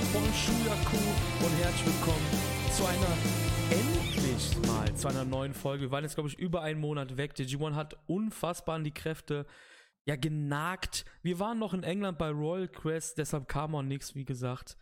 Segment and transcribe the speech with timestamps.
[0.00, 0.96] Freunde von Shuyaku
[1.44, 2.26] und herzlich willkommen
[2.72, 3.16] zu einer
[3.70, 5.82] endlich mal zu einer neuen Folge.
[5.84, 7.34] Wir waren jetzt glaube ich über einen Monat weg.
[7.34, 9.46] Der G1 hat unfassbar an die Kräfte
[10.06, 11.04] ja genagt.
[11.22, 14.76] Wir waren noch in England bei Royal Quest, deshalb kam auch nichts, wie gesagt.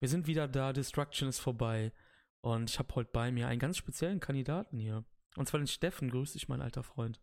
[0.00, 1.92] Wir sind wieder da, Destruction ist vorbei
[2.40, 5.04] und ich habe heute bei mir einen ganz speziellen Kandidaten hier.
[5.36, 6.10] Und zwar den Steffen.
[6.10, 7.20] Grüß dich, mein alter Freund.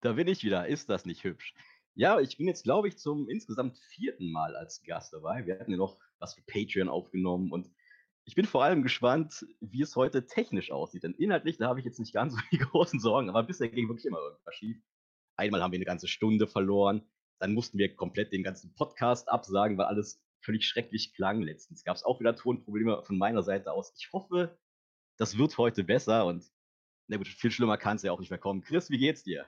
[0.00, 0.66] Da bin ich wieder.
[0.66, 1.54] Ist das nicht hübsch?
[1.94, 5.46] Ja, ich bin jetzt, glaube ich, zum insgesamt vierten Mal als Gast dabei.
[5.46, 7.70] Wir hatten ja noch was für Patreon aufgenommen und
[8.26, 11.02] ich bin vor allem gespannt, wie es heute technisch aussieht.
[11.02, 13.88] Denn inhaltlich, da habe ich jetzt nicht ganz so die großen Sorgen, aber bisher ging
[13.88, 14.78] wirklich immer irgendwas schief.
[15.36, 17.02] Einmal haben wir eine ganze Stunde verloren,
[17.38, 21.42] dann mussten wir komplett den ganzen Podcast absagen, weil alles völlig schrecklich klang.
[21.42, 23.92] Letztens gab es auch wieder Tonprobleme von meiner Seite aus.
[23.98, 24.56] Ich hoffe,
[25.18, 26.44] das wird heute besser und
[27.08, 28.62] na gut, viel schlimmer kann es ja auch nicht mehr kommen.
[28.62, 29.46] Chris, wie geht's dir?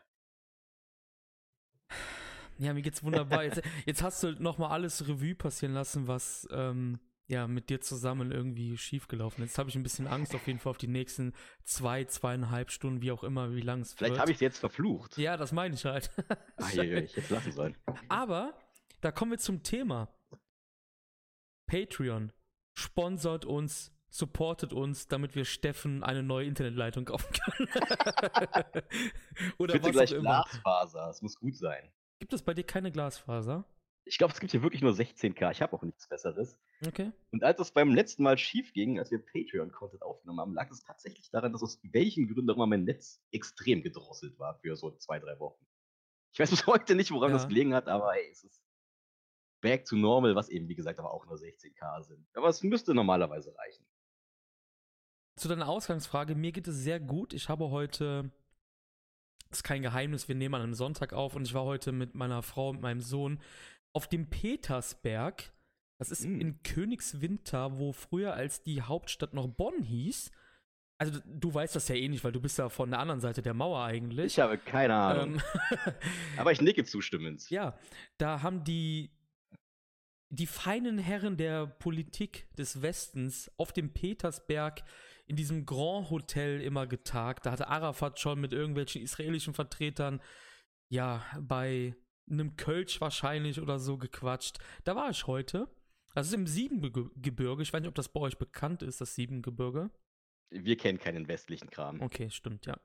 [2.58, 3.44] Ja, mir geht's wunderbar.
[3.44, 8.32] Jetzt, jetzt hast du nochmal alles Revue passieren lassen, was ähm, ja mit dir zusammen
[8.32, 9.50] irgendwie schiefgelaufen ist.
[9.50, 11.32] Jetzt habe ich ein bisschen Angst auf jeden Fall auf die nächsten
[11.64, 14.20] zwei, zweieinhalb Stunden, wie auch immer, wie lang es Vielleicht wird.
[14.20, 15.18] habe ich es jetzt verflucht.
[15.18, 16.10] Ja, das meine ich halt.
[16.56, 17.76] Ah, je, je, jetzt lassen sollen.
[18.08, 18.54] Aber
[19.00, 20.08] da kommen wir zum Thema.
[21.66, 22.32] Patreon
[22.74, 27.68] sponsert uns, supportet uns, damit wir Steffen eine neue Internetleitung kaufen können.
[29.58, 30.44] Oder Bitte was gleich auch immer.
[30.48, 31.90] Glasfaser, es muss gut sein.
[32.18, 33.64] Gibt es bei dir keine Glasfaser?
[34.08, 35.50] Ich glaube, es gibt hier wirklich nur 16k.
[35.50, 36.56] Ich habe auch nichts Besseres.
[36.86, 37.10] Okay.
[37.32, 40.80] Und als es beim letzten Mal schief ging, als wir Patreon-Content aufgenommen haben, lag es
[40.84, 44.92] tatsächlich daran, dass aus welchen Gründen auch immer mein Netz extrem gedrosselt war für so
[44.92, 45.66] zwei, drei Wochen.
[46.32, 47.36] Ich weiß bis heute nicht, woran Ja.
[47.36, 48.62] das gelegen hat, aber hey, es ist
[49.60, 52.24] back to normal, was eben, wie gesagt, aber auch nur 16k sind.
[52.34, 53.84] Aber es müsste normalerweise reichen.
[55.36, 57.32] Zu deiner Ausgangsfrage, mir geht es sehr gut.
[57.34, 58.30] Ich habe heute,
[59.50, 62.42] ist kein Geheimnis, wir nehmen an einem Sonntag auf und ich war heute mit meiner
[62.42, 63.40] Frau und meinem Sohn
[63.92, 65.52] auf dem Petersberg.
[65.98, 66.40] Das ist Mm.
[66.40, 70.30] in Königswinter, wo früher als die Hauptstadt noch Bonn hieß.
[70.98, 73.40] Also du- weißt das ja eh nicht, weil du bist ja von der anderen Seite
[73.42, 74.32] der Mauer eigentlich.
[74.34, 75.34] Ich habe keine Ahnung.
[75.34, 75.40] Ähm,
[76.36, 77.48] aber ich nicke zustimmend.
[77.50, 77.78] ja,
[78.18, 79.10] da haben die
[80.28, 84.82] die feinen Herren der Politik des Westens auf dem Petersberg
[85.26, 87.46] in diesem Grand Hotel immer getagt.
[87.46, 90.20] Da hatte Arafat schon mit irgendwelchen israelischen Vertretern
[90.88, 91.96] ja bei
[92.28, 94.58] einem Kölsch wahrscheinlich oder so gequatscht.
[94.84, 95.68] Da war ich heute.
[96.14, 97.62] Das ist im Siebengebirge.
[97.62, 99.90] Ich weiß nicht, ob das bei euch bekannt ist, das Siebengebirge.
[100.50, 102.00] Wir kennen keinen westlichen Kram.
[102.00, 102.78] Okay, stimmt, ja.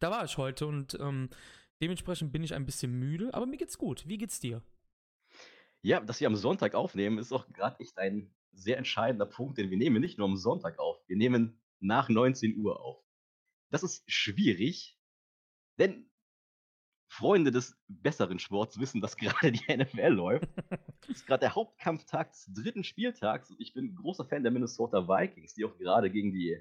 [0.00, 1.30] Da war ich heute und ähm,
[1.80, 4.06] dementsprechend bin ich ein bisschen müde, aber mir geht's gut.
[4.06, 4.62] Wie geht's dir?
[5.80, 9.70] Ja, dass wir am Sonntag aufnehmen, ist auch gerade echt ein sehr entscheidender Punkt, denn
[9.70, 13.02] wir nehmen nicht nur am Sonntag auf, wir nehmen nach 19 Uhr auf.
[13.70, 14.98] Das ist schwierig,
[15.78, 16.08] denn
[17.08, 20.48] Freunde des besseren Sports wissen, dass gerade die NFL läuft.
[21.02, 25.06] Es ist gerade der Hauptkampftag des dritten Spieltags und ich bin großer Fan der Minnesota
[25.08, 26.58] Vikings, die auch gerade gegen die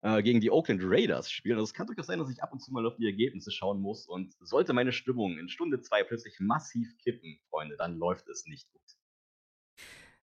[0.00, 1.56] äh, gegen die Oakland Raiders spielen.
[1.56, 3.80] Also es kann durchaus sein, dass ich ab und zu mal auf die Ergebnisse schauen
[3.80, 4.06] muss.
[4.06, 8.70] Und sollte meine Stimmung in Stunde zwei plötzlich massiv kippen, Freunde, dann läuft es nicht
[8.72, 8.80] gut.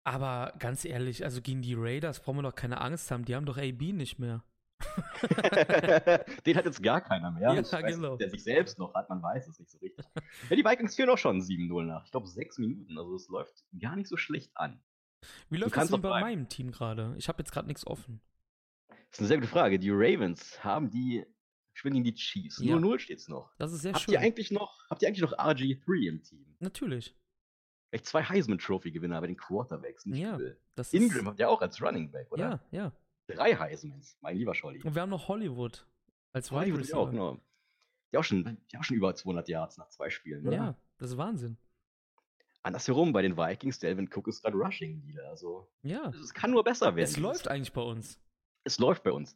[0.03, 3.25] Aber ganz ehrlich, also gegen die Raiders brauchen wir doch keine Angst haben.
[3.25, 4.43] Die haben doch AB nicht mehr.
[6.45, 7.53] Den hat jetzt gar keiner mehr.
[7.53, 8.17] Ja, ich weiß, genau.
[8.17, 10.05] Der sich selbst noch hat, man weiß es nicht so richtig.
[10.49, 12.03] Ja, die Vikings führen auch schon 7-0 nach.
[12.05, 12.97] Ich glaube, sechs Minuten.
[12.97, 14.81] Also es läuft gar nicht so schlecht an.
[15.49, 16.25] Wie läuft das kannst denn bei bleiben.
[16.25, 17.15] meinem Team gerade?
[17.17, 18.19] Ich habe jetzt gerade nichts offen.
[18.89, 19.79] Das ist eine sehr gute Frage.
[19.79, 21.25] Die Ravens haben die,
[21.73, 22.59] spielen gegen die Chiefs.
[22.61, 22.75] Ja.
[22.75, 23.51] 0-0 steht's noch.
[23.57, 24.15] Das ist sehr Habt schön.
[24.15, 26.45] ihr eigentlich noch, habt ihr eigentlich noch RG3 im Team?
[26.59, 27.15] Natürlich.
[27.93, 30.03] Vielleicht zwei Heisman Trophy Gewinner bei den Quarterbacks.
[30.07, 30.57] Nicht Ja, übel.
[30.73, 32.59] Das Ingram habt ihr auch als Running Back, oder?
[32.71, 32.91] Ja, ja.
[33.27, 34.81] Drei Heismans, mein lieber Scholli.
[34.81, 35.85] Und wir haben noch Hollywood
[36.31, 36.97] als Wide Receiver.
[36.97, 37.39] auch, genau.
[38.11, 40.55] Die auch, schon, die auch schon über 200 Yards nach zwei Spielen, oder?
[40.57, 41.57] Ja, das ist Wahnsinn.
[42.63, 45.27] Andersherum, bei den Vikings, Delvin Cook ist gerade Rushing wieder.
[45.29, 46.09] Also, Ja.
[46.09, 47.03] es kann nur besser werden.
[47.05, 48.19] Es läuft eigentlich bei uns.
[48.63, 49.35] Es läuft bei uns.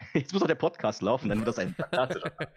[0.14, 2.32] Jetzt muss auch der Podcast laufen, dann wird das ein fantastischer.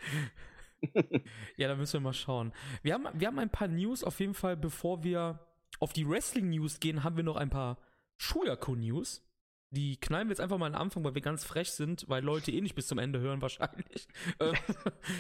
[1.57, 2.53] ja, da müssen wir mal schauen.
[2.81, 5.39] Wir haben, wir haben ein paar News auf jeden Fall, bevor wir
[5.79, 7.77] auf die Wrestling-News gehen, haben wir noch ein paar
[8.17, 9.23] Schuyaku-News.
[9.71, 12.23] Die knallen wir jetzt einfach mal an den Anfang, weil wir ganz frech sind, weil
[12.23, 14.07] Leute eh nicht bis zum Ende hören wahrscheinlich.
[14.39, 14.55] Ähm,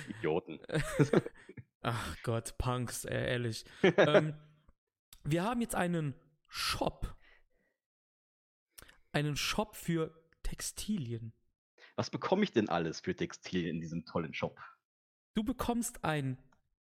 [0.09, 0.59] Idioten.
[1.81, 3.65] Ach Gott, Punks, ehrlich.
[3.81, 4.35] ähm,
[5.23, 6.15] wir haben jetzt einen
[6.47, 7.15] Shop.
[9.13, 10.13] Einen Shop für
[10.43, 11.33] Textilien.
[11.95, 14.59] Was bekomme ich denn alles für Textilien in diesem tollen Shop?
[15.33, 16.37] Du bekommst ein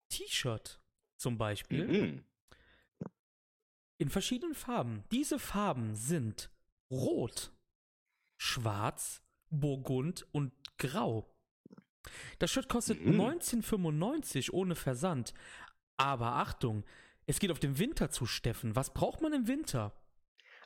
[0.08, 0.80] T-Shirt
[1.16, 2.24] zum Beispiel Mhm.
[3.98, 5.04] in verschiedenen Farben.
[5.12, 6.50] Diese Farben sind
[6.90, 7.52] Rot,
[8.36, 11.32] Schwarz, Burgund und Grau.
[12.40, 13.16] Das Shirt kostet Mhm.
[13.16, 15.34] 19,95 ohne Versand.
[15.96, 16.84] Aber Achtung,
[17.26, 18.74] es geht auf den Winter zu, Steffen.
[18.74, 19.92] Was braucht man im Winter?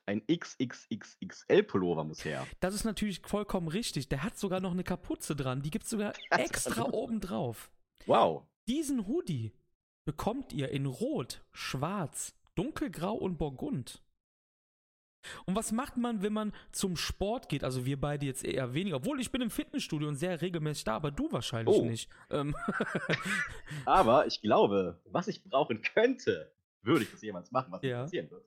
[0.06, 2.46] Ein XXXXL-Pullover muss her.
[2.60, 4.08] Das ist natürlich vollkommen richtig.
[4.08, 5.62] Der hat sogar noch eine Kapuze dran.
[5.62, 7.70] Die gibt es sogar extra oben drauf.
[8.06, 8.44] Wow.
[8.68, 9.52] Diesen Hoodie
[10.04, 14.02] bekommt ihr in Rot, Schwarz, Dunkelgrau und Burgund.
[15.44, 17.64] Und was macht man, wenn man zum Sport geht?
[17.64, 18.96] Also wir beide jetzt eher weniger.
[18.96, 21.84] Obwohl ich bin im Fitnessstudio und sehr regelmäßig da, aber du wahrscheinlich Oh.
[21.84, 22.08] nicht.
[22.30, 22.54] Ähm,
[23.84, 28.02] Aber ich glaube, was ich brauchen könnte, würde ich das jemals machen, was Ja.
[28.02, 28.46] passieren wird.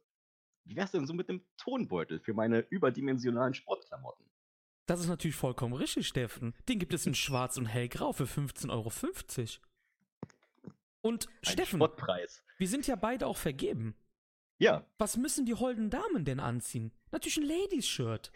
[0.70, 4.26] Wie wär's denn so mit einem Tonbeutel für meine überdimensionalen Sportklamotten?
[4.86, 6.56] das ist natürlich vollkommen richtig, Steffen.
[6.68, 8.92] Den gibt es in Schwarz und Hellgrau für 15,50 Euro.
[11.02, 12.44] Und Ein Steffen, Spottpreis.
[12.58, 13.96] wir sind ja beide auch vergeben.
[14.58, 16.92] Ja, Was müssen die holden Damen denn anziehen?
[17.12, 18.32] Natürlich ein Ladies-Shirt.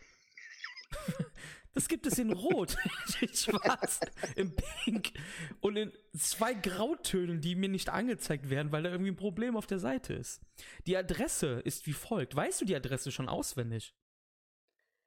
[1.74, 2.76] Das gibt es in Rot,
[3.22, 4.00] in Schwarz,
[4.36, 5.12] in Pink
[5.60, 9.66] und in zwei Grautönen, die mir nicht angezeigt werden, weil da irgendwie ein Problem auf
[9.66, 10.42] der Seite ist.
[10.86, 12.36] Die Adresse ist wie folgt.
[12.36, 13.96] Weißt du die Adresse schon auswendig?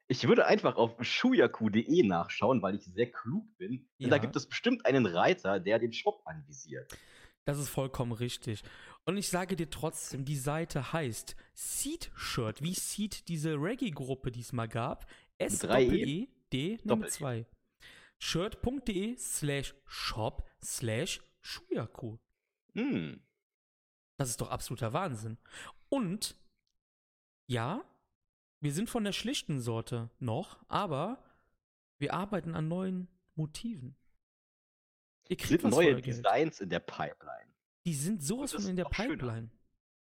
[0.09, 3.89] ich würde einfach auf shuyaku.de nachschauen, weil ich sehr klug bin.
[4.01, 4.23] Denn da Ja.
[4.23, 6.97] gibt es bestimmt einen Reiter, der den Shop anvisiert.
[7.45, 8.63] Das ist vollkommen richtig.
[9.05, 14.41] Und ich sage dir trotzdem, die Seite heißt Seed Shirt, wie Seed diese Reggae-Gruppe, die
[14.41, 15.07] es mal gab.
[15.39, 16.03] s drei E?
[16.23, 17.11] e d Doppel-E.
[17.11, 17.47] zwei.
[18.19, 22.19] Shirt.de slash shop slash Shuyaku.
[22.75, 23.23] Hm.
[24.19, 25.39] Das ist doch absoluter Wahnsinn.
[25.89, 26.37] Und
[27.49, 27.85] ja,
[28.61, 31.23] wir sind von der schlichten Sorte noch, aber
[31.99, 33.97] wir arbeiten an neuen Motiven.
[35.29, 36.19] Ihr kriegt Sind neue euer Geld.
[36.19, 37.53] Designs in der Pipeline.
[37.85, 38.85] Die sind sowas von in der.
[38.87, 39.51] Pipeline.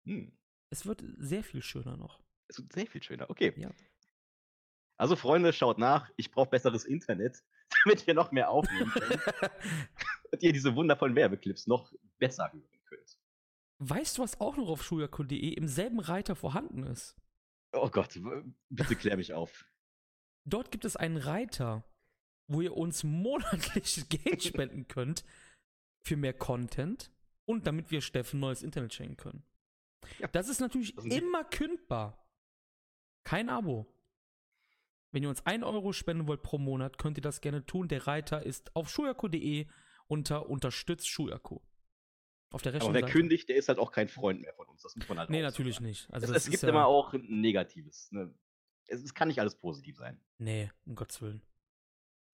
[0.04, 0.32] Hm.
[0.70, 2.20] Es wird sehr viel schöner noch.
[2.48, 3.28] Es wird sehr viel schöner.
[3.28, 3.52] Okay.
[3.56, 3.70] Ja.
[4.98, 6.10] Also, Freunde, schaut nach.
[6.16, 7.42] Ich brauche besseres Internet,
[7.84, 9.20] damit wir noch mehr aufnehmen können.
[10.32, 13.18] und ihr diese wundervollen Werbeclips noch besser hören könnt.
[13.78, 17.16] Weißt du, was auch noch auf schuyaku.de im selben Reiter vorhanden ist?
[17.72, 18.18] Oh Gott,
[18.70, 19.64] bitte klär mich auf.
[20.44, 21.84] Dort gibt es einen Reiter,
[22.48, 25.24] wo ihr uns monatlich Geld spenden könnt
[26.04, 27.12] für mehr Content
[27.44, 29.44] und damit wir Steffen neues Internet schenken können.
[30.18, 30.28] Ja.
[30.28, 32.26] Das ist natürlich Das immer kündbar.
[33.24, 33.86] Kein Abo.
[35.10, 37.88] Wenn ihr uns 1 Euro spenden wollt pro Monat, könnt ihr das gerne tun.
[37.88, 39.66] Der Reiter ist auf schuyaku.de
[40.06, 41.60] unter unterstützt Schuyaku.
[42.50, 43.12] Auf der rechten Aber wer Seite.
[43.12, 44.82] kündigt, der ist halt auch kein Freund mehr von uns.
[44.82, 45.86] Das muss man halt Nee, natürlich sagen.
[45.86, 46.10] nicht.
[46.12, 48.10] Also es es gibt ja, immer auch ein Negatives.
[48.12, 48.34] Ne?
[48.86, 50.20] Es, es kann nicht alles positiv sein.
[50.38, 51.42] Nee, um Gottes Willen.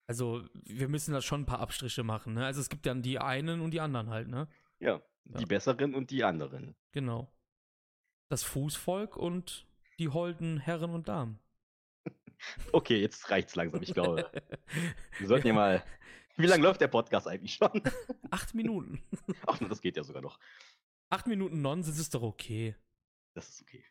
[0.06, 2.44] Also, wir müssen da schon ein paar Abstriche machen, ne?
[2.44, 4.49] Also es gibt dann die einen und die anderen halt, ne?
[4.79, 5.38] Ja, Ja.
[5.38, 6.76] die besseren und die anderen.
[6.93, 7.32] Genau.
[8.29, 9.67] Das Fußvolk und
[9.99, 11.41] die holden Herren und Damen.
[12.72, 14.31] Okay, jetzt reicht's langsam, ich glaube.
[15.19, 15.84] Wir sollten ja mal.
[16.36, 17.82] Wie lange läuft der Podcast eigentlich schon?
[18.31, 19.02] Acht Minuten.
[19.46, 20.38] Ach, das geht ja sogar noch.
[21.10, 22.75] Acht Minuten Nonsens ist doch okay.
[23.34, 23.84] Das ist okay.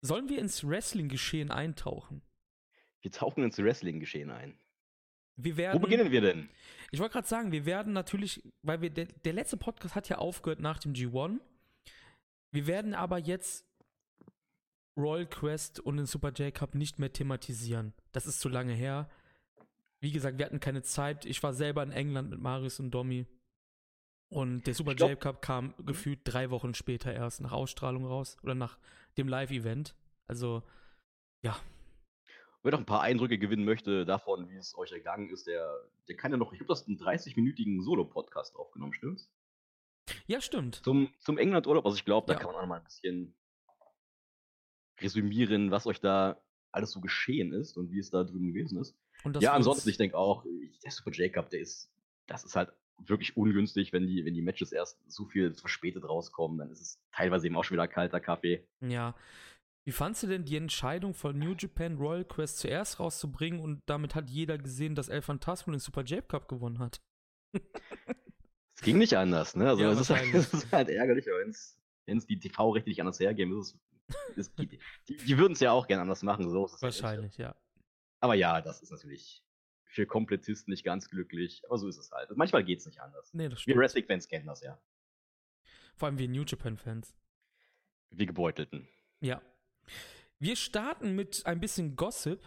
[0.00, 2.22] Sollen wir ins Wrestling-Geschehen eintauchen?
[3.00, 4.58] Wir tauchen ins Wrestling-Geschehen ein.
[5.36, 5.80] Wir Wo werden.
[5.80, 6.48] beginnen wir denn?
[6.90, 10.18] Ich wollte gerade sagen, wir werden natürlich, weil wir der, der letzte Podcast hat ja
[10.18, 11.40] aufgehört nach dem G1.
[12.52, 13.67] Wir werden aber jetzt
[14.98, 17.94] Royal Quest und den Super J Cup nicht mehr thematisieren.
[18.12, 19.08] Das ist zu lange her.
[20.00, 21.24] Wie gesagt, wir hatten keine Zeit.
[21.24, 23.26] Ich war selber in England mit Marius und Domi.
[24.28, 28.04] Und der Super Ich glaub- J Cup kam gefühlt drei Wochen später erst nach Ausstrahlung
[28.04, 28.78] raus oder nach
[29.16, 29.94] dem Live-Event.
[30.26, 30.62] Also,
[32.62, 35.72] Wer noch ein paar Eindrücke gewinnen möchte davon, wie es euch ergangen ist, der,
[36.08, 39.30] der kann ja noch, ich habe das einen 30-minütigen Solo-Podcast aufgenommen, stimmt's?
[40.26, 40.76] ja, stimmt.
[40.84, 42.40] Zum, zum England-Urlaub, also ich glaube, da Ja.
[42.40, 43.32] kann man auch mal ein bisschen
[45.00, 46.40] resümieren, was euch da
[46.72, 48.96] alles so geschehen ist und wie es da drüben gewesen ist.
[49.40, 50.44] Ja, ansonsten, ich denke auch,
[50.84, 51.90] der Super J-Cup, der ist,
[52.26, 56.58] das ist halt wirklich ungünstig, wenn die, wenn die Matches erst so viel verspätet rauskommen,
[56.58, 58.66] dann ist es teilweise eben auch schon wieder kalter Kaffee.
[58.80, 59.14] Ja.
[59.84, 64.14] Wie fandst du denn die Entscheidung von New Japan Royal Quest zuerst rauszubringen und damit
[64.14, 67.00] hat jeder gesehen, dass El Phantasmo den Super J Cup gewonnen hat?
[68.78, 69.70] Es ging nicht anders, ne?
[69.70, 73.58] Also Ja, es, ist halt, ist halt ärgerlich, wenn es die TV-Rechte nicht anders hergeben.
[73.58, 73.87] Ist, es
[74.56, 76.48] geht, die die würden es ja auch gerne anders machen.
[76.48, 77.02] So ist es nicht.
[77.02, 77.54] Wahrscheinlich, ja.
[78.20, 79.44] Aber ja, das ist natürlich
[79.84, 81.62] für Komplettisten nicht ganz glücklich.
[81.66, 82.30] Aber so ist es halt.
[82.36, 83.32] Manchmal geht es nicht anders.
[83.32, 83.76] Nee, das Wir.
[83.76, 84.78] Wrestling-Fans kennen das ja.
[85.96, 87.14] Vor allem wir New Japan Fans.
[88.10, 88.88] Wir Gebeutelten.
[89.20, 89.42] Ja.
[90.38, 92.40] Wir starten mit ein bisschen Gossip.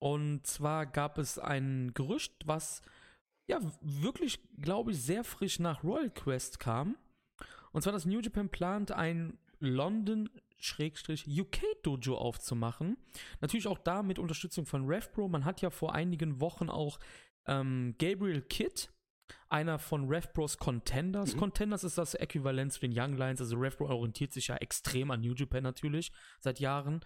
[0.00, 2.82] Und zwar gab es ein Gerücht, was
[3.46, 6.96] ja wirklich, glaube ich, sehr frisch nach Royal Quest kam.
[7.72, 9.38] Und zwar, dass New Japan plant, ein
[10.60, 12.96] London-UK-Dojo aufzumachen.
[13.40, 15.28] Natürlich auch da mit Unterstützung von RevPro.
[15.28, 16.98] Man hat ja vor einigen Wochen auch
[17.46, 18.88] ähm, Gabriel Kidd
[19.48, 21.34] einer von RevPros Contenders.
[21.34, 21.38] Mhm.
[21.38, 23.40] Contenders ist das Äquivalent zu den Young Lions.
[23.40, 27.00] Also RevPro orientiert sich ja extrem an New Japan natürlich seit Jahren.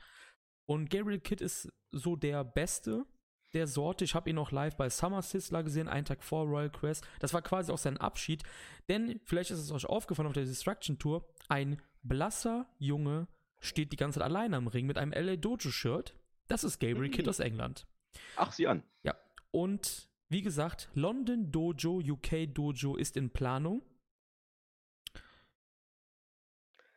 [0.66, 3.04] Und Gabriel Kidd ist so der Beste
[3.52, 4.04] der Sorte.
[4.04, 7.04] Ich habe ihn auch live bei Summer Sizzler gesehen, einen Tag vor Royal Quest.
[7.20, 8.42] Das war quasi auch sein Abschied.
[8.88, 13.28] Denn, vielleicht ist es euch aufgefallen auf der Destruction Tour, ein blasser Junge
[13.62, 16.14] steht die ganze Zeit alleine am Ring mit einem LA Dojo-Shirt.
[16.48, 17.12] Das ist Gabriel Mhm.
[17.12, 17.86] Kidd aus England.
[18.36, 18.82] Ach, sieh an.
[19.02, 19.14] Ja,
[19.50, 23.82] und wie gesagt, London Dojo, UK Dojo ist in Planung.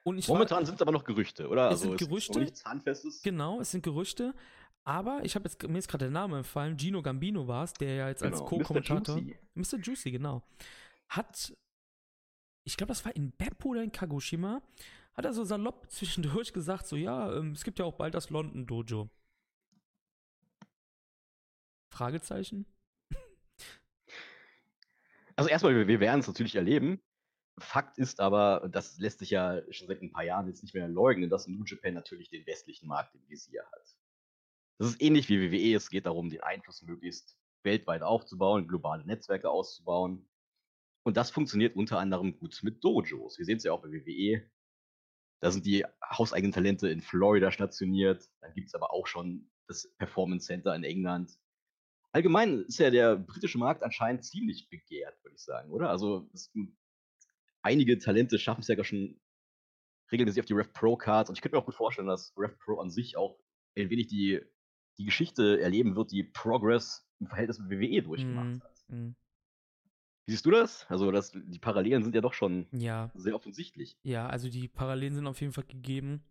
[0.03, 1.71] Und ich war, Momentan sind es aber noch Gerüchte, oder?
[1.71, 2.39] Es sind ist Gerüchte.
[2.39, 3.21] nichts Handfestes.
[3.23, 4.35] genau, es sind Gerüchte,
[4.83, 7.95] aber ich habe jetzt mir ist gerade der Name empfallen, Gino Gambino war es, der
[7.95, 9.21] ja jetzt als Genau, Co-Kommentator Mr.
[9.21, 9.37] Juicy.
[9.55, 9.79] Mr.
[9.79, 10.43] Juicy, genau.
[11.09, 11.55] Hat,
[12.65, 14.61] ich glaube, das war in Beppo oder in Kagoshima,
[15.15, 18.29] hat er so salopp zwischendurch gesagt, so, ja, ähm, es gibt ja auch bald das
[18.29, 19.09] London Dojo.
[21.89, 22.65] Fragezeichen?
[25.37, 27.01] Also erstmal, wir, werden es natürlich erleben.
[27.59, 30.87] Fakt ist aber, das lässt sich ja schon seit ein paar Jahren jetzt nicht mehr
[30.87, 33.97] leugnen, dass New Japan natürlich den westlichen Markt im Visier hat.
[34.77, 35.75] Das ist ähnlich wie WWE.
[35.75, 40.25] Es geht darum, den Einfluss möglichst weltweit aufzubauen, globale Netzwerke auszubauen.
[41.03, 43.37] Und das funktioniert unter anderem gut mit Dojos.
[43.37, 44.49] Wir sehen es ja auch bei WWE.
[45.45, 48.27] Da sind die hauseigenen Talente in Florida stationiert.
[48.41, 51.37] Dann gibt es aber auch schon das Performance Center in England.
[52.11, 55.89] Allgemein ist ja der britische Markt anscheinend ziemlich begehrt, würde ich sagen, oder?
[55.89, 56.51] Also es,
[57.61, 59.19] einige Talente schaffen es ja gar schon
[60.11, 61.29] regelmäßig auf die Rev Pro Cards.
[61.29, 63.37] Und ich könnte mir auch gut vorstellen, dass Rev Pro an sich auch
[63.77, 64.41] ein wenig die,
[64.97, 68.63] die Geschichte erleben wird, die Progress im Verhältnis mit WWE durchgemacht Mhm.
[68.63, 68.83] hat.
[68.87, 69.15] Mhm.
[70.25, 70.85] Wie siehst du das?
[70.89, 73.95] Also das, die Parallelen sind ja doch schon Ja, sehr offensichtlich.
[74.03, 76.23] Ja, also die Parallelen sind auf jeden Fall gegeben.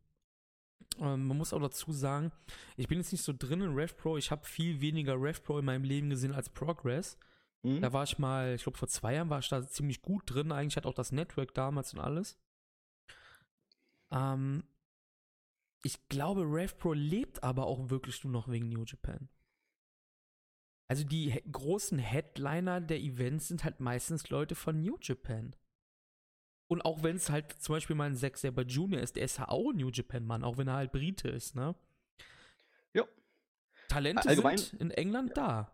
[0.98, 2.32] Ähm, man muss auch dazu sagen,
[2.76, 4.16] ich bin jetzt nicht so drin in RevPro.
[4.16, 7.18] Ich habe viel weniger RevPro in meinem Leben gesehen als Progress.
[7.62, 7.80] Hm?
[7.80, 10.50] Da war ich mal, ich glaube vor zwei Jahren war ich da ziemlich gut drin.
[10.50, 12.36] Eigentlich hat auch das Network damals und alles.
[14.10, 14.64] Ähm,
[15.84, 19.28] ich glaube, RevPro lebt aber auch wirklich nur noch wegen New Japan.
[20.88, 25.56] Also die he großen Headliner der Events sind halt meistens Leute von New Japan.
[26.66, 29.00] Und auch wenn es halt zum Beispiel mal ein Zack Saber Jr.
[29.00, 31.74] ist, der ist ja auch ein New Japan-Mann, auch wenn er halt Brite ist, ne?
[32.94, 33.04] Ja.
[33.88, 35.70] Talente Allgemein- sind in England da.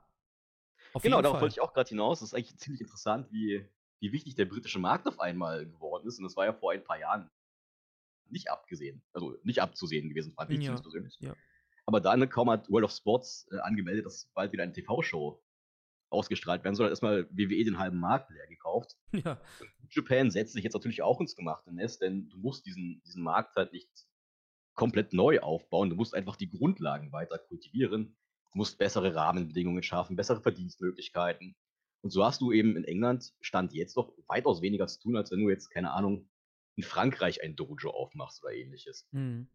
[0.93, 2.21] Auf Genau, jeden darauf wollte ich auch gerade hinaus.
[2.21, 3.65] Das ist eigentlich ziemlich interessant, wie,
[4.01, 6.19] wie wichtig der britische Markt auf einmal geworden ist.
[6.19, 7.31] Und das war ja vor ein paar Jahren
[8.29, 9.01] nicht abgesehen.
[9.13, 11.17] Also nicht abzusehen gewesen, fand ich Ja, persönlich.
[11.21, 11.35] ja.
[11.91, 15.43] Aber dann kaum hat World of Sports äh, angemeldet, dass bald wieder eine TV-Show
[16.09, 18.97] ausgestrahlt werden soll, hat erstmal WWE den halben Markt leer gekauft.
[19.25, 19.41] Ja,
[19.91, 23.57] Japan setzt sich jetzt natürlich auch ins gemachte Nest, denn du musst diesen, diesen Markt
[23.57, 23.89] halt nicht
[24.75, 25.91] komplett neu aufbauen.
[25.91, 28.17] Du musst einfach die Grundlagen weiter kultivieren.
[28.53, 31.57] Du musst bessere Rahmenbedingungen schaffen, bessere Verdienstmöglichkeiten.
[32.03, 35.33] Und so hast du eben in England Stand jetzt doch weitaus weniger zu tun, als
[35.33, 36.31] wenn du jetzt, keine Ahnung,
[36.77, 39.09] in Frankreich ein Dojo aufmachst oder ähnliches.
[39.11, 39.49] hm.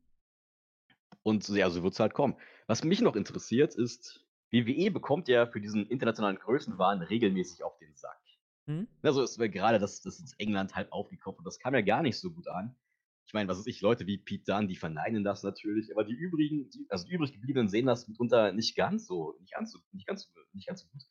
[1.23, 2.35] Und ja, so wird es halt kommen.
[2.67, 7.95] Was mich noch interessiert ist, WWE bekommt ja für diesen internationalen Größenwahn regelmäßig auf den
[7.95, 8.19] Sack.
[8.67, 8.87] Hm?
[9.01, 12.01] Also es war gerade das, das ist England halb aufgekauft und das kam ja gar
[12.01, 12.75] nicht so gut an.
[13.27, 16.13] Ich meine, was ist ich, Leute wie Pete Dunne, die verneinen das natürlich, aber die
[16.13, 19.79] übrigen, die, also die übrig gebliebenen sehen das mitunter nicht ganz so, nicht ganz so,
[19.91, 21.01] nicht ganz so, nicht ganz so gut.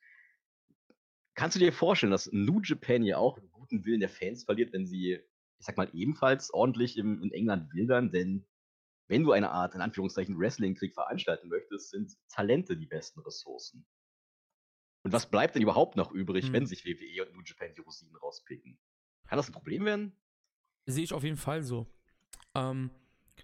[1.35, 4.73] Kannst du dir vorstellen, dass New Japan ja auch den guten Willen der Fans verliert,
[4.73, 5.19] wenn sie,
[5.59, 8.13] ich sag mal, ebenfalls ordentlich im, in England wildern?
[8.13, 8.47] Denn
[9.07, 13.87] wenn du eine Art, in Anführungszeichen, Wrestling-Krieg veranstalten möchtest, sind Talente die besten Ressourcen.
[15.03, 16.53] Und was bleibt denn überhaupt noch übrig, Hm.
[16.55, 18.79] wenn sich WWE und New Japan die Rosinen rauspicken?
[19.29, 20.17] Kann das ein Problem werden?
[20.87, 21.87] Sehe ich auf jeden Fall so.
[22.55, 22.91] Ähm,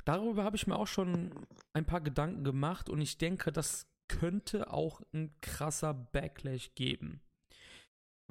[0.05, 4.73] darüber habe ich mir auch schon ein paar Gedanken gemacht und ich denke, das könnte
[4.73, 7.21] auch ein krasser Backlash geben.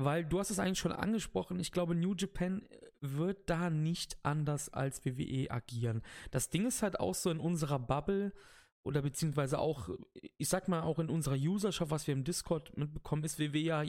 [0.02, 2.66] Weil du hast es eigentlich schon angesprochen, ich glaube, New Japan
[3.02, 6.02] wird da nicht anders als WWE agieren.
[6.32, 8.32] Das Ding ist halt auch so in unserer Bubble
[8.84, 9.90] oder beziehungsweise auch,
[10.38, 13.84] ich sag mal auch in unserer Userschaft, was wir im Discord mitbekommen, ist WWE ja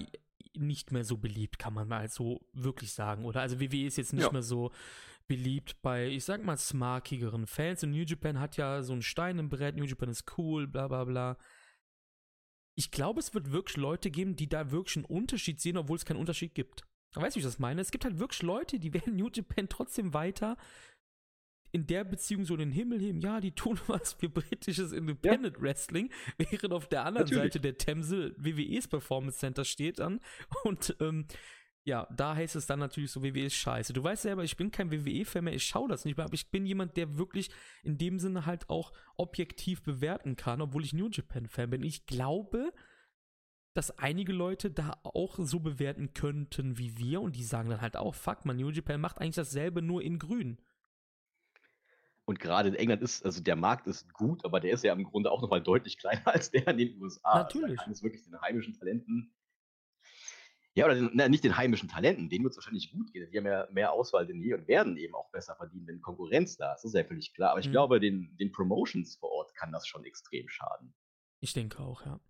[0.57, 3.25] nicht mehr so beliebt, kann man mal so wirklich sagen.
[3.25, 4.33] Oder also WWE ist jetzt nicht Ja.
[4.33, 4.73] mehr so
[5.29, 7.85] beliebt bei, ich sag mal, smarkigeren Fans.
[7.85, 10.89] Und New Japan hat ja so einen Stein im Brett, New Japan ist cool, bla
[10.89, 11.37] bla bla.
[12.81, 16.07] Ich glaube, es wird wirklich Leute geben, die da wirklich einen Unterschied sehen, obwohl es
[16.07, 16.87] keinen Unterschied gibt.
[17.13, 17.83] Weißt du, wie ich das meine?
[17.83, 20.57] Es gibt halt wirklich Leute, die werden New Japan trotzdem weiter
[21.73, 23.21] in der Beziehung so in den Himmel heben.
[23.21, 27.53] Ja, die tun was für britisches Independent Wrestling, während auf der anderen Natürlich.
[27.53, 30.19] Seite der Themse WWEs Performance Center steht dann
[30.65, 31.27] und ähm,
[31.85, 33.93] ja, da heißt es dann natürlich so, WWE ist scheiße.
[33.93, 36.51] Du weißt selber, ich bin kein WWE-Fan mehr, ich schaue das nicht mehr, aber ich
[36.51, 37.51] bin jemand, der wirklich
[37.83, 41.83] in dem Sinne halt auch objektiv bewerten kann, obwohl ich New Japan-Fan bin.
[41.83, 42.73] Ich glaube,
[43.75, 47.97] dass einige Leute da auch so bewerten könnten wie wir und die sagen dann halt
[47.97, 50.61] auch, fuck man, New Japan macht eigentlich dasselbe nur in grün.
[52.27, 55.05] Und gerade in England ist, also der Markt ist gut, aber der ist ja im
[55.05, 57.39] Grunde auch nochmal deutlich kleiner als der in den USA.
[57.39, 57.71] Natürlich.
[57.71, 59.33] Also da kann es wirklich den heimischen Talenten,
[60.81, 63.29] ja, oder den, na, nicht den heimischen Talenten, denen wird es wahrscheinlich gut gehen.
[63.31, 66.57] Die haben ja mehr Auswahl denn je und werden eben auch besser verdienen, wenn Konkurrenz
[66.57, 66.83] da ist.
[66.85, 67.51] Das ist ja völlig klar.
[67.53, 67.73] Aber ich Mhm.
[67.73, 70.95] glaube, den, den Promotions vor Ort kann das schon extrem schaden.
[71.41, 72.21] Ich denke auch, ja.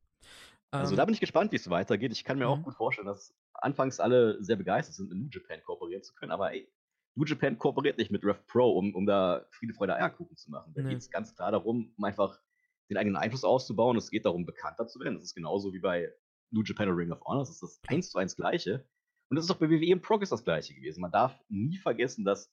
[0.73, 2.13] Also Ähm, da bin ich gespannt, wie es weitergeht.
[2.13, 2.65] Ich kann mir auch Mhm.
[2.65, 6.33] gut vorstellen, dass anfangs alle sehr begeistert sind, mit New Japan kooperieren zu können.
[6.33, 6.71] Aber ey,
[7.17, 10.73] New Japan kooperiert nicht mit Rev Pro, um, um da Friede, Freude, Eierkuchen zu machen.
[10.75, 10.91] Da Nee.
[10.91, 12.41] geht es ganz klar darum, um einfach
[12.89, 13.97] den eigenen Einfluss auszubauen.
[13.97, 15.15] Es geht darum, bekannter zu werden.
[15.15, 16.13] Das ist genauso wie bei
[16.51, 17.43] New Japan oder Ring of Honor.
[17.43, 18.87] Das ist das eins zu eins Gleiche.
[19.31, 21.01] Und das ist auch bei WWE im Progress das Gleiche gewesen.
[21.01, 22.53] Man darf nie vergessen, dass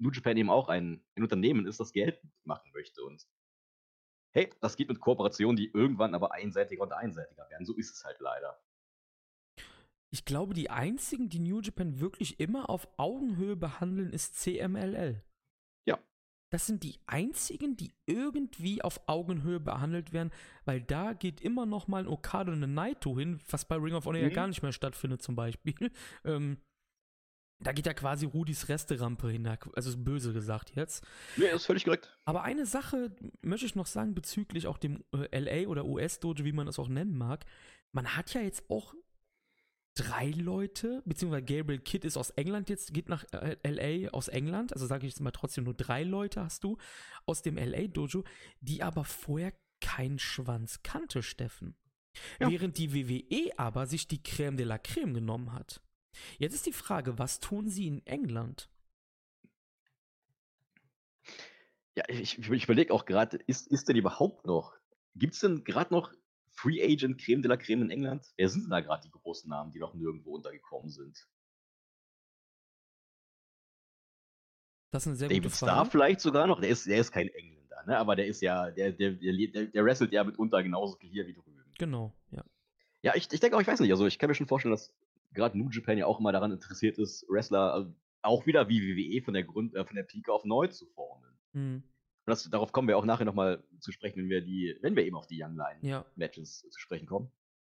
[0.00, 3.02] New Japan eben auch ein, ein Unternehmen ist, das Geld machen möchte.
[3.02, 3.26] Und
[4.34, 7.66] hey, das geht mit Kooperationen, die irgendwann aber einseitiger und einseitiger werden.
[7.66, 8.60] So ist es halt leider.
[10.10, 15.22] ich glaube, die einzigen, die New Japan wirklich immer auf Augenhöhe behandeln, ist CMLL.
[16.50, 16.50] Ja.
[16.50, 20.30] Das sind die einzigen, die irgendwie auf Augenhöhe behandelt werden,
[20.64, 23.94] weil da geht immer noch mal ein Okada und ein Naito hin, was bei Ring
[23.94, 24.34] of Honor ja Mhm.
[24.34, 25.74] gar nicht mehr stattfindet zum Beispiel.
[26.24, 26.58] Ähm,
[27.60, 31.04] da geht ja quasi Rudis Resterampe hin, also böse gesagt jetzt.
[31.36, 32.16] Ja, ist völlig korrekt.
[32.24, 33.10] Aber eine Sache
[33.42, 36.88] möchte ich noch sagen bezüglich auch dem äh, LA oder US-Dojo, wie man es auch
[36.88, 37.44] nennen mag.
[37.92, 38.94] Man hat ja jetzt auch
[39.98, 44.72] drei Leute, beziehungsweise Gabriel Kidd ist aus England jetzt, geht nach äh, LA aus England,
[44.72, 46.78] also sage ich jetzt mal trotzdem, nur drei Leute hast du
[47.26, 48.24] aus dem LA-Dojo,
[48.60, 51.76] die aber vorher keinen Schwanz kannte, Steffen.
[52.40, 52.50] Ja.
[52.50, 55.80] Während die WWE aber sich die Crème de la Crème genommen hat.
[56.38, 58.68] Jetzt ist die Frage, was tun sie in England?
[61.96, 64.74] Ja, ich, ich überlege auch gerade, ist, ist denn überhaupt noch,
[65.16, 66.12] gibt es denn gerade noch
[66.58, 68.26] Free Agent Creme de la Creme in England?
[68.36, 71.28] Wer sind denn da gerade die großen Namen, die noch nirgendwo untergekommen sind?
[74.90, 75.90] Das ist eine sehr David gute Frage.
[75.90, 76.60] vielleicht sogar noch?
[76.60, 77.96] Der ist, der ist kein Engländer, ne?
[77.96, 81.62] aber der ist ja, der, der, der, der, wrestelt ja mitunter genauso hier wie drüben.
[81.78, 82.44] Genau, ja.
[83.02, 84.92] Ja, ich, ich denke auch, ich weiß nicht, also ich kann mir schon vorstellen, dass
[85.32, 87.92] gerade New Japan ja auch immer daran interessiert ist, Wrestler äh,
[88.22, 91.38] auch wieder wie WWE von der Grund, äh, von der Pike auf neu zu formen.
[91.52, 91.84] Hm, Und
[92.28, 95.16] das, darauf kommen wir auch nachher nochmal zu sprechen, wenn wir die, wenn wir eben
[95.16, 96.04] auf die Young Line ja.
[96.16, 97.30] Matches zu sprechen kommen.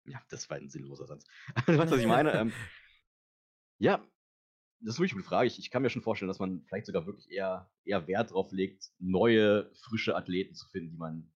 [0.06, 1.24] Ja, das war ein sinnloser Satz.
[1.66, 2.32] du weißt, was ich meine?
[2.32, 2.52] ähm,
[3.78, 4.04] ja,
[4.80, 5.48] das ist wirklich eine Frage.
[5.48, 8.52] Ich, ich kann mir schon vorstellen, dass man vielleicht sogar wirklich eher, eher Wert drauf
[8.52, 11.32] legt, neue, frische Athleten zu finden, die man,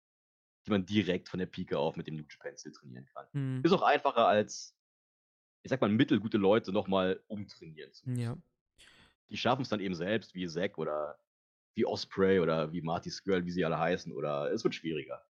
[0.66, 3.27] die man direkt von der Pike auf mit dem New Japan Stil trainieren kann.
[3.33, 4.77] Hm, Ist auch einfacher als,
[5.62, 8.22] ich sag mal, mittelgute Leute nochmal umtrainieren zu müssen.
[8.22, 8.37] ja.
[9.29, 11.18] Die schaffen es dann eben selbst, wie Zack oder
[11.75, 15.23] wie Osprey oder wie Marty Skrull, wie sie alle heißen, oder es wird schwieriger.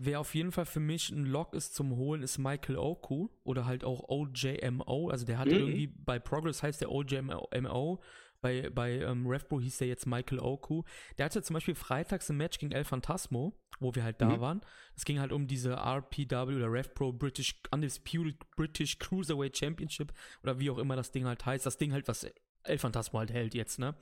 [0.00, 3.66] Wer auf jeden Fall für mich ein Lock ist zum Holen, ist Michael Oku oder
[3.66, 5.10] halt auch OJMO.
[5.10, 5.60] Also der hatte Mhm.
[5.60, 8.00] irgendwie bei Progress heißt der OJMO.
[8.40, 10.82] Bei, bei ähm, RevPro hieß der jetzt Michael Oku.
[11.16, 14.40] Der hatte zum Beispiel freitags ein Match gegen El Phantasmo, wo wir halt da Mhm.
[14.40, 14.60] waren.
[14.96, 20.70] Es ging halt um diese RPW oder RevPro British Undisputed British Cruiserweight Championship oder wie
[20.70, 21.64] auch immer das Ding halt heißt.
[21.66, 22.26] Das Ding halt, was
[22.64, 23.94] El Phantasmo halt hält jetzt, ne?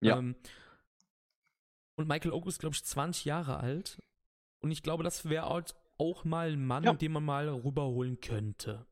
[0.00, 0.18] Ja.
[0.18, 0.36] Ähm,
[1.96, 4.00] und Michael Oku ist, glaube ich, 20 Jahre alt.
[4.60, 6.92] Und ich glaube, das wäre halt auch mal ein Mann, Ja.
[6.94, 8.86] den man mal rüberholen könnte.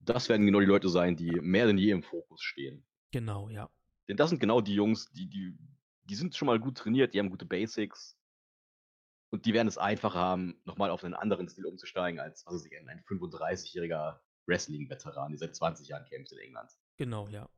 [0.00, 2.84] Das werden genau die Leute sein, die mehr denn je im Fokus stehen.
[3.12, 3.70] Genau, ja.
[4.08, 5.56] Denn das sind genau die Jungs, die, die,
[6.04, 8.16] die sind schon mal gut trainiert, die haben gute Basics.
[9.32, 12.76] Und die werden es einfacher haben, nochmal auf einen anderen Stil umzusteigen, als was ich,
[12.76, 16.72] ein ein 35-jähriger Wrestling-Veteran, der seit 20 Jahren kämpft in England.
[16.96, 17.48] Genau, ja.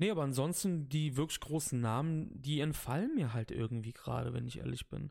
[0.00, 4.58] Nee, aber ansonsten die wirklich großen Namen, die entfallen mir halt irgendwie gerade, wenn ich
[4.58, 5.10] ehrlich bin.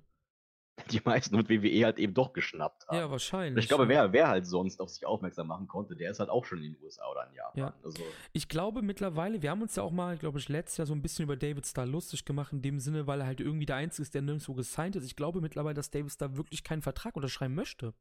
[0.92, 2.98] Die meisten mit WWE halt eben doch geschnappt haben.
[2.98, 3.66] Ja, wahrscheinlich.
[3.66, 3.90] ich glaube, ja.
[3.90, 6.74] wer, wer halt sonst auf sich aufmerksam machen konnte, der ist halt auch schon in
[6.74, 7.60] den USA oder in Japan.
[7.60, 7.74] Ja.
[7.84, 10.94] Also, Ich glaube mittlerweile, wir haben uns ja auch mal, glaube ich, letztes Jahr so
[10.96, 13.76] ein bisschen über David Starr lustig gemacht, in dem Sinne, weil er halt irgendwie der
[13.76, 15.06] Einzige ist, der nirgendwo gesigned ist.
[15.06, 17.94] Ich glaube mittlerweile, dass David Starr wirklich keinen Vertrag unterschreiben möchte.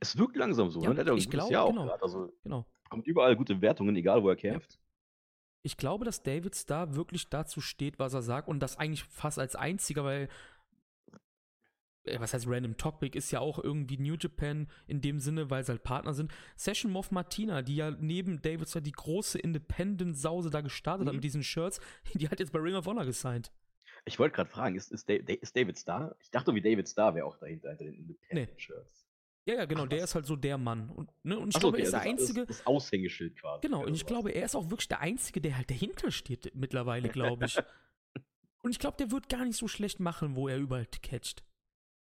[0.00, 0.82] es wirkt langsam so.
[0.82, 0.94] Ja, ne?
[0.96, 1.86] Der hat ja ein ich gutes glaub, Jahr auch genau.
[1.86, 2.02] grad.
[2.02, 2.66] Also Genau.
[2.90, 4.78] kommt überall gute Wertungen, egal wo er kämpft.
[5.66, 9.38] Ich glaube, dass David Starr wirklich dazu steht, was er sagt und das eigentlich fast
[9.38, 10.28] als einziger, weil
[12.04, 15.64] äh, was heißt Random Topic ist ja auch irgendwie New Japan in dem Sinne, weil
[15.64, 16.30] sie halt Partner sind.
[16.54, 21.16] Session Moff Martina, die ja neben David Starr die große Independent-Sause da gestartet hat Mhm.
[21.16, 21.80] mit diesen Shirts,
[22.14, 23.50] die hat jetzt bei Ring of Honor gesigned.
[24.04, 26.14] Ich wollte gerade fragen, ist, ist, ist David Starr?
[26.20, 29.03] Ich dachte, wie David Starr wäre auch dahinter, hinter den Independent Shirts.
[29.46, 30.10] Ja, ja, genau, Ach, der was.
[30.10, 30.88] ist halt so der Mann.
[30.90, 33.60] Und, ne, und ich Ach glaube, er ist der das- Einzige, Das, das Aushängeschild quasi.
[33.62, 37.08] Genau, und ich glaube, er ist auch wirklich der Einzige, der halt dahinter steht mittlerweile,
[37.10, 37.58] glaube ich.
[38.62, 41.44] und ich glaube, der wird gar nicht so schlecht machen, wo er überall catcht.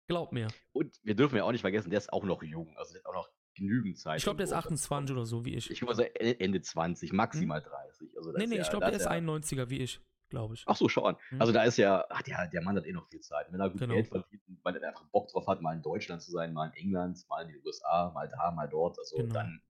[0.09, 0.49] Glaub mir.
[0.73, 2.75] Und wir dürfen ja auch nicht vergessen, der ist auch noch jung.
[2.79, 4.19] Also der hat auch noch genügend Zeit.
[4.19, 4.69] Ich glaube, der ist irgendwo.
[4.69, 5.71] 28 oder so, wie ich.
[5.71, 8.17] Ich glaube, also Ende 20, maximal 30.
[8.17, 10.65] Also nee, nee, ja, ich glaube, der ist ja- 91er, wie ich, glaube ich.
[10.67, 11.17] Ach so, schau an.
[11.31, 11.41] Mhm.
[11.41, 13.47] Also da ist ja, ach, der, der Mann hat eh noch viel Zeit.
[13.53, 13.95] Wenn er gut Genau.
[13.95, 16.75] Geld verdient, weil er einfach Bock drauf hat, mal in Deutschland zu sein, mal in
[16.75, 18.99] England, mal in den USA, mal da, mal dort.
[18.99, 19.33] Also Genau.
[19.35, 19.63] dann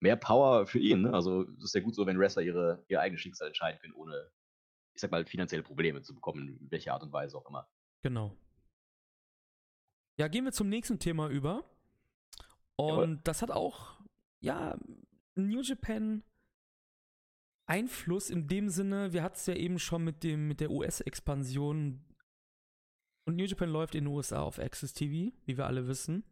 [0.00, 1.02] mehr Power für ihn.
[1.02, 1.12] Ne?
[1.14, 4.30] Also es ist ja gut so, wenn Wrestler ihre, ihr eigenes Schicksal entscheiden können, ohne,
[4.94, 7.68] ich sag mal, finanzielle Probleme zu bekommen, in welcher Art und Weise auch immer.
[8.02, 8.36] Genau.
[10.18, 11.64] Ja, gehen wir zum nächsten Thema über.
[12.76, 13.20] Und Jawohl.
[13.24, 14.00] das hat auch,
[14.40, 14.76] ja,
[15.34, 16.22] New Japan
[17.66, 22.04] Einfluss in dem Sinne, wir hatten es ja eben schon mit dem, mit der US-Expansion.
[23.24, 26.24] Und New Japan läuft in den USA auf Access TV, wie wir alle wissen.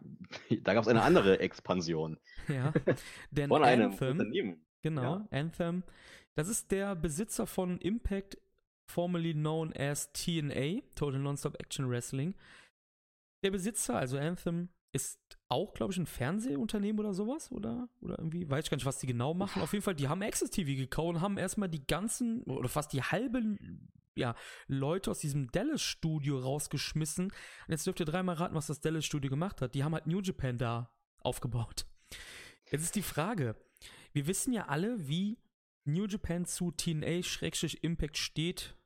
[0.62, 2.72] Da gab es eine andere Expansion Ja.
[3.30, 4.64] Denn von einem Anthem, Unternehmen.
[4.82, 5.28] Genau, Ja.
[5.30, 5.82] Anthem.
[6.36, 8.38] Das ist der Besitzer von Impact,
[8.86, 12.34] formerly known as TNA, Total Nonstop Action Wrestling.
[13.44, 17.88] Der Besitzer, also Anthem, ist auch, glaube ich, ein Fernsehunternehmen oder sowas, oder?
[18.00, 19.62] Oder irgendwie, weiß ich gar nicht, was die genau machen.
[19.62, 22.92] Auf jeden Fall, die haben Access TV gekauft und haben erstmal die ganzen, oder fast
[22.92, 23.58] die halbe,
[24.14, 24.34] ja,
[24.68, 27.26] Leute aus diesem Dallas-Studio rausgeschmissen.
[27.26, 29.74] Und jetzt dürft ihr dreimal raten, was das Dallas-Studio gemacht hat.
[29.74, 31.84] Die haben halt New Japan da aufgebaut.
[32.70, 33.56] Jetzt ist die Frage,
[34.12, 35.38] wir wissen ja alle, wie
[35.84, 38.76] New Japan zu TNA-Impact steht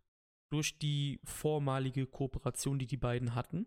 [0.51, 3.67] durch die vormalige Kooperation, die die beiden hatten.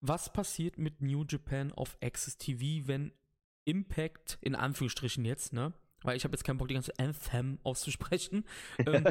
[0.00, 3.12] Was passiert mit New Japan auf Access TV, wenn
[3.64, 5.72] Impact, in Anführungsstrichen jetzt, ne?
[6.02, 8.44] Weil ich habe jetzt keinen Bock, die ganze Anthem auszusprechen.
[8.86, 9.04] ähm,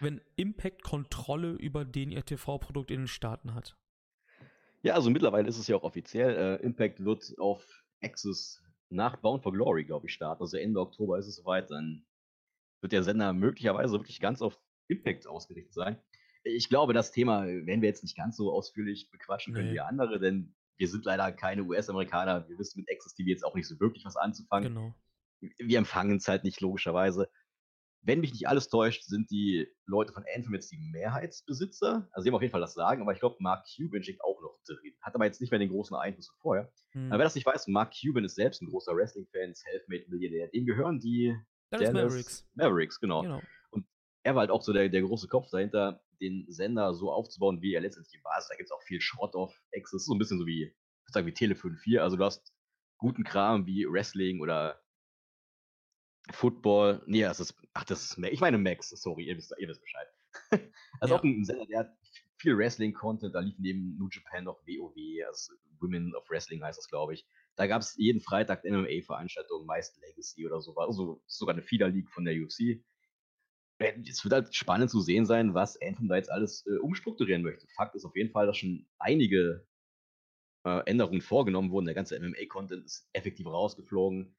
[0.00, 3.76] wenn Impact Kontrolle über den ihr TV-Produkt in den Staaten hat.
[4.82, 6.34] Ja, also mittlerweile ist es ja auch offiziell.
[6.36, 10.42] Äh, Impact wird auf Access nach Bound for Glory, glaube ich, starten.
[10.42, 11.70] Also Ende Oktober ist es soweit.
[11.70, 12.04] Dann
[12.80, 16.02] wird der Sender möglicherweise wirklich ganz auf Impact ausgerichtet sein.
[16.44, 19.74] Ich glaube, das Thema werden wir jetzt nicht ganz so ausführlich bequatschen können Nee.
[19.74, 22.48] wie andere, denn wir sind leider keine US-Amerikaner.
[22.48, 24.74] Wir wissen mit Access TV jetzt auch nicht so wirklich was anzufangen.
[24.74, 24.94] Genau.
[25.58, 27.28] Wir empfangen es halt nicht logischerweise.
[28.04, 32.08] Wenn mich nicht alles täuscht, sind die Leute von Anthem jetzt die Mehrheitsbesitzer.
[32.10, 34.40] Also sie haben auf jeden Fall das Sagen, aber ich glaube, Mark Cuban steckt auch
[34.40, 34.92] noch drin.
[35.00, 36.72] Hat aber jetzt nicht mehr den großen Einfluss wie vorher.
[36.92, 37.12] Hm.
[37.12, 40.48] Aber wer das nicht weiß, Mark Cuban ist selbst ein großer Wrestling-Fan, Selfmade-Millionär.
[40.48, 41.36] Dem gehören die
[41.70, 42.48] Dallas Mavericks.
[42.54, 43.22] Mavericks, genau.
[43.22, 43.40] Genau.
[44.24, 47.74] Er war halt auch so der, der große Kopf dahinter, den Sender so aufzubauen, wie
[47.74, 48.32] er letztendlich war.
[48.48, 50.06] Da gibt es auch viel Schrott auf Access.
[50.06, 52.00] So ein bisschen so wie, ich sagen, wie Tele 54.
[52.00, 52.54] Also du hast
[52.96, 54.80] guten Kram wie Wrestling oder
[56.30, 57.02] Football.
[57.06, 58.32] Nee, das ist, ach, das ist, Max.
[58.32, 60.06] ich meine Max, sorry, ihr wisst, ihr wisst Bescheid.
[61.00, 61.20] also Ja.
[61.20, 61.92] auch ein Sender, der hat
[62.38, 63.34] viel Wrestling-Content.
[63.34, 67.26] Da lief neben New Japan noch WoW, also Women of Wrestling heißt das, glaube ich.
[67.56, 72.08] Da gab es jeden Freitag MMA-Veranstaltungen, meist Legacy oder so, also sogar eine Feeder League
[72.10, 72.82] von der UFC.
[73.82, 77.66] Es wird halt spannend zu sehen sein, was Anthem da jetzt alles äh, umstrukturieren möchte.
[77.76, 79.66] Fakt ist auf jeden Fall, dass schon einige
[80.64, 81.86] äh, Änderungen vorgenommen wurden.
[81.86, 84.34] Der ganze MMA-Content ist effektiv rausgeflogen.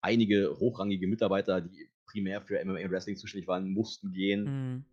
[0.00, 4.46] Einige hochrangige Mitarbeiter, die primär für MMA und Wrestling zuständig waren, mussten gehen.
[4.46, 4.84] Hm.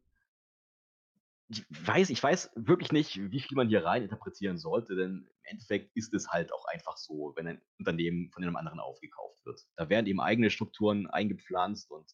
[1.50, 5.44] Ich weiß, ich weiß wirklich nicht, wie viel man hier rein interpretieren sollte, denn im
[5.44, 9.62] Endeffekt ist es halt auch einfach so, wenn ein Unternehmen von einem anderen aufgekauft wird.
[9.76, 12.10] Da werden eben eigene Strukturen eingepflanzt und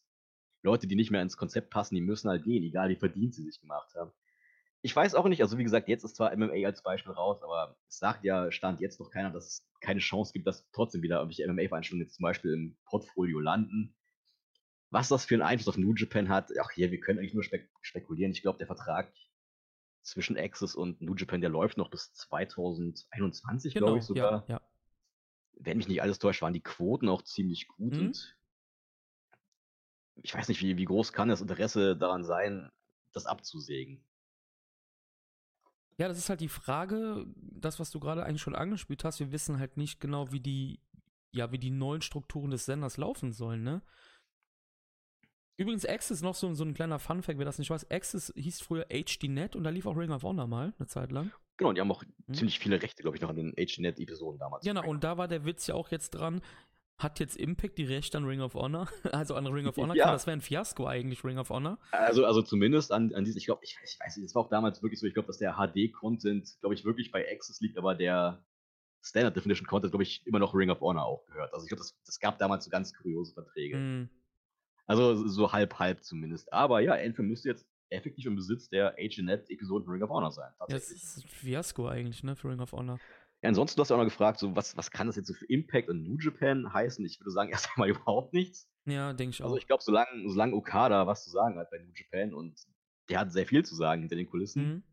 [0.63, 3.43] Leute, die nicht mehr ins Konzept passen, die müssen halt gehen, egal wie verdient sie
[3.43, 4.12] sich gemacht haben.
[4.82, 7.78] Ich weiß auch nicht, also wie gesagt, jetzt ist zwar MMA als Beispiel raus, aber
[7.88, 11.17] es sagt ja, stand jetzt noch keiner, dass es keine Chance gibt, dass trotzdem wieder
[11.20, 13.96] irgendwelche MMA-Veranstaltungen jetzt zum Beispiel im Portfolio landen.
[14.89, 17.43] Was das für einen Einfluss auf New Japan hat, ach hier, wir können eigentlich nur
[17.43, 18.32] spek spekulieren.
[18.32, 19.12] Ich glaube, der Vertrag
[20.02, 24.46] zwischen Access und New Japan, der läuft noch bis 2021, Genau, glaube ich sogar.
[24.48, 24.62] ja, ja.
[25.60, 28.00] Wenn mich nicht alles täuscht, waren die Quoten auch ziemlich gut Mhm.
[28.00, 28.37] und
[30.23, 32.69] ich weiß nicht, wie, wie groß kann das Interesse daran sein,
[33.13, 34.03] das abzusägen.
[35.97, 39.19] Ja, das ist halt die Frage, das, was du gerade eigentlich schon angespielt hast.
[39.19, 40.80] Wir wissen halt nicht genau, wie die,
[41.32, 43.82] ja, wie die neuen Strukturen des Senders laufen sollen, ne?
[45.60, 48.86] Übrigens, Access, noch so, so ein kleiner Funfact, wer das nicht weiß, Access hieß früher
[48.91, 51.32] HDNet und da lief auch Ring of Honor mal, eine Zeit lang.
[51.58, 52.34] Genau, und die haben auch Mhm.
[52.36, 54.63] ziemlich viele Rechte, glaube ich, noch an den HDNet-Episoden damals.
[54.63, 56.41] Genau, und da war der Witz ja auch jetzt dran,
[57.00, 60.06] hat jetzt Impact die Rechte an Ring of Honor, also an Ring of Honor, Ja.
[60.06, 61.78] Klar, das wäre ein Fiasko eigentlich, Ring of Honor.
[61.92, 64.44] Also, also zumindest an, an diese, ich glaube, ich, weiß- ich weiß nicht, das war
[64.44, 67.78] auch damals wirklich so, ich glaube, dass der HD-Content, glaube ich, wirklich bei Access liegt,
[67.78, 68.44] aber der
[69.04, 71.54] Standard Definition Content, glaube ich, immer noch Ring of Honor auch gehört.
[71.54, 73.78] Also ich glaube, das, das gab damals so ganz kuriose Verträge.
[73.78, 74.10] Hm,
[74.88, 76.52] Also so halb, halb zumindest.
[76.52, 80.52] Aber ja, Anthem müsste jetzt effektiv im Besitz der HNet-Episoden Ring of Honor sein.
[80.62, 81.04] ja, das Tatsächlich.
[81.04, 83.00] ist ein Fiasko eigentlich, ne, für Ring of Honor.
[83.48, 85.34] Ja, ansonsten, du hast ja auch noch gefragt, so, was, was kann das jetzt so
[85.34, 87.06] für Impact und New Japan heißen?
[87.06, 88.70] Ich würde sagen, erst einmal überhaupt nichts.
[88.86, 89.46] Ja, denke ich auch.
[89.46, 92.60] Also ich glaube, solange, solange Okada was zu sagen hat bei New Japan und
[93.10, 94.84] der hat sehr viel zu sagen hinter den Kulissen,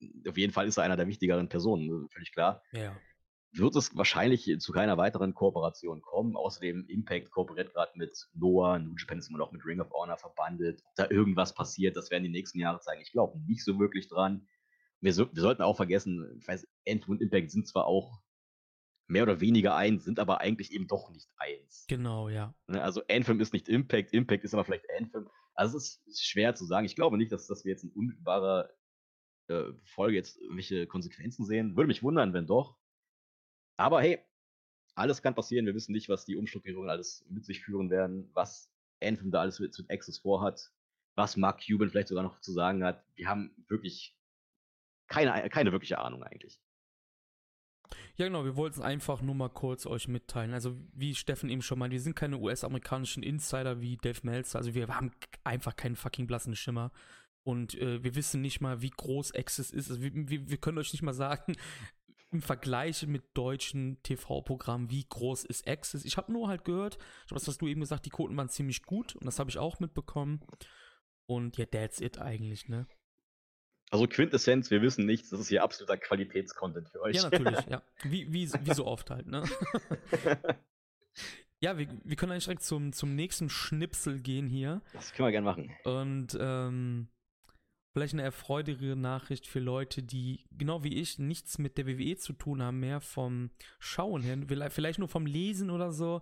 [0.00, 2.62] Hm, auf jeden Fall ist er einer der wichtigeren Personen, völlig klar.
[2.72, 2.94] Ja.
[3.52, 6.36] Wird es wahrscheinlich zu keiner weiteren Kooperation kommen.
[6.36, 10.18] Außerdem Impact kooperiert gerade mit Noah, New Japan ist immer noch mit Ring of Honor
[10.18, 10.82] verbandelt.
[10.84, 13.00] Ob da irgendwas passiert, das werden die nächsten Jahre zeigen.
[13.00, 14.46] Ich glaube nicht so wirklich dran.
[15.04, 18.22] Wir, so, wir, sollten auch vergessen, ich weiß, Anthem und Impact sind zwar auch
[19.06, 21.84] mehr oder weniger eins, sind aber eigentlich eben doch nicht eins.
[21.88, 22.54] Genau, ja.
[22.68, 25.28] Ne, also Anthem ist nicht Impact, Impact ist aber vielleicht Anthem.
[25.54, 26.86] Also es ist schwer zu sagen.
[26.86, 28.70] Ich glaube nicht, dass, dass wir jetzt in unmittelbarer
[29.48, 31.76] äh, Folge jetzt irgendwelche Konsequenzen sehen.
[31.76, 32.78] Würde mich wundern, wenn doch.
[33.76, 34.24] Aber hey,
[34.94, 35.66] alles kann passieren.
[35.66, 39.60] Wir wissen nicht, was die Umstrukturierungen alles mit sich führen werden, was Anthem da alles
[39.60, 40.72] mit, mit Access vorhat,
[41.14, 43.04] was Mark Cuban vielleicht sogar noch zu sagen hat.
[43.16, 44.16] Wir haben wirklich
[45.08, 46.58] keine, keine wirkliche Ahnung eigentlich.
[48.16, 50.54] Ja, genau, wir wollten es einfach nur mal kurz euch mitteilen.
[50.54, 54.58] Also, wie Steffen eben schon mal, wir sind keine US-amerikanischen Insider wie Dave Meltzer.
[54.58, 55.12] Also, wir haben
[55.42, 56.92] einfach keinen fucking blassen Schimmer.
[57.42, 59.90] Und äh, wir wissen nicht mal, wie groß Access ist.
[59.90, 60.12] Also, wir,
[60.48, 61.56] wir, können euch nicht mal sagen,
[62.30, 66.04] im Vergleich mit deutschen TV-Programmen, wie groß ist Access.
[66.04, 68.48] Ich habe nur halt gehört, ich habe das, was du eben gesagt, die Quoten waren
[68.48, 70.40] ziemlich gut und das habe ich auch mitbekommen.
[71.26, 72.86] Und ja, that's it eigentlich, ne?
[73.94, 77.14] Also Quintessenz, wir wissen nichts, das ist hier absoluter Qualitätscontent für euch.
[77.14, 77.80] Ja, natürlich, ja.
[78.02, 79.44] Wie, wie, wie so oft halt, ne?
[81.60, 84.82] ja, wir, wir können eigentlich direkt zum, zum nächsten Schnipsel gehen hier.
[84.94, 85.70] Das können wir gerne machen.
[85.84, 87.06] Und ähm,
[87.92, 92.32] vielleicht eine erfreulichere Nachricht für Leute, die genau wie ich nichts mit der WWE zu
[92.32, 96.20] tun haben, mehr vom Schauen her, vielleicht nur vom Lesen oder so.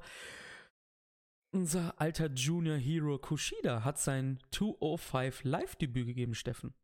[1.54, 6.74] Unser alter Junior Hero Kushida hat sein 205 Live-Debüt gegeben, Steffen.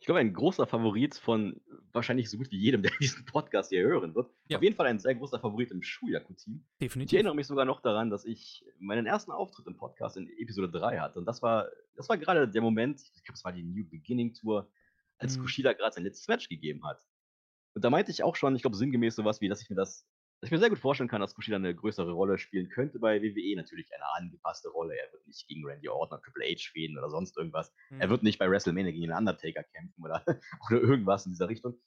[0.00, 1.60] Ich glaube, ein großer Favorit von
[1.92, 4.30] wahrscheinlich so gut wie jedem, der diesen Podcast hier hören wird.
[4.48, 4.58] Ja.
[4.58, 6.64] Auf jeden Fall ein sehr großer Favorit im Schuyaku-Team.
[6.80, 7.12] Definitiv.
[7.12, 10.70] Ich erinnere mich sogar noch daran, dass ich meinen ersten Auftritt im Podcast in Episode
[10.70, 11.18] 3 hatte.
[11.18, 14.34] Und das war, das war gerade der Moment, ich glaube, es war die New Beginning
[14.34, 14.70] Tour,
[15.18, 15.42] als mhm.
[15.42, 17.04] Kushida gerade sein letztes Match gegeben hat.
[17.74, 20.06] Und da meinte ich auch schon, ich glaube, sinngemäß sowas wie, dass ich mir das
[20.40, 23.56] ich mir sehr gut vorstellen kann, dass Kushida eine größere Rolle spielen könnte bei WWE.
[23.56, 24.94] Natürlich eine angepasste Rolle.
[24.96, 27.72] Er wird nicht gegen Randy Orton oder Triple H fäden oder sonst irgendwas.
[27.90, 28.00] Mhm.
[28.00, 30.24] Er wird nicht bei WrestleMania gegen den Undertaker kämpfen oder,
[30.70, 31.80] oder irgendwas in dieser Richtung.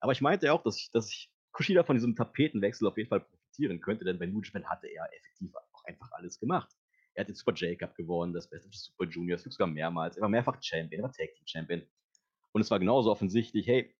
[0.00, 3.08] Aber ich meinte ja auch, dass ich, dass ich Kushida von diesem Tapetenwechsel auf jeden
[3.08, 6.70] Fall profitieren könnte, denn bei New Japan hatte er effektiv auch einfach alles gemacht.
[7.14, 10.16] Er hat den Super J-Cup gewonnen, das Beste Super Juniors, sogar mehrmals.
[10.16, 11.82] Er war mehrfach Champion, er war Tag Team Champion.
[12.52, 13.94] Und es war genauso offensichtlich, hey,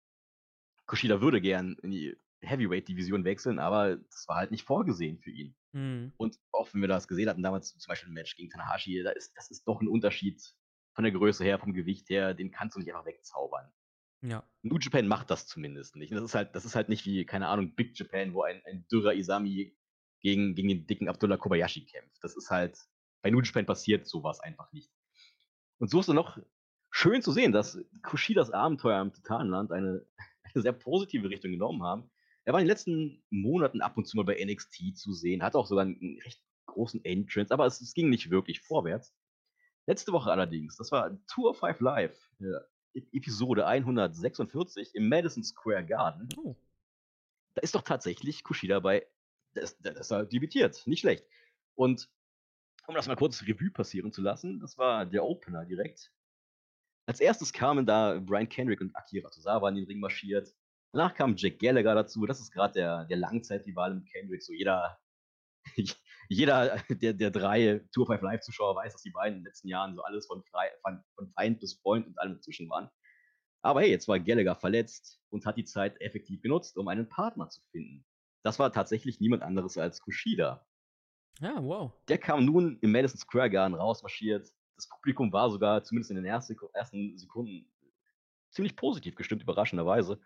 [0.86, 5.54] Kushida würde gern in die Heavyweight-Division wechseln, aber das war halt nicht vorgesehen für ihn.
[5.72, 6.12] Mhm.
[6.16, 9.10] Und auch wenn wir das gesehen hatten, damals zum Beispiel ein Match gegen Tanahashi, da
[9.10, 10.42] ist, das ist doch ein Unterschied
[10.94, 13.72] von der Größe her, vom Gewicht her, den kannst du nicht einfach wegzaubern.
[14.22, 14.42] Ja.
[14.62, 16.10] New Japan macht das zumindest nicht.
[16.12, 18.62] Und das ist halt, das ist halt nicht wie, keine Ahnung, Big Japan, wo ein,
[18.64, 19.76] ein dürrer Isami
[20.20, 22.22] gegen, gegen den dicken Abdullah Kobayashi kämpft.
[22.22, 22.78] Das ist halt,
[23.22, 24.90] bei New Japan passiert sowas einfach nicht.
[25.78, 26.38] Und so ist es noch
[26.90, 30.06] schön zu sehen, dass Kushidas Abenteuer im Titanland eine,
[30.54, 32.10] eine sehr positive Richtung genommen haben.
[32.44, 35.58] Er war in den letzten Monaten ab und zu mal bei NXT zu sehen, hatte
[35.58, 39.14] auch sogar einen recht großen Entrance, aber es, es ging nicht wirklich vorwärts.
[39.86, 46.28] Letzte Woche allerdings, das war Tour 5 Live, äh, Episode 146 im Madison Square Garden.
[46.36, 46.56] Oh.
[47.54, 49.06] Da ist doch tatsächlich Kushida bei,
[49.54, 51.26] da ist, da ist er debütiert, nicht schlecht.
[51.74, 52.08] Und
[52.86, 56.12] um das mal kurz Revue passieren zu lassen, das war der Opener direkt.
[57.06, 60.54] Als erstes kamen da Brian Kendrick und Akira Tozawa in den Ring marschiert.
[60.94, 62.24] Danach kam Jack Gallagher dazu.
[62.24, 64.44] Das ist gerade der, der Langzeitrival mit Kendrick.
[64.44, 64.96] So jeder,
[66.28, 69.96] jeder der, der drei Tour 5 Live-Zuschauer weiß, dass die beiden in den letzten Jahren
[69.96, 72.88] so alles von, frei, von, von Feind bis Freund und allem dazwischen waren.
[73.62, 77.48] Aber hey, jetzt war Gallagher verletzt und hat die Zeit effektiv genutzt, um einen Partner
[77.48, 78.06] zu finden.
[78.44, 80.64] Das war tatsächlich niemand anderes als Kushida.
[81.40, 81.92] Ja, wow.
[82.06, 84.48] Der kam nun im Madison Square Garden rausmarschiert.
[84.76, 87.68] Das Publikum war sogar, zumindest in den ersten Sekunden,
[88.52, 90.20] ziemlich positiv gestimmt, überraschenderweise.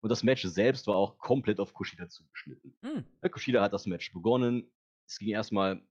[0.00, 2.74] Und das Match selbst war auch komplett auf Kushida zugeschnitten.
[2.82, 3.04] Mhm.
[3.30, 4.70] Kushida hat das Match begonnen.
[5.06, 5.82] Es ging erstmal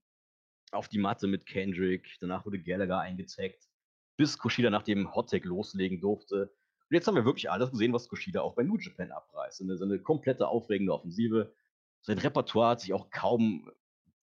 [0.72, 2.16] auf die Matte mit Kendrick.
[2.20, 3.68] Danach wurde Gallagher eingezeigt,
[4.16, 6.52] bis Kushida nach dem Hottag loslegen durfte.
[6.90, 9.62] Und jetzt haben wir wirklich alles gesehen, was Kushida auch bei New Japan abreißt.
[9.62, 11.54] Eine, eine komplette aufregende Offensive.
[12.02, 13.70] Sein Repertoire hat sich auch kaum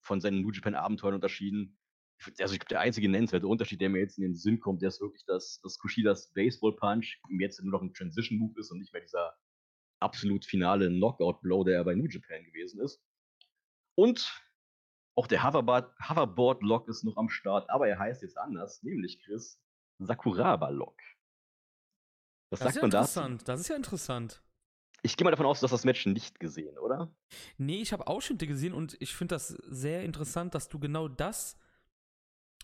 [0.00, 1.78] von seinen New Japan Abenteuern unterschieden.
[2.40, 4.88] Also ich glaube, der einzige nennenswerte Unterschied, der mir jetzt in den Sinn kommt, der
[4.88, 8.80] ist wirklich, dass, dass Kushidas Baseball Punch jetzt nur noch ein Transition Move ist und
[8.80, 9.34] nicht mehr dieser
[10.00, 13.02] absolut finale Knockout-Blow, der ja bei New Japan gewesen ist.
[13.96, 14.44] Und
[15.16, 19.60] auch der Hoverboard-Lock ist noch am Start, aber er heißt jetzt anders, nämlich Chris
[19.98, 20.96] Sakuraba-Lock.
[22.50, 23.44] Was das sagt man dazu?
[23.44, 24.42] Das ist ja interessant.
[25.02, 27.14] Ich gehe mal davon aus, dass das Match nicht gesehen, oder?
[27.56, 31.56] Nee, ich habe Ausschnitte gesehen und ich finde das sehr interessant, dass du genau das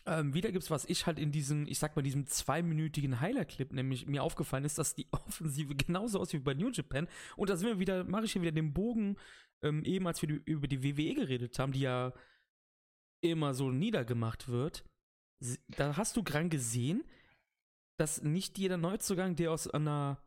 [0.06, 4.06] Ähm, wieder gibt's, was ich halt in diesem, ich sag mal, diesem zweiminütigen Highlight-Clip nämlich
[4.06, 7.08] mir aufgefallen ist, dass die Offensive genauso aussieht wie bei New Japan.
[7.36, 9.16] Und da sind wir wieder, mache ich hier wieder den Bogen,
[9.62, 12.12] ähm, eben als wir die, über die WWE geredet haben, die ja
[13.22, 14.84] immer so niedergemacht wird.
[15.68, 17.02] Da hast du dran gesehen,
[17.96, 20.22] dass nicht jeder Neuzugang, der aus einer,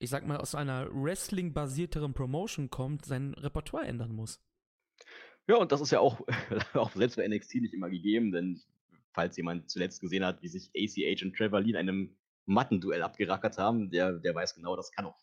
[0.00, 4.40] ich sag mal, aus einer Wrestling-basierteren Promotion kommt, sein Repertoire ändern muss.
[5.46, 6.26] Ja, und das ist ja auch,
[6.74, 8.60] auch selbst bei NXT nicht immer gegeben, denn
[9.16, 13.58] falls jemand zuletzt gesehen hat, wie sich ACH und Trevor Lee in einem Mattenduell abgerackert
[13.58, 15.18] haben, der, der weiß genau, das kann auch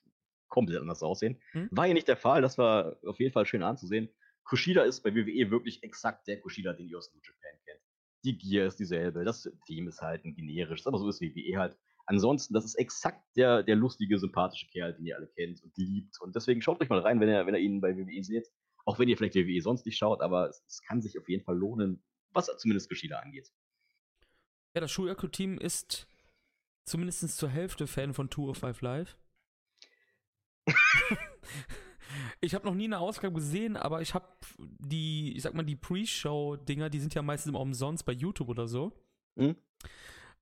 [0.49, 1.39] komplett anders aussehen.
[1.51, 1.69] Hm?
[1.71, 4.09] War hier nicht der Fall, das war auf jeden Fall schön anzusehen.
[4.43, 7.79] Kushida ist bei WWE wirklich exakt der Kushida, den ihr aus New Japan kennt.
[8.25, 11.77] Die Gear ist dieselbe, das Theme ist halt ein generisches, aber so ist WWE halt.
[12.05, 16.19] Ansonsten, das ist exakt der, der lustige, sympathische Kerl, den ihr alle kennt und liebt.
[16.19, 18.47] Und deswegen schaut euch mal rein, wenn ihr, wenn ihr ihn bei WWE seht.
[18.85, 21.43] Auch wenn ihr vielleicht WWE sonst nicht schaut, aber es, es kann sich auf jeden
[21.43, 22.03] Fall lohnen,
[22.33, 23.49] was zumindest Kushida angeht.
[24.73, 26.07] Ja, das Schuyaku-Team ist
[26.85, 29.17] zumindest zur Hälfte Fan von 205 Live.
[32.41, 35.75] ich habe noch nie eine Ausgabe gesehen, aber ich habe die, ich sag mal, die
[35.75, 38.91] Pre-Show-Dinger, die sind ja meistens immer umsonst bei YouTube oder so.
[39.37, 39.55] Hm?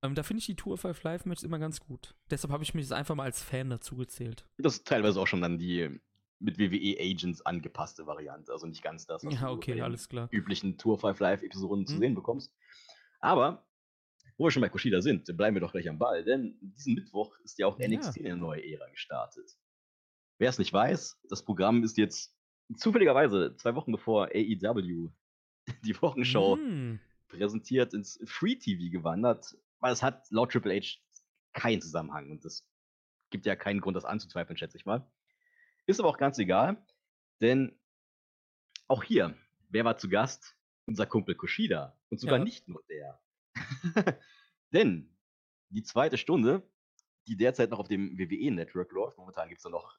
[0.02, 2.14] Ähm, da finde ich die 205 Live-Matches immer ganz gut.
[2.30, 4.44] Deshalb habe ich mich jetzt einfach mal als Fan dazu gezählt.
[4.58, 6.00] Das ist teilweise auch schon dann die
[6.40, 8.50] mit WWE-Agents angepasste Variante.
[8.50, 10.28] Also nicht ganz das, was Ja, du okay, bei den alles klar.
[10.32, 12.00] üblichen Tour 5 Live-Episoden zu Hm.
[12.00, 12.52] sehen bekommst.
[13.20, 13.64] Aber,
[14.42, 17.38] wo wir schon bei Kushida sind, bleiben wir doch gleich am Ball, denn diesen Mittwoch
[17.44, 17.86] ist ja auch Ja.
[17.86, 19.56] NXT in eine neue Ära gestartet.
[20.38, 22.36] Wer es nicht weiß, das Programm ist jetzt
[22.76, 25.10] zufälligerweise zwei Wochen bevor AEW
[25.84, 26.98] die Wochenshow Hm.
[27.28, 30.98] präsentiert ins Free TV gewandert, weil es hat laut Triple H
[31.52, 32.66] keinen Zusammenhang und es
[33.30, 35.08] gibt ja keinen Grund, das anzuzweifeln, schätze ich mal.
[35.86, 36.84] Ist aber auch ganz egal,
[37.40, 37.78] denn
[38.88, 39.36] auch hier,
[39.68, 40.56] wer war zu Gast?
[40.86, 42.44] Unser Kumpel Kushida und sogar Ja.
[42.44, 43.21] nicht nur der.
[44.72, 45.14] denn
[45.70, 46.62] die zweite Stunde,
[47.26, 49.98] die derzeit noch auf dem WWE-Network läuft, momentan gibt es da noch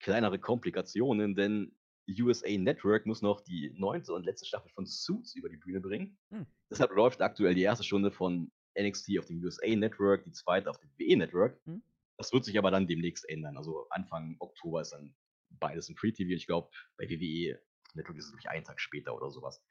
[0.00, 1.74] kleinere Komplikationen, denn
[2.20, 6.18] USA Network muss noch die neunte und letzte Staffel von Suits über die Bühne bringen.
[6.30, 6.46] Hm.
[6.70, 10.78] Deshalb läuft aktuell die erste Stunde von NXT auf dem USA Network, die zweite auf
[10.78, 11.60] dem WWE Network.
[11.64, 11.82] Hm.
[12.16, 13.56] Das wird sich aber dann demnächst ändern.
[13.56, 15.14] Also Anfang Oktober ist dann
[15.50, 16.30] beides im Free TV.
[16.30, 17.60] Ich glaube, bei WWE
[17.94, 19.62] Network ist es nämlich einen Tag später oder sowas.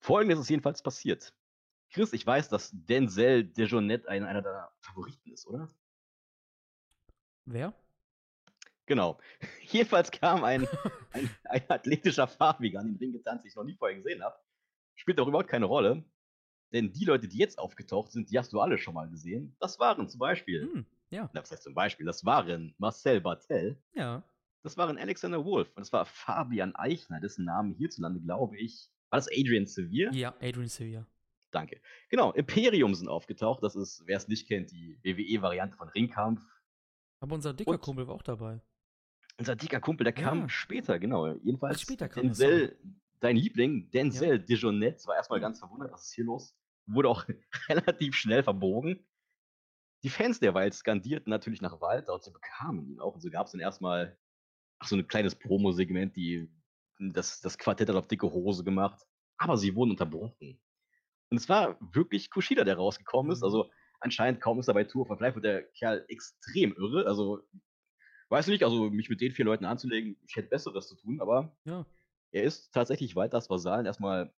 [0.00, 1.34] Folgendes ist jedenfalls passiert.
[1.92, 5.68] Chris, ich weiß, dass Denzel Dejournette ein, einer deiner Favoriten ist, oder?
[7.46, 7.74] Wer?
[8.86, 9.18] Genau.
[9.62, 10.66] Jedenfalls kam ein,
[11.12, 14.36] ein, ein athletischer Farbiger an den Ring getanzt, den ich noch nie vorher gesehen habe.
[14.94, 16.04] Spielt auch überhaupt keine Rolle.
[16.72, 19.56] Denn die Leute, die jetzt aufgetaucht sind, die hast du alle schon mal gesehen.
[19.58, 20.86] Das waren zum Beispiel, Hm.
[21.10, 21.28] Ja.
[21.32, 24.22] na, was heißt zum Beispiel, das waren Marcel Bartel, Ja.
[24.62, 29.18] das waren Alexander Wolf und das war Fabian Eichner, dessen Namen hierzulande, glaube ich, war
[29.18, 30.12] das Adrian Sevier?
[30.12, 31.04] Ja, Adrian Sevilla.
[31.50, 31.80] Danke.
[32.10, 33.62] Genau, Imperium sind aufgetaucht.
[33.62, 36.42] Das ist, wer es nicht kennt, die WWE-Variante von Ringkampf.
[37.20, 38.60] Aber unser dicker Und- Kumpel war auch dabei.
[39.38, 40.48] Unser dicker Kumpel, der kam Ja.
[40.48, 41.26] später, genau.
[41.42, 42.78] Jedenfalls Ach, später kam Denzel,
[43.20, 44.38] dein Liebling, Denzel Ja.
[44.38, 46.54] Dejournette, war erstmal ganz verwundert, was ist hier los?
[46.86, 47.26] Wurde auch
[47.68, 49.06] relativ schnell verbogen.
[50.02, 53.14] Die Fans derweil skandierten natürlich nach Walter und sie bekamen ihn auch.
[53.14, 54.16] Und so gab es dann erstmal
[54.78, 56.50] ach, so ein kleines Promo-Segment, die
[56.98, 59.06] das, das Quartett hat auf dicke Hose gemacht.
[59.38, 60.60] Aber sie wurden unterbrochen.
[61.30, 63.40] Und es war wirklich Kushida, der rausgekommen ist.
[63.40, 63.44] Mhm.
[63.44, 67.06] Also anscheinend kaum ist er bei Tour of Life, wird der Kerl extrem irre.
[67.06, 67.42] Also
[68.30, 71.56] weiß nicht, also mich mit den vier Leuten anzulegen, ich hätte Besseres zu tun, aber
[71.64, 71.86] Ja.
[72.32, 74.32] er ist tatsächlich Walters Vasallen erstmal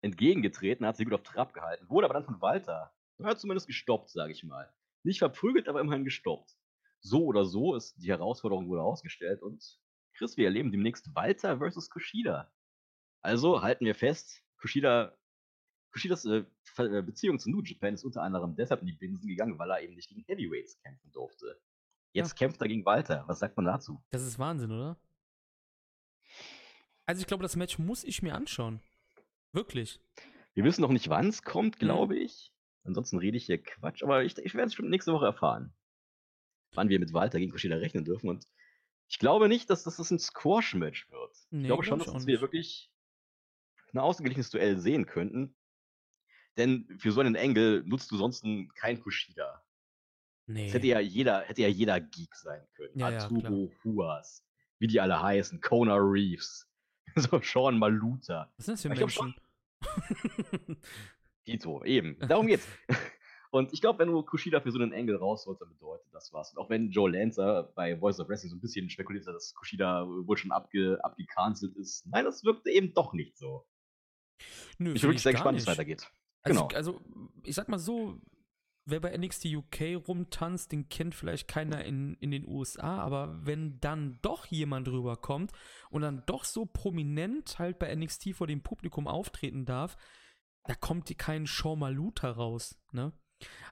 [0.00, 4.10] entgegengetreten, hat sie gut auf Trab gehalten, wurde aber dann von Walter, ja, zumindest gestoppt,
[4.10, 4.72] sage ich mal.
[5.02, 6.56] Nicht verprügelt, aber immerhin gestoppt.
[7.00, 9.80] So oder so ist die Herausforderung wurde ausgestellt und
[10.14, 12.52] Chris, wir erleben demnächst Walter versus Kushida.
[13.22, 15.16] Also halten wir fest, Kushida,
[15.98, 16.44] Kushidas äh,
[16.78, 19.80] äh, Beziehung zu New Japan ist unter anderem deshalb in die Binsen gegangen, weil er
[19.82, 21.60] eben nicht gegen Heavyweights kämpfen durfte.
[22.12, 22.36] Jetzt Ja.
[22.46, 23.24] kämpft er gegen Walter.
[23.26, 24.00] Was sagt man dazu?
[24.10, 24.96] Das ist Wahnsinn, oder?
[27.06, 28.80] Also ich glaube, das Match muss ich mir anschauen.
[29.52, 30.00] Wirklich.
[30.54, 31.80] Wir wissen noch nicht, wann es kommt, Mhm.
[31.80, 32.52] glaube ich.
[32.84, 35.74] Ansonsten rede ich hier Quatsch, aber ich, ich werde es schon nächste Woche erfahren,
[36.74, 38.28] wann wir mit Walter gegen Kushida rechnen dürfen.
[38.28, 38.46] Und
[39.08, 41.36] ich glaube nicht, dass das ein Squash-Match wird.
[41.50, 42.90] Nee, ich glaube glaub schon, dass wir wirklich
[43.92, 45.54] ein ausgeglichenes Duell sehen könnten.
[46.58, 48.44] Denn für so einen Engel nutzt du sonst
[48.74, 49.62] kein Kushida.
[50.46, 50.66] Nee.
[50.66, 52.98] Es hätte ja jeder, hätte ja jeder Geek sein können.
[52.98, 54.44] Ja, ja, Arturo Huas,
[54.78, 56.68] wie die alle heißen, Kona Reeves,
[57.16, 58.52] so Sean Maluta.
[58.56, 59.34] Was sind das für Ich glaub schon.
[59.80, 60.82] Menschen?
[61.46, 62.18] Dito, eben.
[62.20, 62.66] Darum geht's.
[63.50, 66.52] Und ich glaube, wenn du Kushida für so einen Engel rausholst, dann bedeutet das was.
[66.52, 69.54] Und auch wenn Joe Lancer bei Voice of Wrestling so ein bisschen spekuliert hat, dass
[69.54, 72.06] Kushida wohl schon abge abgecancelt ist.
[72.06, 73.66] Nein, das wirkte eben doch nicht so.
[74.78, 76.10] Nö, Ich bin wirklich sehr gespannt, wie es weitergeht.
[76.42, 76.76] Also, Genau.
[76.76, 77.00] also,
[77.42, 78.20] ich sag mal so,
[78.84, 83.78] wer bei NXT UK rumtanzt, den kennt vielleicht keiner in, in den USA, aber wenn
[83.80, 85.52] dann doch jemand rüberkommt
[85.90, 89.96] und dann doch so prominent halt bei NXT vor dem Publikum auftreten darf,
[90.64, 93.12] da kommt kein Shawn Maluta raus, ne?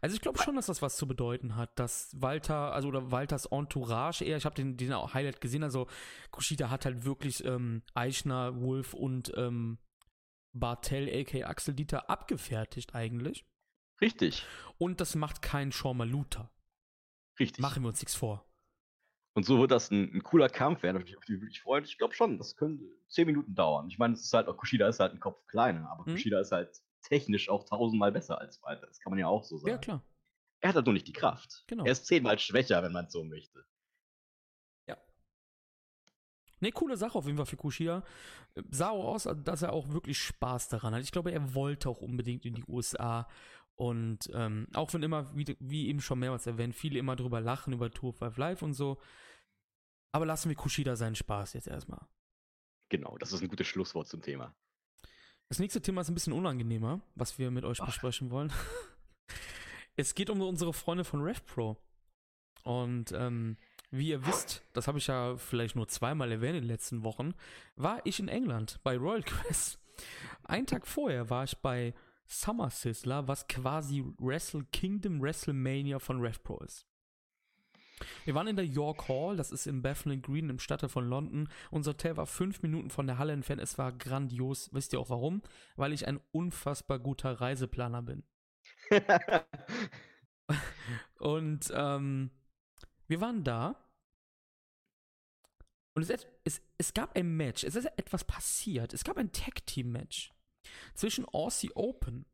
[0.01, 3.47] Also ich glaube schon, dass das was zu bedeuten hat, dass Walter, also oder Walters
[3.47, 5.89] Entourage eher, ich habe den, den Highlight gesehen, also
[6.31, 9.79] Kushida hat halt wirklich ähm, Eichner, Wolf und ähm,
[10.59, 11.47] Bartel, a.k.a.
[11.47, 13.45] Axel Dieter, abgefertigt eigentlich.
[14.01, 14.45] Richtig.
[14.79, 16.51] Und das macht kein Shawn Maluta.
[17.39, 17.61] Richtig.
[17.61, 18.45] Machen wir uns nichts vor.
[19.35, 21.83] Und so wird das ein, ein cooler Kampf werden, auf den ich mich wirklich freue.
[21.83, 23.89] Ich glaube schon, das könnte zehn Minuten dauern.
[23.89, 26.15] Ich meine, es ist halt auch, Kushida ist halt ein Kopf kleiner, aber Mhm.
[26.15, 28.87] Kushida ist halt technisch auch tausendmal besser als Walter.
[28.87, 29.73] Das kann man ja auch so sagen.
[29.73, 30.03] Ja, klar.
[30.61, 31.65] Er hat halt nur nicht die Kraft.
[31.67, 31.85] Genau.
[31.85, 33.67] Er ist zehnmal schwächer, wenn man es so möchte.
[36.61, 38.03] Ne, coole Sache auf jeden Fall für Kushida.
[38.71, 41.03] Sah auch aus, dass er auch wirklich Spaß daran hat.
[41.03, 43.29] Ich glaube, er wollte auch unbedingt in die USA.
[43.75, 47.75] Und ähm, auch wenn immer, wie, wie eben schon mehrmals erwähnt, viele immer drüber lachen,
[47.75, 48.99] über Tour 5 Live und so.
[50.13, 52.07] Aber lassen wir Kushida seinen Spaß jetzt erstmal.
[52.89, 54.55] Genau, das ist ein gutes Schlusswort zum Thema.
[55.49, 57.87] Das nächste Thema ist ein bisschen unangenehmer, was wir mit euch Ach.
[57.87, 58.51] besprechen wollen.
[59.97, 61.77] es geht um unsere Freunde von RevPro.
[62.65, 63.59] Und ähm,
[63.99, 67.35] wie ihr wisst, das habe ich ja vielleicht nur zweimal erwähnt in den letzten Wochen,
[67.77, 69.79] war ich in England bei Royal Quest.
[70.45, 71.95] Einen Tag vorher war ich bei
[72.27, 76.87] Summer Sizzler, was quasi Wrestle Kingdom WrestleMania von RevPro ist.
[78.25, 81.49] Wir waren in der York Hall, das ist in Bethnal Green im Stadtteil von London.
[81.71, 83.63] Unser Hotel war fünf Minuten von der Halle entfernt.
[83.63, 84.69] Es war grandios.
[84.73, 85.43] Wisst ihr auch warum?
[85.77, 88.25] Weil ich ein unfassbar guter Reiseplaner bin.
[91.19, 92.31] Und ähm,
[93.07, 93.77] wir waren da.
[95.97, 97.65] Und es, es, es gab ein Match.
[97.65, 98.93] Es ist etwas passiert.
[98.93, 100.35] Es gab ein Tag-Team-Match
[100.95, 102.27] zwischen Aussie Open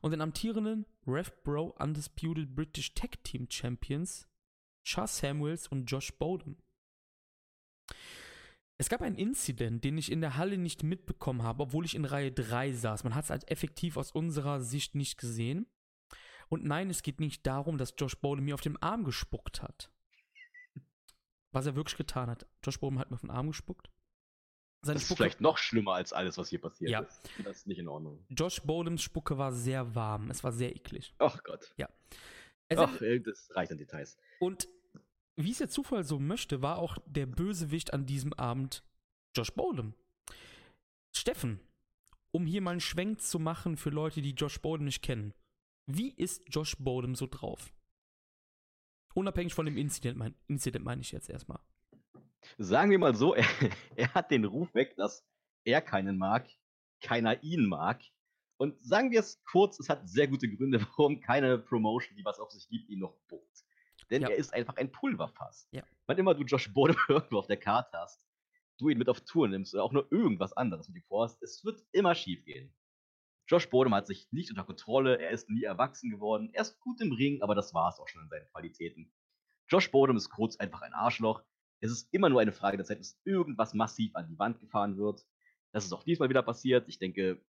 [0.00, 4.28] und den amtierenden Rev Bro Undisputed British Tag Team Champions
[4.84, 6.62] Chas Samuels und Josh Bowden.
[8.78, 12.04] Es gab einen Incident, den ich in der Halle nicht mitbekommen habe, obwohl ich in
[12.04, 13.02] Reihe 3 saß.
[13.02, 15.66] Man hat es halt effektiv aus unserer Sicht nicht gesehen.
[16.48, 19.90] Und nein, es geht nicht darum, dass Josh Bowden mir auf den Arm gespuckt hat.
[21.56, 22.46] Was er wirklich getan hat.
[22.62, 23.90] Josh Bowden hat mir auf den Arm gespuckt.
[24.82, 27.00] Seine Das ist Spucke, vielleicht noch schlimmer als alles, was hier passiert Ja.
[27.00, 27.22] ist.
[27.42, 28.22] Das ist nicht in Ordnung.
[28.28, 30.30] Josh Bowdens Spucke war sehr warm.
[30.30, 31.14] Es war sehr eklig.
[31.18, 31.74] Ach Gott.
[32.68, 34.18] Es Ach, äh, das reicht an Details.
[34.38, 34.68] Und
[35.36, 38.82] wie es der Zufall so möchte, war auch der Bösewicht an diesem Abend
[39.34, 39.94] Josh Bowden.
[41.14, 41.58] Steffen,
[42.32, 45.32] um hier mal einen Schwenk zu machen für Leute, die Josh Bowden nicht kennen.
[45.86, 47.72] Wie ist Josh Bowden so drauf?
[49.16, 51.58] Unabhängig von dem Incident, mein, Incident meine ich jetzt erstmal.
[52.58, 53.46] Sagen wir mal so, er,
[53.96, 55.26] er hat den Ruf weg, dass
[55.64, 56.46] er keinen mag,
[57.00, 58.02] keiner ihn mag.
[58.58, 62.38] Und sagen wir es kurz, es hat sehr gute Gründe, warum keine Promotion, die was
[62.38, 63.64] auf sich gibt, ihn noch buckt.
[64.10, 64.28] Denn Ja.
[64.28, 65.66] er ist einfach ein Pulverfass.
[65.70, 65.82] Ja.
[66.06, 68.22] Wann immer du Josh Bode irgendwo auf der Karte hast,
[68.78, 71.64] du ihn mit auf Tour nimmst oder auch nur irgendwas anderes mit ihm vorhast, es
[71.64, 72.70] wird immer schief gehen.
[73.48, 77.00] Josh Bodem hat sich nicht unter Kontrolle, er ist nie erwachsen geworden, er ist gut
[77.00, 79.12] im Ring, aber das war es auch schon in seinen Qualitäten.
[79.68, 81.42] Josh Bodem ist kurz einfach ein Arschloch.
[81.80, 84.96] Es ist immer nur eine Frage der Zeit, bis irgendwas massiv an die Wand gefahren
[84.96, 85.24] wird.
[85.72, 86.88] Das ist auch diesmal wieder passiert.
[86.88, 87.44] Ich denke,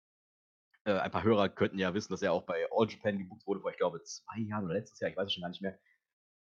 [0.85, 3.61] äh, ein paar Hörer könnten ja wissen, dass er auch bei All Japan gebucht wurde
[3.61, 5.79] vor, ich glaube, zwei Jahren oder letztes Jahr, ich weiß es schon gar nicht mehr.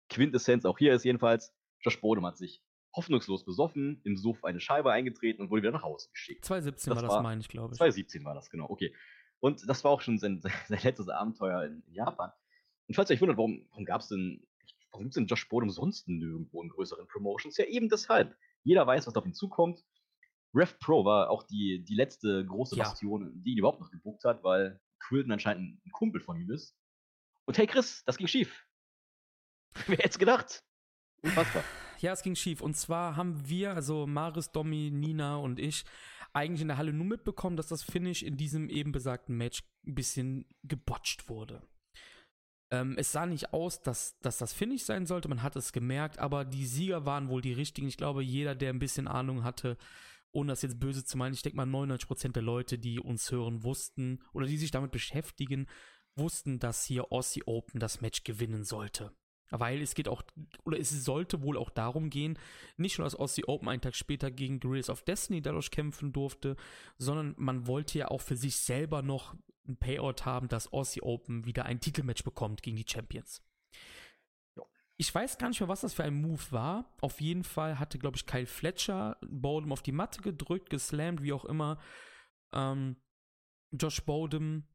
[0.09, 2.63] Quintessenz auch hier ist jedenfalls, Josh Bodem hat sich
[2.95, 6.45] hoffnungslos besoffen, im Suff eine Scheibe eingetreten und wurde wieder nach Hause geschickt.
[6.45, 7.77] 2017 Das war das, meine ich, glaube ich.
[7.77, 8.93] 2017 war das, genau, okay.
[9.43, 12.31] Und das war auch schon sein, sein letztes Abenteuer in, in Japan.
[12.87, 14.47] Und falls ihr euch wundert, warum, warum gab es denn,
[14.91, 17.57] warum gibt es denn Josh Bodem sonst nirgendwo in größeren Promotions?
[17.57, 18.37] Ja, eben deshalb.
[18.63, 19.83] Jeder weiß, was auf ihn zukommt.
[20.55, 22.85] Rev Pro war auch die, die letzte große Ja.
[22.85, 26.77] Bastion, die ihn überhaupt noch gebucht hat, weil Quilton anscheinend ein Kumpel von ihm ist.
[27.45, 28.65] Und hey Chris, das ging schief.
[29.87, 30.63] Wer hätte es gedacht?
[31.21, 31.63] Unfassbar.
[31.99, 32.61] Ja, es ging schief.
[32.61, 35.83] Und zwar haben wir, also Maris, Domi, Nina und ich,
[36.33, 39.95] eigentlich in der Halle nur mitbekommen, dass das Finish in diesem eben besagten Match ein
[39.95, 41.61] bisschen gebotcht wurde.
[42.71, 46.17] Ähm, es sah nicht aus, dass, dass das Finish sein sollte, man hat es gemerkt,
[46.17, 47.87] aber die Sieger waren wohl die richtigen.
[47.87, 49.77] Ich glaube, jeder, der ein bisschen Ahnung hatte,
[50.31, 53.63] ohne das jetzt böse zu meinen, ich denke mal 99% der Leute, die uns hören,
[53.63, 55.67] wussten oder die sich damit beschäftigen,
[56.15, 59.15] wussten, dass hier Aussie Open das Match gewinnen sollte.
[59.49, 60.23] Weil es geht auch,
[60.63, 62.39] oder es sollte wohl auch darum gehen,
[62.77, 66.55] nicht nur, dass Aussie Open einen Tag später gegen Guerrillas of Destiny dadurch kämpfen durfte,
[66.97, 69.35] sondern man wollte ja auch für sich selber noch
[69.67, 73.41] ein Payout haben, dass Aussie Open wieder ein Titelmatch bekommt gegen die Champions.
[74.97, 76.95] Ich weiß gar nicht mehr, was das für ein Move war.
[77.01, 81.33] Auf jeden Fall hatte, glaube ich, Kyle Fletcher Bowden auf die Matte gedrückt, geslammt, wie
[81.33, 81.79] auch immer.
[82.53, 82.95] Ähm,
[83.71, 84.67] Josh Bowden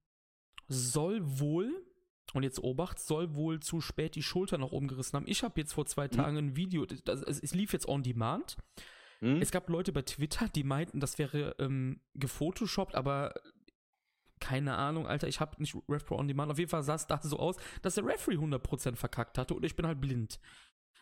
[0.66, 1.87] soll wohl,
[2.34, 5.26] und jetzt Obacht, soll wohl zu spät die Schulter nach oben gerissen haben.
[5.28, 6.12] Ich habe jetzt vor zwei Mhm.
[6.12, 8.56] Tagen ein Video, das, es, es lief jetzt on demand.
[9.20, 9.40] Hm?
[9.40, 13.34] Es gab Leute bei Twitter, die meinten, das wäre ähm, gefotoshoppt, aber
[14.40, 16.52] keine Ahnung, Alter, ich habe nicht RevPro on Demand.
[16.52, 19.64] Auf jeden Fall sah es da so aus, dass der Referee 100% verkackt hatte und
[19.64, 20.38] ich bin halt blind.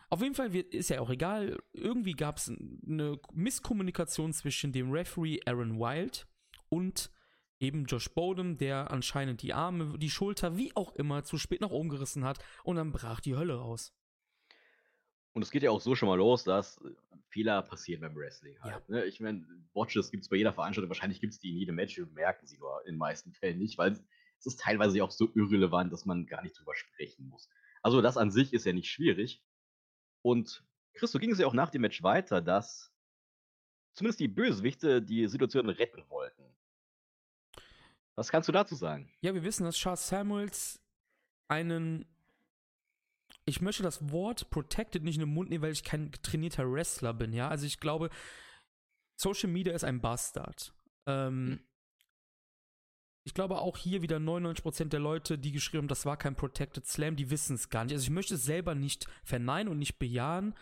[0.09, 1.59] Auf jeden Fall wird, ist ja auch egal.
[1.73, 6.27] Irgendwie gab es eine Misskommunikation zwischen dem Referee Aaron Wild
[6.69, 7.11] und
[7.59, 11.71] eben Josh Bowden, der anscheinend die Arme, die Schulter, wie auch immer, zu spät nach
[11.71, 13.95] oben gerissen hat und dann brach die Hölle raus.
[15.33, 16.95] Und es geht ja auch so schon mal los, dass äh,
[17.29, 18.89] Fehler passieren beim Wrestling halt.
[18.89, 18.95] Ja.
[18.95, 19.05] Ne?
[19.05, 21.97] Ich meine, Watches gibt es bei jeder Veranstaltung, wahrscheinlich gibt es die in jedem Match,
[21.99, 23.93] wir merken sie nur in den meisten Fällen nicht, weil
[24.39, 27.51] es ist teilweise ja auch so irrelevant, dass man gar nicht drüber sprechen muss.
[27.83, 29.43] Also das an sich ist ja nicht schwierig.
[30.23, 32.91] Und Christo ging es ja auch nach dem Match weiter, dass
[33.93, 36.56] zumindest die Bösewichte die Situation retten wollten.
[38.17, 39.11] Was kannst du dazu sagen?
[39.21, 40.81] Ja, wir wissen, dass Charles Samuels
[41.49, 42.07] einen.
[43.45, 47.15] Ich möchte das Wort protected nicht in den Mund nehmen, weil ich kein trainierter Wrestler
[47.15, 47.49] bin, ja.
[47.49, 48.11] Also ich glaube,
[49.17, 50.75] Social Media ist ein Bastard.
[51.07, 51.61] Ähm, Hm.
[53.27, 56.87] Ich glaube auch hier wieder 99% der Leute, die geschrieben haben, das war kein Protected
[56.87, 57.93] Slam, die wissen es gar nicht.
[57.93, 60.55] Also ich möchte es selber nicht verneinen und nicht bejahen,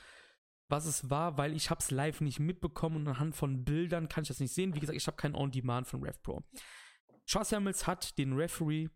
[0.70, 4.22] was es war, weil ich habe es live nicht mitbekommen und anhand von Bildern kann
[4.22, 4.74] ich das nicht sehen.
[4.74, 6.42] Wie gesagt, ich habe kein On-Demand von RevPro.
[7.26, 8.88] Charles Samuels hat den Referee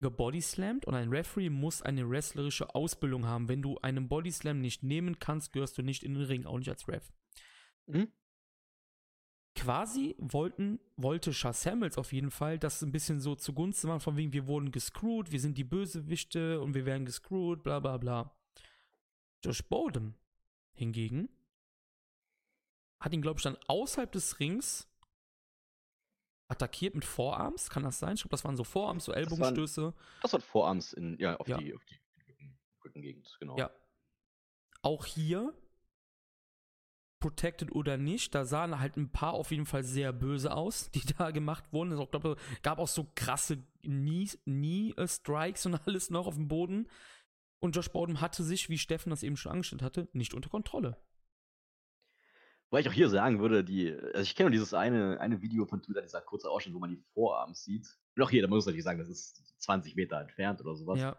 [0.00, 3.48] gebodyslammt und ein Referee muss eine wrestlerische Ausbildung haben.
[3.48, 6.68] Wenn du einen Bodyslam nicht nehmen kannst, gehörst du nicht in den Ring, auch nicht
[6.68, 7.12] als Ref.
[7.86, 8.12] Mhm.
[9.54, 14.16] Quasi wollten, wollte Charles Samuels auf jeden Fall das ein bisschen so zugunsten machen, von
[14.16, 18.38] wegen, wir wurden gescrewt, wir sind die Bösewichte und wir werden gescrewt, bla bla bla.
[19.44, 20.14] Josh Bowden
[20.74, 21.28] hingegen
[23.00, 24.88] hat ihn, glaube ich, dann außerhalb des Rings
[26.48, 28.14] attackiert mit Vorarms, kann das sein?
[28.14, 29.92] Ich glaube, das waren so Vorarms, so Ellbogenstöße.
[30.22, 31.58] Das hat Vorarms in, ja, auf Ja.
[31.58, 33.56] die, auf die Rücken, Rückengegend, genau.
[33.58, 33.70] Ja.
[34.82, 35.52] Auch hier,
[37.20, 41.02] protected oder nicht, da sahen halt ein paar auf jeden Fall sehr böse aus, die
[41.18, 41.92] da gemacht wurden.
[41.92, 46.88] Es auch, glaube, gab auch so krasse Knee- Knee-Strikes und alles noch auf dem Boden.
[47.60, 50.96] Und Josh Bowden hatte sich, wie Steffen das eben schon angestellt hatte, nicht unter Kontrolle.
[52.70, 55.64] Weil ich auch hier sagen würde, die, also ich kenne nur dieses eine, eine Video
[55.64, 57.86] von Twitter, dieser kurze Ausschnitt, wo man die Vorarms sieht.
[58.16, 61.00] Und auch hier, da muss ich natürlich sagen, das ist 20 Meter entfernt oder sowas.
[61.00, 61.16] Ja,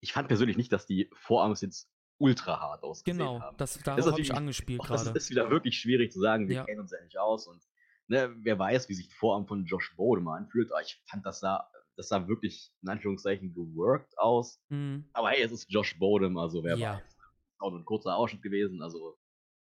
[0.00, 3.40] Ich fand persönlich nicht, dass die Vorarms jetzt ultra hart ausgesehen genau.
[3.40, 3.56] haben.
[3.58, 5.18] Das, Das darauf ist habe ich natürlich- angespielt das gerade.
[5.18, 6.64] ist wieder wirklich schwierig zu sagen, wir Ja.
[6.64, 7.62] kennen uns ja nicht aus und
[8.08, 10.72] ne, wer weiß, wie sich der Vorarm von Josh Bode mal anfühlt.
[10.72, 14.62] Aber ich fand, das sah, das sah wirklich in Anführungszeichen geworkt aus.
[14.70, 15.10] Mhm.
[15.12, 16.94] Aber hey, es ist Josh Bodem, also wer Ja.
[16.94, 17.16] weiß.
[17.58, 19.18] Auch nur ein kurzer Ausschnitt gewesen, also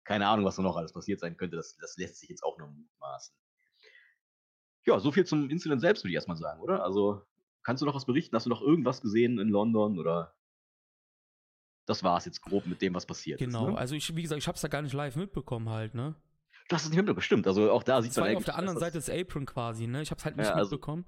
[0.04, 1.56] keine Ahnung, was da noch alles passiert sein könnte.
[1.58, 3.36] Das, das lässt sich jetzt auch nur mutmaßen.
[4.86, 6.84] Ja, so viel zum Incident selbst, würde ich erstmal sagen, oder?
[6.84, 7.22] Also,
[7.64, 8.36] kannst du noch was berichten?
[8.36, 10.36] Hast du noch irgendwas gesehen in London oder?
[11.86, 13.68] Das war es jetzt grob mit dem, was passiert Genau.
[13.68, 13.72] ist.
[13.74, 13.78] Ne?
[13.78, 16.16] Also ich, wie gesagt, ich habe es da gar nicht live mitbekommen halt, ne?
[16.72, 17.48] Hast es nicht mitbekommen, stimmt.
[17.48, 20.02] Also auch da sieht man auf der anderen Seite das- des Apron quasi, ne?
[20.02, 21.06] Ich habe es halt nicht Ja, also- mitbekommen.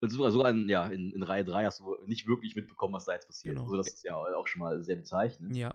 [0.00, 3.04] Und sogar, sogar in, ja, in, in Reihe 3 hast du nicht wirklich mitbekommen, was
[3.06, 3.54] da jetzt passiert.
[3.56, 3.64] Genau.
[3.64, 5.56] Also das ist ja auch schon mal sehr bezeichnend.
[5.56, 5.74] Ja,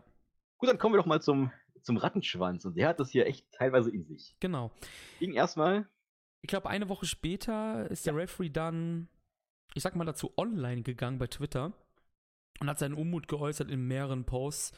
[0.57, 1.51] Gut, dann kommen wir doch mal zum,
[1.83, 2.65] zum Rattenschwanz.
[2.65, 4.35] Und der hat das hier echt teilweise in sich.
[4.39, 4.71] genau.
[5.19, 5.87] Ging erstmal
[6.41, 9.07] Ich glaube, eine Woche später ist der Referee dann,
[9.75, 11.73] ich sag mal dazu, online gegangen bei Twitter
[12.59, 14.71] und hat seinen Unmut geäußert in mehreren Posts,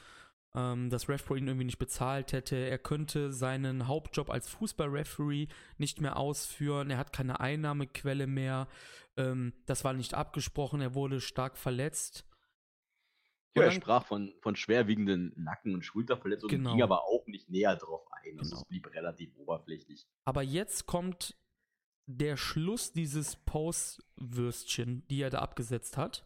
[0.56, 2.56] ähm, dass RevPro ihn irgendwie nicht bezahlt hätte.
[2.56, 5.48] Er könnte seinen Hauptjob als Fußballreferee
[5.78, 6.90] nicht mehr ausführen.
[6.90, 8.68] Er hat keine Einnahmequelle mehr.
[9.18, 10.82] Ähm, das war nicht abgesprochen.
[10.82, 12.26] Er wurde stark verletzt.
[13.56, 16.74] Ja, er sprach von, von schwerwiegenden Nacken- und Schulterverletzungen, Genau.
[16.74, 18.38] ging aber auch nicht näher drauf ein.
[18.38, 18.62] Also Genau.
[18.62, 20.06] es blieb relativ oberflächlich.
[20.26, 21.38] Aber jetzt kommt
[22.08, 26.26] der Schluss dieses Postwürstchen, die er da abgesetzt hat.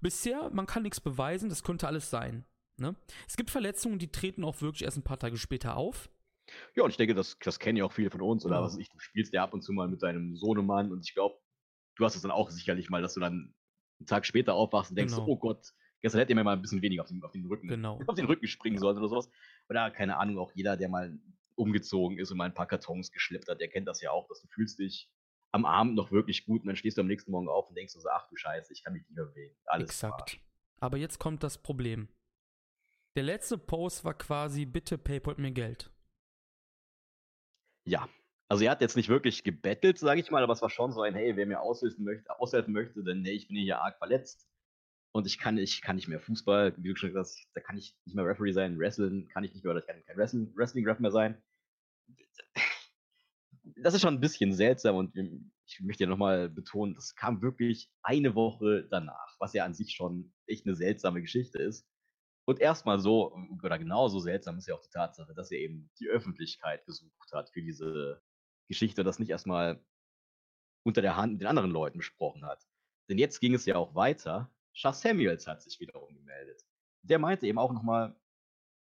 [0.00, 2.44] Bisher, man kann nichts beweisen, das könnte alles sein.
[2.80, 2.94] Ne?
[3.26, 6.10] Es gibt Verletzungen, die treten auch wirklich erst ein paar Tage später auf.
[6.74, 8.44] Ja, und ich denke, das, das kennen ja auch viele von uns.
[8.44, 8.66] Oder Genau.
[8.66, 11.38] was ich, du spielst ja ab und zu mal mit deinem Sohnemann und ich glaube,
[11.96, 13.54] du hast es dann auch sicherlich mal, dass du dann
[14.00, 15.26] einen Tag später aufwachst und denkst, Genau.
[15.26, 15.72] oh Gott,
[16.02, 18.00] gestern hätte ihr mir mal ein bisschen weniger auf den, auf den Rücken Genau.
[18.06, 19.30] auf den Rücken springen sollen oder sowas.
[19.68, 21.18] Oder keine Ahnung, auch jeder, der mal
[21.54, 24.40] umgezogen ist und mal ein paar Kartons geschleppt hat, der kennt das ja auch, dass
[24.40, 25.10] du fühlst dich
[25.50, 27.94] am Abend noch wirklich gut und dann stehst du am nächsten Morgen auf und denkst
[27.94, 29.56] du so, ach du Scheiße, ich kann mich nicht mehr bewegen.
[29.64, 30.40] Alles Exakt.
[30.80, 32.08] Aber jetzt kommt das Problem.
[33.16, 35.90] Der letzte Post war quasi, bitte PayPal mir Geld.
[37.84, 38.08] Ja.
[38.50, 41.02] Also er hat jetzt nicht wirklich gebettelt, sage ich mal, aber es war schon so
[41.02, 44.47] ein, hey, wer mir aushelfen möchte, aushelfen möchte, denn hey, ich bin hier arg verletzt
[45.18, 47.76] und ich kann, ich kann nicht mehr Fußball, wie du schon gesagt hast, da kann
[47.76, 50.56] ich nicht mehr Referee sein, Wrestling kann ich nicht mehr, oder ich kann kein Wrestling,
[50.56, 51.42] Wrestling Ref mehr sein.
[53.76, 55.14] Das ist schon ein bisschen seltsam und
[55.66, 59.92] ich möchte ja nochmal betonen, das kam wirklich eine Woche danach, was ja an sich
[59.92, 61.86] schon echt eine seltsame Geschichte ist.
[62.46, 66.08] Und erstmal so, oder genauso seltsam ist ja auch die Tatsache, dass er eben die
[66.08, 68.22] Öffentlichkeit gesucht hat für diese
[68.68, 69.84] Geschichte, das nicht erstmal
[70.82, 72.66] unter der Hand mit den anderen Leuten besprochen hat.
[73.10, 74.50] Denn jetzt ging es ja auch weiter.
[74.78, 76.64] Charles Samuels hat sich wiederum gemeldet.
[77.02, 78.14] Der meinte eben auch nochmal,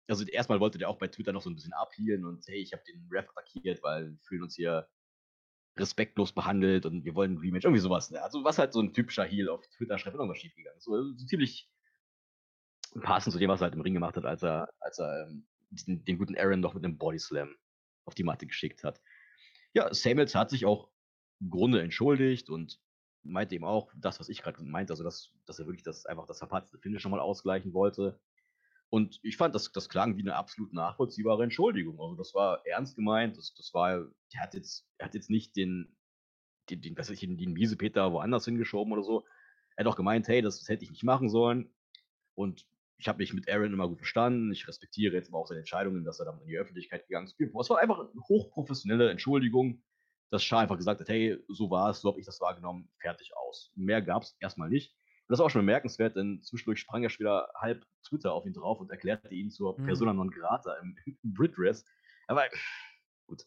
[0.07, 2.73] also erstmal wollte der auch bei Twitter noch so ein bisschen abhielen und hey, ich
[2.73, 4.89] habe den Ref attackiert, weil wir fühlen uns hier
[5.77, 8.11] respektlos behandelt und wir wollen ein Rematch, irgendwie sowas.
[8.11, 8.21] Ne?
[8.21, 10.79] Also was halt so ein typischer Heel auf Twitter schreibt, irgendwas schiefgegangen.
[10.81, 11.69] So, so ziemlich
[13.01, 15.47] passend zu dem, was er halt im Ring gemacht hat, als er, als er ähm,
[15.69, 17.55] den, den, guten Aaron noch mit einem Body Slam
[18.05, 19.01] auf die Matte geschickt hat.
[19.73, 20.89] Ja, Samuels hat sich auch
[21.39, 22.81] im Grunde entschuldigt und
[23.25, 26.25] meinte eben auch das, was ich gerade meinte, also dass, dass er wirklich das einfach
[26.25, 28.19] das verpatzte Finish nochmal ausgleichen wollte.
[28.89, 31.99] Und ich fand, das, das klang wie eine absolut nachvollziehbare Entschuldigung.
[31.99, 35.55] Also das war ernst gemeint, das, das war, er hat jetzt, er hat jetzt nicht
[35.55, 35.97] den,
[36.69, 39.25] den, den, was ich, den, den Miesepeter woanders hingeschoben oder so.
[39.75, 41.73] Er hat auch gemeint, hey, das, das hätte ich nicht machen sollen.
[42.35, 42.67] Und
[42.97, 44.51] ich habe mich mit Aaron immer gut verstanden.
[44.51, 47.35] Ich respektiere jetzt aber auch seine Entscheidungen, dass er damit in die Öffentlichkeit gegangen ist.
[47.39, 49.83] Es war einfach eine hochprofessionelle Entschuldigung,
[50.31, 53.35] dass Shah einfach gesagt hat, hey, so war es, so habe ich das wahrgenommen, fertig
[53.37, 53.71] aus.
[53.75, 54.93] Mehr gab es erstmal nicht.
[54.93, 58.45] Und das ist auch schon bemerkenswert, denn zwischendurch sprang er schon wieder halb Twitter auf
[58.45, 59.85] ihn drauf und erklärte ihn zur mhm.
[59.85, 61.85] Persona non grata im, im Brit-Dress.
[62.27, 62.45] Aber
[63.27, 63.43] gut.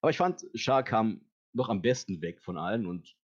[0.00, 3.16] Aber ich fand, Shah kam noch am besten weg von allen und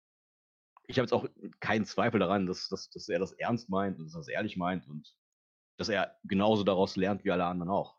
[0.86, 1.26] ich habe jetzt auch
[1.60, 4.56] keinen Zweifel daran, dass, dass, dass er das ernst meint und dass er das ehrlich
[4.56, 5.14] meint und
[5.76, 7.96] dass er genauso daraus lernt wie alle anderen auch.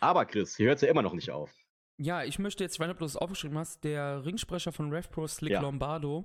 [0.00, 1.54] Aber Chris, hier hört es ja immer noch nicht auf.
[1.96, 4.90] Ja, ich möchte jetzt, ich weiß nicht, ob du das aufgeschrieben hast, der Ringsprecher von
[4.92, 5.60] RevPro, Slick ja.
[5.60, 6.24] Lombardo,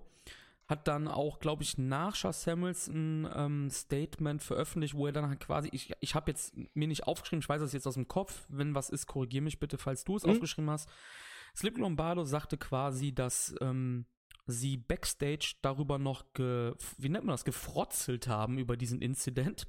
[0.67, 5.27] hat dann auch, glaube ich, nach Charles Samuels ein ähm, Statement veröffentlicht, wo er dann
[5.27, 8.07] halt quasi, ich, ich habe jetzt mir nicht aufgeschrieben, ich weiß das jetzt aus dem
[8.07, 10.31] Kopf, wenn was ist, korrigier mich bitte, falls du es mhm.
[10.31, 10.89] aufgeschrieben hast.
[11.55, 14.05] Slick Lombardo sagte quasi, dass ähm,
[14.49, 19.67] sie backstage darüber noch, ge, wie nennt man das, gefrotzelt haben über diesen Incident,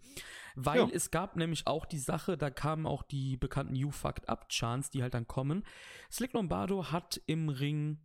[0.55, 0.89] weil ja.
[0.93, 4.91] es gab nämlich auch die Sache, da kamen auch die bekannten You Fucked Up Chants,
[4.91, 5.64] die halt dann kommen.
[6.11, 7.99] Slick Lombardo hat im Ring,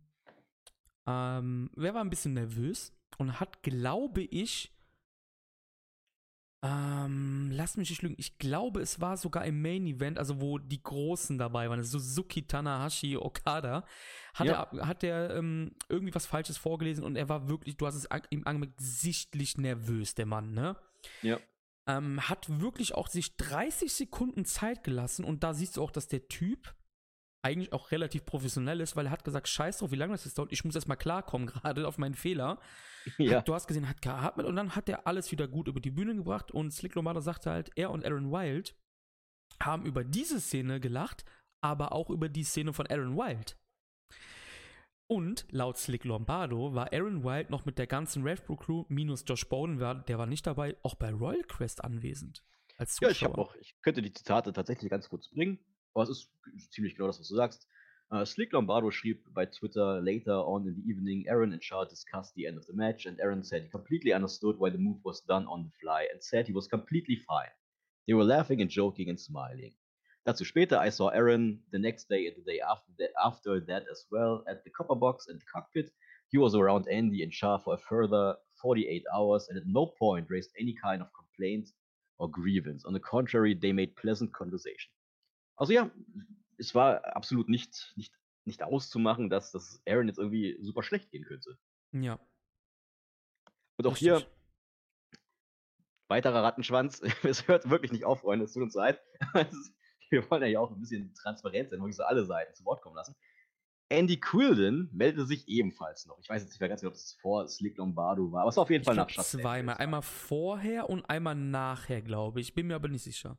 [1.06, 4.75] ähm, wer war ein bisschen nervös und hat, glaube ich,
[6.62, 8.14] ähm, lass mich nicht lügen.
[8.18, 12.46] Ich glaube, es war sogar im Main Event, also wo die Großen dabei waren, Suzuki,
[12.46, 13.84] Tanahashi, Okada,
[14.34, 14.62] hat ja.
[14.62, 18.08] er, hat er ähm, irgendwie was Falsches vorgelesen und er war wirklich, du hast es
[18.30, 20.76] ihm angemerkt, sichtlich nervös, der Mann, ne?
[21.22, 21.38] Ja.
[21.86, 26.08] Ähm, hat wirklich auch sich 30 Sekunden Zeit gelassen und da siehst du auch, dass
[26.08, 26.74] der Typ
[27.42, 30.38] eigentlich auch relativ professionell ist, weil er hat gesagt, scheiß drauf, wie lange das jetzt
[30.38, 32.60] dauert, ich muss erst mal klarkommen gerade auf meinen Fehler.
[33.18, 33.38] Ja.
[33.38, 35.92] Hat, du hast gesehen, hat geatmet und dann hat er alles wieder gut über die
[35.92, 38.74] Bühne gebracht und Slick Lombardo sagte halt, er und Aaron Wild
[39.62, 41.24] haben über diese Szene gelacht,
[41.62, 43.56] aber auch über die Szene von Aaron Wild.
[45.08, 49.48] Und laut Slick Lombardo war Aaron Wild noch mit der ganzen Revbro Crew minus Josh
[49.48, 52.42] Bowden, der war nicht dabei, auch bei Royal Quest anwesend.
[53.00, 55.58] Ja, ich habe auch, ich könnte die Zitate tatsächlich ganz kurz bringen.
[55.96, 56.30] Aber es ist
[56.74, 57.66] ziemlich genau das, was du sagst.
[58.12, 62.34] Uh, Slick Lombardo schrieb bei Twitter later on in the evening, Aaron and Shaw discussed
[62.34, 65.22] the end of the match, and Aaron said he completely understood why the move was
[65.22, 67.48] done on the fly and said he was completely fine.
[68.06, 69.72] They were laughing and joking and smiling.
[70.26, 73.84] Dazu später, I saw Aaron the next day and the day after that, after that
[73.90, 75.90] as well at the copper box and the cockpit.
[76.28, 80.26] He was around Andy and Shah for a further 48 hours and at no point
[80.28, 81.70] raised any kind of complaint
[82.18, 82.84] or grievance.
[82.84, 84.92] On the contrary, they made pleasant conversation.
[85.56, 85.90] Also ja,
[86.58, 88.12] es war absolut nicht, nicht,
[88.44, 91.58] nicht auszumachen, dass das Aaron jetzt irgendwie super schlecht gehen könnte.
[91.92, 92.18] Ja.
[93.78, 94.08] Und auch Richtig.
[94.08, 94.26] hier
[96.08, 97.02] weiterer Rattenschwanz.
[97.24, 98.44] es hört wirklich nicht auf, Freunde.
[98.44, 99.00] Es tut uns leid.
[100.10, 102.94] Wir wollen ja auch ein bisschen transparent sein, wirklich so alle Seiten zu Wort kommen
[102.94, 103.16] lassen.
[103.88, 106.18] Andy Quilden meldete sich ebenfalls noch.
[106.20, 108.56] Ich weiß jetzt nicht mehr ganz genau, ob es vor Slick Lombardo war, aber es
[108.56, 109.76] war auf jeden Fall nach Zweimal.
[109.76, 112.54] Einmal vorher und einmal nachher, glaube ich.
[112.54, 113.38] Bin mir aber nicht sicher.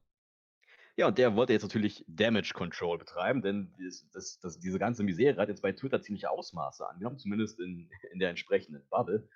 [0.99, 5.03] Ja, und der wollte jetzt natürlich Damage Control betreiben, denn das, das, das, diese ganze
[5.03, 9.29] Misere hat jetzt bei Twitter ziemliche Ausmaße angenommen, zumindest in, in der entsprechenden Bubble.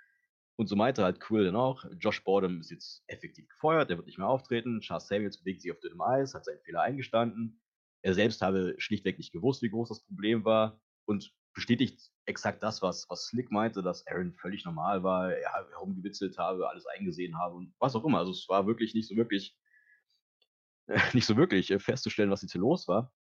[0.55, 4.07] Und so meinte halt Quill dann auch, Josh Bordem ist jetzt effektiv gefeuert, der wird
[4.07, 7.61] nicht mehr auftreten, Charles Samuels bewegt sich auf dünnem Eis, hat seinen Fehler eingestanden.
[8.01, 12.81] Er selbst habe schlichtweg nicht gewusst, wie groß das Problem war und bestätigt exakt das,
[12.81, 17.55] was, was Slick meinte, dass Aaron völlig normal war, er herumgewitzelt habe, alles eingesehen habe
[17.55, 18.19] und was auch immer.
[18.19, 19.55] Also es war wirklich nicht so wirklich
[21.13, 23.13] nicht so wirklich äh, festzustellen, was jetzt hier los war.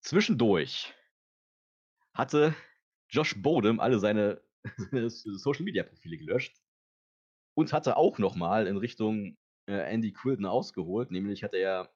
[0.00, 0.94] Zwischendurch
[2.14, 2.54] hatte
[3.08, 4.40] Josh Bodem alle seine,
[5.08, 6.60] Social Media Profile gelöscht
[7.54, 9.36] und hatte auch nochmal in Richtung
[9.66, 11.90] äh, Andy Quilden ausgeholt, nämlich hatte er,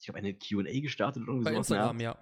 [0.00, 1.70] ich glaube, eine QA gestartet oder irgendwie Bei sowas.
[1.70, 2.18] Instagram, ja.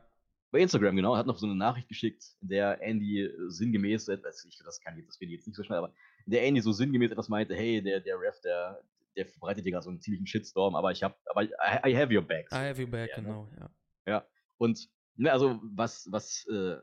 [0.51, 4.45] Bei Instagram, genau, hat noch so eine Nachricht geschickt, in der Andy äh, sinngemäß, etwas,
[4.45, 5.95] ich, das kann ich, das finde ich jetzt nicht so schnell, aber
[6.27, 8.83] in der Andy so sinngemäß etwas meinte, hey, der, der Ref, der,
[9.17, 11.51] der verbreitet dir gerade so einen ziemlichen Shitstorm, aber ich hab, aber I,
[11.87, 12.49] I have your back.
[12.53, 13.29] I have your back, ja, ne?
[13.29, 13.71] genau, ja.
[14.07, 14.27] Ja,
[14.59, 16.79] und ne, also was, was äh,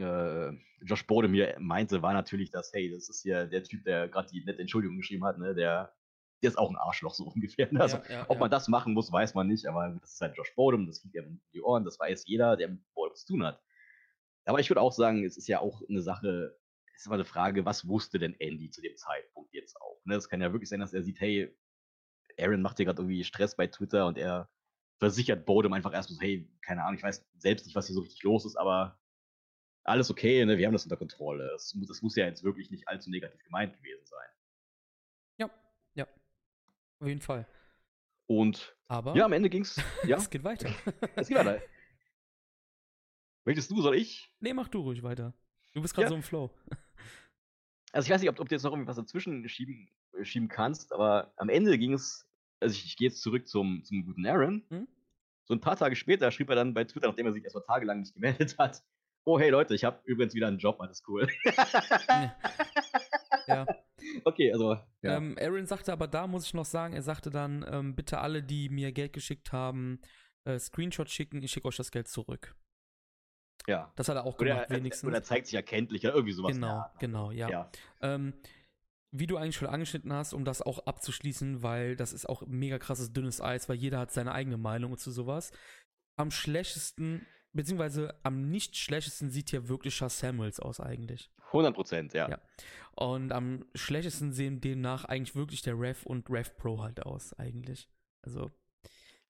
[0.00, 0.52] äh,
[0.82, 4.28] Josh Bode mir meinte, war natürlich, dass, hey, das ist hier der Typ, der gerade
[4.28, 5.94] die nette Entschuldigung geschrieben hat, ne, der,
[6.42, 7.72] der ist auch ein Arschloch, so ungefähr.
[7.72, 7.80] Ne?
[7.80, 8.40] Also, ja, ja, ob ja.
[8.40, 11.14] man das machen muss, weiß man nicht, aber das ist halt Josh Bodum, das fliegt
[11.14, 13.60] ja um die Ohren, das weiß jeder, der mit Bodum zu tun hat.
[14.44, 16.56] Aber ich würde auch sagen, es ist ja auch eine Sache,
[16.96, 20.00] ist immer eine Frage, was wusste denn Andy zu dem Zeitpunkt jetzt auch?
[20.04, 20.14] Ne?
[20.16, 21.54] Es kann ja wirklich sein, dass er sieht, hey,
[22.38, 24.50] Aaron macht hier gerade irgendwie Stress bei Twitter und er
[24.98, 28.00] versichert Bodum einfach erst so, hey, keine Ahnung, ich weiß selbst nicht, was hier so
[28.00, 28.98] richtig los ist, aber
[29.84, 30.58] alles okay, ne?
[30.58, 31.48] wir haben das unter Kontrolle.
[31.52, 34.28] Das, mu- das muss ja jetzt wirklich nicht allzu negativ gemeint gewesen sein.
[35.38, 35.50] Ja,
[35.94, 36.06] ja.
[36.98, 37.46] Auf jeden Fall.
[38.26, 39.76] Und Aber ja, am Ende ging's.
[40.06, 40.70] Ja, es geht weiter.
[41.14, 41.60] es geht weiter.
[43.44, 44.28] Möchtest du, soll ich?
[44.40, 45.32] nee, mach du ruhig weiter.
[45.72, 46.08] Du bist gerade Ja.
[46.08, 46.50] so im Flow.
[47.96, 50.48] Also ich weiß nicht, ob, ob du jetzt noch irgendwie was dazwischen schieben, äh, schieben
[50.48, 52.28] kannst, aber am Ende ging es,
[52.60, 54.62] also ich, ich gehe jetzt zurück zum, zum guten Aaron.
[54.68, 54.86] Mhm.
[55.46, 58.00] So ein paar Tage später schrieb er dann bei Twitter, nachdem er sich erstmal tagelang
[58.00, 58.82] nicht gemeldet hat,
[59.24, 61.26] oh hey Leute, ich habe übrigens wieder einen Job, alles cool.
[63.48, 63.66] Ja.
[64.24, 65.16] Okay, also ja.
[65.16, 68.42] Ähm, Aaron sagte aber da, muss ich noch sagen, er sagte dann, ähm, bitte alle,
[68.42, 70.00] die mir Geld geschickt haben,
[70.44, 72.54] äh, Screenshot schicken, ich schicke euch das Geld zurück.
[73.66, 73.92] Ja.
[73.96, 75.06] Das hat er auch Oder, gemacht, er- wenigstens.
[75.08, 76.52] oder er zeigt sich erkenntlich, ja, irgendwie sowas.
[76.54, 76.98] genau, Art.
[76.98, 77.48] genau, ja.
[77.48, 77.70] ja.
[78.00, 78.34] Ähm,
[79.12, 82.78] wie du eigentlich schon angeschnitten hast, um das auch abzuschließen, weil das ist auch mega
[82.78, 85.52] krasses dünnes Eis, weil jeder hat seine eigene Meinung zu sowas.
[86.18, 91.30] Am schlechtesten, beziehungsweise am nicht schlechtesten sieht hier wirklich Chas Samuels aus eigentlich.
[91.46, 92.28] 100 Prozent, ja.
[92.28, 92.40] Ja.
[92.96, 97.88] Und am schlechtesten sehen demnach eigentlich wirklich der Rev und Rev Pro halt aus, eigentlich.
[98.24, 98.50] Also,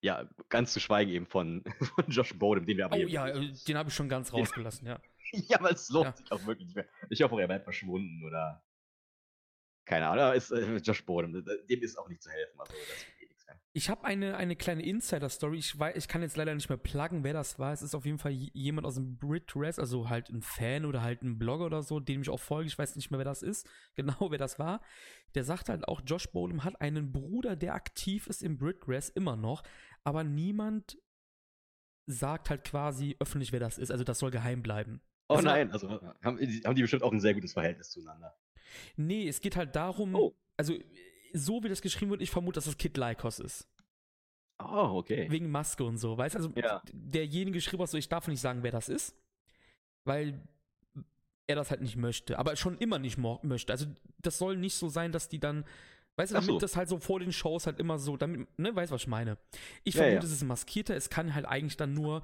[0.06, 1.64] Ja, ganz zu schweigen eben von,
[1.96, 4.86] von Josh Bodem, den wir aber oh ja, äh, den habe ich schon ganz rausgelassen,
[4.86, 5.00] ja.
[5.32, 6.16] Ja, aber es lohnt Ja.
[6.16, 6.86] sich auch wirklich nicht mehr.
[7.10, 8.62] Ich hoffe, er bleibt verschwunden oder.
[9.84, 11.32] Keine Ahnung, ist, äh, Josh Bodem,
[11.68, 12.60] dem ist auch nicht zu helfen.
[12.60, 13.26] Also, eh.
[13.72, 15.58] Ich habe eine, eine kleine Insider-Story.
[15.58, 17.74] Ich, weiß, ich kann jetzt leider nicht mehr pluggen, wer das war.
[17.74, 21.20] Es ist auf jeden Fall jemand aus dem Brit-Rest, also halt ein Fan oder halt
[21.22, 22.68] ein Blogger oder so, dem ich auch folge.
[22.68, 24.80] Ich weiß nicht mehr, wer das ist, genau wer das war.
[25.34, 29.36] Der sagt halt auch, Josh Bodum hat einen Bruder, der aktiv ist im Brit-Rest, immer
[29.36, 29.62] noch,
[30.06, 30.96] aber niemand
[32.06, 33.90] sagt halt quasi öffentlich, wer das ist.
[33.90, 35.00] Also das soll geheim bleiben.
[35.28, 35.90] Oh Also- nein, also
[36.22, 38.36] haben, die- haben die bestimmt auch ein sehr gutes Verhältnis zueinander.
[38.96, 40.36] Nee, es geht halt darum, Oh.
[40.56, 40.74] also
[41.32, 43.68] so wie das geschrieben wird, ich vermute, dass das Kid Lycos ist.
[44.58, 45.26] Oh, okay.
[45.30, 46.38] Wegen Maske und so, weißt du?
[46.38, 46.80] Also Ja.
[46.92, 49.16] derjenige schrieb auch so, ich darf nicht sagen, wer das ist,
[50.04, 50.40] weil
[51.48, 53.72] er das halt nicht möchte, aber schon immer nicht möchte.
[53.72, 53.86] Also
[54.18, 55.64] das soll nicht so sein, dass die dann,
[56.16, 56.58] weißt du, damit so.
[56.58, 59.08] das halt so vor den Shows halt immer so, damit, ne, weißt du, was ich
[59.08, 59.38] meine?
[59.84, 60.28] Ich Ja, vermute, ja.
[60.28, 62.22] es ist ein Maskierter, es kann halt eigentlich dann nur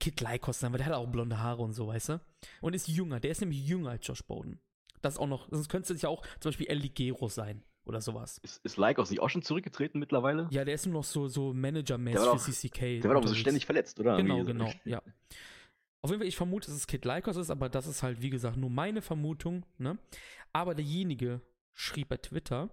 [0.00, 2.20] Kid Lycos sein, weil der hat auch blonde Haare und so, weißt du?
[2.60, 4.60] Und ist jünger, der ist nämlich jünger als Josh Bowden.
[5.02, 8.00] Das ist auch noch, sonst könnte es ja auch zum Beispiel El Ligero sein oder
[8.00, 8.38] sowas.
[8.38, 10.48] Ist, ist Lycos nicht auch schon zurückgetreten mittlerweile?
[10.50, 13.00] Ja, der ist nur noch so, so Manager-mäßig für CCK.
[13.00, 14.16] Der war doch so ständig verletzt, oder?
[14.16, 15.02] Genau, genau, ja.
[16.02, 18.30] Auf jeden Fall, ich vermute, dass es Kid Lycos ist, aber das ist halt, wie
[18.30, 19.98] gesagt, nur meine Vermutung, ne?
[20.52, 21.42] Aber derjenige
[21.74, 22.70] schrieb bei Twitter,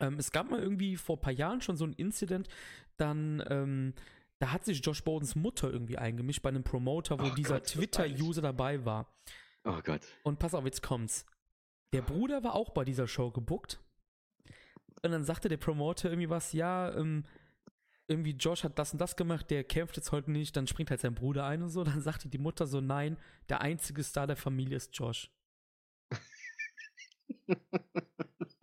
[0.00, 2.48] ähm, es gab mal irgendwie vor ein paar Jahren schon so ein Incident,
[2.96, 3.94] dann, ähm,
[4.38, 8.42] da hat sich Josh Bowdens Mutter irgendwie eingemischt bei einem Promoter, wo Oh dieser Twitter-User
[8.42, 9.12] dabei war.
[9.64, 10.02] Oh Gott.
[10.22, 11.26] Und pass auf, jetzt kommt's.
[11.92, 13.80] Der Bruder war auch bei dieser Show gebuckt.
[15.02, 17.24] Und dann sagte der Promoter irgendwie was, ja, ähm,
[18.08, 21.00] irgendwie Josh hat das und das gemacht, der kämpft jetzt heute nicht, dann springt halt
[21.00, 21.84] sein Bruder ein und so.
[21.84, 23.16] Dann sagte die Mutter so, nein,
[23.48, 25.30] der einzige Star der Familie ist Josh.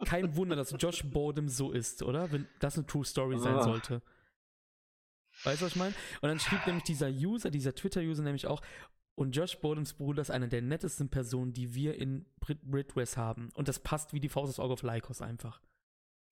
[0.05, 2.31] Kein Wunder, dass Josh Bodem so ist, oder?
[2.31, 3.63] Wenn das eine True Story sein Ah.
[3.63, 4.01] sollte.
[5.43, 5.93] Weißt du, was ich meine?
[6.21, 8.61] Und dann schrieb nämlich dieser User, dieser Twitter-User nämlich auch,
[9.15, 13.49] und Josh Bodems Bruder ist eine der nettesten Personen, die wir in Brit Britwest haben.
[13.53, 15.61] Und das passt wie die Faust aufs Auge auf Lycos einfach.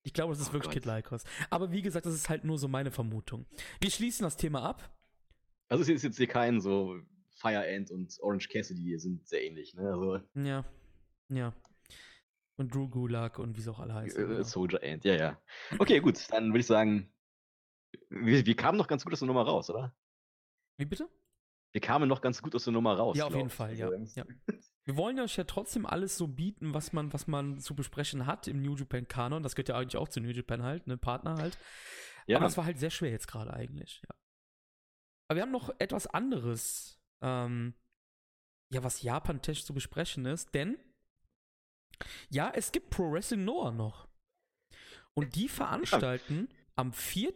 [0.03, 0.84] Ich glaube, das ist Oh wirklich Gott.
[0.84, 1.24] Kid Lycos.
[1.49, 3.45] Aber wie gesagt, das ist halt nur so meine Vermutung.
[3.80, 4.89] Wir schließen das Thema ab.
[5.69, 6.97] Also es ist jetzt hier kein so
[7.36, 9.89] Fire Ant und Orange Cassidy, die sind sehr ähnlich, ne?
[9.89, 10.65] Also Ja.
[11.30, 11.53] Ja.
[12.56, 14.24] Und Drew Gulag und wie sie auch alle heißen.
[14.24, 14.43] äh, genau.
[14.43, 15.41] Soldier Ant, ja, ja.
[15.80, 17.12] Okay, gut, dann würde ich sagen,
[18.10, 19.95] wir, wir kamen noch ganz gut aus der Nummer raus, oder?
[20.78, 21.10] Wie bitte?
[21.72, 23.18] Wir kamen noch ganz gut aus der Nummer raus.
[23.18, 23.54] Ja, auf jeden ich.
[23.54, 23.89] Fall, ja.
[24.16, 24.26] Ja.
[24.86, 28.47] Wir wollen euch ja trotzdem alles so bieten, was man, was man zu besprechen hat
[28.47, 29.41] im New Japan Kanon.
[29.41, 31.58] Das gehört ja eigentlich auch zu New Japan halt, ne Partner halt.
[32.28, 34.16] Ja, Aber das war halt sehr schwer jetzt gerade eigentlich, ja.
[35.28, 37.74] Aber wir haben noch etwas anderes, ähm,
[38.70, 40.78] ja, was Japan-Tech zu besprechen ist, denn
[42.30, 44.08] ja, es gibt Pro Wrestling Noah noch.
[45.14, 47.34] Und die veranstalten am 4.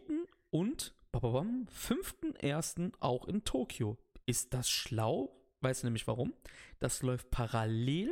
[0.50, 2.92] und bababam, 5.1.
[3.00, 3.96] auch in Tokio.
[4.26, 5.34] ist das schlau.
[5.60, 6.34] Weißt du nämlich warum?
[6.78, 8.10] Das läuft parallel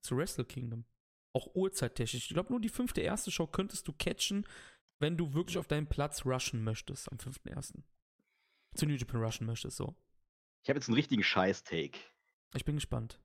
[0.00, 0.84] zu Wrestle Kingdom.
[1.32, 2.24] Auch uhrzeittechnisch.
[2.24, 4.46] Ich glaube, nur die fünfte erste Show könntest du catchen,
[4.98, 7.84] wenn du wirklich auf deinen Platz rushen möchtest am fünften ersten.
[8.74, 9.94] Zu New Japan rushen möchtest, so.
[10.62, 11.98] Ich habe jetzt einen richtigen Scheiß-Take.
[12.54, 13.20] Ich bin gespannt.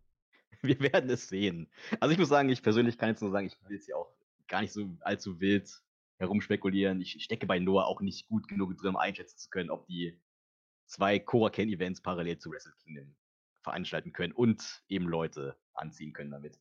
[0.63, 1.69] Wir werden es sehen.
[1.99, 4.11] Also ich muss sagen, ich persönlich kann jetzt nur sagen, ich will jetzt hier auch
[4.47, 5.69] gar nicht so allzu wild
[6.17, 7.01] herumspekulieren.
[7.01, 10.19] Ich stecke bei Noah auch nicht gut genug drin, um einschätzen zu können, ob die
[10.85, 13.15] zwei Koraken-Events parallel zu Wrestle Kingdom
[13.61, 16.59] veranstalten können und eben Leute anziehen können damit.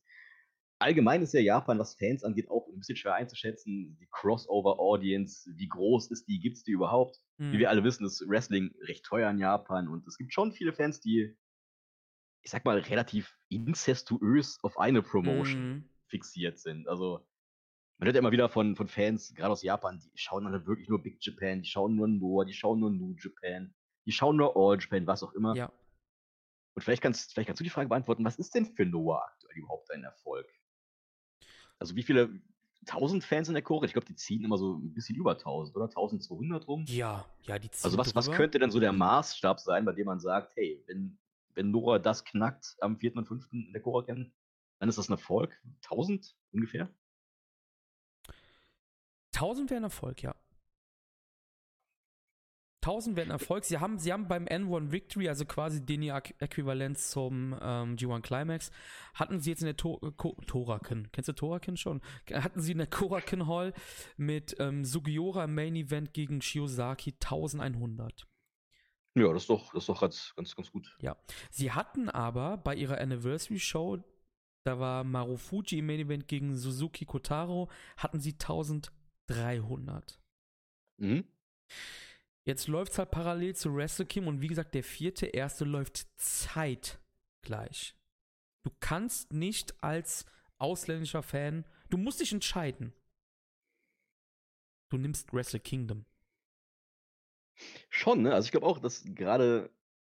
[0.79, 3.97] Allgemein ist ja Japan, was Fans angeht, auch ein bisschen schwer einzuschätzen.
[4.01, 7.21] Die Crossover-Audience, wie groß ist die, gibt es die überhaupt?
[7.37, 7.53] Hm.
[7.53, 10.73] Wie wir alle wissen, ist Wrestling recht teuer in Japan und es gibt schon viele
[10.73, 11.37] Fans, die,
[12.43, 15.89] ich sag mal, relativ incestuös auf eine Promotion Mhm.
[16.07, 16.87] fixiert sind.
[16.87, 17.25] Also,
[17.97, 20.89] man hört ja immer wieder von, von Fans, gerade aus Japan, die schauen dann wirklich
[20.89, 23.73] nur Big Japan, die schauen nur Noah, die schauen nur New Japan,
[24.05, 25.55] die schauen nur All Japan, was auch immer.
[25.55, 25.71] Ja.
[26.75, 29.57] Und vielleicht kannst, vielleicht kannst du die Frage beantworten, was ist denn für Noah aktuell
[29.57, 30.47] überhaupt ein Erfolg?
[31.79, 32.41] Also wie viele,
[32.87, 33.85] 1000 Fans in der Chore?
[33.85, 35.85] Ich glaube, die ziehen immer so ein bisschen über 1000, oder?
[35.85, 36.83] 1200 rum?
[36.87, 40.05] Ja, ja, die ziehen Also was, was könnte denn so der Maßstab sein, bei dem
[40.05, 41.17] man sagt, hey, wenn,
[41.55, 43.17] wenn Nora das knackt am 4.
[43.17, 43.47] und 5.
[43.51, 44.33] in der Chora kennen,
[44.79, 45.61] dann ist das ein Erfolg?
[45.83, 46.93] 1000 ungefähr?
[49.33, 50.35] 1000 wäre ein Erfolg, ja.
[52.83, 53.63] 1000 wäre ein Erfolg.
[53.63, 58.71] Sie haben, sie haben beim N1 Victory, also quasi den Äquivalent zum ähm, G1 Climax,
[59.13, 62.01] hatten sie jetzt in der to äh, Ko Toraken, kennst du Toraken schon?
[62.31, 63.73] Hatten sie in der Koraken Hall
[64.17, 68.27] mit ähm, Sugiura Main Event gegen Shiozaki 1100.
[69.15, 70.95] Ja, das ist doch, das ist doch ganz, ganz, ganz gut.
[71.51, 74.03] Sie hatten aber bei ihrer Anniversary Show,
[74.63, 80.19] da war Marufuji im Main Event gegen Suzuki Kotaro, hatten sie 1300.
[80.97, 81.25] Mhm.
[82.45, 86.07] Jetzt läuft es halt parallel zu Wrestle Kingdom und wie gesagt, der vierte, erste läuft
[86.19, 87.95] zeitgleich.
[88.63, 90.25] Du kannst nicht als
[90.57, 92.93] ausländischer Fan, du musst dich entscheiden.
[94.89, 96.05] Du nimmst Wrestle Kingdom.
[97.89, 98.33] Schon, ne?
[98.33, 99.69] Also ich glaube auch, dass gerade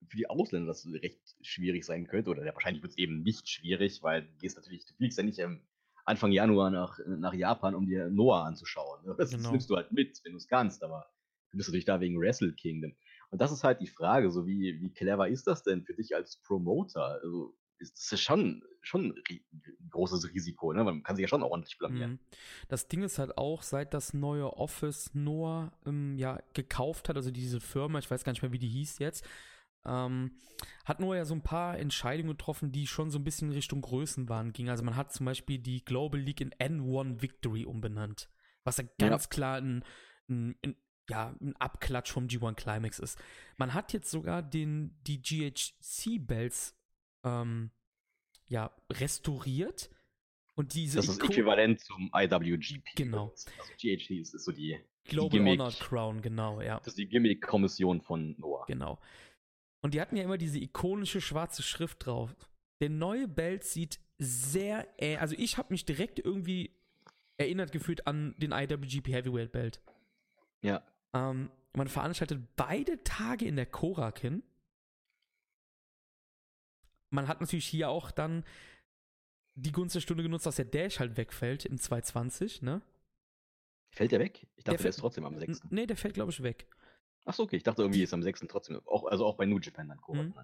[0.07, 2.31] für die Ausländer das recht schwierig sein könnte.
[2.31, 5.25] Oder ja, wahrscheinlich wird es eben nicht schwierig, weil du gehst natürlich, du fliegst ja
[5.25, 5.41] nicht
[6.07, 9.05] Anfang Januar nach, nach Japan, um dir Noah anzuschauen.
[9.05, 9.15] Ne?
[9.19, 9.51] Das, das Genau.
[9.51, 11.07] nimmst du halt mit, wenn du es kannst, aber
[11.51, 12.95] du bist natürlich da wegen Wrestle Kingdom.
[13.31, 16.15] Und das ist halt die Frage, so wie, wie clever ist das denn für dich
[16.17, 17.05] als Promoter?
[17.23, 19.41] Also, ist das ist schon, schon ein
[19.91, 20.85] großes Risiko, ne?
[20.85, 22.13] Man kann sich ja schon ordentlich blamieren.
[22.13, 22.19] Mhm.
[22.69, 27.31] Das Ding ist halt auch, seit das neue Office Noah ähm, ja gekauft hat, also
[27.31, 29.27] diese Firma, ich weiß gar nicht mehr, wie die hieß jetzt,
[29.85, 30.33] ähm,
[30.85, 33.81] hat Noah ja so ein paar Entscheidungen getroffen, die schon so ein bisschen in Richtung
[33.81, 34.69] Größenwahn gingen.
[34.69, 38.29] Also man hat zum Beispiel die Global League in N1 Victory umbenannt,
[38.65, 39.09] was ja Ja.
[39.09, 39.85] ganz klar ein,
[40.29, 40.77] ein, ein
[41.09, 43.19] ja, ein Abklatsch vom G1 Climax ist.
[43.57, 46.77] Man hat jetzt sogar den, die GHC-Bells
[47.25, 47.71] ähm,
[48.49, 49.91] ja, restauriert
[50.55, 52.83] und diese Das ist Iko- Äquivalent zum IWGP.
[52.97, 53.31] Genau.
[53.31, 55.61] Also GHD ist, ist so die, Global Gimmick.
[55.61, 56.79] Honored Crown, genau, ja.
[56.79, 58.67] das ist die Gimmick-Kommission von Noah.
[58.67, 58.99] Genau.
[59.83, 62.37] Und die hatten ja immer diese ikonische schwarze Schrift drauf.
[62.81, 66.77] Der neue Belt sieht sehr, äh, also ich habe mich direkt irgendwie
[67.39, 69.81] erinnert gefühlt an den IWGP Heavyweight Belt.
[70.63, 70.83] Ja.
[71.15, 74.43] Ähm, man veranstaltet beide Tage in der Korakin.
[77.11, 78.45] Man hat natürlich hier auch dann
[79.55, 82.83] die Gunst der Stunde genutzt, dass der Dash halt wegfällt im 220, ne?
[83.93, 84.47] Fällt der weg?
[84.57, 85.63] Ich dachte, der, fällt- ist trotzdem am N 6.
[85.71, 86.67] nee, der fällt, glaube ich, weg.
[87.25, 87.57] Achso, okay.
[87.57, 88.47] Ich dachte irgendwie ist am 6.
[88.49, 88.81] trotzdem.
[88.87, 89.99] Auch, also auch bei New Japan dann.
[90.09, 90.35] Mhm.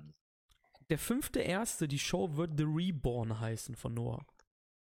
[0.90, 4.26] Der fünfte erste, die Show wird The Reborn heißen von Noah.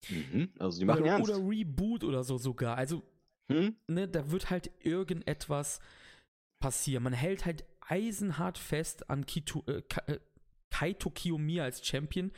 [0.10, 0.52] Mhm.
[0.60, 1.30] Also die machen oder, ernst.
[1.32, 2.78] oder Reboot oder so sogar.
[2.78, 3.02] Also,
[3.50, 3.76] Hm?
[3.88, 5.80] ne, da wird halt irgendetwas
[6.60, 7.04] passieren.
[7.04, 10.20] Man hält halt eisenhart fest an Kito, äh, äh,
[10.72, 12.32] Kaito Kiyomiya als Champion,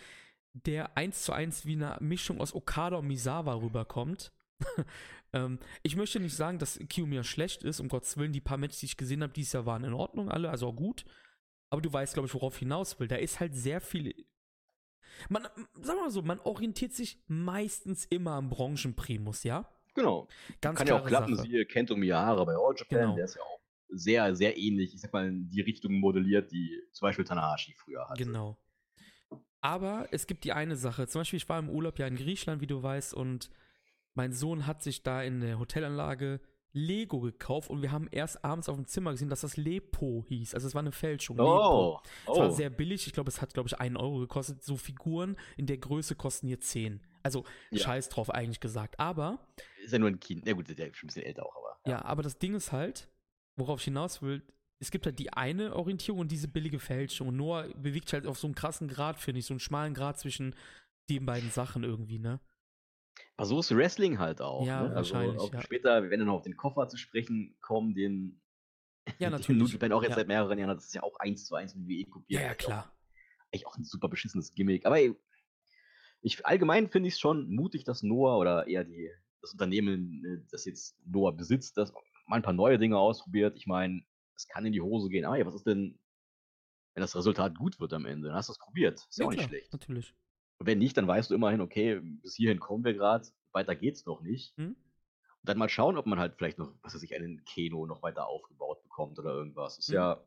[0.54, 4.32] der eins zu eins wie eine Mischung aus Okada und Misawa rüberkommt.
[5.34, 8.34] ähm, ich möchte nicht sagen, dass Kiyomiya schlecht ist, um Gottes Willen.
[8.34, 10.76] Die paar Matches, die ich gesehen habe, dieses Jahr waren in Ordnung alle, also auch
[10.76, 11.06] gut.
[11.70, 13.08] Aber du weißt, glaube ich, worauf ich hinaus will.
[13.08, 14.14] Da ist halt sehr viel.
[15.30, 15.48] Man,
[15.80, 19.70] sag mal so, man orientiert sich meistens immer am Branchenprimus, ja?
[19.96, 20.28] Genau.
[20.62, 21.36] Ganz Kann ja auch klappen.
[21.36, 21.48] Sache.
[21.48, 23.00] Siehe Kento Miyahara bei All Japan.
[23.00, 23.16] Genau.
[23.16, 23.60] Der ist ja auch
[23.94, 24.94] sehr, sehr ähnlich.
[24.94, 28.24] Ich sag mal, in die Richtung modelliert, die zum Beispiel Tanahashi früher hatte.
[28.24, 28.58] Genau.
[29.62, 31.08] Aber es gibt die eine Sache.
[31.08, 33.50] Zum Beispiel, ich war im Urlaub ja in Griechenland, wie du weißt, und
[34.14, 36.41] mein Sohn hat sich da in der Hotelanlage
[36.74, 40.56] Lego gekauft und wir haben erst abends auf dem Zimmer gesehen, dass das Lepo hieß.
[40.56, 41.38] Also es war eine Fälschung.
[41.38, 41.98] Lepo.
[41.98, 42.52] Oh, Es war oh.
[42.52, 43.06] sehr billig.
[43.06, 44.64] Ich glaube, es hat, glaube ich, einen Euro gekostet.
[44.64, 47.00] So Figuren in der Größe kosten hier 10.
[47.22, 47.84] Also Ja.
[47.84, 49.00] scheiß drauf eigentlich gesagt.
[49.00, 49.48] Aber
[49.84, 50.44] ist ja nur ein Kind.
[50.46, 51.78] Na gut, der ist schon ein bisschen älter auch, aber.
[51.86, 53.08] Ja, aber das Ding ist halt,
[53.56, 54.43] worauf ich hinaus will,
[54.80, 57.30] es gibt halt die eine Orientierung und diese billige Fälschung.
[57.30, 59.93] Und Noah bewegt sich halt auf so einen krassen Grad, finde ich, so einen schmalen
[59.93, 60.56] Grad zwischen
[61.10, 62.39] den beiden Sachen irgendwie, ne?
[63.38, 64.66] Aber so ist Wrestling halt auch.
[64.66, 64.95] Ja, ne?
[64.95, 65.62] Also wahrscheinlich, auch ja.
[65.62, 68.41] später, wir werden dann noch auf den Koffer zu sprechen kommen, den,
[69.20, 69.62] Ja, den natürlich.
[69.62, 70.16] New Japan auch jetzt ja.
[70.18, 70.78] seit mehreren Jahren hat.
[70.78, 72.41] Das ist ja auch eins zu eins mit WWE kopiert.
[72.41, 72.84] ja, ja, Eigentlich klar.
[72.84, 74.86] Auch, eigentlich auch ein super beschissenes Gimmick.
[74.86, 75.16] Aber ey,
[76.22, 80.47] ich, allgemein finde ich es schon mutig, dass Noah oder eher die, das Unternehmen, äh,
[80.51, 81.93] das jetzt Noah besitzt, das
[82.26, 83.57] mal ein paar neue Dinge ausprobiert.
[83.57, 84.03] Ich meine,
[84.36, 85.26] es kann in die Hose gehen.
[85.26, 85.99] Aber ey, was ist denn,
[86.95, 88.28] wenn das Resultat gut wird am Ende?
[88.30, 88.99] Dann hast du es probiert.
[89.09, 89.74] Ist ja, auch nicht klar, schlecht.
[89.74, 90.13] Natürlich.
[90.59, 94.05] Und wenn nicht, dann weißt du immerhin, okay, bis hierhin kommen wir gerade, weiter geht's
[94.05, 94.55] noch nicht.
[94.57, 94.67] Hm?
[94.76, 98.01] Und dann mal schauen, ob man halt vielleicht noch, was weiß ich, einen Keno noch
[98.01, 99.78] weiter aufgebaut bekommt oder irgendwas.
[99.78, 99.95] Ist Mhm.
[99.95, 100.24] ja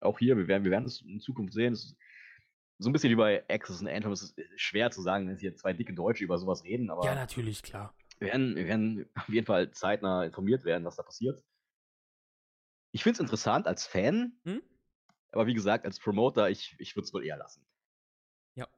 [0.00, 1.74] auch hier, wir werden, wir werden es in Zukunft sehen.
[1.74, 1.96] Es ist
[2.78, 4.12] so ein bisschen wie bei Access und Anthem.
[4.12, 7.14] Es ist schwer zu sagen, wenn hier zwei dicke Deutsche über sowas reden, aber Ja,
[7.14, 7.94] natürlich, klar.
[8.18, 11.42] Wir werden, wir werden auf jeden Fall zeitnah informiert werden, was da passiert.
[12.92, 14.62] Ich finde es interessant als Fan, Hm?
[15.32, 17.66] aber wie gesagt, als Promoter, ich, ich würde es wohl eher lassen.
[18.54, 18.68] Ja.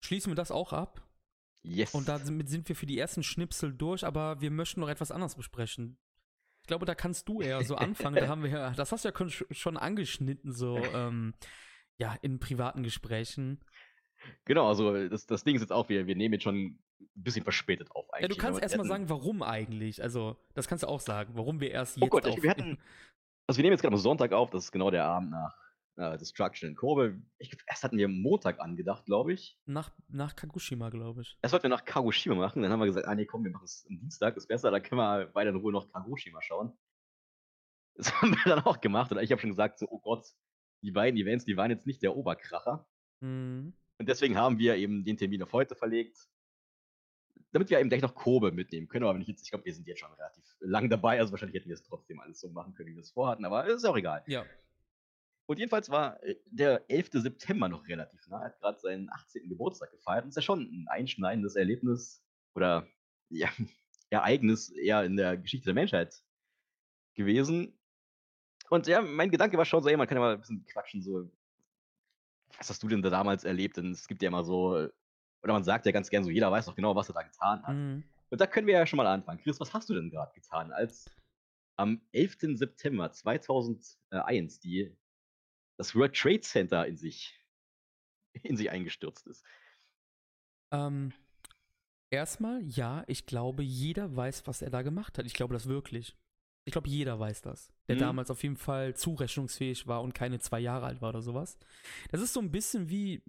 [0.00, 1.06] Schließen wir das auch ab.
[1.62, 1.94] Yes.
[1.94, 5.34] Und damit sind wir für die ersten Schnipsel durch, aber wir möchten noch etwas anderes
[5.34, 5.98] besprechen.
[6.62, 8.16] Ich glaube, da kannst du eher so anfangen.
[8.16, 11.34] da haben wir ja, das hast du ja schon angeschnitten, so ähm,
[11.98, 13.60] ja, in privaten Gesprächen.
[14.44, 16.78] Genau, also das, das Ding ist jetzt auch, wir, wir nehmen jetzt schon
[17.14, 18.38] bisschen verspätet auf Ja, du eigentlich.
[18.38, 20.02] kannst erstmal sagen, warum eigentlich.
[20.02, 22.78] Also, das kannst du auch sagen, warum wir erst Oh jetzt Gott, ich, wir hatten.
[23.46, 25.54] Also wir nehmen jetzt gerade am Sonntag auf, das ist genau der Abend nach
[25.96, 27.20] äh, Destruction in Kobe.
[27.38, 29.58] Ich, erst hatten wir Montag angedacht, glaube ich.
[29.66, 31.38] Nach, nach Kagoshima, glaube ich.
[31.42, 33.64] Erst wollten wir nach Kagoshima machen, dann haben wir gesagt, ah nee, komm, wir machen
[33.64, 36.72] es am Dienstag, ist besser, da können wir weiter in Ruhe noch Kagoshima schauen.
[37.96, 40.26] Das haben wir dann auch gemacht und ich habe schon gesagt, so, oh Gott,
[40.82, 42.88] die beiden Events, die waren jetzt nicht der Oberkracher.
[43.20, 43.72] Mhm.
[43.98, 46.18] Und deswegen haben wir eben den Termin auf heute verlegt,
[47.54, 49.04] damit wir eben gleich noch Kobe mitnehmen können.
[49.04, 51.54] Aber wenn ich jetzt, ich glaube, wir sind jetzt schon relativ lang dabei, also wahrscheinlich
[51.54, 53.96] hätten wir es trotzdem alles so machen können, wie wir es vorhatten, aber ist auch
[53.96, 54.24] egal.
[54.26, 54.44] Ja.
[55.46, 57.10] Und jedenfalls war äh, der 11.
[57.12, 58.40] September noch relativ nah.
[58.40, 59.48] Er hat gerade seinen 18.
[59.48, 60.24] Geburtstag gefeiert.
[60.24, 62.24] Und ist ja schon ein einschneidendes Erlebnis
[62.56, 62.88] oder
[63.28, 63.48] ja,
[64.10, 66.22] Ereignis eher in der Geschichte der Menschheit
[67.14, 67.78] gewesen.
[68.68, 71.02] Und ja, mein Gedanke war schon so, ey, man kann ja mal ein bisschen quatschen,
[71.02, 71.30] so,
[72.58, 73.76] was hast du denn da damals erlebt?
[73.76, 74.90] Denn es gibt ja immer so, äh,
[75.44, 77.62] oder man sagt ja ganz gern so, jeder weiß doch genau, was er da getan
[77.62, 77.76] hat.
[77.76, 78.02] Mhm.
[78.30, 79.40] Und da können wir ja schon mal anfangen.
[79.40, 81.10] Chris, was hast du denn gerade getan, als
[81.76, 82.56] am 11.
[82.56, 84.96] September 2001 die,
[85.76, 87.38] das World Trade Center in sich,
[88.42, 89.44] in sich eingestürzt ist?
[90.72, 91.12] Ähm,
[92.10, 95.26] erstmal, ja, ich glaube, jeder weiß, was er da gemacht hat.
[95.26, 96.16] Ich glaube das wirklich.
[96.66, 97.70] Ich glaube, jeder weiß das.
[97.88, 98.00] Der Mhm.
[98.00, 101.58] damals auf jeden Fall zurechnungsfähig war und keine zwei Jahre alt war oder sowas.
[102.10, 103.22] Das ist so ein bisschen wie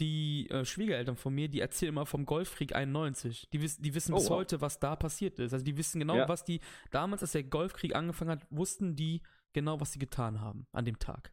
[0.00, 3.48] die äh, Schwiegereltern von mir, die erzählen immer vom Golfkrieg 91.
[3.52, 4.36] Die, wiss, die wissen Oh, bis wow.
[4.38, 5.52] heute, was da passiert ist.
[5.52, 6.28] Also die wissen genau, Ja.
[6.28, 9.22] was die damals, als der Golfkrieg angefangen hat, wussten die
[9.52, 11.32] genau, was sie getan haben an dem Tag.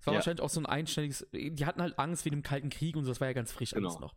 [0.00, 0.18] Es war Ja.
[0.18, 3.10] wahrscheinlich auch so ein einständiges, die hatten halt Angst wegen dem Kalten Krieg und so,
[3.10, 4.06] das war ja ganz frisch alles Genau.
[4.06, 4.14] noch.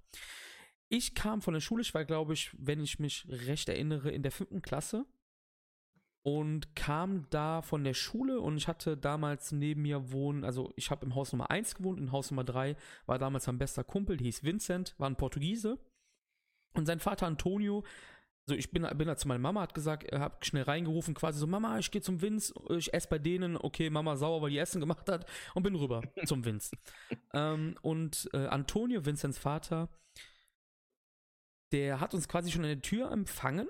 [0.89, 4.23] Ich kam von der Schule, ich war, glaube ich, wenn ich mich recht erinnere, in
[4.23, 5.05] der fünften Klasse
[6.23, 10.89] und kam da von der Schule und ich hatte damals neben mir wohnen, also ich
[10.89, 14.15] habe im Haus Nummer 1 gewohnt, in Haus Nummer 3 war damals mein bester Kumpel,
[14.15, 15.77] der hieß Vincent, war ein Portugiese.
[16.75, 17.83] Und sein Vater Antonio,
[18.47, 21.39] also ich bin, bin da zu meiner Mama, hat gesagt, er hat schnell reingerufen, quasi
[21.39, 24.57] so, Mama, ich gehe zum Vince, ich esse bei denen, okay, Mama sauer, weil die
[24.57, 26.75] Essen gemacht hat und bin rüber zum Vince.
[27.33, 29.89] ähm, und äh, Antonio, Vincents Vater,
[31.73, 33.67] der hat uns quasi schon an der Tür empfangen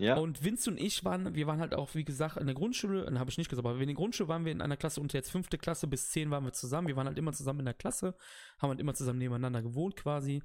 [0.00, 0.16] Ja.
[0.16, 3.18] und Vince und ich waren, wir waren halt auch, wie gesagt, in der Grundschule, dann
[3.18, 5.30] habe ich nicht gesagt, aber in der Grundschule waren wir in einer Klasse und jetzt
[5.30, 6.88] fünfte Klasse bis zehn waren wir zusammen.
[6.88, 8.14] Wir waren halt immer zusammen in der Klasse,
[8.58, 10.42] haben halt immer zusammen nebeneinander gewohnt quasi.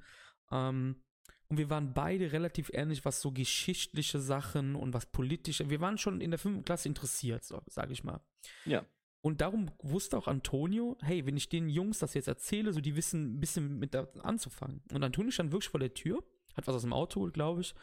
[0.52, 1.02] Ähm,
[1.48, 5.70] und wir waren beide relativ ähnlich, was so geschichtliche Sachen und was politische.
[5.70, 8.20] Wir waren schon in der fünften Klasse interessiert, so, sage ich mal.
[8.64, 8.84] ja.
[9.22, 12.94] Und darum wusste auch Antonio, hey, wenn ich den Jungs das jetzt erzähle, so die
[12.94, 14.84] wissen ein bisschen mit da anzufangen.
[14.92, 16.22] Und Antonio stand wirklich vor der Tür,
[16.54, 17.74] hat was aus dem Auto geholt, glaube ich,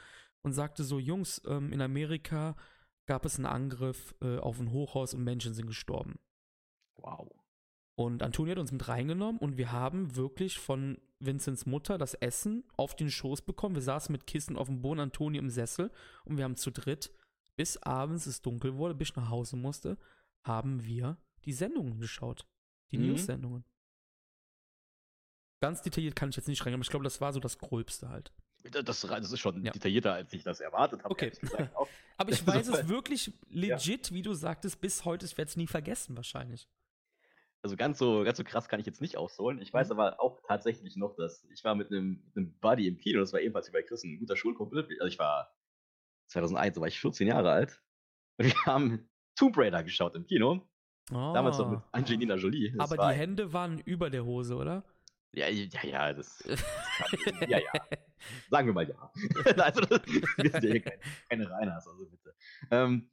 [0.44, 2.56] und sagte so, Jungs, ähm, in Amerika
[3.06, 6.20] gab es einen Angriff äh, auf ein Hochhaus und Menschen sind gestorben.
[6.96, 7.30] Wow.
[7.96, 12.64] Und Antonio hat uns mit reingenommen und wir haben wirklich von Vincents Mutter das Essen
[12.76, 13.76] auf den Schoß bekommen.
[13.76, 15.92] Wir saßen mit Kissen auf dem Boden, Antonio im Sessel
[16.26, 17.12] und wir haben zu dritt,
[17.56, 19.98] bis abends es dunkel wurde, bis ich nach Hause musste,
[20.44, 22.48] haben wir die Sendungen geschaut.
[22.92, 23.08] Die Mhm.
[23.08, 23.64] News-Sendungen.
[25.62, 28.10] Ganz detailliert kann ich jetzt nicht reingehen, aber ich glaube, das war so das Gröbste
[28.10, 28.34] halt.
[28.72, 29.72] Das, das ist schon Ja.
[29.72, 31.12] detaillierter, als ich das erwartet habe.
[31.12, 31.32] Okay.
[32.18, 35.68] Aber ich weiß es wirklich legit, wie du sagtest, bis heute, ich werde es nie
[35.68, 36.68] vergessen wahrscheinlich.
[37.62, 39.62] Also ganz so, ganz so krass kann ich jetzt nicht ausholen.
[39.62, 40.00] Ich weiß Mhm.
[40.00, 43.34] aber auch tatsächlich noch, dass ich war mit einem, mit einem Buddy im Kino, das
[43.34, 44.80] war ebenfalls wie bei Chris, ein guter Schulkumpel.
[45.00, 45.54] Also ich war
[46.28, 47.82] 2001, da war ich 14 Jahre alt.
[48.38, 50.68] Und wir haben Tomb Raider geschaut im Kino.
[51.10, 51.84] Damals noch mit Oh.
[51.92, 52.72] Angelina Jolie.
[52.78, 54.86] Das Aber die Hände waren über der Hose, oder?
[55.34, 56.64] Ja, ja, ja, das, das
[56.98, 57.72] kann, ja, ja.
[58.50, 59.12] Sagen wir mal ja.
[59.64, 62.36] also, das, wir sind ja hier keine, keine Reiners, also bitte.
[62.70, 63.10] Ähm,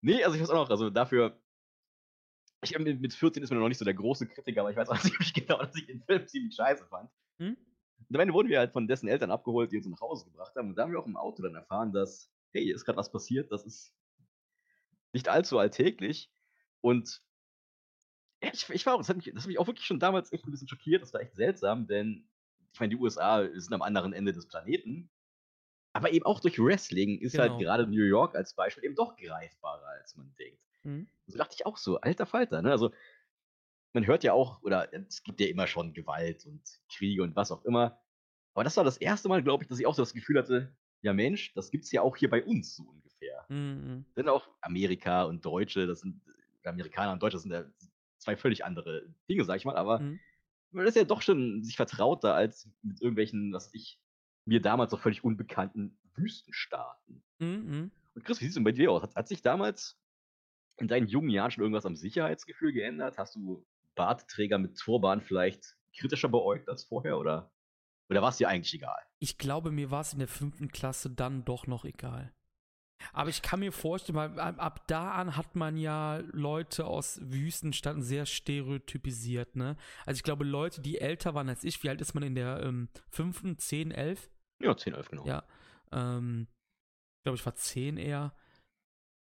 [0.00, 1.38] nee, also ich weiß auch noch, also dafür,
[2.62, 4.88] ich mit mit 14 ist man noch nicht so der große Kritiker, aber ich weiß
[4.88, 7.10] auch ziemlich genau, dass ich den Film ziemlich scheiße fand.
[7.38, 7.56] Hm?
[8.08, 10.54] Und am Ende wurden wir halt von dessen Eltern abgeholt, die uns nach Hause gebracht
[10.56, 10.70] haben.
[10.70, 13.12] Und da haben wir auch im Auto dann erfahren, dass, hey, hier ist gerade was
[13.12, 13.94] passiert, das ist
[15.12, 16.32] nicht allzu alltäglich.
[16.80, 17.22] Und
[18.40, 20.46] ich, ich war auch, das hat, mich, das hat mich auch wirklich schon damals echt
[20.46, 21.02] ein bisschen schockiert.
[21.02, 22.28] Das war echt seltsam, denn
[22.72, 25.10] ich meine, die USA sind am anderen Ende des Planeten.
[25.92, 27.58] Aber eben auch durch Wrestling ist halt Genau.
[27.58, 30.62] gerade New York als Beispiel eben doch greifbarer, als man denkt.
[30.82, 31.08] Hm?
[31.26, 32.70] So dachte ich auch so, alter Falter, ne?
[32.70, 32.92] Also,
[33.92, 37.50] man hört ja auch, oder es gibt ja immer schon Gewalt und Kriege und was
[37.50, 38.00] auch immer.
[38.54, 40.76] Aber das war das erste Mal, glaube ich, dass ich auch so das Gefühl hatte,
[41.02, 43.44] ja Mensch, das gibt's ja auch hier bei uns so ungefähr.
[43.48, 44.04] Mhm.
[44.16, 46.20] Denn auch Amerika und Deutsche, das sind,
[46.64, 47.64] Amerikaner und Deutsche sind ja
[48.20, 50.20] zwei völlig andere Dinge, sag ich mal, aber Mhm.
[50.70, 54.00] man ist ja doch schon sich vertrauter als mit irgendwelchen, was ich,
[54.46, 57.22] mir damals noch völlig unbekannten Wüstenstaaten.
[57.38, 57.90] Mhm.
[58.14, 59.02] Und Chris, wie sieht es denn bei dir aus?
[59.02, 60.00] Hat, hat sich damals
[60.76, 63.18] in deinen jungen Jahren schon irgendwas am Sicherheitsgefühl geändert?
[63.18, 67.52] Hast du Bartträger mit Turban vielleicht kritischer beäugt als vorher oder,
[68.08, 68.98] oder war es dir eigentlich egal?
[69.18, 72.32] Ich glaube, mir war es in der fünften Klasse dann doch noch egal.
[73.12, 77.18] Aber ich kann mir vorstellen, weil ab, ab da an hat man ja Leute aus
[77.22, 79.76] Wüstenstaaten sehr stereotypisiert, ne?
[80.06, 82.62] Also ich glaube, Leute, die älter waren als ich, wie alt ist man in der
[82.62, 84.30] ähm, fünften, zehn, elf?
[84.60, 85.26] Ja, 10, 11 genau.
[85.26, 85.42] Ja.
[85.92, 86.46] Ähm,
[87.18, 88.34] ich glaube, ich war zehn eher.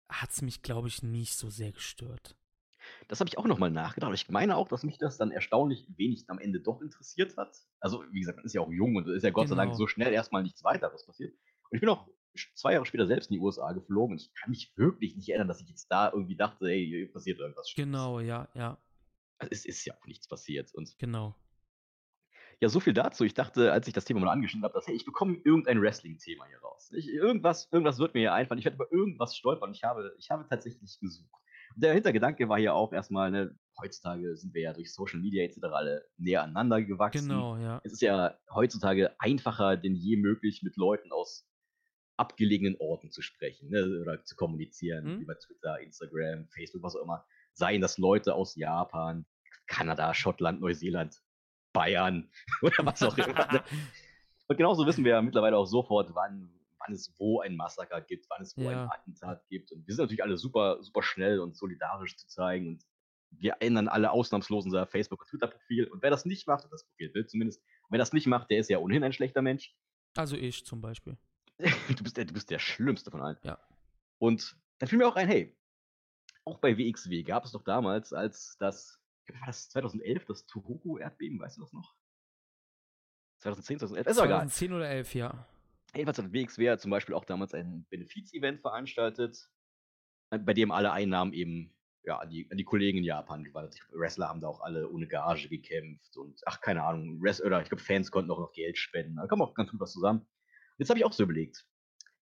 [0.09, 2.37] Hat es mich, glaube ich, nicht so sehr gestört.
[3.09, 4.15] Das habe ich auch nochmal nachgedacht.
[4.15, 7.57] Ich meine auch, dass mich das dann erstaunlich wenig am Ende doch interessiert hat.
[7.81, 9.79] Also, wie gesagt, man ist ja auch jung und ist ja Gott sei Dank Genau.
[9.79, 11.33] so schnell erstmal nichts weiteres passiert.
[11.33, 12.07] Und ich bin auch
[12.55, 15.49] zwei Jahre später selbst in die USA geflogen und ich kann mich wirklich nicht erinnern,
[15.49, 17.73] dass ich jetzt da irgendwie dachte, hey, hier passiert irgendwas.
[17.77, 18.79] Genau, ja, ja,
[19.39, 20.75] Also, es ist ja auch nichts passiert.
[20.75, 21.35] Und genau.
[22.61, 23.25] ja, so viel dazu.
[23.25, 26.47] Ich dachte, als ich das Thema mal angeschnitten habe, dass, hey, ich bekomme irgendein Wrestling-Thema
[26.47, 26.91] hier raus.
[26.93, 28.59] Ich, irgendwas, irgendwas wird mir hier einfallen.
[28.59, 29.73] Ich werde über irgendwas stolpern.
[29.73, 31.43] Ich habe, ich habe tatsächlich gesucht.
[31.75, 35.45] Und der Hintergedanke war hier auch erstmal, ne, heutzutage sind wir ja durch Social Media
[35.45, 35.59] etc.
[35.73, 37.29] alle näher aneinander gewachsen.
[37.29, 37.81] Genau, ja.
[37.85, 41.47] Es ist ja heutzutage einfacher denn je möglich, mit Leuten aus
[42.17, 45.21] abgelegenen Orten zu sprechen ne, oder zu kommunizieren Mhm.
[45.23, 47.25] über Twitter, Instagram, Facebook, was auch immer.
[47.53, 49.27] Seien das Leute aus Japan,
[49.67, 51.21] Kanada, Schottland, Neuseeland,
[51.73, 52.31] Bayern
[52.63, 53.53] oder was auch immer.
[53.53, 53.63] ne?
[54.49, 56.49] Und genauso wissen wir ja mittlerweile auch sofort, wann,
[56.79, 58.85] wann es wo ein Massaker gibt, wann es wo Ja.
[58.85, 59.73] ein Attentat gibt.
[59.73, 62.69] Und wir sind natürlich alle super, super schnell und solidarisch zu zeigen.
[62.69, 62.85] Und
[63.31, 65.89] wir ändern alle ausnahmslos unser Facebook- und Twitter-Profil.
[65.89, 67.61] Und wer das nicht macht, das Profilbild zumindest,
[67.91, 69.75] wer das nicht macht, der ist ja ohnehin ein schlechter Mensch.
[70.17, 71.19] Also ich zum Beispiel.
[71.97, 73.39] du, bist der, du bist der Schlimmste von allen.
[73.43, 73.59] Ja.
[74.19, 75.57] Und dann fiel mir auch ein, hey,
[76.45, 81.57] auch bei WXW gab es doch damals, als das, war das 2011, das Tohoku-Erdbeben, weißt
[81.57, 81.95] du das noch?
[83.41, 84.39] 2010, 2011, ist doch egal.
[84.41, 85.47] 2010 oder 11, ja.
[85.95, 89.51] Jedenfalls hat WXW zum Beispiel auch damals ein Benefiz-Event veranstaltet,
[90.31, 93.77] äh, bei dem alle Einnahmen eben ja, an, die, an die Kollegen in Japan gewandert.
[93.91, 97.83] Wrestler haben da auch alle ohne Gage gekämpft und ach, keine Ahnung, oder ich glaube,
[97.83, 99.17] Fans konnten auch noch Geld spenden.
[99.17, 100.27] Da kam auch ganz gut was zusammen.
[100.79, 101.67] Jetzt habe ich auch so überlegt,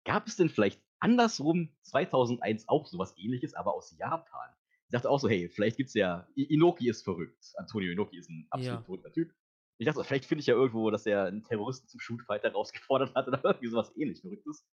[0.04, 4.50] gab es denn vielleicht andersrum 2001 auch sowas ähnliches, aber aus Japan?
[4.86, 7.52] Ich dachte auch so, hey, vielleicht gibt's ja, I- Inoki ist verrückt.
[7.56, 8.84] Antonio Inoki ist ein absolut Ja.
[8.84, 9.34] verrückter Typ.
[9.78, 13.26] Ich dachte, vielleicht finde ich ja irgendwo, dass er einen Terroristen zum Shootfighter rausgefordert hat
[13.26, 14.64] oder irgendwie sowas ähnlich Verrücktes.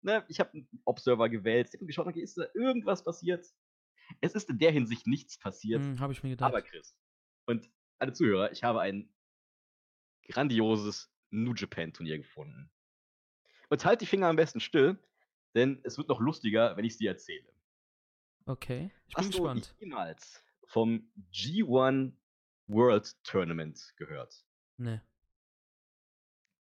[0.00, 3.44] Ne, ich habe einen Observer gewählt, ich habe geschaut, okay, ist da irgendwas passiert?
[4.20, 6.48] Es ist in der Hinsicht nichts passiert, Hm, habe ich mir gedacht.
[6.48, 6.96] aber Chris
[7.46, 7.68] und
[7.98, 9.12] alle Zuhörer, ich habe ein
[10.28, 12.70] grandioses New Japan Turnier gefunden.
[13.68, 14.98] Und halt die Finger am besten still,
[15.54, 17.52] denn es wird noch lustiger, wenn ich es dir erzähle.
[18.46, 19.74] okay, ich bin Hast gespannt.
[19.78, 22.12] du jemals vom G1
[22.66, 24.44] World Tournament gehört?
[24.76, 25.02] Ne.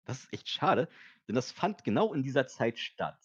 [0.06, 0.88] Das ist echt schade,
[1.28, 3.20] denn das fand genau in dieser Zeit statt.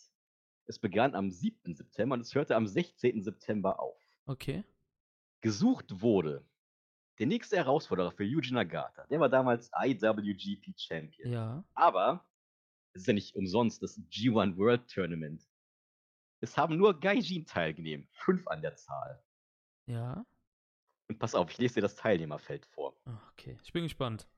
[0.66, 1.74] Es begann am 7.
[1.74, 3.22] September und es hörte am 16.
[3.22, 4.00] September auf.
[4.26, 4.64] Okay.
[5.40, 6.44] Gesucht wurde
[7.18, 9.06] der nächste Herausforderer für Yuji Nagata.
[9.08, 11.30] Der war damals IWGP Champion.
[11.30, 11.64] Ja.
[11.74, 12.24] Aber
[12.94, 15.46] ist ja nicht umsonst das G1 World Tournament.
[16.40, 19.22] Es haben nur Gaijin teilgenommen, fünf an der Zahl.
[19.86, 20.24] Ja.
[21.08, 22.96] Und pass auf, ich lese dir das Teilnehmerfeld vor.
[23.04, 23.58] Ah, Okay.
[23.62, 24.28] Ich bin gespannt.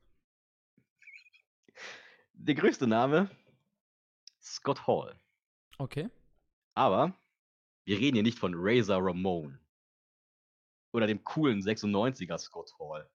[2.34, 3.30] Der größte Name
[4.42, 5.18] Scott Hall.
[5.78, 6.08] Okay.
[6.74, 7.14] Aber
[7.84, 9.58] wir reden hier nicht von Razor Ramon
[10.92, 13.10] oder dem coolen 96er Scott Hall.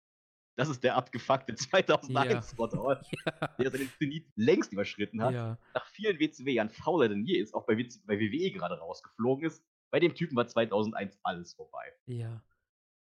[0.60, 3.48] Das ist der abgefuckte 2001 Ja.
[3.57, 5.34] Der seinen Zenit längst überschritten hat.
[5.34, 5.57] ja.
[5.73, 9.64] Nach vielen WCW-Jahren fauler denn je ist, auch bei, WC bei WWE gerade rausgeflogen ist.
[9.90, 11.94] Bei dem Typen war 2001 alles vorbei.
[12.07, 12.44] Ja.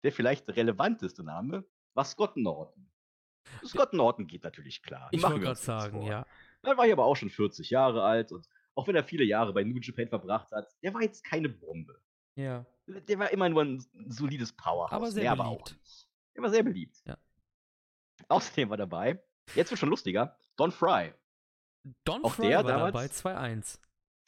[0.03, 1.65] Der vielleicht relevanteste Name
[1.95, 2.91] war Scott Norton.
[3.65, 5.09] Scott Norton geht natürlich klar.
[5.13, 6.09] Ich wollte gerade sagen, vor.
[6.11, 6.27] ja.
[6.63, 9.53] Er war hier aber auch schon 40 Jahre alt und auch wenn er viele Jahre
[9.53, 12.01] bei New Japan verbracht hat, der war jetzt keine Bombe.
[12.35, 12.67] Ja.
[12.89, 14.93] Der war immer nur ein solides Powerhouse.
[14.93, 15.79] Aber sehr beliebt.
[16.35, 17.01] Der war sehr beliebt.
[17.07, 17.17] Ja.
[18.29, 19.23] Außerdem war dabei,
[19.55, 21.13] jetzt wird schon lustiger, Don Fry.
[22.05, 23.79] Don Auch Fry der war damals- dabei 2-1.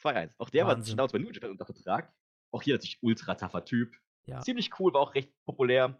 [0.03, 0.35] 2-1.
[0.37, 0.91] Auch der Wahnsinn.
[0.91, 2.13] war damals bei New Japan unter Vertrag.
[2.51, 3.95] Auch hier natürlich ultra taffer Typ.
[4.25, 4.41] Ja.
[4.41, 5.99] Ziemlich cool, war auch recht populär.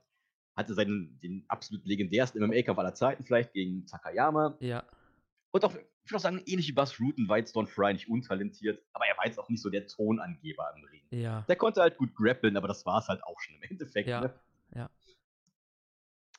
[0.55, 4.55] Hatte seinen den absolut legendärsten MMA-Kampf aller Zeiten, vielleicht gegen Takayama.
[4.59, 4.83] Ja.
[5.51, 8.09] Und auch, ich würde auch sagen, ähnlich wie Buzz Rutten war jetzt Don Fry nicht
[8.09, 11.03] untalentiert, aber er war jetzt auch nicht so der Tonangeber im Ring.
[11.11, 11.41] Ja.
[11.47, 14.07] Der konnte halt gut grappeln, aber das war es halt auch schon im Endeffekt.
[14.07, 14.21] Ja.
[14.21, 14.33] Ne?
[14.75, 14.89] Ja.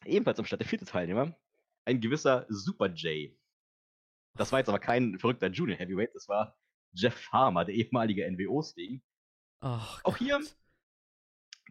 [0.05, 1.35] Ebenfalls am Start der vierte Teilnehmer,
[1.89, 3.35] ein gewisser Super J.
[4.37, 6.57] Das war jetzt aber kein verrückter Junior Heavyweight, das war
[6.93, 9.03] Jeff Farmer, der ehemalige NWO-Sting.
[10.05, 10.41] Auch hier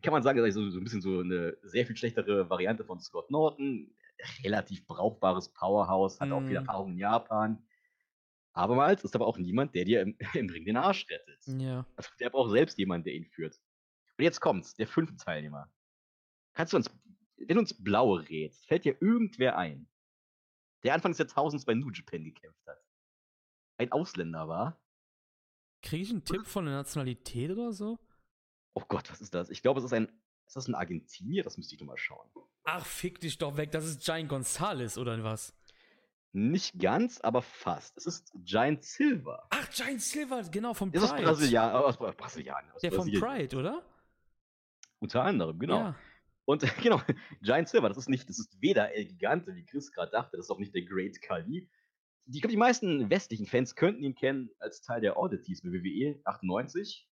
[0.02, 2.84] kann man sagen, das ist so, so ein bisschen so eine sehr viel schlechtere Variante
[2.84, 3.96] von Scott Norton.
[4.44, 6.56] Relativ brauchbares Powerhouse, hat auch viel Mhm.
[6.56, 7.64] Erfahrung in Japan.
[8.54, 11.40] Abermals ist aber auch niemand, der dir im, im Ring den Arsch rettet.
[11.46, 11.86] Ja.
[11.96, 13.56] Also der braucht selbst jemanden, der ihn führt.
[14.18, 15.72] Und jetzt kommt's, der fünfte Teilnehmer.
[16.54, 16.90] Kannst du uns,
[17.38, 19.88] wenn du uns Blaue rätst, fällt dir irgendwer ein,
[20.84, 22.82] der Anfang des Jahrtausends bei New Japan gekämpft hat?
[23.78, 24.80] Ein Ausländer war?
[25.82, 28.00] Kriege ich einen Tipp von der Nationalität oder so?
[28.74, 29.50] Oh Gott, was ist das?
[29.50, 30.08] Ich glaube, es ist ein,
[30.46, 31.44] ist das ein Argentinier?
[31.44, 32.30] Das müsste ich noch mal schauen.
[32.64, 33.72] Ach, fick dich doch weg.
[33.72, 35.54] Das ist Giant Gonzalez oder was?
[36.34, 37.98] Nicht ganz, aber fast.
[37.98, 39.48] Es ist Giant Silver.
[39.50, 41.24] Ach, Giant Silver, genau, vom Das ist Pride.
[41.24, 43.22] Brasilianer, aus Bra- Brasilien, aus Der vom Brasilien.
[43.22, 43.84] Pride, oder?
[45.00, 45.78] Unter anderem, genau.
[45.80, 45.96] Ja.
[46.48, 47.02] Und genau,
[47.42, 50.46] Giant Silver, das ist nicht, das ist weder El Gigante, wie Chris gerade dachte, das
[50.46, 51.70] ist auch nicht der Great Kali.
[52.26, 55.70] Die, ich glaube, die meisten westlichen Fans könnten ihn kennen als Teil der Oddities bei
[55.70, 57.08] WWE 98.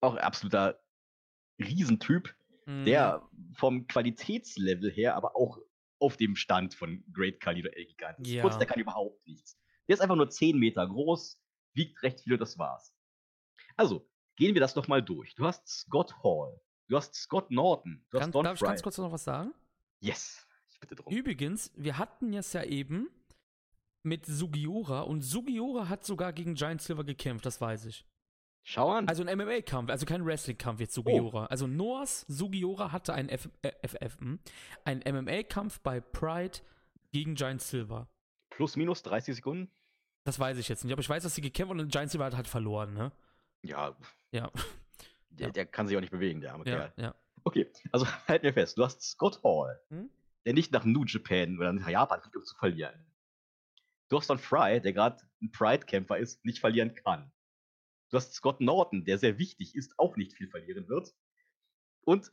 [0.00, 0.80] Auch ein absoluter
[1.58, 2.34] Riesentyp,
[2.66, 2.84] Mhm.
[2.86, 5.58] der vom Qualitätslevel her aber auch
[5.98, 8.30] auf dem Stand von Great Kali oder El Gigante ist.
[8.30, 8.42] Ja.
[8.42, 9.58] Kurz, der kann überhaupt nichts.
[9.86, 11.38] Der ist einfach nur 10 Meter groß,
[11.74, 12.94] wiegt recht viel und das war's.
[13.76, 15.34] Also, gehen wir das doch mal durch.
[15.34, 16.58] Du hast Scott Hall,
[16.88, 18.68] du hast Scott Norton, du hast Kann, Don darf ich Fry.
[18.68, 19.52] ganz kurz noch was sagen?
[20.00, 21.12] Yes, ich bitte drum.
[21.12, 23.08] Übrigens, wir hatten es ja eben
[24.02, 28.04] mit Sugiura und Sugiura hat sogar gegen Giant Silver gekämpft, das weiß ich.
[28.66, 29.08] Schau an.
[29.08, 31.46] Also ein MMA-Kampf, also kein Wrestling-Kampf jetzt Sugiura.
[31.46, 34.40] Also Noahs Sugiura hatte einen äh, FF, hm,
[34.84, 36.60] einen MMA-Kampf bei Pride
[37.12, 38.08] gegen Giant Silver.
[38.50, 39.70] Plus, minus 30 Sekunden.
[40.24, 42.24] Das weiß ich jetzt nicht, aber ich weiß, dass sie gekämpft haben und Giant Silver
[42.24, 43.12] hat halt verloren, ne?
[43.62, 43.96] Ja,
[44.32, 44.50] Ja,
[45.38, 45.52] der, Ja.
[45.52, 46.92] der kann sich auch nicht bewegen, der arme ja, Kerl.
[46.96, 47.14] ja.
[47.44, 48.78] Okay, also halt mir fest.
[48.78, 50.10] Du hast Scott Hall, Hm?
[50.46, 53.04] der nicht nach New Japan oder nach Japan fliegt, um zu verlieren.
[54.08, 57.32] Du hast Don Fry, der gerade ein Pride-Kämpfer ist, nicht verlieren kann.
[58.10, 61.14] Du hast Scott Norton, der sehr wichtig ist, auch nicht viel verlieren wird.
[62.02, 62.30] Und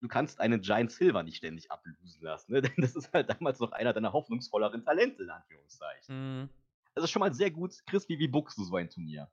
[0.00, 2.52] du kannst einen Giant Silver nicht ständig ablösen lassen.
[2.52, 2.62] Ne?
[2.62, 6.42] Denn das ist halt damals noch einer deiner hoffnungsvolleren Talente, in Anführungszeichen.
[6.42, 6.48] Mhm.
[6.94, 7.74] Das ist schon mal sehr gut.
[7.86, 9.30] Chris, wie, wie buchst du so ein Turnier?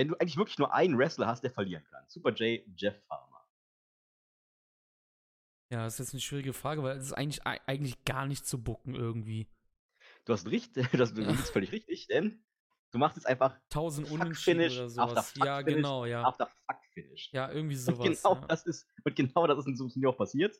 [0.00, 2.02] Wenn du eigentlich wirklich nur einen Wrestler hast, der verlieren kann.
[2.08, 3.46] Super J, Jeff Farmer.
[5.70, 8.46] Ja, das ist jetzt eine schwierige Frage, weil es ist eigentlich, ei- eigentlich gar nicht
[8.46, 9.46] zu bucken irgendwie.
[10.24, 12.42] Du hast richtig, das, du bist völlig richtig, denn
[12.92, 15.32] du machst jetzt einfach 1000 Fuck Unentschieden Finish oder after sowas.
[15.32, 16.24] Fuck Ja, genau, ja.
[16.24, 17.28] after Fuck Finish.
[17.34, 18.22] Ja, irgendwie und, sowas.
[18.22, 18.46] genau ja.
[18.46, 20.56] das ist, und genau das ist in so einem Turnier auch passiert.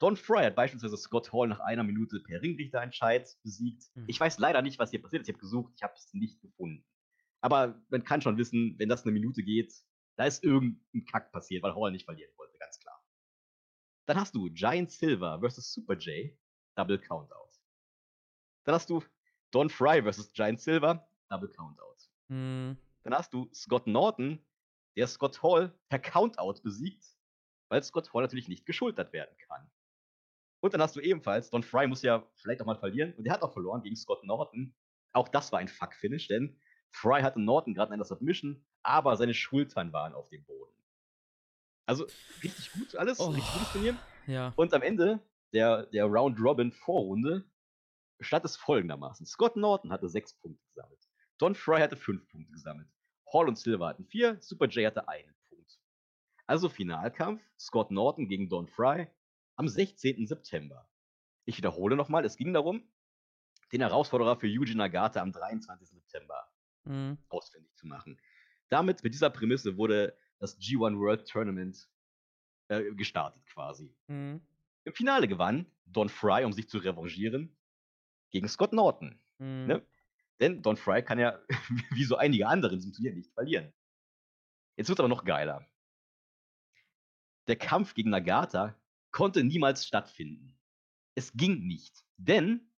[0.00, 3.84] Don Fry hat beispielsweise Scott Hall nach einer Minute per Ringrichterentscheid besiegt.
[3.94, 4.04] Mhm.
[4.06, 5.28] Ich weiß leider nicht, was hier passiert ist.
[5.28, 6.84] Ich habe gesucht, ich habe es nicht gefunden.
[7.40, 9.72] Aber man kann schon wissen, wenn das eine Minute geht,
[10.16, 13.02] da ist irgendein Kack passiert, weil Hall nicht verlieren wollte, ganz klar.
[14.06, 16.36] Dann hast du Giant Silver versus Super J,
[16.76, 17.50] Double Countout.
[18.64, 19.02] Dann hast du
[19.50, 21.96] Don Fry versus Giant Silver, Double Countout.
[22.28, 22.76] Mhm.
[23.02, 24.44] Dann hast du Scott Norton,
[24.96, 27.04] der Scott Hall per Countout besiegt,
[27.68, 29.70] weil Scott Hall natürlich nicht geschultert werden kann.
[30.60, 33.32] Und dann hast du ebenfalls, Don Fry muss ja vielleicht auch mal verlieren, und der
[33.32, 34.74] hat auch verloren gegen Scott Norton.
[35.12, 36.60] Auch das war ein Fuck-Finish, denn
[36.90, 40.74] Fry hatte Norton gerade in einer Submission, aber seine Schultern waren auf dem Boden.
[41.86, 42.06] Also
[42.42, 43.28] richtig gut alles, Oh.
[43.30, 43.96] richtig gutes Turnier.
[44.26, 44.52] Ja.
[44.56, 45.20] Und am Ende
[45.52, 47.44] der, der Round-Robin-Vorrunde
[48.20, 49.26] stand es folgendermaßen.
[49.26, 51.00] Scott Norton hatte sechs Punkte gesammelt.
[51.38, 52.88] Don Fry hatte fünf Punkte gesammelt.
[53.32, 55.78] Hall und Silver hatten vier, Super J hatte einen Punkt.
[56.46, 59.08] Also Finalkampf, Scott Norton gegen Don Fry
[59.56, 60.26] am 16.
[60.26, 60.88] September.
[61.44, 62.88] Ich wiederhole nochmal, es ging darum,
[63.72, 65.88] den Herausforderer für Yuji Nagata am 23.
[65.88, 66.49] September
[66.84, 67.18] Mhm.
[67.28, 68.20] ausfindig zu machen.
[68.68, 71.88] Damit, mit dieser Prämisse, wurde das G1 World Tournament
[72.68, 73.94] äh, gestartet quasi.
[74.06, 74.40] Mhm.
[74.84, 77.56] Im Finale gewann Don Fry, um sich zu revanchieren,
[78.30, 79.18] gegen Scott Norton.
[79.38, 79.66] Mhm.
[79.66, 79.86] Ne?
[80.40, 81.38] Denn Don Fry kann ja,
[81.90, 83.72] wie so einige andere in diesem Turnier, nicht verlieren.
[84.76, 85.66] Jetzt wird es aber noch geiler.
[87.48, 88.80] Der Kampf gegen Nagata
[89.10, 90.56] konnte niemals stattfinden.
[91.14, 92.04] Es ging nicht.
[92.16, 92.69] Denn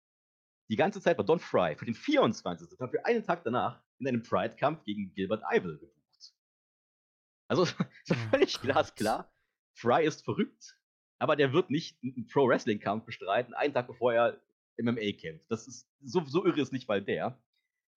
[0.72, 2.66] die ganze Zeit war Don Fry für den 24.
[2.66, 6.34] September, für einen Tag danach, in einem Pride-Kampf gegen Gilbert Ivel gebucht.
[7.46, 7.66] Also,
[8.04, 8.62] so Oh völlig Gott.
[8.62, 9.30] glasklar.
[9.74, 10.78] Fry ist verrückt,
[11.18, 14.40] aber der wird nicht einen Pro-Wrestling-Kampf bestreiten, einen Tag bevor er
[14.78, 15.50] MMA kämpft.
[15.50, 17.38] Das ist, so, so irre ist nicht mal der.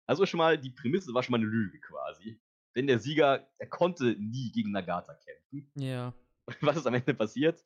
[0.05, 2.41] Also schon mal, die Prämisse war schon mal eine Lüge quasi.
[2.75, 5.71] Denn der Sieger, er konnte nie gegen Nagata kämpfen.
[5.75, 6.13] Ja.
[6.59, 7.63] Was ist am Ende passiert?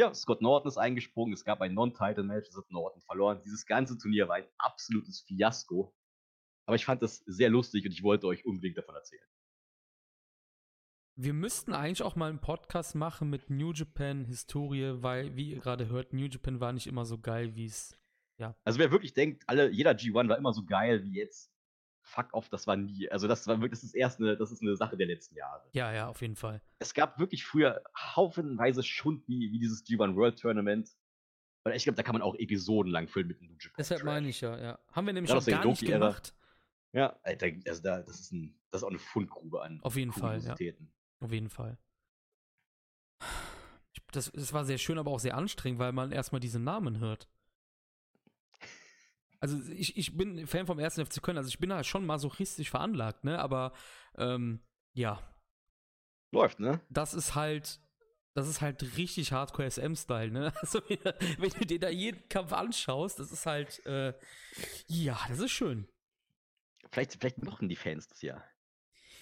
[0.00, 3.42] Ja, Scott Norton ist eingesprungen, es gab ein Non-Title-Match, es hat Norton verloren.
[3.44, 5.94] Dieses ganze Turnier war ein absolutes Fiasko.
[6.64, 9.28] Aber ich fand das sehr lustig und ich wollte euch unbedingt davon erzählen.
[11.16, 15.60] Wir müssten eigentlich auch mal einen Podcast machen mit New Japan Historie, weil, wie ihr
[15.60, 17.94] gerade hört, New Japan war nicht immer so geil, wie es.
[18.64, 21.49] Also wer wirklich denkt, alle, jeder G1 war immer so geil wie jetzt,
[22.02, 23.10] fuck off, das war nie.
[23.10, 25.62] Also das war wirklich, das ist erst eine, das ist eine Sache der letzten Jahre.
[25.72, 26.60] Ja, ja, auf jeden Fall.
[26.78, 30.90] Es gab wirklich früher haufenweise Schund wie, wie dieses G1 World Tournament.
[31.64, 33.74] Und ich glaube, da kann man auch episodenlang füllen mit dem New Japan.
[33.78, 34.78] Deshalb meine ich ja, ja.
[34.92, 36.34] Haben wir nämlich der gar nicht gemacht.
[36.92, 40.12] Ja, Alter, also da, das, ist ein, das ist auch eine Fundgrube an Auf jeden
[40.12, 40.56] Fall, ja.
[41.20, 41.78] Auf jeden Fall.
[44.12, 47.28] Das, das war sehr schön, aber auch sehr anstrengend, weil man erstmal diese Namen hört.
[49.40, 52.70] Also ich, ich bin Fan vom ersten FC Köln, also ich bin da schon masochistisch
[52.70, 53.38] veranlagt, ne?
[53.38, 53.72] Aber
[54.16, 54.60] ähm,
[54.92, 55.22] ja,
[56.32, 56.80] Läuft, ne?
[56.90, 57.80] das ist halt,
[58.34, 60.52] das ist halt richtig Hardcore SM-Style, ne?
[60.60, 60.98] Also wenn,
[61.38, 64.12] wenn du dir da jeden Kampf anschaust, das ist halt, äh,
[64.86, 65.88] ja, das ist schön.
[66.90, 68.44] Vielleicht, vielleicht mochten die Fans das ja.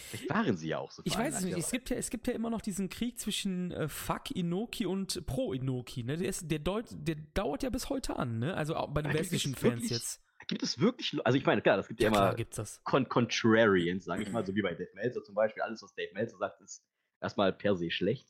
[0.08, 1.02] Vielleicht waren sie ja auch so.
[1.04, 3.70] Ich weiß es nicht, es gibt ja, es gibt ja immer noch diesen Krieg zwischen
[3.72, 6.16] äh, Fuck Inoki und Pro Inoki, ne?
[6.16, 8.54] Der, ist, der, deut, der dauert ja bis heute an, ne?
[8.54, 10.22] Also auch bei den westlichen Fans wirklich- jetzt.
[10.46, 12.82] Gibt es wirklich, also ich meine, klar, das gibt ja, Ja, immer gibt's das.
[12.82, 15.62] Con Contrarians, sage ich mal, so wie bei Dave Meltzer zum Beispiel.
[15.62, 16.82] Alles, was Dave Meltzer sagt, ist
[17.20, 18.26] erstmal per se schlecht.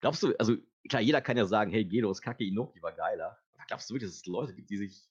[0.00, 0.56] Glaubst du, also
[0.88, 3.38] klar, jeder kann ja sagen, hey, Gedo ist kacke, Inoki war geiler.
[3.54, 5.08] Aber glaubst du wirklich, dass es Leute gibt, die sich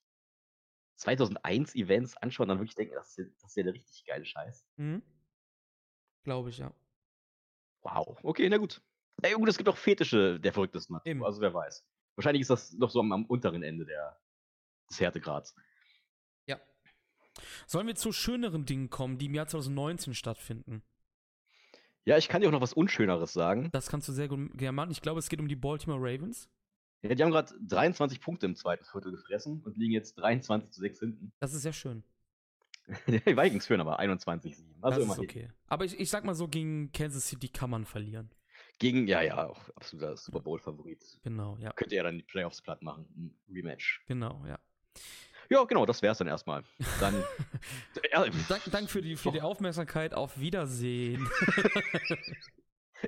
[0.98, 4.04] 2001 Events anschauen und dann wirklich denken, das ist, ja, das ist ja der richtig
[4.06, 4.66] geile Scheiß?
[4.78, 5.02] Mhm.
[6.28, 6.74] Glaube ich, ja.
[7.84, 8.82] Wow, okay, na gut.
[9.22, 11.24] Ey, gut, es gibt auch Fetische der verrücktesten Natur, Eben.
[11.24, 11.86] also wer weiß.
[12.18, 14.20] Wahrscheinlich ist das noch so am, am unteren Ende der,
[14.90, 15.56] des Härtegrads.
[16.46, 16.60] Ja.
[17.66, 20.84] Sollen wir zu schöneren Dingen kommen, die im Jahr 2019 stattfinden?
[22.04, 23.70] Ja, ich kann dir auch noch was Unschöneres sagen.
[23.72, 24.92] Das kannst du sehr gut gerne machen.
[24.92, 26.50] Ich glaube, es geht um die Baltimore Ravens.
[27.04, 30.82] Ja, die haben gerade 23 Punkte im zweiten Viertel gefressen und liegen jetzt 23 zu
[30.82, 31.32] 6 hinten.
[31.40, 32.04] Das ist sehr schön.
[33.08, 34.56] Die Vikings führen aber 21-7.
[34.82, 35.50] Also das ist okay.
[35.68, 38.30] Aber ich, ich sag mal so, gegen Kansas City kann man verlieren.
[38.80, 41.20] Gegen, ja, ja, auch absoluter Super Bowl-Favorit.
[41.24, 41.72] Genau, ja.
[41.74, 43.08] Könnte ja dann die Playoffs platt machen.
[43.18, 44.04] Ein Rematch.
[44.08, 44.60] Genau, ja.
[45.50, 46.64] Ja, genau, das wär's dann erstmal.
[47.00, 47.16] Dann.
[48.12, 50.14] ja, Dank, dank für, die, für die Aufmerksamkeit.
[50.14, 51.28] Auf Wiedersehen.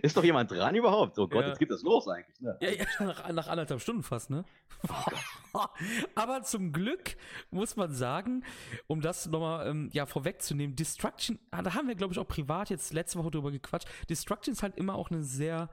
[0.01, 1.17] ist doch jemand dran überhaupt?
[1.19, 1.47] Oh Gott, Ja.
[1.49, 2.39] jetzt geht das los eigentlich.
[2.39, 2.57] Ne?
[2.61, 4.45] Ja, ja, nach, nach anderthalb Stunden fast, ne?
[6.15, 7.15] Aber zum Glück
[7.51, 8.43] muss man sagen,
[8.87, 12.69] um das nochmal ähm, ja, vorwegzunehmen, Destruction, ah, da haben wir, glaube ich, auch privat
[12.69, 13.87] jetzt letzte Woche drüber gequatscht.
[14.09, 15.69] Destruction ist halt immer auch eine sehr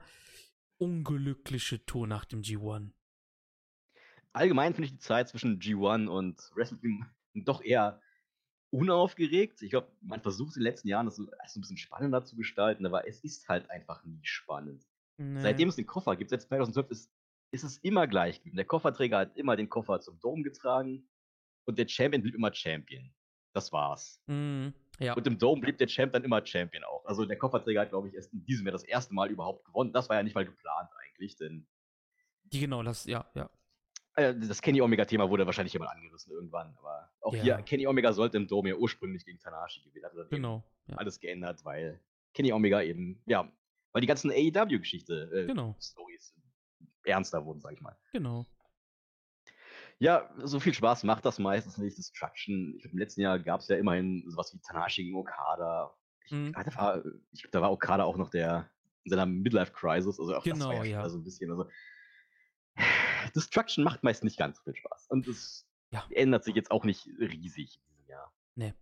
[0.77, 2.91] unglückliche Tour nach dem G1.
[4.33, 7.99] Allgemein finde ich die Zeit zwischen G1 und Wrestling doch eher
[8.71, 9.61] unaufgeregt.
[9.61, 12.85] Ich glaube, man versucht in den letzten Jahren das so, ein bisschen spannender zu gestalten,
[12.85, 14.85] aber es ist halt einfach nie spannend.
[15.17, 15.41] Nee.
[15.41, 17.11] Seitdem es den Koffer gibt, seit 2012, ist,
[17.51, 18.57] ist es immer gleich geblieben.
[18.57, 21.07] Der Kofferträger hat immer den Koffer zum Dom getragen
[21.65, 23.13] und der Champion blieb immer Champion.
[23.53, 24.21] Das war's.
[24.27, 24.67] Mm,
[24.99, 27.03] ja, Und im Dome blieb der Champ dann immer Champion auch.
[27.05, 29.91] Also der Kofferträger hat, glaube ich, erst in diesem Jahr das erste Mal überhaupt gewonnen.
[29.93, 31.65] Das war ja nicht mal geplant eigentlich, denn
[32.53, 33.49] die genau, das, ja, ja.
[34.17, 36.75] Äh, das Kenny Omega-Thema wurde wahrscheinlich immer angerissen irgendwann.
[36.79, 37.41] Aber auch Ja.
[37.43, 40.05] hier, Kenny Omega sollte im Dome ja ursprünglich gegen Tanahashi gewinnen.
[40.05, 40.97] Hat eben Genau, ja.
[40.97, 41.99] alles geändert, weil
[42.33, 43.49] Kenny Omega eben, ja,
[43.93, 45.75] weil die ganzen AEW-Geschichte, äh, Genau.
[45.79, 46.35] Stories
[47.05, 47.95] ernster wurden, sag ich mal.
[48.11, 48.45] Genau.
[49.99, 51.97] Ja, so viel Spaß macht das meistens nicht.
[51.97, 55.95] Destruction, ich glaube, im letzten Jahr gab es ja immerhin sowas wie Tanahashi gegen Okada.
[56.25, 56.51] Ich, Mhm.
[56.55, 56.97] ah, da war,
[57.31, 58.69] ich glaube, da war Okada auch noch der
[59.05, 60.19] in seiner Midlife-Crisis.
[60.19, 61.01] Also auch das Genau, war ja, ja.
[61.03, 61.09] ja.
[61.09, 61.49] so ein bisschen.
[61.49, 61.69] Also,
[63.35, 65.07] Destruction macht meist nicht ganz so viel Spaß.
[65.09, 66.03] Und es Ja.
[66.11, 68.33] ändert sich jetzt auch nicht riesig in diesem Jahr.
[68.55, 68.73] Nee.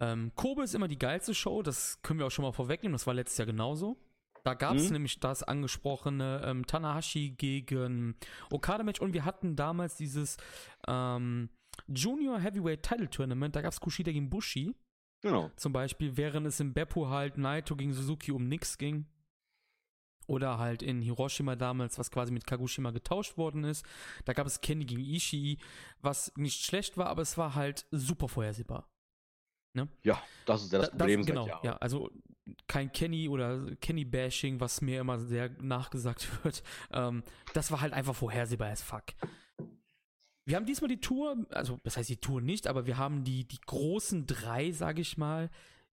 [0.00, 3.06] Ähm, Kobe ist immer die geilste Show, das können wir auch schon mal vorwegnehmen, das
[3.06, 3.96] war letztes Jahr genauso.
[4.42, 4.92] Da gab es Mhm.
[4.94, 8.16] nämlich das angesprochene ähm, Tanahashi gegen
[8.50, 10.36] Okada-Match und wir hatten damals dieses
[10.86, 11.48] ähm,
[11.88, 14.74] Junior Heavyweight Title Tournament, da gab es Kushida gegen Bushi
[15.22, 15.50] Genau.
[15.56, 19.06] zum Beispiel, während es in Beppu halt Naito gegen Suzuki um nix ging.
[20.26, 23.84] Oder halt in Hiroshima damals, was quasi mit Kagoshima getauscht worden ist.
[24.24, 25.58] Da gab es Kenny gegen Ishii,
[26.00, 28.88] was nicht schlecht war, aber es war halt super vorhersehbar.
[29.76, 29.88] Ne?
[30.02, 32.10] Ja, das ist ja das Da- Problem das, genau, ja, also
[32.68, 36.62] kein Kenny oder Kenny-Bashing, was mir immer sehr nachgesagt wird.
[36.92, 37.22] Ähm,
[37.54, 39.04] das war halt einfach vorhersehbar as fuck.
[40.46, 43.48] Wir haben diesmal die Tour, also das heißt die Tour nicht, aber wir haben die,
[43.48, 45.50] die großen drei, sage ich mal,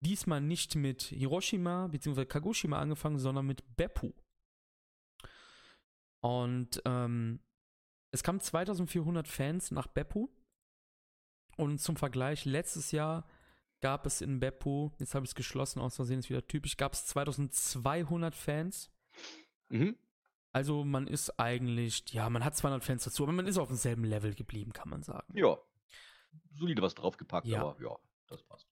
[0.04, 2.24] diesmal nicht mit Hiroshima bzw.
[2.26, 4.12] Kagoshima angefangen, sondern mit Beppu.
[6.20, 7.40] Und ähm,
[8.10, 10.28] es kamen 2400 Fans nach Beppu.
[11.56, 13.26] Und zum Vergleich, letztes Jahr
[13.80, 16.94] gab es in Beppu, jetzt habe ich es geschlossen, aus Versehen ist wieder typisch, gab
[16.94, 18.90] es 2200 Fans.
[19.68, 19.96] Mhm.
[20.52, 24.04] Also man ist eigentlich, ja, man hat 200 Fans dazu, aber man ist auf demselben
[24.04, 25.36] Level geblieben, kann man sagen.
[25.36, 25.58] Ja.
[26.52, 27.60] Solide was draufgepackt, Ja.
[27.60, 27.96] aber ja,
[28.28, 28.68] das passt.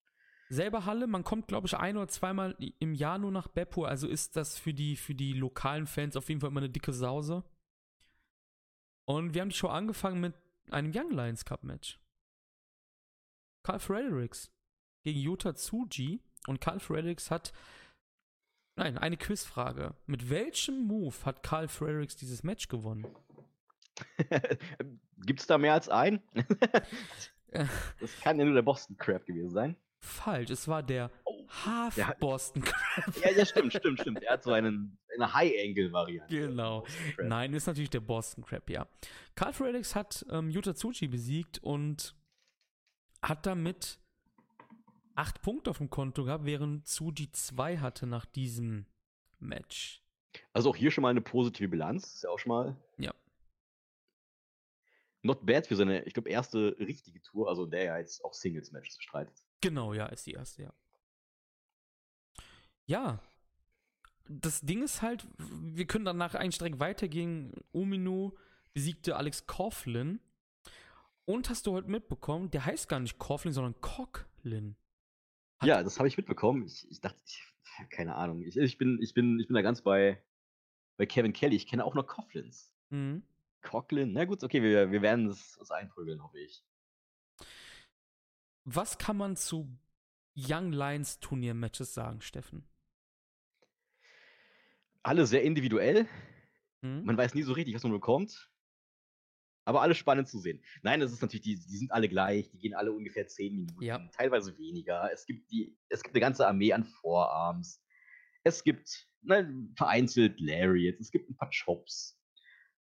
[0.52, 4.06] Selber Halle, man kommt, glaube ich, ein oder zweimal im Jahr nur nach Beppo, also
[4.06, 7.42] ist das für die, für die lokalen Fans auf jeden Fall immer eine dicke Sause.
[9.06, 10.34] Und wir haben die Show angefangen mit
[10.70, 11.98] einem Young Lions Cup Match.
[13.62, 14.52] Carl Fredericks
[15.04, 17.54] gegen Yuta Tsuji und Carl Fredericks hat,
[18.76, 19.94] nein, eine Quizfrage.
[20.04, 23.06] Mit welchem Move hat Carl Fredericks dieses Match gewonnen?
[25.16, 26.20] Gibt's da mehr als einen?
[28.00, 29.76] Das kann ja nur der Boston Crab gewesen sein.
[30.04, 33.14] Falsch, es war der Oh, Half der hat- Boston Crab.
[33.24, 34.22] Ja, ja, stimmt, stimmt, stimmt.
[34.22, 36.34] Er hat so einen, eine High-Angle-Variante.
[36.48, 36.84] Genau.
[37.22, 38.86] Nein, ist natürlich der Boston Crab, ja.
[39.36, 42.14] Carl Fredericks hat ähm, Yuta Tsuji besiegt und
[43.22, 43.98] hat damit
[45.14, 48.86] acht Punkte auf dem Konto gehabt, während Tsuji zwei hatte nach diesem
[49.38, 50.02] Match.
[50.52, 52.14] Also auch hier schon mal eine positive Bilanz.
[52.14, 52.76] Ist ja auch schon mal.
[52.96, 53.12] Ja.
[55.22, 58.34] Not bad für seine, ich glaube, erste richtige Tour, also in der er jetzt auch
[58.34, 59.34] Singles-Matches bestreitet.
[59.62, 60.72] Genau, ja, ist die erste, ja.
[62.86, 63.20] Ja.
[64.28, 67.52] Das Ding ist halt, wir können danach eigentlich direkt weitergehen.
[67.72, 68.36] Umino
[68.74, 70.20] besiegte Alex Coughlin.
[71.24, 74.76] Und hast du heute mitbekommen, der heißt gar nicht Coughlin, sondern Cochlin.
[75.60, 76.64] Hat- Ja, das habe ich mitbekommen.
[76.66, 77.42] Ich, ich dachte, ich,
[77.90, 78.42] keine Ahnung.
[78.42, 80.22] Ich, ich, bin, ich, bin, ich bin da ganz bei,
[80.96, 81.56] bei Kevin Kelly.
[81.56, 82.72] Ich kenne auch noch Coughlins.
[82.90, 83.22] Mhm.
[83.62, 86.64] Coughlin, na gut, okay, wir, wir werden es uns einprügeln, hoffe ich.
[88.64, 89.68] Was kann man zu
[90.36, 92.64] Young Lions Turniermatches sagen, Steffen?
[95.02, 96.06] Alle sehr individuell.
[96.82, 97.04] Hm?
[97.04, 98.48] Man weiß nie so richtig, was man bekommt.
[99.64, 100.62] Aber alle spannend zu sehen.
[100.82, 103.82] Nein, das ist natürlich, die, die sind alle gleich, die gehen alle ungefähr 10 Minuten,
[103.82, 103.98] Ja.
[104.12, 105.08] teilweise weniger.
[105.12, 107.80] Es gibt, die, es gibt eine ganze Armee an Vorarms.
[108.42, 112.18] Es gibt ne, vereinzelt Lariats, es gibt ein paar Chops.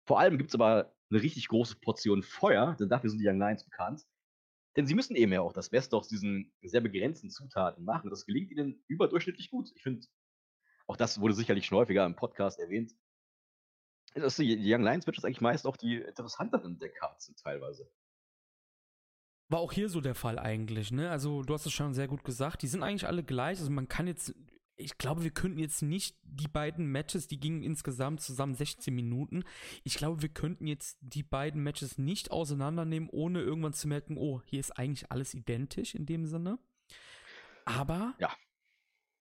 [0.06, 3.40] Vor allem gibt es aber eine richtig große Portion Feuer, denn dafür sind die Young
[3.40, 4.04] Lions bekannt.
[4.76, 8.10] Denn sie müssen eben ja auch das Beste aus diesen sehr begrenzten Zutaten machen.
[8.10, 9.72] Das gelingt ihnen überdurchschnittlich gut.
[9.76, 10.06] Ich finde,
[10.88, 12.94] auch das wurde sicherlich schon häufiger im Podcast erwähnt.
[14.14, 17.90] Dass die Young Lions Matches eigentlich meist auch die interessanteren der sind teilweise.
[19.50, 21.12] War auch hier so der Fall eigentlich, ne?
[21.12, 22.62] Also, du hast es schon sehr gut gesagt.
[22.62, 23.60] Die sind eigentlich alle gleich.
[23.60, 24.34] Also, man kann jetzt,
[24.78, 29.44] ich glaube, wir könnten jetzt nicht die beiden Matches, die gingen insgesamt zusammen 16 Minuten.
[29.84, 34.42] Ich glaube, wir könnten jetzt die beiden Matches nicht auseinandernehmen, ohne irgendwann zu merken, oh,
[34.46, 36.60] hier ist eigentlich alles identisch in dem Sinne.
[37.66, 38.36] Aber Ja.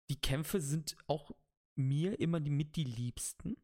[0.09, 1.31] die Kämpfe sind auch
[1.75, 3.57] mir immer die mit die liebsten.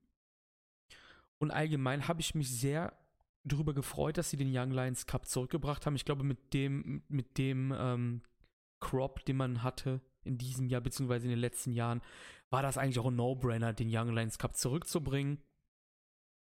[1.38, 2.98] Und allgemein habe ich mich sehr
[3.44, 5.96] darüber gefreut, dass sie den Young Lions Cup zurückgebracht haben.
[5.96, 8.22] Ich glaube, mit dem, mit dem ähm,
[8.80, 12.02] Crop, den man hatte in diesem Jahr, beziehungsweise in den letzten Jahren,
[12.50, 15.42] war das eigentlich auch ein No-Brainer, den Young Lions Cup zurückzubringen.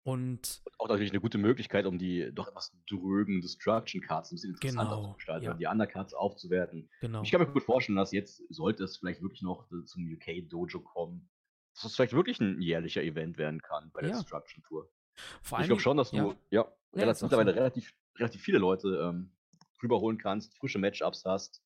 [0.06, 4.50] Und Auch natürlich eine gute Möglichkeit, um die doch etwas drögen Destruction Cards ein bisschen
[4.50, 5.52] interessanter Genau, zu gestalten ja.
[5.52, 6.90] und die Undercards aufzuwerten.
[7.00, 7.22] genau.
[7.22, 10.80] Ich kann mir gut vorstellen, dass jetzt, sollte es vielleicht wirklich noch zum UK Dojo
[10.80, 11.30] kommen,
[11.74, 14.16] dass es vielleicht wirklich ein jährlicher Event werden kann bei der Ja.
[14.16, 14.90] Destruction Tour.
[15.40, 16.24] Vor Ich glaube schon, dass du ja.
[16.24, 19.32] ja, Ja, relativ, mittlerweile relativ, relativ viele Leute ähm,
[19.82, 21.63] rüberholen kannst, frische Matchups hast.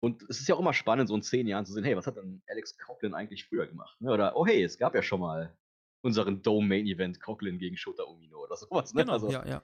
[0.00, 2.06] Und es ist ja auch immer spannend, so in zehn Jahren zu sehen, hey, was
[2.06, 4.00] hat denn Alex Coughlin eigentlich früher gemacht?
[4.00, 4.12] Ne?
[4.12, 5.56] Oder, oh hey, es gab ja schon mal
[6.02, 8.94] unseren Dome-Main-Event Coughlin gegen Shota Umino oder sowas.
[8.94, 9.02] Ne?
[9.02, 9.62] Genau, also, ja, ja.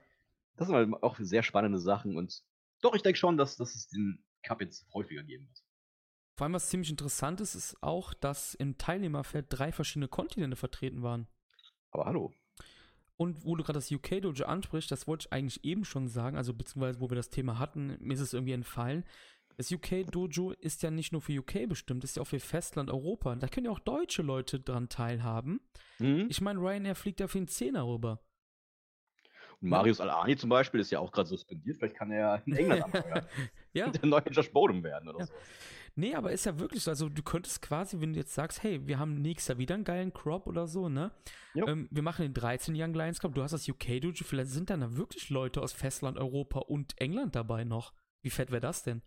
[0.56, 2.16] Das sind halt auch sehr spannende Sachen.
[2.16, 2.42] Und
[2.80, 5.62] doch, ich denke schon, dass, dass es den Cup jetzt häufiger geben wird.
[6.36, 11.02] Vor allem, was ziemlich interessant ist, ist auch, dass im Teilnehmerfeld drei verschiedene Kontinente vertreten
[11.02, 11.28] waren.
[11.92, 12.32] Aber hallo.
[13.16, 16.36] Und wo du gerade das UK Dojo ansprichst, das wollte ich eigentlich eben schon sagen,
[16.36, 19.04] also beziehungsweise wo wir das Thema hatten, mir ist es irgendwie entfallen.
[19.56, 22.90] Das UK Dojo ist ja nicht nur für UK bestimmt, ist ja auch für Festland
[22.90, 23.34] Europa.
[23.36, 25.60] Da können ja auch deutsche Leute dran teilhaben.
[25.98, 26.26] Mhm.
[26.28, 28.20] Ich meine, Ryanair fliegt ja für den Zehner rüber.
[29.60, 31.76] Und Marius Alani zum Beispiel ist ja auch gerade suspendiert.
[31.78, 33.26] Vielleicht kann er ja in England anfeuern.
[33.72, 33.88] ja.
[33.90, 35.26] Der neue Josh Bodum werden oder Ja.
[35.26, 35.32] so.
[35.96, 36.90] Nee, aber ist ja wirklich so.
[36.90, 39.84] Also, du könntest quasi, wenn du jetzt sagst, hey, wir haben nächstes Jahr wieder einen
[39.84, 41.12] geilen Crop oder so, ne?
[41.54, 41.68] Ja.
[41.68, 44.70] Ähm, wir machen den 13 Young Lions Cup, du hast das UK Dojo, vielleicht sind
[44.70, 47.92] dann da wirklich Leute aus Festland Europa und England dabei noch.
[48.22, 49.02] Wie fett wäre das denn?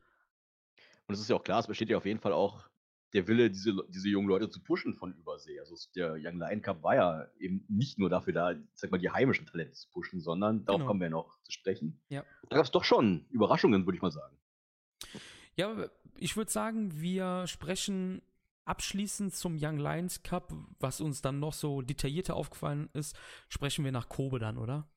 [1.07, 2.67] Und es ist ja auch klar, es besteht ja auf jeden Fall auch
[3.13, 5.57] der Wille, diese, diese jungen Leute zu pushen von Übersee.
[5.59, 9.09] Also der Young Lion Cup war ja eben nicht nur dafür da, sag mal, die
[9.09, 10.88] heimischen Talente zu pushen, sondern darauf Genau.
[10.88, 12.01] kommen wir noch zu sprechen.
[12.09, 12.25] Ja.
[12.49, 14.38] Da gab es doch schon Überraschungen, würde ich mal sagen.
[15.55, 18.21] Ja, ich würde sagen, wir sprechen
[18.65, 23.15] abschließend zum Young Lions Cup, was uns dann noch so detaillierter aufgefallen ist,
[23.47, 24.89] sprechen wir nach Kobe dann, oder?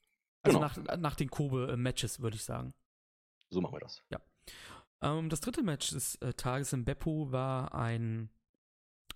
[0.43, 0.69] Also Genau.
[0.69, 2.74] nach, nach den Kobe-Matches, würde ich sagen.
[3.51, 4.03] So machen wir das.
[5.03, 8.31] Ähm, das dritte Match des äh, Tages im Beppu war ein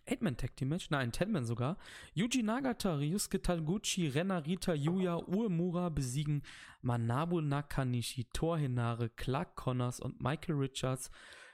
[0.06, 1.78] Eight-Man-Tag-Team-Match, nein, ein Ten-Man sogar.
[2.12, 6.42] Yuji Nagata, Ryusuke Taguchi, Renarita, Yuya, Uemura besiegen
[6.82, 11.10] Manabu Nakanishi, Thor Hinare, Clark Connors und Michael Richards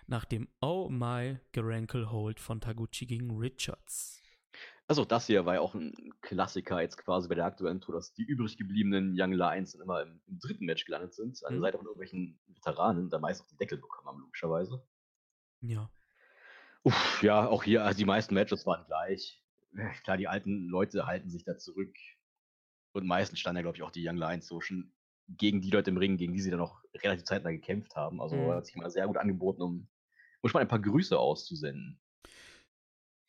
[0.06, 4.19] nach dem Oh My Garankle Hold von Taguchi gegen Richards.
[4.90, 8.12] Also das hier war ja auch ein Klassiker jetzt quasi bei der aktuellen Tour, dass
[8.12, 11.58] die übrig gebliebenen Young Lions dann immer im, im dritten Match gelandet sind, an der
[11.58, 11.62] Mhm.
[11.62, 14.84] Seite von irgendwelchen Veteranen, da meist auch den Deckel bekommen haben, logischerweise.
[15.62, 15.92] Ja.
[16.82, 19.44] Uff, ja, auch hier, also die meisten Matches waren gleich.
[19.76, 21.94] Äh, Klar, die alten Leute halten sich da zurück.
[22.92, 24.92] Und meistens standen ja, glaube ich, auch die Young Lions so schon
[25.28, 28.20] gegen die Leute im Ring, gegen die sie dann auch relativ zeitnah gekämpft haben.
[28.20, 28.50] Also Mhm.
[28.52, 29.88] hat sich mal sehr gut angeboten, um,
[30.40, 32.00] um schon mal ein paar Grüße auszusenden.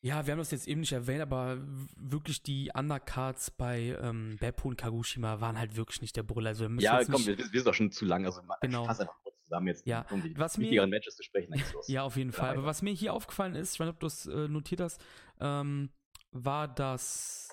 [0.04, 1.60] Ja, wir haben das jetzt eben nicht erwähnt, aber
[1.96, 6.50] wirklich die Undercards bei ähm, Beppu und Kagushima waren halt wirklich nicht der Brüller.
[6.50, 8.26] Also wir Ja, komm, wir, wir sind doch schon zu lang.
[8.26, 8.86] Also Genau.
[8.86, 11.54] fass einfach kurz zusammen jetzt, Ja, um die was mir- wichtigeren Matches zu sprechen.
[11.88, 12.50] Ja, auf jeden Fall.
[12.58, 15.00] Aber was mir hier aufgefallen ist, ich weiß nicht, ob du das äh, notiert hast,
[15.40, 15.92] ähm,
[16.32, 17.50] war das.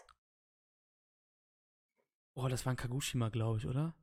[2.35, 3.95] Oh, das war ein Kagushima, glaube ich, oder?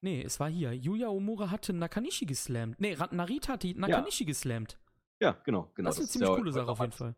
[0.00, 0.72] Nee, es war hier.
[0.72, 2.80] Yuya Omura hatte Nakanishi geslammt.
[2.80, 4.78] Nee, Narita hat die Nakanishi geslammt.
[5.20, 5.88] Ja, genau, genau.
[5.88, 7.16] Das ist eine ziemlich ja coole Sache auf jeden Fall.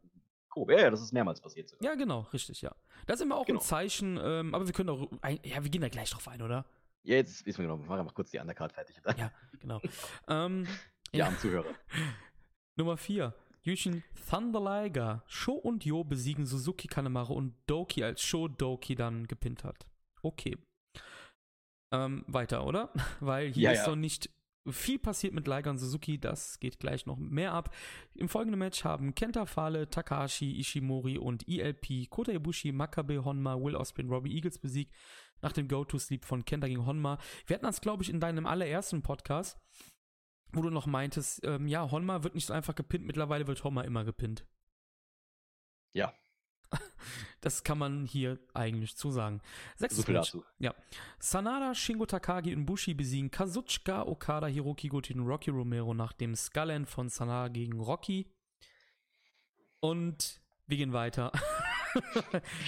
[0.55, 0.73] Cool.
[0.73, 1.69] Ja, ja, das ist mehrmals passiert.
[1.69, 1.85] sogar.
[1.91, 2.75] Ja, genau, richtig, ja.
[3.07, 3.61] Das ist immer auch Genau.
[3.61, 5.09] ein Zeichen, ähm, aber wir können auch.
[5.21, 6.65] Ein, ja, wir gehen da gleich drauf ein, oder?
[7.03, 7.77] Ja, jetzt wissen wir genau.
[7.79, 8.97] Machen wir mal kurz die Undercard fertig.
[9.03, 9.81] dann Ja, genau.
[10.29, 10.67] ähm,
[11.13, 11.27] ja.
[11.27, 11.65] armen Zuhörer.
[12.77, 13.33] Nummer 4.
[13.63, 15.23] Yushin Thunder Liger.
[15.27, 19.87] Sho und Yo besiegen Suzuki Kanemaru und Doki, als Sho Doki dann gepinnt hat.
[20.23, 20.57] Okay.
[21.93, 22.91] Ähm, weiter, oder?
[23.21, 23.89] Weil hier Ja, ist ja.
[23.89, 24.31] noch nicht
[24.69, 26.19] viel passiert mit Liger und Suzuki.
[26.19, 27.75] Das geht gleich noch mehr ab.
[28.15, 33.77] Im folgenden Match haben Kenta Fale, Takahashi, Ishimori und ELP Kota Ibushi, Makabe, Honma, Will
[33.77, 34.95] Ospreay und Robbie Eagles besiegt.
[35.43, 37.19] Nach dem Go-To-Sleep von Kenta gegen Honma.
[37.47, 39.59] Wir hatten das, glaube ich, in deinem allerersten Podcast
[40.53, 43.83] wo du noch meintest, ähm, ja, Honma wird nicht so einfach gepinnt, mittlerweile wird Honma
[43.83, 44.47] immer gepinnt.
[45.93, 46.15] Ja.
[47.43, 49.41] Das kann man hier eigentlich zu sagen.
[49.77, 50.33] Sechstes So Match.
[50.33, 50.45] dazu.
[51.19, 56.35] Sanada, Shingo Takagi und Bushi besiegen Kazuchika, Okada, Hiroki Goto und Rocky Romero nach dem
[56.35, 58.31] Skullend von Sanada gegen Rocky.
[59.81, 61.33] Und wir gehen weiter.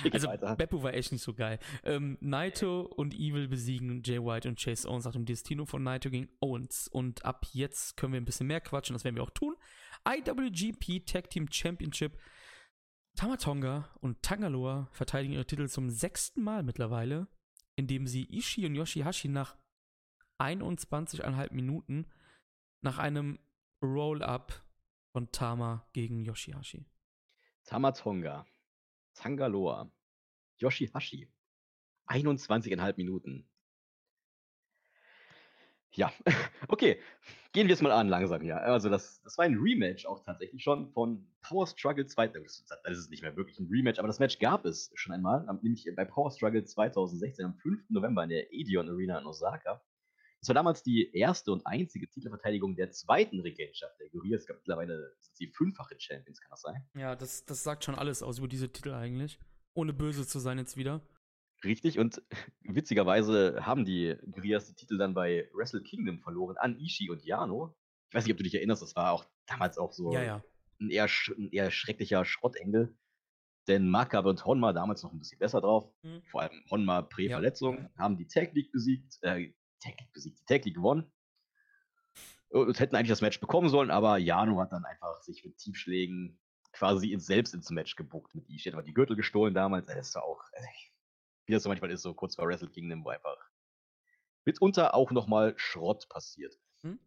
[0.02, 0.56] Geht also weiter.
[0.56, 1.58] Beppu war echt nicht so geil.
[1.84, 6.10] Ähm, Naito und Evil besiegen Jay White und Chase Owens nach dem Destino von Naito
[6.10, 6.88] gegen Owens.
[6.88, 9.54] Und ab jetzt können wir ein bisschen mehr quatschen, das werden wir auch tun.
[10.08, 12.18] IWGP Tag Team Championship.
[13.16, 17.28] Tamatonga und Tangaloa verteidigen ihre Titel zum sechsten Mal mittlerweile,
[17.76, 19.56] indem sie Ishii und Yoshihashi nach
[20.38, 22.06] 21,5 Minuten
[22.80, 23.38] nach einem
[23.82, 24.64] Roll-Up
[25.12, 26.86] von Tama gegen Yoshihashi.
[27.64, 28.46] Tamatonga,
[29.14, 29.92] Tangaloa,
[30.58, 31.28] Yoshihashi.
[32.06, 33.48] 21,5 Minuten.
[35.94, 36.12] Ja,
[36.68, 36.98] okay.
[37.52, 38.62] Gehen wir es mal an langsam hier.
[38.62, 42.28] Also das, das war ein Rematch auch tatsächlich schon von Power Struggle 2.
[42.28, 45.86] Das ist nicht mehr wirklich ein Rematch, aber das Match gab es schon einmal, nämlich
[45.94, 47.90] bei Power Struggle 2016 am 5.
[47.90, 49.82] November in der Edion Arena in Osaka.
[50.40, 54.40] Das war damals die erste und einzige Titelverteidigung der zweiten Regentschaft der Guerrillas.
[54.40, 56.84] Es gab mittlerweile sie fünffache Champions, kann das sein?
[56.94, 59.38] Ja, das, das sagt schon alles aus über diese Titel eigentlich.
[59.74, 61.00] Ohne böse zu sein jetzt wieder.
[61.64, 62.22] Richtig, und
[62.62, 67.76] witzigerweise haben die Guerrillas die Titel dann bei Wrestle Kingdom verloren an Ishii und Yano.
[68.08, 70.44] Ich weiß nicht, ob du dich erinnerst, das war auch damals auch so Ja, ja.
[70.80, 71.08] Ein, eher,
[71.38, 72.96] ein eher schrecklicher Schrottengel.
[73.68, 75.88] Denn Makabe und Honma damals noch ein bisschen besser drauf.
[76.02, 76.22] Mhm.
[76.24, 80.64] Vor allem Honma Prä-Verletzung, haben die Tag League besiegt, äh, Tag League besiegt, die Tag
[80.64, 81.12] League gewonnen.
[82.48, 86.38] Und hätten eigentlich das Match bekommen sollen, aber Yano hat dann einfach sich mit Tiefschlägen
[86.72, 88.72] quasi ins selbst ins Match gebuckt mit Ishii.
[88.72, 89.86] Hat aber die Gürtel gestohlen damals.
[89.86, 90.62] Das war auch, äh,
[91.46, 93.36] wie das so manchmal ist, so kurz vor Wrestle Kingdom, wo einfach
[94.44, 96.58] mitunter auch nochmal Schrott passiert.
[96.82, 96.98] Hm?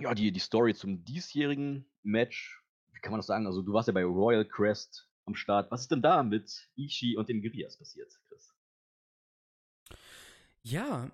[0.00, 3.46] Ja, die, die Story zum diesjährigen Match, wie kann man das sagen?
[3.46, 5.70] Also, du warst ja bei Royal Crest am Start.
[5.70, 8.54] Was ist denn da mit Ishii und den Guerillas passiert, Chris?
[10.62, 11.10] Ja,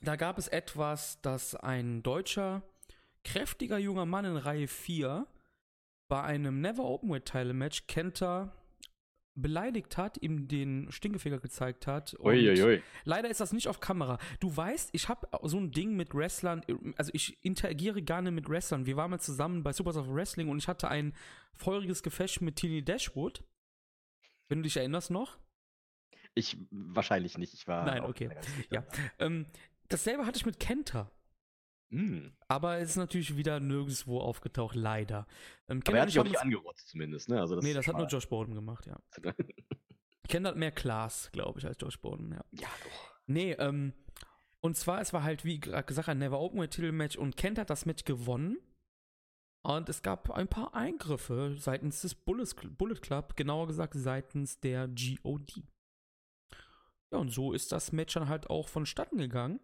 [0.00, 2.62] da gab es etwas, dass ein deutscher,
[3.24, 5.26] kräftiger junger Mann in Reihe 4
[6.08, 8.52] bei einem Never Openweight Title Match Kenta
[9.42, 12.14] beleidigt hat, ihm den Stinkefinger gezeigt hat.
[12.14, 12.82] und Uiuiui.
[13.04, 14.18] Leider ist das nicht auf Kamera.
[14.40, 16.62] Du weißt, ich habe so ein Ding mit Wrestlern,
[16.96, 18.86] also ich interagiere gerne mit Wrestlern.
[18.86, 21.14] Wir waren mal zusammen bei Supers of Wrestling und ich hatte ein
[21.54, 23.42] feuriges Gefecht mit Tini Dashwood.
[24.48, 25.38] Wenn du dich erinnerst noch?
[26.34, 27.54] Ich wahrscheinlich nicht.
[27.54, 27.84] Ich war.
[27.84, 28.30] Nein, okay.
[28.70, 28.84] Ja.
[29.18, 29.46] Ähm,
[29.88, 31.10] dasselbe hatte ich mit Kenta.
[31.90, 32.32] Hm.
[32.46, 35.26] Aber es ist natürlich wieder nirgendwo aufgetaucht, leider.
[35.68, 37.28] Ähm, Aber er hat sich auch ich nicht angerotzt, zumindest.
[37.28, 37.40] Ne?
[37.40, 38.98] Also das Nee, das hat nur Josh Bowden gemacht, ja.
[40.28, 42.44] Kenta hat mehr Class, glaube ich, als Josh Bowden, ja.
[42.52, 43.14] ja, doch.
[43.26, 43.92] Nee, ähm,
[44.60, 47.70] und zwar, es war halt, wie gerade gesagt, ein Never Open Titelmatch und Kent hat
[47.70, 48.58] das Match gewonnen.
[49.62, 52.46] Und es gab ein paar Eingriffe seitens des Bullet,
[52.78, 55.64] Bullet Club, genauer gesagt seitens der GOD.
[57.10, 59.60] Ja, und so ist das Match dann halt auch vonstatten gegangen.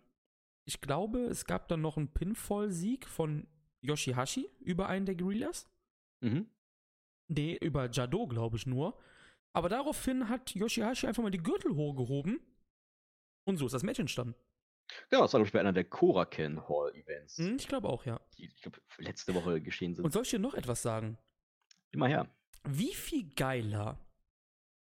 [0.66, 3.46] Ich glaube, es gab dann noch einen Pinfall-Sieg von
[3.82, 5.68] Yoshihashi über einen der Guerrillas.
[6.20, 6.50] Mhm.
[7.28, 8.98] Nee, über Jado, glaube ich nur.
[9.52, 12.40] Aber daraufhin hat Yoshihashi einfach mal die Gürtel hochgehoben.
[13.44, 14.34] Und so ist das Match entstanden.
[15.08, 18.04] Genau, das war, glaube ich, bei einer der Koraken Hall Events, Hm, ich glaube auch,
[18.04, 18.20] ja.
[18.36, 20.04] die, ich glaube, letzte Woche geschehen sind.
[20.04, 21.16] Und soll ich dir noch etwas sagen?
[21.90, 22.28] Immer her.
[22.64, 23.98] Wie viel geiler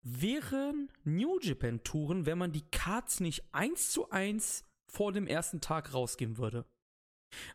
[0.03, 5.61] wären New Japan Touren, wenn man die Cards nicht eins zu eins vor dem ersten
[5.61, 6.65] Tag rausgeben würde?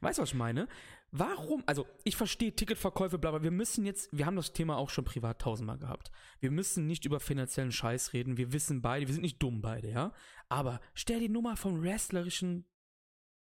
[0.01, 0.68] Weißt du, was ich meine?
[1.11, 1.64] Warum?
[1.65, 5.05] Also, ich verstehe Ticketverkäufe, bla, aber wir müssen jetzt, wir haben das Thema auch schon
[5.05, 6.11] privat tausendmal gehabt.
[6.39, 8.38] Wir müssen nicht über finanziellen Scheiß reden.
[8.38, 10.14] Wir wissen beide, wir sind nicht dumm beide, ja?
[10.49, 12.65] Aber stell dir nur mal vom wrestlerischen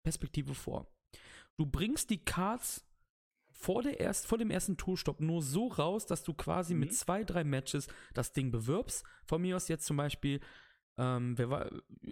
[0.05, 0.93] Perspektive vor.
[1.57, 2.85] Du bringst die Cards
[3.51, 6.81] vor, der erst, vor dem ersten Tourstopp nur so raus, dass du quasi Mhm.
[6.81, 9.05] mit zwei, drei Matches das Ding bewirbst.
[9.25, 10.41] Von mir aus jetzt zum Beispiel,
[11.03, 11.71] ähm, wer war,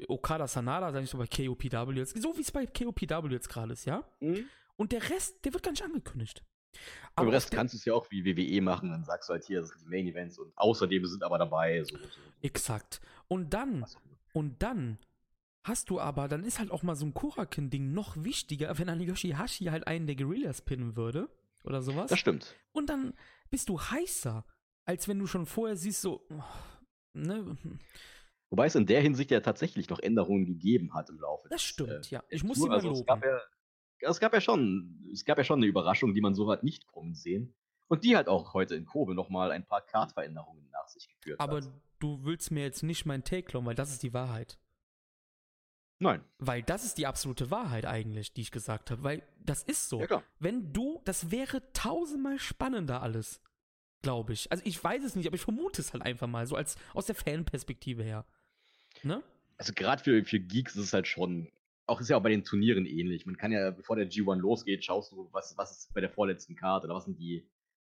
[0.09, 3.73] Okada Sanada, sag ich so bei KOPW jetzt, so wie es bei KOPW jetzt gerade
[3.73, 4.05] ist, ja?
[4.77, 6.43] Und der Rest, der wird gar nicht angekündigt.
[7.15, 9.45] Aber den Rest kannst du es ja auch wie WWE machen, dann sagst du halt
[9.45, 12.21] hier, das sind die Main Events und außerdem sind aber dabei so, so.
[12.43, 13.01] Exakt.
[13.29, 13.85] Und dann,
[14.33, 14.99] und dann
[15.63, 19.01] hast du aber, dann ist halt auch mal so ein Kurakin-Ding noch wichtiger, wenn ein
[19.01, 21.29] Yoshihashi halt einen der Guerillas pinnen würde.
[21.65, 22.09] Oder sowas.
[22.09, 22.57] Das stimmt.
[22.73, 23.15] Und dann
[23.51, 24.45] bist du heißer,
[24.87, 26.43] als wenn du schon vorher siehst, so, oh,
[27.13, 27.59] ne?
[28.51, 31.49] Wobei es in der Hinsicht ja tatsächlich noch Änderungen gegeben hat im Laufe.
[31.49, 32.25] Das des, stimmt, äh, ja.
[32.29, 33.39] Ich muss sie mal also es gab, loben.
[34.01, 36.65] ja, es gab ja schon, es gab ja schon eine Überraschung, die man so hat
[36.65, 37.55] nicht kommen sehen.
[37.87, 41.57] Und die halt auch heute in Kobe nochmal ein paar Kartveränderungen nach sich geführt Aber
[41.57, 41.71] hat.
[41.99, 44.59] du willst mir jetzt nicht meinen Take klauen, weil das ist die Wahrheit.
[45.99, 46.25] Nein.
[46.39, 49.03] Weil das ist die absolute Wahrheit eigentlich, die ich gesagt habe.
[49.03, 50.01] Weil das ist so.
[50.01, 50.23] Ja.
[50.39, 53.41] Wenn du, das wäre tausendmal spannender alles.
[54.03, 54.51] Glaube ich.
[54.51, 57.07] Also ich weiß es nicht, aber ich vermute es halt einfach mal, so als aus
[57.07, 58.25] der Fanperspektive her.
[59.03, 59.23] Ne?
[59.57, 61.51] Also gerade für, für Geeks ist es halt schon,
[61.87, 63.27] auch ist ja auch bei den Turnieren ähnlich.
[63.27, 66.57] Man kann ja, bevor der G1 losgeht, schaust du, was, was ist bei der vorletzten
[66.57, 67.47] Karte oder was sind die,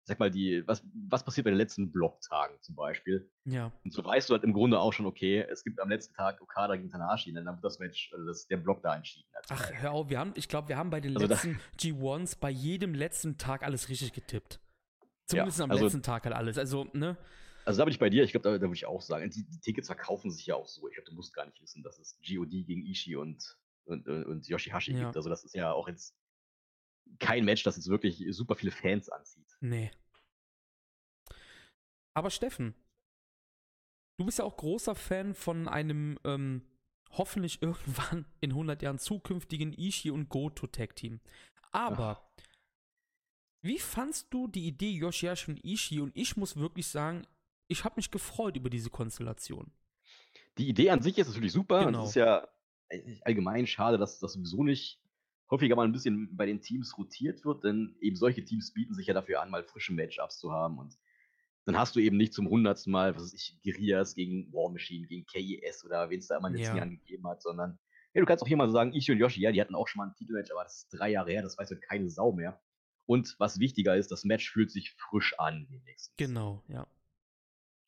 [0.04, 3.30] sag mal, die, was, was passiert bei den letzten Blocktagen zum Beispiel.
[3.44, 3.70] Ja.
[3.84, 6.40] Und so weißt du halt im Grunde auch schon, okay, es gibt am letzten Tag
[6.40, 9.28] Okada gegen Tanahashi, und dann wird das Match, also das, der Block da entschieden.
[9.32, 12.38] als Ach, hör auf, wir haben, ich glaube, wir haben bei den Also letzten G1s
[12.40, 14.58] bei jedem letzten Tag alles richtig getippt.
[15.26, 16.58] Zumindest am also- letzten Tag halt alles.
[16.58, 17.16] Also, ne?
[17.64, 19.44] Also da bin ich bei dir, ich glaube, da, da würde ich auch sagen, die,
[19.44, 20.88] die Tickets verkaufen sich ja auch so.
[20.88, 24.48] Ich glaube, du musst gar nicht wissen, dass es GOD gegen Ishii und, und, und
[24.48, 25.04] Yoshihashi Ja.
[25.04, 25.16] gibt.
[25.16, 26.16] Also das ist ja auch jetzt
[27.18, 29.56] kein Match, das jetzt wirklich super viele Fans anzieht.
[29.60, 29.90] Nee.
[32.14, 32.74] Aber Steffen,
[34.18, 36.62] du bist ja auch großer Fan von einem ähm,
[37.10, 41.20] hoffentlich irgendwann in 100 Jahren zukünftigen Ishii und Goto Tag Team.
[41.70, 42.28] Aber
[43.64, 46.00] wie fandst du die Idee Yoshihashi und Ishii?
[46.00, 47.26] Und ich muss wirklich sagen,
[47.72, 49.72] ich habe mich gefreut über diese Konstellation.
[50.58, 51.84] Die Idee an sich ist natürlich super.
[51.86, 52.04] Genau.
[52.04, 52.46] Es ist ja
[52.88, 55.00] äh, allgemein schade, dass das sowieso nicht
[55.50, 59.06] häufiger mal ein bisschen bei den Teams rotiert wird, denn eben solche Teams bieten sich
[59.06, 60.96] ja dafür an, mal frische Matchups zu haben und
[61.64, 65.06] dann hast du eben nicht zum hundertsten Mal, was weiß ich, Guerillas gegen War Machine,
[65.06, 66.82] gegen KES oder wen es da immer in den letzten Ja.
[66.82, 67.78] Jahren gegeben hat, sondern
[68.14, 69.88] ja, du kannst auch hier mal so sagen, Ishi und Yoshi, ja, die hatten auch
[69.88, 72.32] schon mal ein Titelmatch, aber das ist drei Jahre her, das weiß heute keine Sau
[72.32, 72.60] mehr.
[73.06, 76.14] Und was wichtiger ist, das Match fühlt sich frisch an, wenigstens.
[76.16, 76.86] Genau, ja.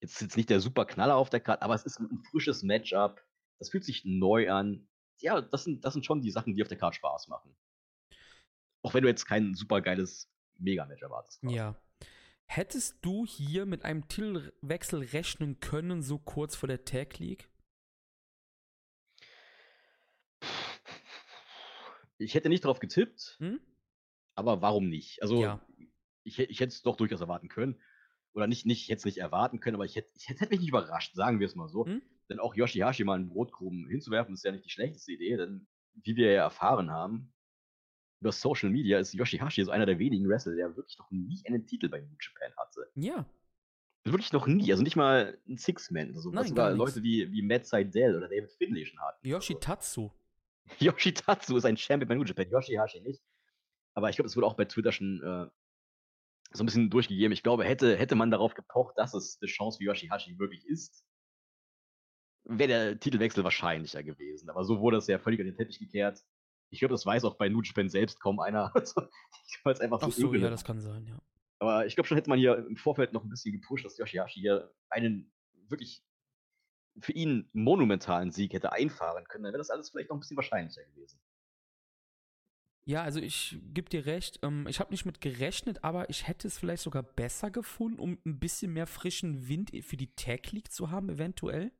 [0.04, 2.62] Jetzt ist jetzt nicht der super Knaller auf der Karte, aber es ist ein frisches
[2.62, 3.24] Matchup.
[3.58, 4.86] Das fühlt sich neu an.
[5.20, 7.56] Ja, das sind, das sind schon die Sachen, die auf der Karte Spaß machen.
[8.82, 11.40] Auch wenn du jetzt kein super geiles Mega-Match erwartest.
[11.40, 11.54] quasi.
[11.56, 11.74] Ja.
[12.44, 17.48] Hättest du hier mit einem Titelwechsel rechnen können, so kurz vor der Tag League?
[22.18, 23.58] Ich hätte nicht drauf getippt, Hm?
[24.34, 25.22] aber warum nicht?
[25.22, 25.60] Also, Ja.
[26.24, 27.80] ich, ich hätte es doch durchaus erwarten können.
[28.34, 30.60] Oder nicht, nicht ich hätte es nicht erwarten können, aber ich hätte, ich hätte, mich
[30.60, 31.86] nicht überrascht, sagen wir es mal so.
[31.86, 32.02] Hm?
[32.28, 35.66] Denn auch Yoshihashi mal einen Brotkrumen hinzuwerfen, ist ja nicht die schlechteste Idee, denn
[36.02, 37.32] wie wir ja erfahren haben,
[38.20, 41.66] über Social Media ist Yoshihashi so einer der wenigen Wrestler, der wirklich noch nie einen
[41.66, 42.90] Titel bei New Japan hatte.
[42.94, 43.26] Ja.
[44.04, 44.70] Wirklich noch nie.
[44.72, 46.30] Also nicht mal ein Six-Man oder so.
[46.30, 49.26] Nein, sogar gar Leute wie, wie Matt Seidel oder David Finlay schon hatten.
[49.26, 50.10] Yoshitatsu.
[50.78, 53.22] Yoshitatsu ist ein Champion bei New Japan, Yoshihashi nicht.
[53.94, 55.46] Aber ich glaube, es wurde auch bei Twitter schon äh,
[56.54, 57.32] so ein bisschen durchgegeben.
[57.32, 61.04] Ich glaube, hätte, hätte man darauf gepocht, dass es eine Chance für Yoshihashi wirklich ist,
[62.44, 64.48] wäre der Titelwechsel wahrscheinlicher gewesen.
[64.50, 66.22] Aber so wurde es ja völlig an den Teppich gekehrt.
[66.70, 68.72] Ich glaube, das weiß auch bei Japan selbst kaum einer.
[68.74, 69.02] Also,
[69.48, 71.18] ich glaube, es einfach Ach so, so, ja, das kann sein, ja.
[71.58, 74.40] Aber ich glaube schon, hätte man hier im Vorfeld noch ein bisschen gepusht, dass Yoshihashi
[74.40, 75.32] hier einen
[75.68, 76.04] wirklich
[77.00, 80.36] für ihn monumentalen Sieg hätte einfahren können, dann wäre das alles vielleicht noch ein bisschen
[80.36, 81.18] wahrscheinlicher gewesen.
[82.86, 84.40] Ja, also ich gebe dir recht.
[84.42, 88.18] Ähm, ich habe nicht mit gerechnet, aber ich hätte es vielleicht sogar besser gefunden, um
[88.26, 91.72] ein bisschen mehr frischen Wind für die Tag League zu haben, eventuell.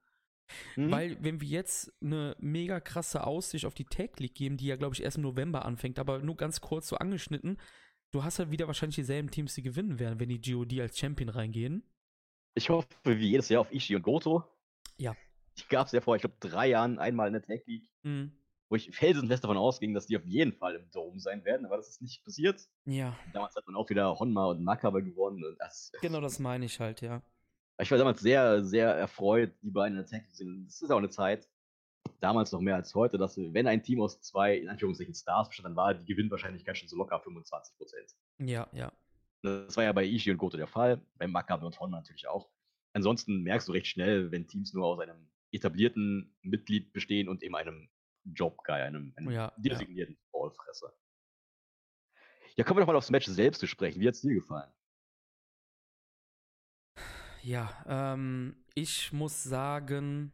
[0.74, 0.90] Hm?
[0.90, 4.76] Weil, wenn wir jetzt eine mega krasse Aussicht auf die Tag League geben, die ja,
[4.76, 7.58] glaube ich, erst im November anfängt, aber nur ganz kurz so angeschnitten,
[8.10, 11.28] du hast halt wieder wahrscheinlich dieselben Teams, die gewinnen werden, wenn die GOD als Champion
[11.28, 11.82] reingehen.
[12.54, 14.44] ich hoffe wie jedes Jahr auf Ishii und Goto.
[14.96, 15.16] Ja.
[15.58, 18.32] Die gab es ja vor, ich glaube, drei Jahren einmal in der Tag League, Mhm.
[18.74, 21.76] Wo ich felsenfest davon ausging, dass die auf jeden Fall im Dome sein werden, aber
[21.76, 22.60] das ist nicht passiert.
[22.86, 25.44] Ja, Damals hat man auch wieder Honma und Makabe gewonnen.
[25.44, 27.22] Und das, genau das meine ich halt, ja.
[27.78, 30.64] Ich war damals sehr, sehr erfreut, die beiden in der Tag zu sehen.
[30.66, 31.48] Das ist auch eine Zeit,
[32.18, 35.68] damals noch mehr als heute, dass wenn ein Team aus zwei, in Anführungszeichen, Stars bestand,
[35.68, 38.10] dann war die Gewinnwahrscheinlichkeit schon so locker 25 Prozent.
[38.38, 38.92] Ja, ja.
[39.42, 42.50] Das war ja bei Ishii und Goto der Fall, bei Makabe und Honma natürlich auch.
[42.92, 47.54] Ansonsten merkst du recht schnell, wenn Teams nur aus einem etablierten Mitglied bestehen und eben
[47.54, 47.88] einem
[48.24, 49.52] Job-Guy, einem, einem Ja, ja.
[49.56, 50.92] designierten Ballfresser.
[52.56, 54.00] Ja, kommen wir doch mal aufs Match selbst zu sprechen.
[54.00, 54.72] Wie hat es dir gefallen?
[57.42, 60.32] Ja, ähm, ich muss sagen,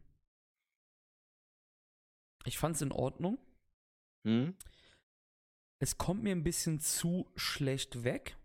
[2.44, 3.38] ich fand es in Ordnung.
[4.24, 4.54] Hm?
[5.80, 8.36] Es kommt mir ein bisschen zu schlecht weg.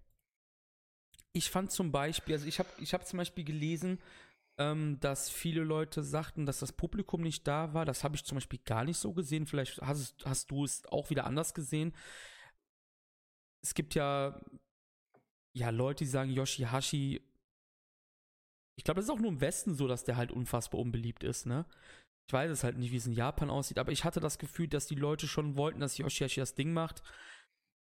[1.34, 4.02] Ich fand zum Beispiel, also ich habe ich hab zum Beispiel gelesen,
[4.58, 7.86] ähm, dass viele Leute sagten, dass das Publikum nicht da war.
[7.86, 9.46] Das habe ich zum Beispiel gar nicht so gesehen.
[9.46, 11.94] Vielleicht hast, hast du es auch wieder anders gesehen.
[13.64, 14.40] Es gibt ja,
[15.54, 17.22] ja Leute, die sagen, Yoshihashi.
[18.78, 21.46] Ich glaube, das ist auch nur im Westen so, dass der halt unfassbar unbeliebt ist,
[21.46, 21.66] ne?
[22.28, 24.68] Ich weiß es halt nicht, wie es in Japan aussieht, aber ich hatte das Gefühl,
[24.68, 27.04] dass die Leute schon wollten, dass Yoshihashi das Ding macht.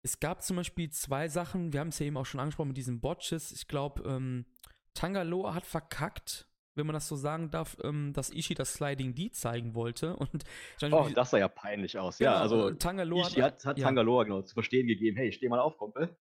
[0.02, 2.78] Es gab zum Beispiel zwei Sachen, wir haben es ja eben auch schon angesprochen mit
[2.78, 3.52] diesen Botches.
[3.52, 4.46] Ich glaube, ähm,
[4.94, 6.49] Tangaloa hat verkackt,
[6.80, 10.16] wenn man das so sagen darf, ähm, dass Ishii das Sliding D zeigen wollte.
[10.16, 10.30] Und
[10.92, 12.18] Oh, wie- das sah ja peinlich aus.
[12.18, 15.48] genau, ja, also Tangaloa Ishii hat, hat ja, Tangaloa genau zu verstehen gegeben, hey, steh
[15.50, 16.16] mal auf, Kumpel.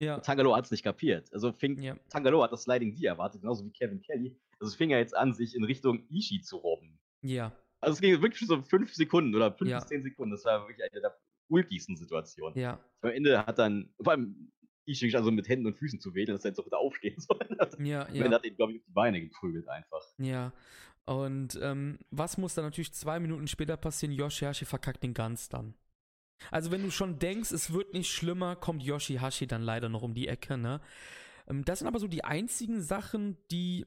[0.00, 1.28] ja, Und Tangaloa hat es nicht kapiert.
[1.34, 4.38] Also fing, ja, Tangaloa hat das Sliding D erwartet, genauso wie Kevin Kelly.
[4.60, 6.98] Also es fing ja jetzt an, sich in Richtung Ishii zu robben.
[7.22, 9.78] ja, Also es ging wirklich so fünf Sekunden oder fünf Ja.
[9.80, 10.30] bis zehn Sekunden.
[10.32, 11.16] Das war wirklich eine der
[11.48, 12.58] ulkigsten Situationen.
[12.58, 14.50] ja, Am Ende hat dann, vor allem
[14.86, 17.38] Ishii also mit Händen und Füßen zu wedeln, dass er jetzt auch wieder aufstehen soll.
[17.80, 20.02] ja, Am Ende ja, hat ihn, glaube ich, auf die Beine geprügelt einfach.
[20.18, 20.52] ja.
[21.08, 24.12] Und ähm, was muss dann natürlich zwei Minuten später passieren?
[24.12, 25.74] Yoshihashi verkackt den ganz dann.
[26.50, 30.14] Also wenn du schon denkst, es wird nicht schlimmer, kommt Yoshihashi dann leider noch um
[30.14, 30.80] die Ecke, ne?
[31.48, 33.86] Ähm, das sind aber so die einzigen Sachen, die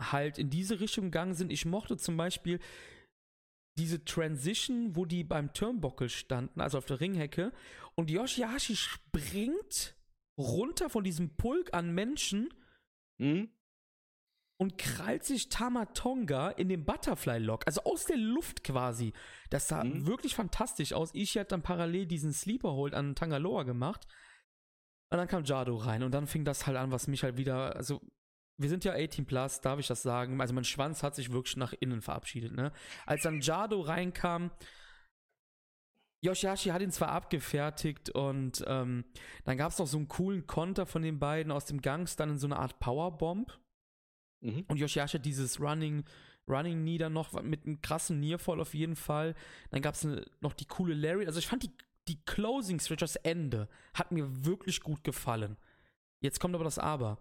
[0.00, 1.50] halt in diese Richtung gegangen sind.
[1.50, 2.60] Ich mochte zum Beispiel
[3.78, 7.52] diese Transition, wo die beim Turnbuckle standen, also auf der Ringhecke,
[7.94, 9.96] und Yoshihashi springt
[10.38, 12.52] runter von diesem Pulk an Menschen
[13.20, 13.50] Hm?
[14.60, 19.12] und krallt sich Tamatonga in den Butterfly-Lock, also aus der Luft quasi.
[19.50, 20.06] Das sah Mhm.
[20.06, 21.10] wirklich fantastisch aus.
[21.14, 24.06] Ich hat dann parallel diesen Sleeper-Hold an Tangaloa gemacht.
[25.10, 27.74] Und dann kam Jado rein und dann fing das halt an, was mich halt wieder,
[27.76, 28.00] also
[28.58, 30.40] wir sind ja 18 plus, darf ich das sagen?
[30.40, 32.72] Also mein Schwanz hat sich wirklich nach innen verabschiedet, ne?
[33.06, 34.50] Als dann Jado reinkam,
[36.20, 39.04] Yoshihashi hat ihn zwar abgefertigt und ähm,
[39.44, 42.38] dann gab es noch so einen coolen Konter von den beiden aus dem Gangster in
[42.38, 43.56] so eine Art Powerbomb.
[44.40, 44.64] Mhm.
[44.66, 46.04] Und Yoshihashi hat dieses Running,
[46.48, 49.36] Running Knee dann noch mit einem krassen Nearfall auf jeden Fall.
[49.70, 50.06] Dann gab es
[50.40, 51.26] noch die coole Larry.
[51.26, 51.70] Also ich fand die,
[52.08, 55.56] die Closing Switch, das Ende, hat mir wirklich gut gefallen.
[56.20, 57.18] Jetzt kommt aber das Aber.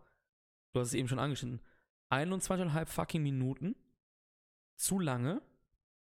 [0.74, 1.62] Du hast es eben schon angeschnitten.
[2.10, 3.76] 21,5 fucking Minuten.
[4.76, 5.42] Zu lange.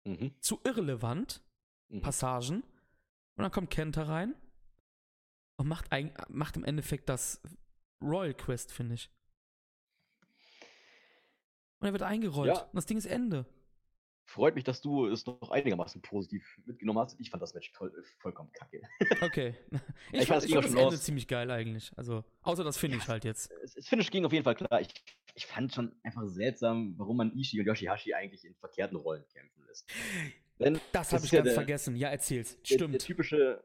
[0.05, 0.35] Mhm.
[0.41, 1.43] Zu irrelevant.
[1.89, 2.01] Mhm.
[2.01, 2.63] Passagen.
[3.37, 4.35] Und dann kommt Kenta rein.
[5.57, 7.41] Und macht, ein, macht im Endeffekt das
[8.01, 9.11] Royal Quest, finde ich.
[11.81, 12.55] Und er wird eingerollt.
[12.55, 12.63] Ja.
[12.63, 13.47] Und das Ding ist Ende.
[14.31, 17.19] Freut mich, dass du es noch einigermaßen positiv mitgenommen hast.
[17.19, 18.83] Ich fand das Match voll, vollkommen kacke.
[19.23, 19.55] Okay.
[20.13, 21.03] Ich, Ich fand, es ich fand auch das Ende los.
[21.03, 21.91] ziemlich geil eigentlich.
[21.97, 23.51] Also, außer das finde ich halt jetzt.
[23.63, 24.81] Das das Finish ging auf jeden Fall klar.
[24.83, 24.89] Ich,
[25.35, 29.65] ich fand schon einfach seltsam, warum man Ishii und Yoshihashi eigentlich in verkehrten Rollen kämpfen
[29.67, 29.91] lässt.
[30.59, 31.97] Denn Das Das habe ich ja ganz der- vergessen.
[31.97, 32.51] Ja, erzähl's.
[32.57, 32.99] der, der Stimmt.
[33.01, 33.65] typische,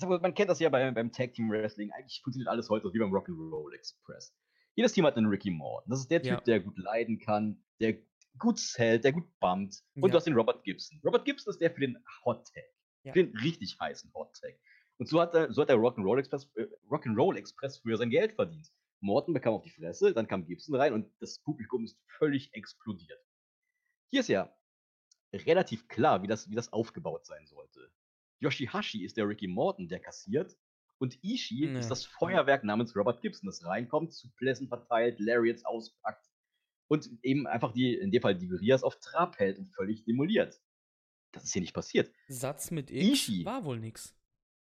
[0.00, 3.12] man kennt das ja bei, beim Tag Team Wrestling, eigentlich funktioniert alles heute wie beim
[3.14, 4.34] Rock'n'Roll Express.
[4.74, 5.88] jedes Team hat einen Ricky Morton.
[5.90, 6.40] Das ist der Typ, Ja.
[6.40, 7.96] der gut leiden kann, der
[8.38, 9.82] gut zählt, der gut bumpt.
[9.96, 10.08] Und Ja.
[10.10, 11.00] du hast den Robert Gibson.
[11.04, 12.64] Robert Gibson ist der für den Hot Tag.
[13.04, 13.12] Ja.
[13.12, 14.58] Für den richtig heißen Hot Tag.
[14.98, 18.32] Und so hat, er, so hat der Rock'n'Roll Express, äh, Rock'n'Roll Express früher sein Geld
[18.34, 18.68] verdient.
[19.00, 23.20] Morton bekam auf die Fresse, dann kam Gibson rein und das Publikum ist völlig explodiert.
[24.10, 24.52] Hier ist ja
[25.32, 27.92] relativ klar, wie das, wie das aufgebaut sein sollte.
[28.40, 30.56] Yoshihashi ist der Ricky Morton, der kassiert.
[30.98, 31.78] Und Ishii Ja.
[31.78, 36.27] ist das Feuerwerk namens Robert Gibson, das reinkommt, zu Plätzen verteilt, Lariats auspackt
[36.88, 40.60] und eben einfach die, in dem Fall die Gurias auf Trab hält und völlig demoliert.
[41.32, 42.10] Das ist hier nicht passiert.
[42.28, 43.44] Satz mit X Ishii.
[43.44, 44.14] war wohl nix.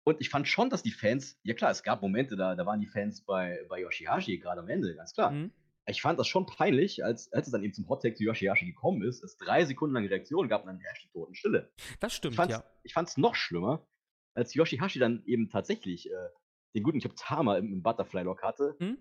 [0.05, 2.81] Und ich fand schon, dass die Fans, ja klar, es gab Momente, da, da waren
[2.81, 5.31] die Fans bei, bei Yoshihashi gerade am Ende, ganz klar.
[5.31, 5.51] Mhm.
[5.85, 8.65] Ich fand das schon peinlich, als, als es dann eben zum Hot Take zu Yoshihashi
[8.65, 11.71] gekommen ist, es drei Sekunden lang Reaktion gab und dann herrschte Totenstille.
[11.99, 12.63] Das stimmt, Ich fand's, ja.
[12.83, 13.85] ich fand's noch schlimmer,
[14.33, 16.29] als Yoshihashi dann eben tatsächlich äh,
[16.73, 18.97] den guten, ich glaube, Tama im, im Butterfly-Lock hatte Hm?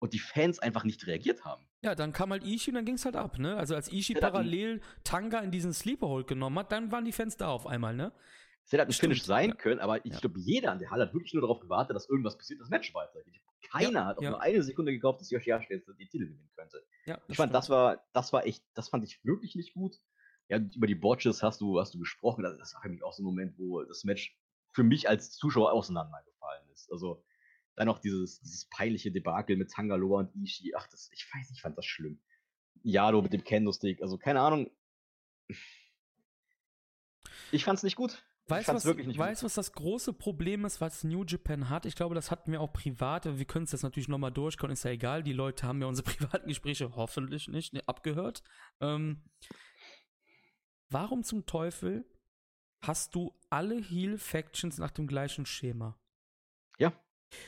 [0.00, 1.64] Und die Fans einfach nicht reagiert haben.
[1.82, 3.56] Ja, dann kam halt Ishii und dann ging's halt ab, ne?
[3.56, 7.36] Also als dann- parallel Tanga in diesen Sleeper Hold genommen hat, dann waren die Fans
[7.36, 8.12] da auf einmal, ne?
[8.64, 9.54] Es hätte halt ein Stimmt, Finish sein ja.
[9.54, 10.18] können, aber ich Ja.
[10.20, 12.92] glaube, jeder an der Halle hat wirklich nur darauf gewartet, dass irgendwas passiert, das Match
[12.94, 13.40] weitergeht.
[13.70, 16.84] Keiner Ja, hat auch nur eine Sekunde geglaubt, dass Yoshihashi jetzt die Titel gewinnen könnte.
[17.28, 19.96] Ich fand, das war, das war echt, das fand ich wirklich nicht gut.
[20.48, 22.42] Ja, über die Botches hast du, hast du gesprochen.
[22.42, 24.38] Das, das war für mich auch so ein Moment, wo das Match
[24.72, 26.90] für mich als Zuschauer auseinandergefallen ist.
[26.92, 27.22] Also
[27.78, 30.74] dann noch dieses, dieses peinliche Debakel mit Tangaloa und Ishii.
[30.74, 32.20] Ach, das, ich weiß, ich fand das schlimm.
[32.82, 34.68] Yado mit dem Kendo-Stick, also keine Ahnung.
[37.52, 38.24] Ich fand's nicht gut.
[38.44, 41.86] ich Weißt du, was, weißt, was das große Problem ist, was New Japan hat?
[41.86, 43.38] Ich glaube, das hatten wir auch privat.
[43.38, 45.22] Wir können es jetzt natürlich nochmal durchkommen, ist ja egal.
[45.22, 48.42] Die Leute haben ja unsere privaten Gespräche hoffentlich nicht ne, abgehört.
[48.80, 49.22] Ähm,
[50.88, 52.04] warum zum Teufel
[52.80, 55.96] hast du alle Heal-Factions nach dem gleichen Schema?
[56.78, 56.92] Ja.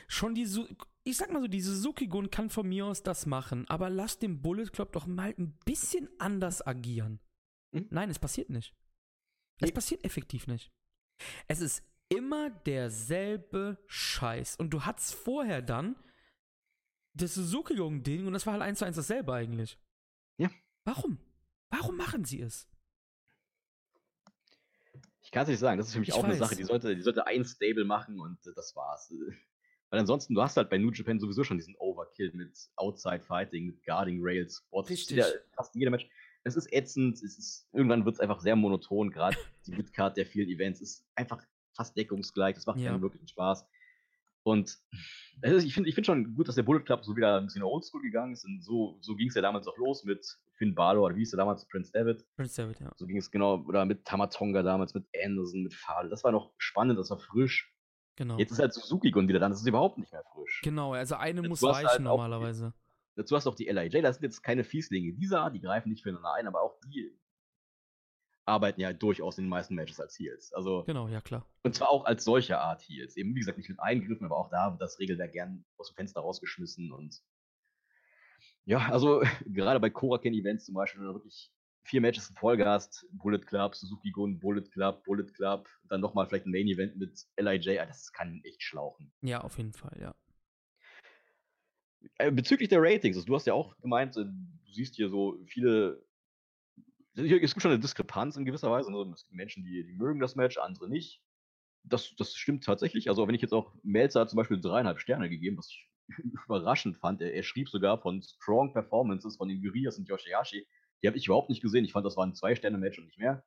[0.07, 0.67] Schon die, Su
[1.03, 4.41] ich sag mal so, die Suzuki-Gun kann von mir aus das machen, aber lass den
[4.41, 7.19] Bullet Club doch mal ein bisschen anders agieren.
[7.75, 7.87] Hm?
[7.89, 8.75] Nein, es passiert nicht.
[9.59, 9.71] Es Nee.
[9.73, 10.71] passiert effektiv nicht.
[11.47, 14.57] Es ist immer derselbe Scheiß.
[14.57, 15.95] Und du hattest vorher dann
[17.13, 19.79] das Suzuki-Gun-Ding und das war halt eins zu eins dasselbe eigentlich.
[20.37, 20.49] Ja.
[20.83, 21.17] Warum?
[21.69, 22.67] Warum machen sie es?
[25.23, 25.77] Ich kann es nicht sagen.
[25.77, 26.39] Das ist für mich Ich auch eine weiß.
[26.39, 29.13] Sache, die sollte, die sollte ein Stable machen und das war's.
[29.91, 33.67] Weil ansonsten, du hast halt bei New Japan sowieso schon diesen Overkill mit Outside Fighting,
[33.67, 34.89] mit Guarding Rails, Spots.
[34.89, 35.17] Richtig.
[35.17, 36.09] Ja, fast jeder Match.
[36.43, 39.37] Es ist ätzend, es ist, irgendwann wird es einfach sehr monoton, gerade
[39.67, 41.43] die Midcard der vielen Events ist einfach
[41.75, 42.89] fast deckungsgleich, das macht Ja.
[42.91, 43.65] keinen wirklichen Spaß.
[44.43, 44.79] Und
[45.43, 47.61] also ich finde ich find schon gut, dass der Bullet Club so wieder ein bisschen
[47.61, 48.43] oldschool gegangen ist.
[48.43, 51.31] Und so, so ging es ja damals auch los mit Finn Balor, oder wie hieß
[51.31, 52.25] der damals, Prince David.
[52.35, 52.91] Prince David, ja.
[52.95, 56.09] So ging es genau, oder mit Tamatonga damals, mit Anderson, mit Fadel.
[56.09, 57.70] Das war noch spannend, das war frisch.
[58.15, 58.37] Genau.
[58.37, 60.61] Jetzt ist halt Suzuki-Gun wieder da, das ist überhaupt nicht mehr frisch.
[60.63, 62.73] Genau, also eine Jetzt muss reichen halt normalerweise.
[63.15, 65.89] Dazu hast du auch die LIJ, das sind jetzt keine Fieslinge dieser Art, die greifen
[65.89, 67.11] nicht füreinander ein, aber auch die
[68.45, 70.51] arbeiten ja durchaus in den meisten Matches als Heels.
[70.53, 71.45] Also, Genau, ja klar.
[71.63, 73.15] und zwar auch als solche Art Heels.
[73.15, 75.95] Eben, wie gesagt, nicht mit Eingriffen, aber auch da wird das Regelwerk gern aus dem
[75.95, 77.21] Fenster rausgeschmissen und
[78.65, 81.51] ja, also gerade bei Koraken-Events zum Beispiel, wenn du wirklich
[81.83, 86.45] vier Matches in hast, Bullet Club, Suzuki Gun, Bullet Club, Bullet Club, dann nochmal vielleicht
[86.45, 89.11] ein Main-Event mit LIJ, ah, das kann echt schlauchen.
[89.21, 90.15] Ja, auf jeden Fall, ja.
[92.17, 95.39] Äh, bezüglich der Ratings, also du hast ja auch gemeint, äh, du siehst hier so
[95.45, 96.03] viele.
[97.15, 98.91] Hier, es gibt schon eine Diskrepanz in gewisser Weise.
[98.91, 99.11] Ne?
[99.13, 101.21] Es gibt Menschen, die, die mögen das Match, andere nicht.
[101.83, 103.09] Das, das stimmt tatsächlich.
[103.09, 105.89] Also, wenn ich jetzt auch Melzer hat zum Beispiel dreieinhalb Sterne gegeben, was ich
[106.45, 107.21] überraschend fand.
[107.21, 110.65] Er, er schrieb sogar von Strong Performances von den Gurias und Yoshihashi.
[111.01, 111.85] Die habe ich überhaupt nicht gesehen.
[111.85, 113.43] Ich fand, das war ein Zwei-Sterne-Match und nicht mehr.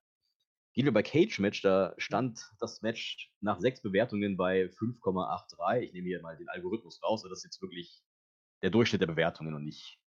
[0.74, 5.80] Gehen wir bei Cage-Match, da stand das Match nach sechs Bewertungen bei 5,83.
[5.80, 8.02] Ich nehme hier mal den Algorithmus raus, das ist jetzt wirklich
[8.62, 10.00] der Durchschnitt der Bewertungen und nicht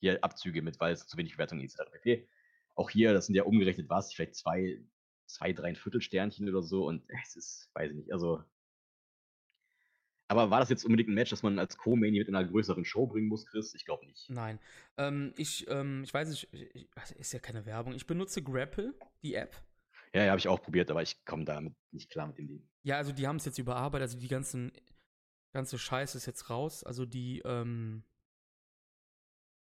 [0.00, 1.90] hier Abzüge mit, weil es zu wenig Bewertungen etc.
[1.90, 2.26] pp.
[2.74, 4.82] Auch hier, das sind ja umgerechnet was, vielleicht zwei,
[5.26, 8.42] zwei, drei Viertelsternchen oder so und es ist, weiß ich nicht, also.
[10.28, 12.84] Aber war das jetzt unbedingt ein Match, das man als Co-Main mit in einer größeren
[12.84, 13.74] Show bringen muss, Chris?
[13.74, 14.30] Ich glaube nicht.
[14.30, 14.58] Nein.
[14.96, 17.92] Ähm, ich, ähm, ich weiß nicht, ich, ich- ist ja keine Werbung.
[17.94, 19.54] Ich benutze Grapple, die App.
[20.14, 22.68] Ja, ja, habe ich auch probiert, aber ich komme damit nicht klar mit dem Ding.
[22.82, 24.72] Ja, also die haben es jetzt überarbeitet, also die ganzen,
[25.52, 26.82] ganze Scheiße ist jetzt raus.
[26.84, 28.04] Also die, ähm,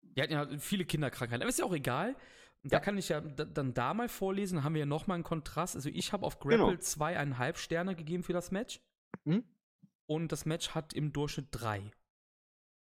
[0.01, 2.15] die hatten ja viele Kinderkrankheiten, aber ist ja auch egal.
[2.63, 2.81] Und da Ja.
[2.81, 5.75] kann ich ja da, dann da mal vorlesen, haben wir ja nochmal einen Kontrast.
[5.75, 6.75] Also ich habe auf Grapple Genau.
[6.77, 8.81] zweieinhalb Sterne gegeben für das Match.
[9.23, 9.43] Mhm.
[10.09, 11.91] Und das Match hat im Durchschnitt drei.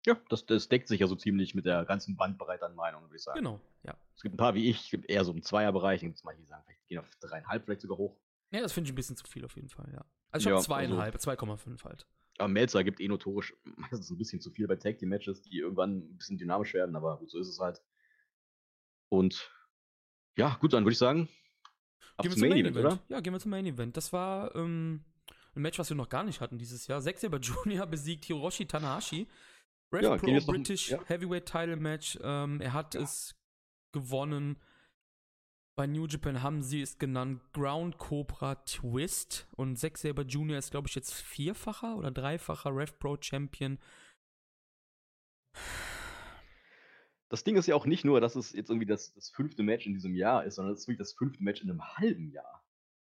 [0.05, 3.15] Ja, das, das deckt sich ja so ziemlich mit der ganzen Bandbreite an Meinungen, würde
[3.15, 3.37] ich sagen.
[3.37, 3.95] Genau, ja.
[4.13, 6.41] Es gibt ein paar wie ich, es gibt eher so im Zweierbereich, gibt es manche,
[6.41, 8.17] die sagen, vielleicht gehen auf dreieinhalb, vielleicht sogar hoch.
[8.51, 10.03] Ja, das finde ich ein bisschen zu viel auf jeden Fall, ja.
[10.31, 12.05] Also ich Ja, habe zweieinhalb, 2,5 halt.
[12.39, 15.59] Aber Melzer gibt eh notorisch meistens ein bisschen zu viel bei Tag Team Matches, die
[15.59, 17.81] irgendwann ein bisschen dynamisch werden, aber gut, so ist es halt.
[19.07, 19.49] Und
[20.35, 21.29] ja, gut, dann würde ich sagen,
[22.17, 23.03] gehen zum Main, Main Event, Event, oder?
[23.07, 23.95] Ja, gehen wir zum Main Event.
[23.95, 25.05] Das war ähm,
[25.55, 27.01] ein Match, was wir noch gar nicht hatten dieses Jahr.
[27.01, 27.85] Zack Saber Jr.
[27.85, 29.27] besiegt Hiroshi Tanahashi.
[29.91, 31.07] Rev ja, Pro British noch, ja.
[31.07, 32.17] Heavyweight Title Match.
[32.21, 33.01] Ähm, er hat ja.
[33.01, 33.35] es
[33.91, 34.57] gewonnen.
[35.75, 39.47] Bei New Japan haben sie es genannt Ground Cobra Twist.
[39.55, 40.57] Und Zack Saber Jr.
[40.57, 43.79] ist, glaube ich, jetzt vierfacher oder dreifacher Rev Pro Champion.
[47.29, 49.87] Das Ding ist ja auch nicht nur, dass es jetzt irgendwie das, das fünfte Match
[49.87, 52.62] in diesem Jahr ist, sondern es ist wirklich das fünfte Match in einem halben Jahr.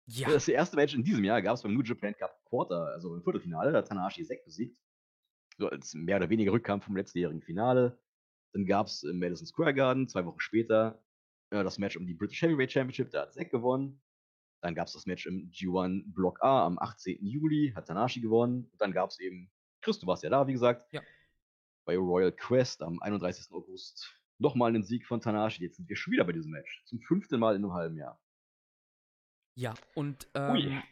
[0.06, 0.30] Ja.
[0.30, 3.22] Das erste Match in diesem Jahr gab es beim New Japan Cup Quarter, also im
[3.22, 4.78] Viertelfinale, da hat Tanahashi Zack besiegt.
[5.58, 7.98] So als mehr oder weniger Rückkampf vom letztjährigen Finale.
[8.52, 11.02] Dann gab es im Madison Square Garden, zwei Wochen später,
[11.50, 14.00] äh, das Match um die British Heavyweight Championship, da hat Zack gewonnen.
[14.62, 17.24] Dann gab es das Match im G1 Block A am 18.
[17.24, 18.68] Juli, hat Tanashi gewonnen.
[18.70, 19.50] Und dann gab es eben,
[19.80, 21.02] Chris, du warst ja da, wie gesagt, ja.
[21.84, 23.52] bei Royal Quest am 31.
[23.52, 25.62] August nochmal einen Sieg von Tanashi.
[25.62, 26.82] Jetzt sind wir schon wieder bei diesem Match.
[26.86, 28.20] Zum fünften Mal in einem halben Jahr.
[29.56, 30.82] Ja, und ähm,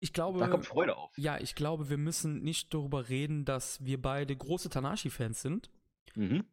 [0.00, 0.40] ich glaube.
[0.40, 1.16] Da kommt Freude auf.
[1.16, 5.70] Ja, ich glaube, wir müssen nicht darüber reden, dass wir beide große Tanashi-Fans sind.
[6.14, 6.44] Mhm.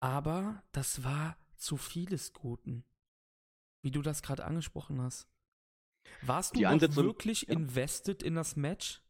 [0.00, 2.84] Aber das war zu vieles Guten.
[3.82, 5.28] Wie du das gerade angesprochen hast.
[6.20, 7.54] Warst du wirklich ja.
[7.54, 9.00] invested in das Match?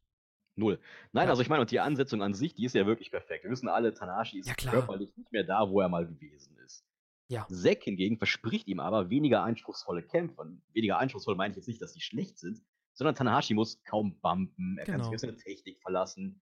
[0.57, 0.79] Null.
[1.13, 1.31] Nein, ja.
[1.31, 3.43] also ich meine, und die Ansetzung an sich, die ist ja wirklich perfekt.
[3.43, 6.85] Wir wissen alle, Tanashi ist ja, körperlich nicht mehr da, wo er mal gewesen ist.
[7.29, 7.47] Ja.
[7.49, 10.41] Zack hingegen verspricht ihm aber weniger einspruchsvolle Kämpfe.
[10.43, 12.61] Und weniger einspruchsvoll meine ich jetzt nicht, dass die schlecht sind,
[12.93, 14.99] sondern Tanahashi muss kaum bumpen, er genau.
[14.99, 15.15] kann sich genau.
[15.15, 16.41] auf seine Technik verlassen.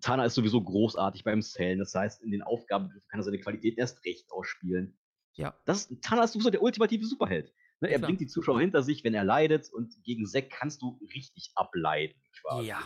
[0.00, 1.78] Tana ist sowieso großartig beim Sellen.
[1.78, 4.96] Das heißt, in den Aufgaben kann er seine Qualität erst recht ausspielen.
[5.34, 5.54] Ja.
[5.64, 7.52] Das ist, Tana ist sowieso der ultimative Superheld.
[7.80, 8.08] Ne, er Klar.
[8.08, 9.70] bringt die Zuschauer hinter sich, wenn er leidet.
[9.70, 12.16] Und gegen Zack kannst du richtig ableiden.
[12.40, 12.68] Quasi.
[12.68, 12.80] Ja.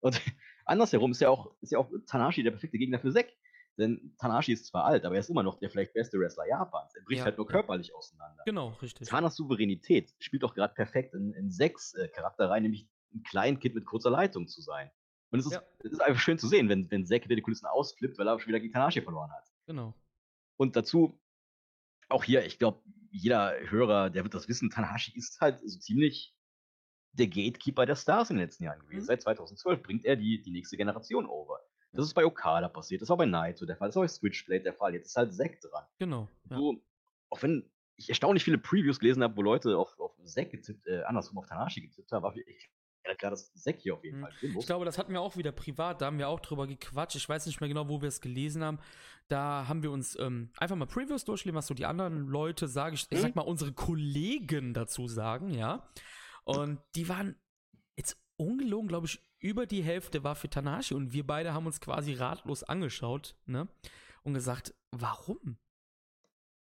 [0.00, 0.20] Und
[0.64, 3.28] andersherum ist ja auch, ist ja auch Tanashi der perfekte Gegner für Zack.
[3.78, 6.94] Denn Tanashi ist zwar alt, aber er ist immer noch der vielleicht beste Wrestler Japans.
[6.96, 8.42] Er bricht ja, halt nur körperlich auseinander.
[8.44, 9.08] Genau, richtig.
[9.08, 13.76] Tanas Souveränität spielt doch gerade perfekt in, in Zacks äh, Charakter rein, nämlich ein Kleinkind
[13.76, 14.90] mit kurzer Leitung zu sein.
[15.30, 15.62] Und es ist, ja.
[15.84, 18.40] es ist einfach schön zu sehen, wenn, wenn Zack wieder die Kulissen ausflippt, weil er
[18.40, 19.46] schon wieder gegen Tanashi verloren hat.
[19.66, 19.94] Genau.
[20.56, 21.20] Und dazu,
[22.08, 26.34] auch hier, ich glaube, jeder Hörer, der wird das wissen, Tanahashi ist halt so ziemlich
[27.12, 29.02] der Gatekeeper der Stars in den letzten Jahren gewesen.
[29.02, 29.06] Mhm.
[29.06, 31.60] Seit 2012 bringt er die, die nächste Generation over.
[31.92, 34.62] Das ist bei Okada passiert, das war bei Naito der Fall, das war bei Switchblade
[34.62, 35.84] der Fall, jetzt ist halt Zack dran.
[35.98, 36.28] Genau.
[36.50, 36.56] Ja.
[36.56, 36.82] So,
[37.30, 41.02] auch wenn ich erstaunlich viele Previews gelesen habe, wo Leute auf, auf Zack getippt, äh,
[41.02, 42.70] andersrum auf Tanashi getippt haben, war ich
[43.16, 44.22] klar, dass Zack hier auf jeden mhm.
[44.22, 44.64] Fall drin muss.
[44.64, 47.16] Ich glaube, das hatten wir auch wieder privat, da haben wir auch drüber gequatscht.
[47.16, 48.78] Ich weiß nicht mehr genau, wo wir es gelesen haben.
[49.28, 52.94] Da haben wir uns ähm, einfach mal Previews durchgelesen, was so die anderen Leute, sage
[52.94, 53.42] ich, ich sag mhm.
[53.42, 55.88] mal, unsere Kollegen dazu sagen, ja.
[56.44, 57.36] Und die waren
[57.96, 61.80] jetzt ungelogen, glaube ich, über die Hälfte war für Tanashi und wir beide haben uns
[61.80, 63.68] quasi ratlos angeschaut, ne?
[64.22, 65.58] Und gesagt, warum?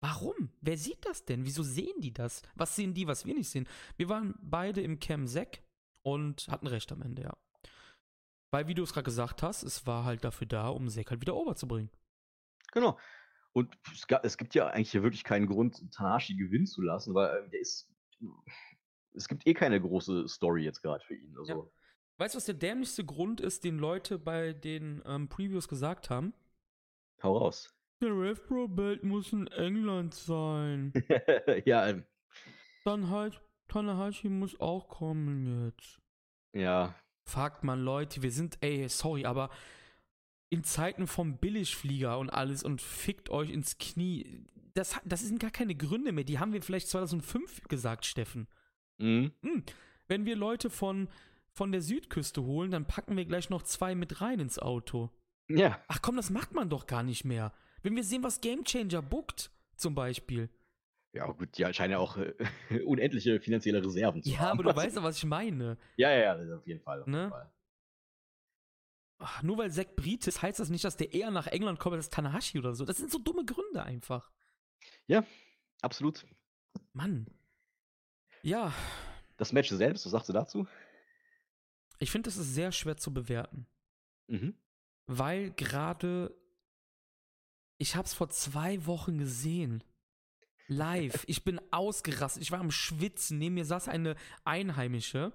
[0.00, 0.50] Warum?
[0.60, 1.44] Wer sieht das denn?
[1.44, 2.42] Wieso sehen die das?
[2.54, 3.66] Was sehen die, was wir nicht sehen?
[3.96, 5.62] Wir waren beide im Cam Zack
[6.02, 7.36] und hatten recht am Ende, ja.
[8.50, 11.20] Weil, wie du es gerade gesagt hast, es war halt dafür da, um Zack halt
[11.20, 11.90] wieder overzubringen.
[12.72, 12.98] Genau.
[13.52, 17.44] Und es, gab, es gibt ja eigentlich wirklich keinen Grund, Tanashi gewinnen zu lassen, weil
[17.44, 17.90] äh, der ist.
[19.14, 21.36] Es gibt eh keine große Story jetzt gerade für ihn.
[21.36, 21.52] Also.
[21.64, 21.70] Ja.
[22.18, 26.34] Weißt du, was der dämlichste Grund ist, den Leute bei den ähm, Previews gesagt haben?
[27.22, 27.72] Hau raus.
[28.00, 30.92] Der Rev Pro Belt muss in England sein.
[31.64, 32.04] ja, ähm.
[32.84, 36.00] Dann halt, Tanahashi muss auch kommen jetzt.
[36.52, 36.94] Ja.
[37.24, 39.50] Fragt man Leute, wir sind, ey, sorry, aber
[40.50, 44.44] in Zeiten vom Billigflieger und alles und fickt euch ins Knie.
[44.74, 46.24] Das, das sind gar keine Gründe mehr.
[46.24, 48.48] Die haben wir vielleicht 2005 gesagt, Steffen.
[48.98, 49.32] Mhm.
[49.42, 49.62] Hm.
[50.06, 51.08] Wenn wir Leute von
[51.58, 55.10] von der Südküste holen, dann packen wir gleich noch zwei mit rein ins Auto.
[55.48, 55.82] Ja.
[55.88, 57.52] Ach komm, das macht man doch gar nicht mehr.
[57.82, 60.48] Wenn wir sehen, was Gamechanger bookt, zum Beispiel.
[61.12, 62.32] Ja, gut, die scheinen ja auch äh,
[62.86, 64.46] unendliche finanzielle Reserven zu ja, haben.
[64.46, 65.78] Ja, aber du weißt ja, was ich meine.
[65.96, 67.02] Ja, ja, ja, auf jeden Fall.
[67.02, 67.18] Auf ne?
[67.18, 67.52] jeden Fall.
[69.18, 71.96] Ach, nur weil Zack Brit ist, heißt das nicht, dass der eher nach England kommt
[71.96, 72.84] als Tanahashi oder so.
[72.84, 74.30] Das sind so dumme Gründe einfach.
[75.08, 75.24] Ja,
[75.82, 76.24] absolut.
[76.92, 77.26] Mann.
[78.42, 78.72] Ja.
[79.38, 80.68] Das Match selbst, was sagst du dazu?
[81.98, 83.66] Ich finde, es ist sehr schwer zu bewerten.
[84.28, 84.54] Mhm.
[85.06, 86.34] Weil gerade,
[87.78, 89.82] ich habe es vor zwei Wochen gesehen.
[90.70, 91.24] Live.
[91.26, 92.42] ich bin ausgerastet.
[92.42, 93.38] Ich war am Schwitzen.
[93.38, 95.32] Neben mir saß eine Einheimische,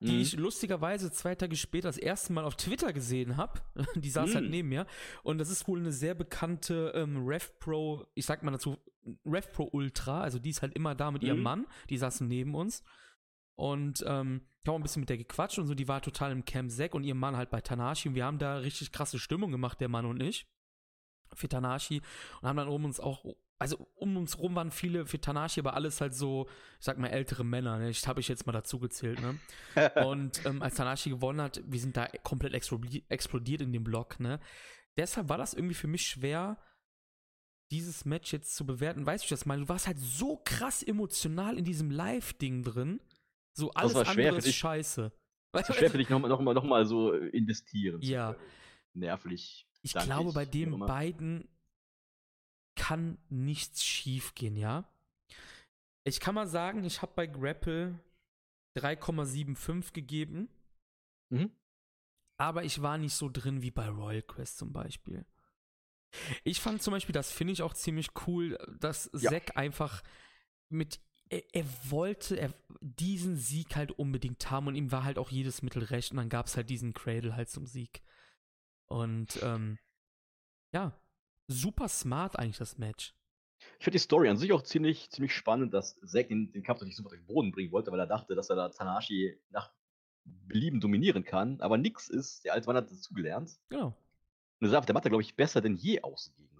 [0.00, 0.20] die mhm.
[0.20, 3.60] ich lustigerweise zwei Tage später das erste Mal auf Twitter gesehen habe.
[3.94, 4.34] Die saß halt mhm.
[4.36, 4.86] halt neben mir.
[5.22, 8.76] Und das ist wohl eine sehr bekannte ähm, RevPro, ich sag mal dazu,
[9.24, 10.22] RevPro Ultra.
[10.22, 11.42] Also die ist halt immer da mit ihrem mhm.
[11.42, 11.66] Mann.
[11.90, 12.82] Die saßen neben uns.
[13.56, 16.44] Und ähm, ich habe ein bisschen mit der gequatscht und so, die war total im
[16.44, 19.50] Camp Zack und ihr Mann halt bei Tanashi und wir haben da richtig krasse Stimmung
[19.50, 20.46] gemacht, der Mann und ich.
[21.34, 22.00] Für Tanashi
[22.40, 23.24] und haben dann um uns auch,
[23.58, 26.48] also um uns rum waren viele für Tanashi, aber alles halt so,
[26.78, 27.90] ich sag mal, ältere Männer, ne?
[27.90, 29.38] Ich habe ich jetzt mal dazu gezählt, ne?
[30.06, 34.40] und ähm, als Tanashi gewonnen hat, wir sind da komplett explodiert in dem Block, ne?
[34.96, 36.56] Deshalb war das irgendwie für mich schwer,
[37.70, 39.04] dieses Match jetzt zu bewerten.
[39.04, 39.62] Weißt du, was ich meine?
[39.62, 43.00] Du warst halt so krass emotional in diesem Live-Ding drin.
[43.56, 44.56] So alles war schwer andere für ist dich.
[44.58, 45.12] scheiße.
[45.52, 48.00] Das war schwer für dich nochmal noch mal, noch mal so äh, investieren.
[48.02, 48.36] Ja.
[48.92, 49.66] Nervlich.
[49.82, 51.48] Ich glaube, bei den beiden
[52.76, 54.88] kann nichts schief gehen, ja.
[56.04, 57.98] Ich kann mal sagen, ich habe bei Grapple
[58.76, 60.48] 3,75 gegeben,
[61.30, 61.50] Mhm.
[62.36, 65.24] aber ich war nicht so drin wie bei Royal Quest zum Beispiel.
[66.44, 69.30] Ich fand zum Beispiel, das finde ich auch ziemlich cool, dass Ja.
[69.30, 70.02] Zack einfach
[70.68, 71.00] mit
[71.34, 75.62] er, er wollte er, diesen Sieg halt unbedingt haben und ihm war halt auch jedes
[75.62, 78.02] Mittel recht und dann gab es halt diesen Cradle halt zum Sieg.
[78.86, 79.78] Und ähm,
[80.72, 80.92] ja,
[81.48, 83.14] super smart eigentlich das Match.
[83.78, 86.80] Ich finde die Story an sich auch ziemlich, ziemlich spannend, dass Zack den, den Kampf
[86.80, 89.70] natürlich super durch den Boden bringen wollte, weil er dachte, dass er da Tanashi nach
[90.24, 92.44] Belieben dominieren kann, aber nix ist.
[92.44, 93.58] Der alte Mann hat dazugelernt.
[93.68, 93.96] Genau.
[94.60, 96.53] Und er sah auf der Matte, glaube ich, besser denn je aus gegen.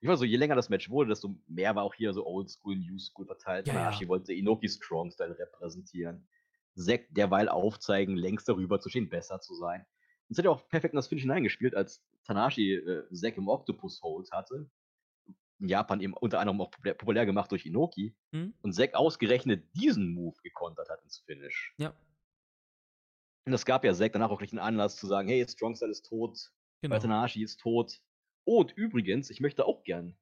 [0.00, 2.76] Ich war so, je länger das Match wurde, desto mehr war auch hier so Oldschool,
[2.76, 3.66] Newschool verteilt.
[3.66, 3.78] Ja, ja.
[3.80, 6.28] Tanahashi wollte Inoki Strong Style repräsentieren.
[6.76, 9.80] Zack derweil aufzeigen, längst darüber zu stehen, besser zu sein.
[9.80, 13.48] Und es hat ja auch perfekt in das Finish hineingespielt, als Tanahashi äh, Zack im
[13.48, 14.70] Octopus Hold hatte.
[15.60, 18.14] In Japan eben unter anderem auch populär, populär gemacht durch Inoki.
[18.32, 18.54] Hm?
[18.62, 21.74] Und Zack ausgerechnet diesen Move gekontert hat ins Finish.
[21.78, 21.92] Ja,
[23.46, 25.90] Und das gab ja Zack danach auch gleich einen Anlass zu sagen, hey, Strong Style
[25.90, 26.52] ist tot,
[26.82, 26.94] genau.
[26.94, 28.00] weil Tanahashi ist tot.
[28.48, 30.16] Oh, und übrigens, ich möchte auch gern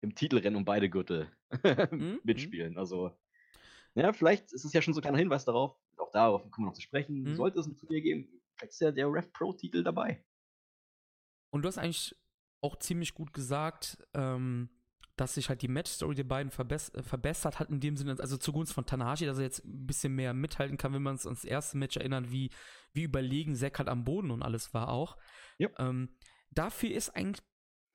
[0.00, 1.30] im Titelrennen um beide Gürtel
[1.92, 2.76] Mhm, mitspielen.
[2.76, 3.16] Also,
[3.94, 6.70] ja, vielleicht ist es ja schon so ein kleiner Hinweis darauf, auch darauf kommen wir
[6.70, 7.36] noch zu sprechen, Mhm.
[7.36, 10.24] sollte es ein Turnier geben, vielleicht ist ja der Rev Pro-Titel dabei.
[11.50, 12.16] Und du hast eigentlich
[12.60, 14.68] auch ziemlich gut gesagt, ähm,
[15.14, 18.36] dass sich halt die Match-Story der beiden verbess äh, verbessert hat, in dem Sinne, also
[18.36, 21.44] zugunsten von Tanahashi, dass er jetzt ein bisschen mehr mithalten kann, wenn man uns ans
[21.44, 22.50] erste Match erinnert, wie,
[22.92, 25.16] wie überlegen Zack halt am Boden und alles war auch.
[25.58, 25.68] Ja.
[25.78, 26.08] Ähm,
[26.58, 27.42] dafür ist eigentlich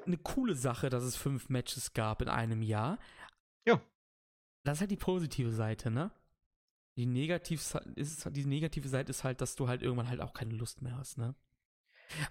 [0.06, 2.98] eine coole Sache, dass es fünf Matches gab in einem Jahr.
[3.66, 3.82] Ja.
[4.64, 6.12] Das ist halt die positive Seite, ne?
[6.98, 7.62] Die, Negativ
[7.96, 10.98] ist, die negative Seite ist halt, dass du halt irgendwann halt auch keine Lust mehr
[10.98, 11.36] hast, ne?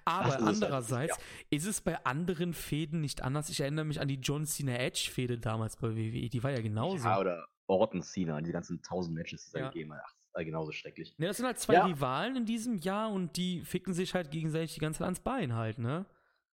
[0.04, 1.16] Aber es halt, andererseits
[1.50, 3.48] ist es bei anderen Fäden nicht anders.
[3.48, 6.28] Ich erinnere mich an die John Cena Edge Fäde damals bei WWE.
[6.28, 7.06] Die war ja genauso.
[7.06, 9.68] Ja, oder Orton Cena, die ganzen tausend Matches, die es da Ja.
[9.70, 10.02] gegeben hat.
[10.04, 11.16] Ach, genauso schrecklich.
[11.18, 11.86] ne, das sind halt zwei Ja.
[11.86, 15.54] Rivalen in diesem Jahr und die ficken sich halt gegenseitig die ganze Zeit ans Bein
[15.54, 16.06] halt, ne?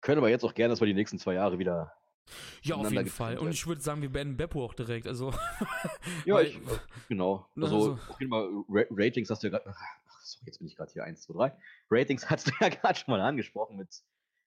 [0.02, 1.92] Können aber jetzt auch gerne, dass wir die nächsten zwei Jahre wieder.
[2.62, 3.38] Ja, auf jeden Fall.
[3.38, 5.06] Und ich würde sagen, wir beenden Beppo auch direkt.
[5.06, 5.32] Also,
[6.24, 6.60] Ja, ich, äh,
[7.08, 7.46] genau.
[7.54, 9.74] Na, Also, also- auf jeden Fall, Ra Ratings hast du ja gerade.
[9.74, 11.56] Ach, sorry, jetzt bin ich gerade hier 1, 2, 3.
[11.90, 13.88] Ratings hast du ja gerade schon mal angesprochen mit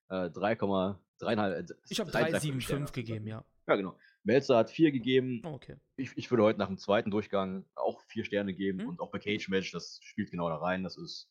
[0.09, 1.75] äh, 3,3,5.
[1.89, 3.43] ich habe 3,75 3,75 gegeben, ja.
[3.67, 3.97] Ja, genau.
[4.23, 5.41] Melzer hat 4 gegeben.
[5.45, 5.75] Oh, okay.
[5.97, 8.83] Ich, ich würde heute nach dem zweiten Durchgang auch 4 Sterne geben.
[8.83, 8.89] Mhm.
[8.89, 10.83] Und auch bei Cage Match, das spielt genau da rein.
[10.83, 11.29] Das ist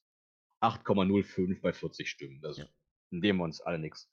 [0.63, 2.41] 8,05 bei 40 Stimmen.
[2.41, 2.67] Das Ja.
[3.11, 4.09] nehmen wir uns alle nichts.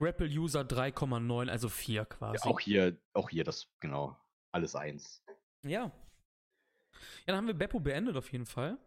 [0.00, 2.38] Grapple User 3,9, also 4 quasi.
[2.42, 4.16] Ja, auch hier, auch hier das, genau,
[4.50, 5.22] alles eins.
[5.62, 5.92] Ja.
[6.92, 8.78] Ja, dann haben wir Beppo beendet auf jeden Fall.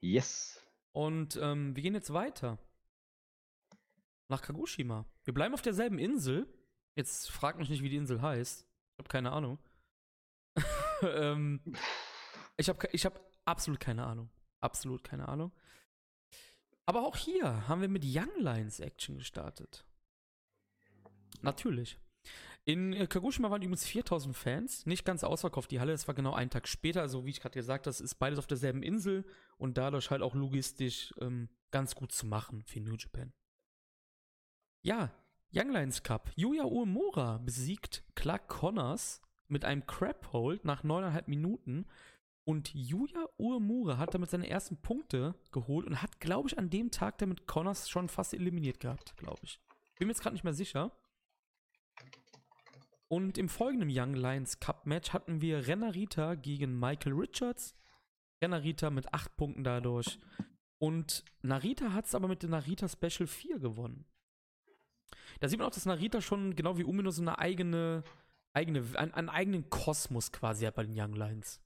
[0.00, 0.58] Yes.
[0.92, 2.58] Und ähm, wir gehen jetzt weiter.
[4.28, 5.04] Nach Kagoshima.
[5.24, 6.48] Wir bleiben auf derselben Insel.
[6.96, 8.62] Jetzt fragt mich nicht, wie die Insel heißt.
[8.62, 9.58] Ich habe keine Ahnung.
[11.02, 11.60] ähm,
[12.56, 14.30] ich habe ich hab absolut keine Ahnung.
[14.60, 15.52] Absolut keine Ahnung.
[16.86, 19.84] Aber auch hier haben wir mit Young Lions Action gestartet.
[21.44, 21.98] Natürlich.
[22.64, 26.32] In äh, Kagoshima waren übrigens 4000 Fans, nicht ganz ausverkauft die Halle, es war genau
[26.32, 29.24] einen Tag später, also wie ich gerade gesagt habe, das ist beides auf derselben Insel
[29.58, 33.32] und dadurch halt auch logistisch ähm, ganz gut zu machen für New Japan.
[34.82, 35.12] Ja,
[35.52, 36.30] Young Lions Cup.
[36.36, 41.86] Yuya Uemura besiegt Clark Connors mit einem Crab Hold nach neuneinhalb Minuten
[42.44, 46.90] und Yuya Uemura hat damit seine ersten Punkte geholt und hat, glaube ich, an dem
[46.90, 49.60] Tag damit Connors schon fast eliminiert gehabt, glaube ich.
[49.98, 50.92] Bin mir jetzt gerade nicht mehr sicher.
[53.08, 57.74] Und im folgenden Young Lions Cup Match hatten wir Renarita gegen Michael Richards.
[58.42, 60.18] Renarita mit 8 Punkten dadurch.
[60.78, 64.04] Und Narita hat es aber mit der Narita Special 4 gewonnen.
[65.40, 68.04] Da sieht man auch, dass Narita schon genau wie Umino so eine eigene,
[68.52, 71.60] eigene einen, einen eigenen Kosmos quasi hat bei den Young Lions.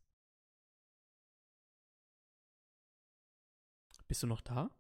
[4.07, 4.71] Bist du noch da?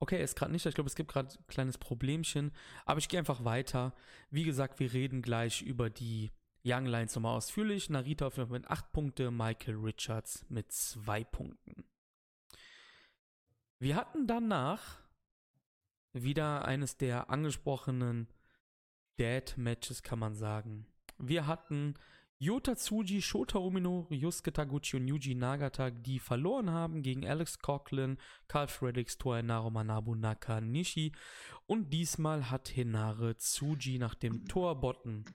[0.00, 0.64] Okay, er ist gerade nicht.
[0.64, 0.70] da.
[0.70, 2.52] Ich glaube, es gibt gerade ein kleines Problemchen.
[2.86, 3.94] Aber ich gehe einfach weiter.
[4.30, 6.32] Wie gesagt, wir reden gleich über die
[6.64, 7.90] Young Lions nochmal ausführlich.
[7.90, 11.84] Narita auf jeden Fall mit 8 Punkte, Michael Richards mit 2 Punkten.
[13.78, 14.98] Wir hatten danach
[16.12, 18.26] wieder eines der angesprochenen
[19.18, 20.86] Dead-Matches, kann man sagen.
[21.18, 21.94] Wir hatten
[22.42, 28.16] Yota Tsuji, Shota Umino, Yusuke Taguchi und Yuji Nagata, die verloren haben gegen Alex Coughlin,
[28.48, 31.12] Carl Fredericks, Toa Manabu Nakanishi.
[31.66, 35.26] Und diesmal hat Hinare Tsuji nach dem Torbotten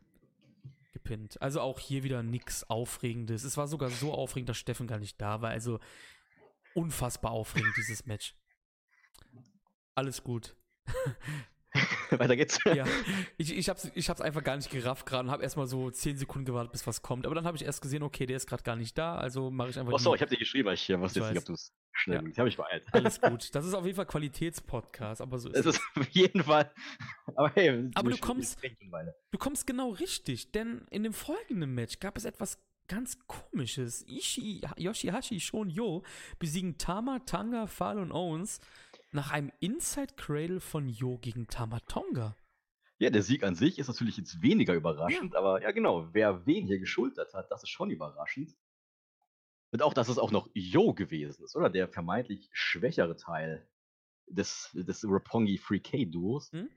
[0.94, 1.40] gepinnt.
[1.44, 3.44] Also auch hier wieder nichts Aufregendes.
[3.44, 5.52] Es war sogar so aufregend, dass Steffen gar nicht da war.
[5.52, 5.80] Also
[6.74, 8.36] unfassbar aufregend, dieses Match.
[9.94, 10.56] Alles gut.
[12.12, 12.60] Weiter geht's.
[12.66, 12.86] ja,
[13.38, 16.18] ich, ich, hab's, ich hab's einfach gar nicht gerafft gerade und hab erstmal so 10
[16.18, 17.26] Sekunden gewartet, bis was kommt.
[17.26, 19.70] Aber dann habe ich erst gesehen, okay, der ist gerade gar nicht da, also mache
[19.70, 19.94] ich einfach.
[19.94, 22.24] Achso, ich habe dir geschrieben, weil ich hier wusste jetzt nicht, ob du es schnell.
[22.24, 22.30] Ja.
[22.30, 22.86] Ich habe mich beeilt.
[22.92, 23.54] Alles gut.
[23.54, 25.66] Das ist auf jeden Fall Qualitätspodcast, aber so ist es.
[25.66, 26.72] Es ist auf jeden Fall.
[27.36, 28.60] Aber hey, aber du kommst,
[29.32, 34.06] du kommst genau richtig, denn in dem folgenden Match gab es etwas ganz komisches.
[34.08, 36.04] Ishii, Yoshihashi Shonyo
[36.40, 38.60] besiegen Tama, Tanga, Fall und Owens
[39.16, 42.36] nach einem Inside Cradle von Yo gegen Tamatonga.
[43.00, 45.40] Ja, der Sieg an sich ist natürlich jetzt weniger überraschend, ja.
[45.40, 48.56] aber ja genau, wer wen hier geschultert hat, das ist schon überraschend.
[49.72, 51.70] Und auch, dass es auch noch Yo gewesen ist, oder?
[51.70, 53.68] Der vermeintlich schwächere Teil
[54.28, 56.52] des, des Roppongi 3K-Duos.
[56.52, 56.70] Hm?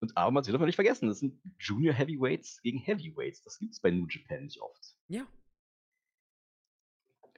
[0.00, 3.42] Und aber man darf nicht vergessen, das sind Junior Heavyweights gegen Heavyweights.
[3.42, 4.96] Das gibt es bei New Japan nicht oft.
[5.08, 5.26] Ja.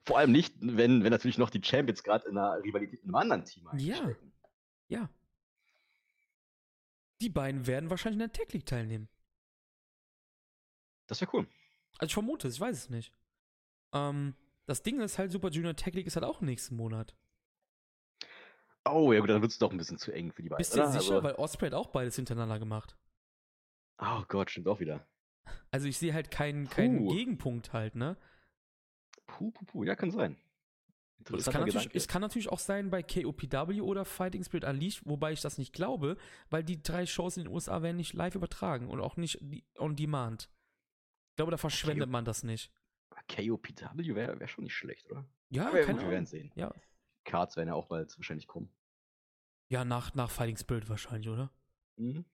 [0.09, 3.15] Vor allem nicht, wenn, wenn natürlich noch die Champions gerade in einer Rivalität mit einem
[3.17, 4.11] anderen Team Ja.
[4.89, 5.11] Ja.
[7.21, 9.11] Die beiden werden wahrscheinlich in der Tech League teilnehmen.
[11.09, 11.47] Das wäre cool.
[11.99, 13.13] Also ich vermute es, ich weiß es nicht.
[13.93, 17.15] Ähm, das Ding ist halt, Super Junior Tech League ist halt auch nächsten Monat.
[18.87, 20.57] Oh, ja gut, dann wird es doch ein bisschen zu eng für die beiden.
[20.57, 21.17] Bist du dir sicher?
[21.17, 22.97] Also, Weil Osprey hat auch beides hintereinander gemacht.
[23.99, 25.07] Oh Gott, stimmt auch wieder.
[25.71, 28.17] Also ich sehe halt keinen, keinen Gegenpunkt halt, ne?
[29.39, 30.37] Puh, ja, kann sein.
[31.37, 35.33] Es kann, natürlich, es kann, natürlich, auch sein bei KOPW oder Fighting Spirit Unleashed, wobei
[35.33, 36.17] ich das nicht glaube,
[36.49, 39.43] weil die drei Shows in den USA werden nicht live übertragen und auch nicht
[39.77, 40.49] on demand.
[41.31, 42.73] Ich glaube, da verschwendet K man das nicht.
[43.29, 45.27] KOPW wäre wär schon nicht schlecht, oder?
[45.51, 46.53] Ja, Aber keine wir werden sehen.
[46.55, 46.73] Ja.
[47.25, 48.71] Cards werden ja auch bald wahrscheinlich kommen.
[49.69, 51.51] Ja, nach, nach Fighting Spirit wahrscheinlich, oder?
[51.97, 52.25] Mhm.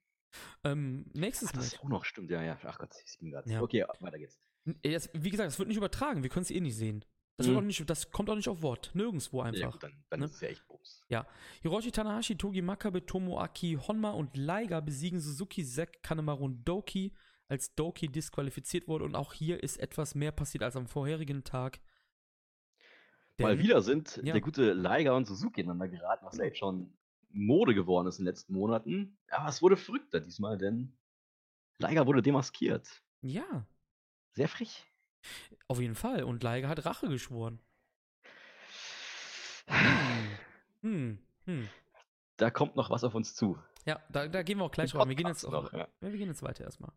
[0.63, 2.59] Ähm, nächstes Ach, das ist auch noch, stimmt, ja, ja.
[2.65, 3.51] Ach Gott, ich bin gerade.
[3.51, 3.63] Ja.
[3.63, 4.39] Okay, weiter geht's.
[4.85, 7.05] Jetzt, wie gesagt, es wird nicht übertragen, wir können es eh nicht sehen.
[7.37, 7.67] Das, mhm.
[7.67, 8.93] nicht, das, kommt auch nicht auf Wort.
[8.95, 9.61] Nirgendwo einfach.
[9.61, 10.27] Ja, gut, dann, dann ne?
[10.27, 11.05] ist es ja echt Bums.
[11.09, 11.27] Ja.
[11.63, 17.13] Hiroshi Tanahashi, Togi Makabe, Tomoaki, Honma und Laiga besiegen Suzuki, Zack, Kanemaru und Doki,
[17.49, 19.05] als Doki disqualifiziert wurde.
[19.05, 21.81] Und auch hier ist etwas mehr passiert als am vorherigen Tag.
[23.39, 24.33] Denn, Mal wieder sind ja.
[24.33, 26.97] der gute Laiga und Suzuki ineinander geraten, was ja jetzt schon
[27.31, 29.19] Mode geworden ist in den letzten Monaten.
[29.29, 30.97] Aber es wurde verrückter diesmal, denn
[31.79, 33.03] Laiga wurde demaskiert.
[33.23, 33.67] Ja.
[34.35, 34.85] Sehr frech.
[35.69, 36.25] Auf jeden Fall.
[36.25, 37.61] Und Leiger hat Rache geschworen.
[40.83, 41.19] Hm.
[41.47, 41.67] Hm.
[42.37, 43.57] Da kommt noch was auf uns zu.
[43.87, 45.09] Ja, da, da gehen wir auch gleich rein.
[45.09, 45.89] Wir gehen jetzt, noch, ja.
[46.01, 46.93] wir gehen jetzt weiter erstmal.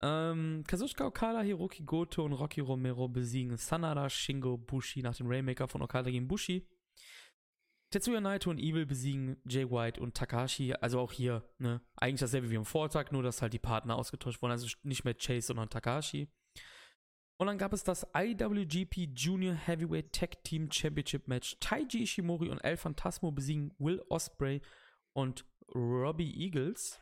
[0.00, 5.68] Ähm, Kazuchika Okada, Hiroki Goto und Rocky Romero besiegen Sanada, Shingo, Bushi nach dem Rainmaker
[5.68, 6.66] von Okada gegen Bushi.
[7.90, 10.74] Tetsuya Naito und Evil besiegen Jay White und Takashi.
[10.74, 14.42] Also auch hier, ne, eigentlich dasselbe wie am Vortag, nur dass halt die Partner ausgetauscht
[14.42, 14.52] wurden.
[14.52, 16.28] Also nicht mehr Chase, sondern Takashi.
[17.36, 21.56] Und dann gab es das IWGP Junior Heavyweight Tag Team Championship Match.
[21.58, 24.60] Taiji Ishimori und El Phantasmo besiegen Will Osprey
[25.12, 25.44] und
[25.74, 27.00] Robbie Eagles.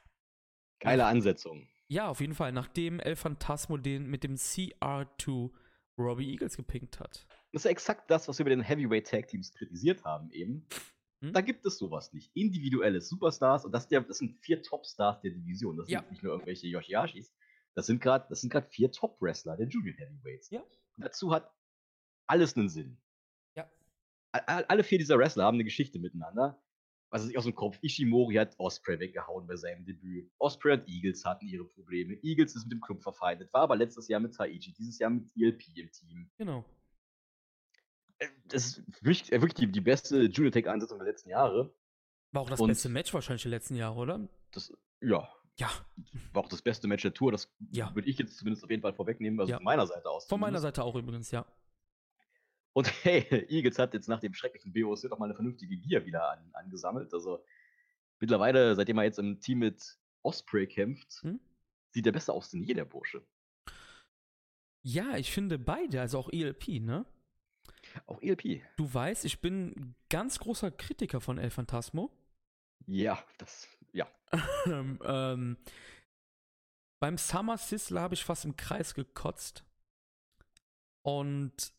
[0.80, 1.68] Geile Ansetzung.
[1.88, 2.52] Ja, auf jeden Fall.
[2.52, 5.50] Nachdem El Phantasmo den mit dem CR2
[5.98, 7.26] Robbie Eagles gepinkt hat.
[7.52, 10.66] Das ist exakt das, was wir bei den Heavyweight Tag Teams kritisiert haben eben.
[11.20, 11.34] Hm?
[11.34, 12.30] Da gibt es sowas nicht.
[12.34, 15.76] Individuelle Superstars und das, der, das sind vier Topstars der Division.
[15.76, 16.00] Das ja.
[16.00, 17.32] sind nicht nur irgendwelche Yoshihashis.
[17.74, 20.50] Das sind gerade, das sind gerade vier Top-Wrestler der Junior Heavyweights.
[20.50, 20.60] Ja.
[20.60, 21.50] Und dazu hat
[22.26, 23.00] alles einen Sinn.
[23.56, 23.70] Ja.
[24.32, 26.62] Alle vier dieser Wrestler haben eine Geschichte miteinander.
[27.10, 27.78] Was ist aus dem Kopf?
[27.82, 30.30] Ishimori hat Osprey weggehauen bei seinem Debüt.
[30.38, 32.14] Osprey und Eagles hatten ihre Probleme.
[32.22, 35.30] Eagles ist mit dem Club verfeindet, war aber letztes Jahr mit Taiji, dieses Jahr mit
[35.36, 36.30] ELP im Team.
[36.38, 36.64] Genau.
[38.18, 41.74] Äh, das ist wirklich, äh, wirklich die, die beste Junior Tech-Einsetzung der letzten Jahre.
[42.30, 44.28] War auch das und beste Match wahrscheinlich der letzten Jahre, oder?
[44.52, 44.72] Das,
[45.02, 45.28] ja,
[45.58, 45.70] ja.
[46.32, 47.32] War auch das beste Match der Tour.
[47.32, 47.94] Das ja.
[47.94, 49.56] würde ich jetzt zumindest auf jeden Fall vorwegnehmen, also ja.
[49.56, 50.26] von meiner Seite aus.
[50.26, 51.46] Von meiner Seite auch übrigens, ja.
[52.72, 56.30] Und hey, Eagles hat jetzt nach dem schrecklichen BOC doch mal eine vernünftige Gear wieder
[56.30, 57.12] an, angesammelt.
[57.12, 57.44] Also
[58.20, 61.40] mittlerweile, seitdem er jetzt im Team mit Osprey kämpft, hm?
[61.90, 63.22] sieht er besser aus denn je, der Bursche.
[64.82, 67.06] Ja, ich finde beide, also auch ELP, ne?
[68.06, 68.62] Auch ELP.
[68.76, 72.10] Du weißt, ich bin ganz großer Kritiker von El Phantasmo.
[72.86, 74.08] Ja, das, ja.
[74.66, 75.56] ähm,
[77.00, 79.64] Beim Summer Sizzler habe ich fast im Kreis gekotzt.
[81.04, 81.72] Und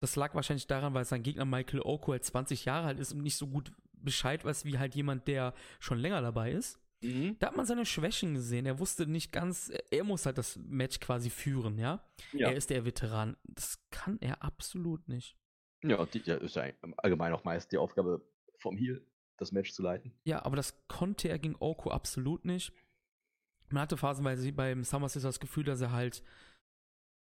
[0.00, 3.22] das lag wahrscheinlich daran, weil sein Gegner Michael Oko halt 20 Jahre alt ist und
[3.22, 6.80] nicht so gut Bescheid weiß wie halt jemand, der schon länger dabei ist.
[7.02, 7.36] Mhm.
[7.38, 8.66] Da hat man seine Schwächen gesehen.
[8.66, 12.04] Er wusste nicht ganz, er muss halt das Match quasi führen, ja?
[12.32, 12.48] Ja.
[12.48, 13.36] Er ist der Veteran.
[13.44, 15.36] Das kann er absolut nicht.
[15.82, 16.64] Ja, die, ja, ist ja
[16.96, 18.20] allgemein auch meist die Aufgabe
[18.58, 19.06] vom Heel,
[19.36, 20.12] das Match zu leiten.
[20.24, 22.72] Ja, aber das konnte er gegen Oko absolut nicht.
[23.68, 26.22] Man hatte phasenweise beim Summer Sisters das Gefühl, dass er halt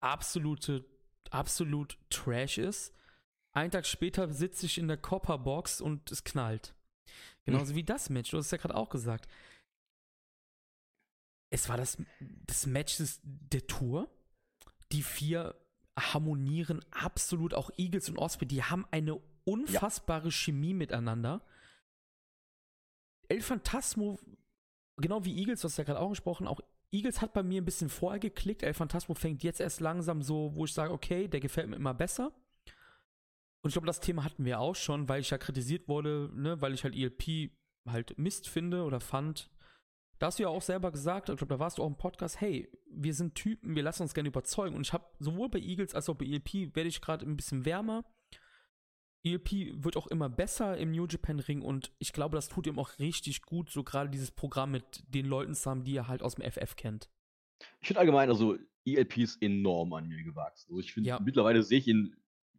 [0.01, 0.85] absolute,
[1.31, 2.95] absolut Trash ist.
[3.53, 6.75] Einen Tag später sitze ich in der Copperbox und es knallt.
[7.45, 8.31] Genauso wie das Match.
[8.31, 9.29] Du hast es ja gerade auch gesagt.
[11.51, 11.99] Es war das,
[12.47, 14.09] das Match des, der Tour.
[14.91, 15.55] Die vier
[15.99, 17.53] harmonieren absolut.
[17.55, 21.45] Auch Eagles und Osprey, die haben eine unfassbare Chemie miteinander.
[23.33, 24.19] El Phantasmo,
[24.99, 26.61] genau wie Eagles, hast ja gerade auch gesprochen, auch
[26.91, 28.63] Eagles hat bei mir ein bisschen vorher geklickt.
[28.63, 31.95] El Phantasmo fängt jetzt erst langsam so, wo ich sage, okay, der gefällt mir immer
[31.95, 32.31] besser.
[33.63, 36.61] Und ich glaube, das Thema hatten wir auch schon, weil ich ja kritisiert wurde, ne,
[36.61, 37.53] weil ich halt ELP
[37.89, 39.51] halt Mist finde oder fand.
[40.19, 42.39] Da hast du ja auch selber gesagt, ich glaube, da warst du auch im Podcast,
[42.39, 44.77] hey, wir sind Typen, wir lassen uns gerne überzeugen.
[44.77, 47.65] Und ich habe sowohl bei Eagles als auch bei ELP werde ich gerade ein bisschen
[47.65, 48.05] wärmer.
[49.25, 52.79] ELP wird auch immer besser im New Japan Ring und ich glaube, das tut ihm
[52.79, 56.35] auch richtig gut, so gerade dieses Programm mit den Leuten zusammen, die er halt aus
[56.35, 57.09] dem FF kennt.
[57.81, 60.71] Ich finde allgemein, also ELP ist enorm an mir gewachsen.
[60.71, 61.21] Also ich finde, Ja.
[61.21, 62.17] mittlerweile sehe ich ihn,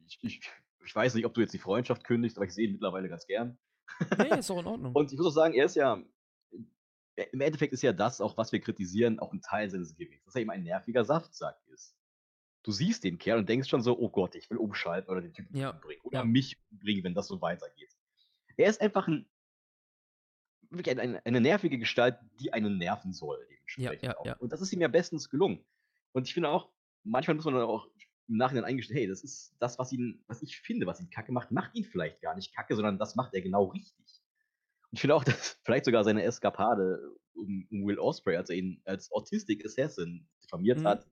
[0.07, 0.41] ich, ich,
[0.85, 3.26] ich weiß nicht, ob du jetzt die Freundschaft kündigst, aber ich sehe ihn mittlerweile ganz
[3.27, 3.57] gern.
[4.18, 4.94] Nee, ist auch in Ordnung.
[4.94, 6.02] Und ich muss auch sagen, er ist ja,
[7.31, 10.35] im Endeffekt ist ja das, auch was wir kritisieren, auch ein Teil seines Gimmicks, dass
[10.35, 11.95] er eben ein nerviger Saftsack ist.
[12.64, 15.34] Du siehst den Kerl und denkst schon so, oh Gott, ich will umschalten oder den
[15.34, 16.02] Typen Ja, umbringen.
[16.03, 16.26] Oder ja.
[16.26, 17.90] mich umbringen, wenn das so weitergeht.
[18.57, 19.26] Er ist einfach ein,
[20.69, 24.26] wirklich ein, ein, eine nervige Gestalt, die einen nerven soll, dementsprechend ja, auch.
[24.26, 24.35] ja.
[24.38, 25.65] Und das ist ihm ja bestens gelungen.
[26.14, 26.69] Und ich finde auch,
[27.03, 27.88] manchmal muss man dann auch
[28.27, 31.31] im Nachhinein eingestehen, hey, das ist das, was ihn, was ich finde, was ihn kacke
[31.31, 34.22] macht, macht ihn vielleicht gar nicht kacke, sondern das macht er genau richtig.
[34.90, 38.56] Und ich finde auch, dass vielleicht sogar seine Eskapade um, um Will Osprey, als er
[38.57, 40.88] ihn als Autistic Assassin diffamiert Mhm.
[40.88, 41.07] hat,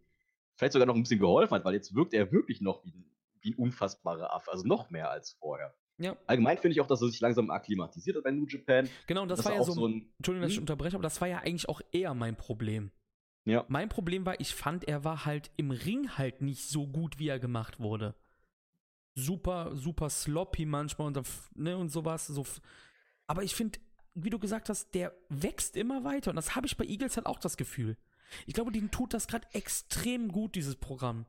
[0.56, 3.06] vielleicht sogar noch ein bisschen geholfen hat, weil jetzt wirkt er wirklich noch wie ein,
[3.42, 5.74] wie ein unfassbarer Affe, also noch mehr als vorher.
[5.98, 8.90] Ja, Allgemein finde ich auch, dass er sich langsam akklimatisiert hat bei New Japan.
[9.06, 10.12] genau, und das dass war ja auch so, ein.
[10.18, 10.64] Entschuldigung, dass ich Hm?
[10.64, 12.92] unterbreche, aber das war ja eigentlich auch eher mein Problem.
[13.46, 13.66] Ja.
[13.68, 17.28] Mein Problem war, ich fand, er war halt im Ring halt nicht so gut, wie
[17.28, 18.16] er gemacht wurde.
[19.14, 21.20] Super, super sloppy manchmal und,
[21.56, 22.28] ne, und sowas.
[22.28, 22.46] So,
[23.28, 23.80] aber ich finde,
[24.14, 26.32] wie du gesagt hast, der wächst immer weiter.
[26.32, 27.98] Und das habe ich bei Eagles halt auch das Gefühl.
[28.46, 31.26] Ich glaube, denen tut das gerade extrem gut, dieses Programm.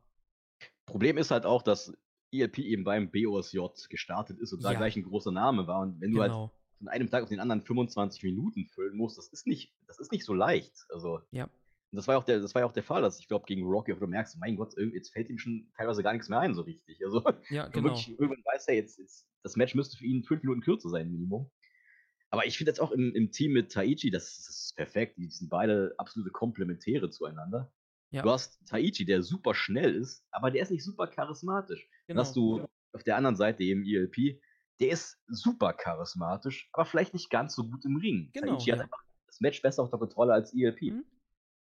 [0.86, 1.92] Problem ist halt auch, dass
[2.32, 3.58] ELP eben beim BOSJ
[3.88, 4.78] gestartet ist und da Ja.
[4.78, 5.80] gleich ein großer Name war.
[5.80, 6.52] Und wenn du halt Genau.
[6.78, 10.12] von einem Tag auf den anderen 25 Minuten füllen musst, das ist nicht, das ist
[10.12, 10.72] nicht so leicht.
[10.88, 11.44] Also, Ja.
[11.44, 11.50] und
[11.96, 13.64] das war ja auch der, das war ja auch der Fall, dass ich glaube, gegen
[13.66, 16.62] Rocky, du merkst, mein Gott, jetzt fällt ihm schon teilweise gar nichts mehr ein, so
[16.62, 17.04] richtig.
[17.04, 17.84] Also, Ja, genau.
[17.90, 21.10] wirklich irgendwann weißt ja jetzt, jetzt, das Match müsste für ihn fünf Minuten kürzer sein,
[21.10, 21.50] Minimum.
[22.32, 25.18] Aber ich finde jetzt auch im, im Team mit Taichi, das, das ist perfekt.
[25.18, 27.70] Die sind beide absolute Komplementäre zueinander.
[28.10, 28.22] Ja.
[28.22, 31.86] Du hast Taichi, der super schnell ist, aber der ist nicht super charismatisch.
[32.06, 32.20] Dann Genau.
[32.22, 34.40] hast du auf der anderen Seite eben ELP,
[34.80, 38.30] der ist super charismatisch, aber vielleicht nicht ganz so gut im Ring.
[38.32, 38.84] Genau, Taichi hat ja.
[38.84, 40.80] einfach das Match besser unter Kontrolle als ELP.
[40.82, 41.04] Mhm.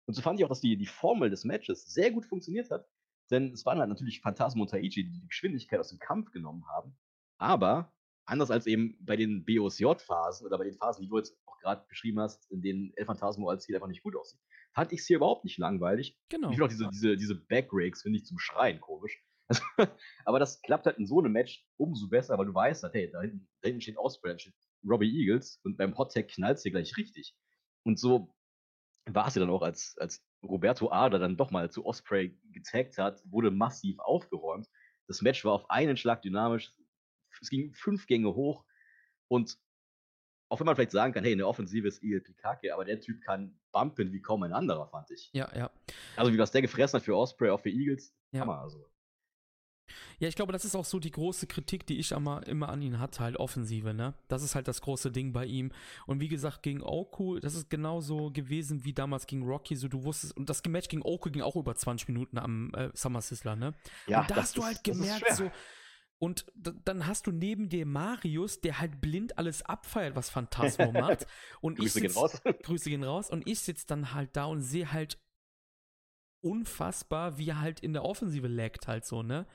[0.07, 2.87] Und so fand ich auch, dass die, die Formel des Matches sehr gut funktioniert hat.
[3.31, 6.67] Denn es waren halt natürlich Phantasmo und Taichi, die die Geschwindigkeit aus dem Kampf genommen
[6.69, 6.95] haben.
[7.39, 7.93] Aber
[8.29, 11.85] anders als eben bei den BOSJ-Phasen oder bei den Phasen, die du jetzt auch gerade
[11.89, 14.41] beschrieben hast, in denen El Phantasmo als Ziel einfach nicht gut aussieht,
[14.75, 16.19] fand ich es hier überhaupt nicht langweilig.
[16.29, 16.51] Genau.
[16.51, 19.23] Ich finde auch diese, diese, diese Backrakes, finde ich zum Schreien komisch.
[20.27, 23.11] aber das klappt halt in so einem Match umso besser, weil du weißt, halt, hey,
[23.11, 24.55] da hinten, da hinten steht Osprey, da steht
[24.87, 27.35] Robbie Eagles und beim Hot Tag knallt dir gleich richtig.
[27.85, 28.35] Und so
[29.07, 32.99] war es ja dann auch, als, als Roberto Ader dann doch mal zu Osprey getaggt
[32.99, 34.69] hat, wurde massiv aufgeräumt.
[35.07, 36.75] Das Match war auf einen Schlag dynamisch.
[37.41, 38.65] Es ging fünf Gänge hoch
[39.29, 39.59] und
[40.51, 43.01] auch wenn man vielleicht sagen kann, hey, in der Offensive ist ELP kacke, aber der
[43.01, 45.31] Typ kann bumpen wie kaum ein anderer, fand ich.
[45.33, 45.71] Ja, ja.
[46.17, 48.41] Also wie was der gefressen hat für Osprey, auch für Eagles, Ja.
[48.41, 48.61] Hammer.
[48.61, 48.89] Also.
[50.19, 52.83] Ja, ich glaube, das ist auch so die große Kritik, die ich immer, immer an
[52.83, 54.15] ihn hatte, halt Offensive, ne?
[54.29, 55.71] Das ist halt das große Ding bei ihm.
[56.07, 60.05] Und wie gesagt, gegen Oku, das ist genauso gewesen wie damals gegen Rocky, so du
[60.05, 63.57] wusstest, und das Match gegen Oku ging auch über 20 Minuten am äh, Summer Sizzler,
[63.57, 63.75] ne?
[64.07, 65.51] Ja, und da das hast du halt gemerkt, so,
[66.21, 66.47] und
[66.85, 71.27] dann hast du neben dir Marius, der halt blind alles abfeiert, was Phantasmo macht.
[71.61, 72.43] Und Grüße ich gehen sitz- raus.
[72.65, 73.31] Grüße gehen raus.
[73.31, 75.19] Und ich sitze dann halt da und sehe halt
[76.41, 79.47] unfassbar, wie er halt in der Offensive laggt halt so, ne?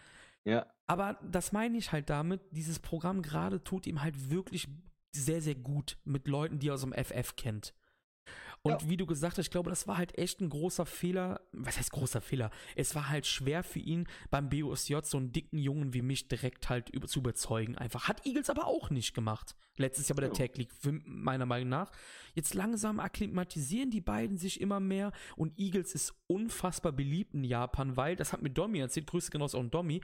[0.45, 4.68] Ja, Aber das meine ich halt damit, dieses Programm gerade tut ihm halt wirklich
[5.15, 7.73] sehr, sehr gut mit Leuten, die er aus dem FF kennt.
[8.65, 11.41] Und wie du gesagt hast, ich glaube, das war halt echt ein großer Fehler.
[11.52, 12.49] Was heißt großer Fehler?
[12.77, 16.69] Es war halt schwer für ihn beim BOSJ so einen dicken Jungen wie mich direkt
[16.69, 17.77] halt über, zu überzeugen.
[17.77, 18.07] Einfach.
[18.07, 19.57] Hat Eagles aber auch nicht gemacht.
[19.76, 20.35] Letztes Jahr bei der Ja.
[20.35, 20.72] Tech League,
[21.06, 21.91] meiner Meinung nach.
[22.35, 27.98] Jetzt langsam akklimatisieren die beiden sich immer mehr und Eagles ist unfassbar beliebt in Japan,
[27.98, 30.02] weil, das hat mir Domi erzählt, Grüße genauso an Domi,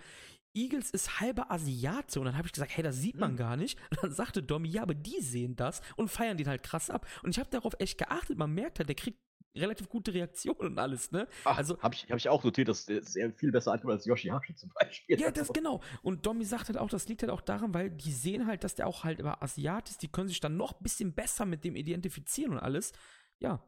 [0.54, 3.38] Eagles ist halber Asiate und dann habe ich gesagt, hey, das sieht man Hm.
[3.38, 3.78] gar nicht.
[3.92, 7.06] Und dann sagte Domi, ja, aber die sehen das und feiern den halt krass ab.
[7.24, 9.20] Und ich habe darauf echt geachtet, man merkt halt, der kriegt
[9.56, 11.28] relativ gute Reaktionen und alles, ne?
[11.44, 14.06] Ach, Also- habe ich, hab ich auch notiert, dass der sehr viel besser ankommt als
[14.06, 15.20] Yoshihashi zum Beispiel.
[15.20, 15.82] Ja, das Also, genau.
[16.04, 18.76] Und Domi sagt halt auch, das liegt halt auch daran, weil die sehen halt, dass
[18.76, 21.64] der auch halt über Asiat ist, die können sich dann noch ein bisschen besser mit
[21.64, 22.94] dem identifizieren und alles.
[23.40, 23.64] Ja.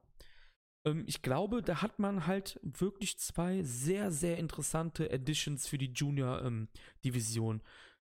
[0.85, 5.91] Ähm, ich glaube, da hat man halt wirklich zwei sehr, sehr interessante Additions für die
[5.93, 7.61] Junior-Division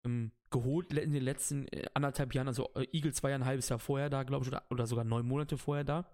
[0.05, 2.47] ähm, geholt le- in den letzten äh, anderthalb Jahren.
[2.47, 5.05] Also äh, Eagles war ja ein halbes Jahr vorher da, glaube ich, oder, oder sogar
[5.05, 6.05] neun Monate vorher da.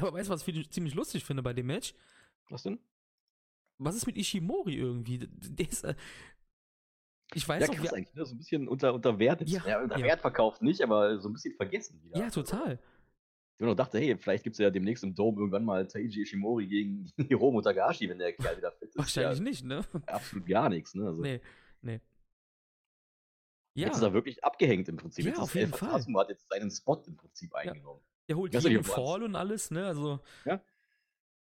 [0.00, 1.94] Aber weißt du, was ich ziemlich lustig finde bei dem Match?
[2.50, 2.78] Was denn?
[3.78, 5.18] Was ist mit Ishimori irgendwie?
[5.18, 5.94] Der ist, äh,
[7.34, 8.24] ich weiß Ja, noch, krass eigentlich, ne?
[8.24, 9.42] so ein bisschen unter, unter Wert.
[9.48, 10.06] Ja, Ja, unter ja.
[10.06, 12.18] Wert verkauft nicht, aber so ein bisschen vergessen wieder.
[12.18, 12.78] ja, total.
[13.56, 16.22] Ich mir noch dachte, hey, vielleicht gibt es ja demnächst im Dome irgendwann mal Taiji
[16.22, 18.98] Ishimori gegen Hiromu Tagashi, wenn der Kerl wieder fit ist.
[18.98, 19.84] Wahrscheinlich ja, nicht, ne?
[20.06, 21.06] Absolut gar nichts, ne?
[21.06, 21.40] Also, Nee,
[21.80, 22.00] nee.
[23.76, 25.24] Ja, Jetzt ist er wirklich abgehängt im Prinzip.
[25.24, 25.88] Ja, jetzt auf ist jeden Fall.
[25.88, 28.00] Phantasmo hat jetzt seinen Spot im Prinzip eingenommen.
[28.28, 29.86] der holt ich jeden Fall und alles, ne?
[29.86, 30.20] Also,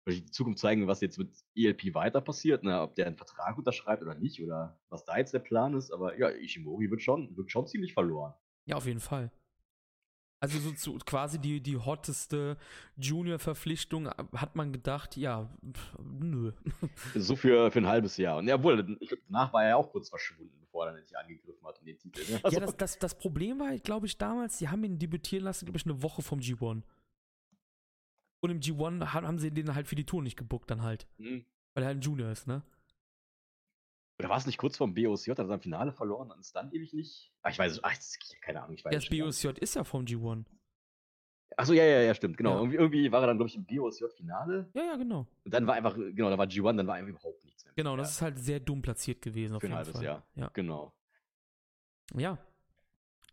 [0.05, 2.81] Wird die Zukunft zeigen, was jetzt mit ELP weiter passiert, ne?
[2.81, 5.93] ob der einen Vertrag unterschreibt oder nicht, oder was da jetzt der Plan ist.
[5.93, 8.35] Aber ja, Ishimori wird schon, wird schon ziemlich verloren.
[8.66, 9.31] ja, auf jeden Fall.
[10.43, 12.56] Also so zu, quasi die, die hotteste
[12.97, 16.51] Junior-Verpflichtung äh, hat man gedacht, ja, pff, nö.
[17.14, 18.39] So für, für ein halbes Jahr.
[18.39, 21.05] Und ja, obwohl, ich glaub, danach war er ja auch kurz verschwunden, bevor er dann
[21.05, 22.28] sich angegriffen hat um den Titel.
[22.28, 22.40] Ne?
[22.43, 25.66] Also, Ja, das, das, das Problem war, glaube ich, damals, die haben ihn debütieren lassen,
[25.66, 26.82] glaube ich, eine Woche vom G1.
[28.40, 31.06] Und im G1 haben, haben sie den halt für die Tour nicht gebuckt dann halt.
[31.19, 31.44] Hm.
[31.74, 32.64] Weil er halt ein Junior ist, ne?
[34.23, 36.70] Oder war es nicht kurz vorm BOSJ, hat er im Finale verloren und ist dann
[36.73, 37.32] ewig nicht?
[37.43, 37.93] Ah, ich weiß es, ach,
[38.40, 39.24] keine Ahnung, ich weiß Ja, das gar nicht.
[39.24, 40.44] BOSJ ist ja vom G1.
[41.57, 42.53] Achso, ja, ja, ja, stimmt, genau.
[42.53, 42.57] Ja.
[42.61, 45.27] Irgendwie, irgendwie war er dann, glaube ich, im BOSJ-Finale Ja, ja, genau.
[45.44, 47.74] und dann war einfach, genau, da war G1, dann war einfach überhaupt nichts mehr.
[47.77, 50.05] Genau, Ja, das ist halt sehr dumm platziert gewesen auf für ein jeden halbes Fall.
[50.05, 50.23] Jahr.
[50.35, 50.51] Ja.
[50.55, 50.93] Genau.
[52.15, 52.39] Ja.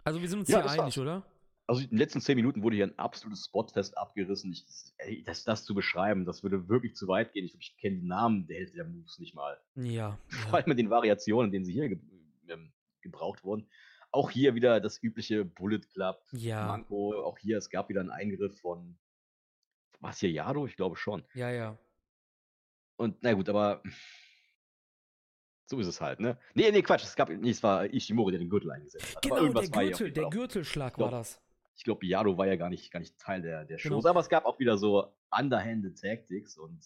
[0.03, 0.97] Also wir sind uns Ja, hier einig, war's.
[0.97, 1.23] oder?
[1.69, 4.51] Also in den letzten zehn Minuten wurde hier ein absolutes Spotfest abgerissen.
[4.51, 4.65] Ich,
[4.97, 7.45] ey, das, das zu beschreiben, das würde wirklich zu weit gehen.
[7.45, 9.61] Ich, ich kenne die Namen der Hälfte der Moves nicht mal.
[9.75, 10.17] Ja.
[10.29, 10.55] Vor ja.
[10.55, 11.99] allem mit den Variationen, denen sie hier ge
[12.47, 13.69] ähm, gebraucht wurden.
[14.09, 16.19] Auch hier wieder das übliche Bullet Club.
[16.31, 16.65] Ja.
[16.65, 18.97] Manko, auch hier, es gab wieder einen Eingriff von.
[19.99, 20.65] Was hier, Yado?
[20.65, 21.23] Ich glaube schon.
[21.35, 21.77] Ja, ja.
[22.95, 23.83] Und na gut, aber.
[25.67, 26.39] So ist es halt, ne?
[26.55, 27.03] Nee, nee, Quatsch.
[27.03, 27.29] Es gab.
[27.29, 29.21] Nee, es war Ishimori, der den Gürtel eingesetzt hat.
[29.21, 30.29] Genau, der Gürtel, der.
[30.31, 31.39] Gürtelschlag war das.
[31.79, 33.95] Ich glaube, Yado war ja gar nicht, gar nicht Teil der, der Genau.
[33.95, 36.77] Shows, aber es gab auch wieder so underhanded Tactics und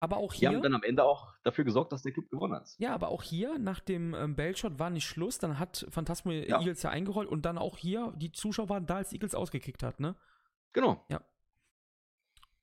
[0.00, 0.50] Aber auch die hier.
[0.50, 2.68] haben dann am Ende auch dafür gesorgt, dass der Club gewonnen hat.
[2.76, 5.38] Ja, aber auch hier nach dem ähm, Bellshot war nicht Schluss.
[5.38, 6.58] Dann hat Phantasmo Ja.
[6.60, 9.98] Eagles ja eingerollt und dann auch hier, die Zuschauer waren da, als Eagles ausgekickt hat,
[9.98, 10.14] ne?
[10.74, 11.02] Genau.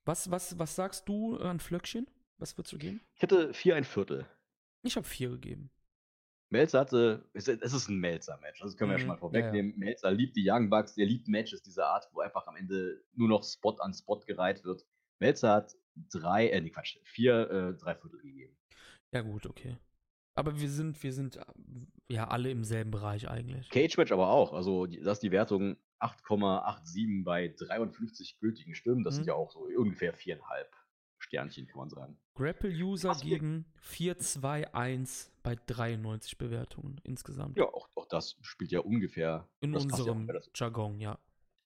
[0.04, 2.06] Was, was, was sagst du an Flöckchen?
[2.38, 3.00] Was würdest du geben?
[3.16, 4.24] Ich hätte vier ein Viertel.
[4.82, 5.70] Ich habe vier gegeben.
[6.52, 9.74] Melzer hatte, es ist ein Melzer-Match, das können wir ja schon Mhm, mal ja, vorwegnehmen.
[9.78, 13.28] Melzer liebt die Young Bucks, der liebt Matches dieser Art, wo einfach am Ende nur
[13.28, 14.84] noch Spot an Spot gereiht wird.
[15.18, 15.74] Melzer hat
[16.12, 18.56] drei, äh, nee, Quatsch, vier, äh, drei Viertel gegeben.
[19.14, 19.78] Ja, gut, okay.
[20.34, 21.42] Aber wir sind, wir sind äh,
[22.08, 23.68] ja alle im selben Bereich eigentlich.
[23.70, 29.16] Cage-Match aber auch, also das ist die Wertung 8,87 bei 53 gültigen Stimmen, das Mhm.
[29.16, 30.70] sind ja auch so ungefähr viereinhalb
[31.22, 32.18] Sternchen, kann man sagen.
[32.34, 37.56] Grapple-User geben 4-2-1 bei 93 Bewertungen insgesamt.
[37.56, 39.48] Ja, auch, auch das spielt ja ungefähr.
[39.60, 40.50] In ja unserem dazu.
[40.54, 41.18] Jargon, ja.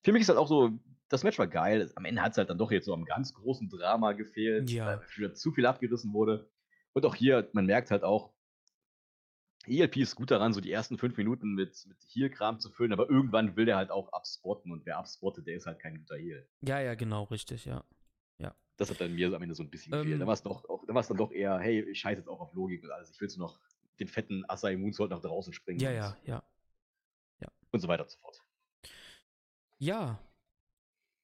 [0.05, 0.71] Für mich ist halt auch so,
[1.09, 1.91] das Match war geil.
[1.95, 4.87] Am Ende hat es halt dann doch jetzt so am ganz großen Drama gefehlt, Ja.
[4.87, 6.49] weil wieder zu viel abgerissen wurde.
[6.93, 8.33] Und auch hier, man merkt halt auch,
[9.69, 13.11] ELP ist gut daran, so die ersten fünf Minuten mit, mit Heal-Kram zu füllen, aber
[13.11, 16.47] irgendwann will der halt auch abspotten und wer abspottet, der ist halt kein guter Heal.
[16.61, 17.85] Ja, ja, genau, richtig, ja.
[18.77, 20.21] Das hat dann mir am Ende so ein bisschen Ähm, gefehlt.
[20.21, 22.29] Da war es doch, auch- da war es dann doch eher, hey, ich scheiße jetzt
[22.29, 23.11] auch auf Logik und alles.
[23.11, 23.59] Ich will so noch
[23.99, 26.43] den fetten Asai Moonsault nach draußen springen Ja, und, ja,
[27.41, 27.49] ja.
[27.71, 28.43] und so weiter und so fort.
[29.79, 30.19] Ja.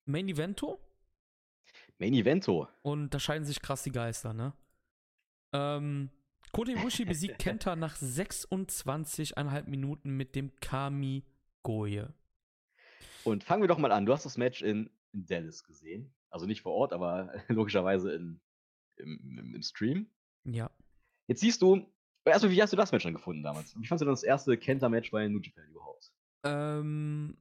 [0.04, 0.80] Main Evento
[1.98, 2.68] Main Evento.
[2.82, 4.52] und da scheiden sich krass die Geister, ne?
[5.52, 6.10] Ähm,
[6.52, 11.24] Kota Ibushi besiegt Kenta nach 26,5 Minuten mit dem Kami
[11.62, 12.08] Goye.
[13.24, 14.04] Und fangen wir doch mal an.
[14.06, 16.12] Du hast das Match in Dallas gesehen.
[16.32, 18.40] Also nicht vor Ort, aber logischerweise in,
[18.96, 20.10] im, im, im Stream.
[20.44, 20.70] Ja.
[21.28, 21.86] Jetzt siehst du,
[22.24, 23.74] erstmal, wie hast du das Match dann gefunden damals?
[23.78, 26.12] Wie fandest du dann das erste Kenta-Match bei New Japan überhaupt?
[26.44, 27.36] Ähm,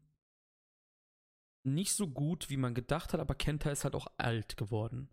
[1.63, 5.09] nicht so gut, wie man gedacht hat, aber Kenta ist halt auch alt geworden.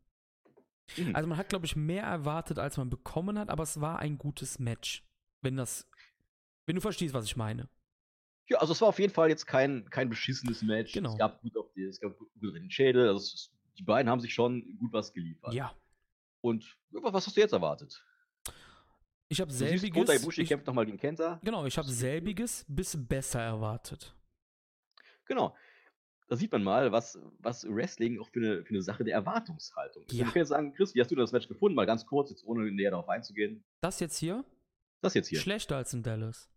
[0.97, 1.15] Mhm.
[1.15, 4.19] Also man hat, glaube ich, mehr erwartet, als man bekommen hat, aber es war ein
[4.19, 5.07] gutes Match.
[5.43, 5.89] Wenn das,
[6.67, 7.69] wenn du verstehst, was ich meine.
[8.49, 10.93] Ja, also es war auf jeden Fall jetzt kein, kein beschissenes Match.
[10.93, 11.13] Genau.
[11.13, 13.09] Es gab gut auf die, es gab gut auf den Schädel.
[13.09, 15.55] Also es, die beiden haben sich schon gut was geliefert.
[15.55, 15.75] Ja.
[16.41, 18.05] Und was hast du jetzt erwartet?
[19.29, 19.93] Ich habe selbiges.
[19.93, 21.39] Kota Ibushi ich, kämpft nochmal gegen Kenta.
[21.45, 24.15] genau, ich habe selbiges bis besser erwartet.
[25.27, 25.55] Genau.
[26.29, 30.05] Da sieht man mal, was, was Wrestling auch für eine, für eine Sache der Erwartungshaltung
[30.05, 30.13] ist.
[30.13, 30.19] Ja.
[30.27, 31.75] Wir können jetzt sagen, Chris, wie hast du das Match gefunden?
[31.75, 33.65] Mal ganz kurz, jetzt ohne näher darauf einzugehen.
[33.81, 34.45] Das jetzt hier
[35.01, 35.41] Das jetzt hier.
[35.41, 36.51] schlechter als in Dallas.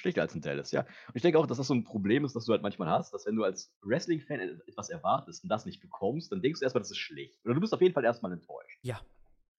[0.00, 0.80] Schlechter als in Dallas, ja.
[0.80, 3.12] Und ich denke auch, dass das so ein Problem ist, das du halt manchmal hast,
[3.12, 6.80] dass wenn du als Wrestling-Fan etwas erwartest und das nicht bekommst, dann denkst du erstmal,
[6.80, 7.44] das ist schlecht.
[7.44, 8.78] Oder du bist auf jeden Fall erstmal enttäuscht.
[8.82, 9.00] Ja.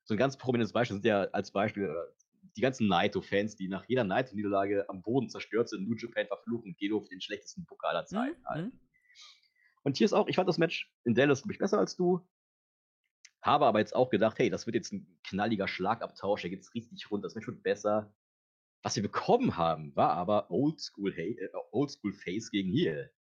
[0.03, 1.93] So ein ganz prominentes Beispiel sind ja als Beispiel äh,
[2.57, 6.77] die ganzen Naito-Fans, die nach jeder Naito-Niederlage am Boden zerstört sind, New Japan verfluchen und
[6.77, 8.67] Gedo für den schlechtesten Pokal aller Zeiten Mhm, halten.
[8.67, 8.79] mhm.
[9.83, 12.27] Und hier ist auch, ich fand das Match in Dallas, glaube ich, besser als du.
[13.41, 17.09] Habe aber jetzt auch gedacht, hey, das wird jetzt ein knalliger Schlagabtausch, der geht's richtig
[17.09, 18.13] rund, das Match wird besser.
[18.83, 21.35] Was wir bekommen haben, war aber Oldschool, äh,
[21.71, 23.11] Oldschool Face gegen Heel.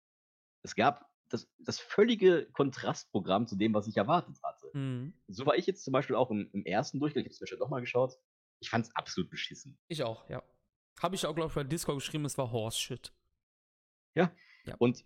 [0.63, 4.69] Es gab das, das völlige Kontrastprogramm zu dem, was ich erwartet hatte.
[4.73, 5.13] Mhm.
[5.27, 7.59] So war ich jetzt zum Beispiel auch im, im ersten Durchgang, ich habe das Match
[7.59, 8.17] nochmal geschaut.
[8.59, 9.77] Ich fand es absolut beschissen.
[9.87, 10.43] Ich auch, ja.
[11.01, 13.13] Habe ich auch, glaube ich, bei Discord geschrieben, es war Horse-Shit.
[14.77, 15.03] Und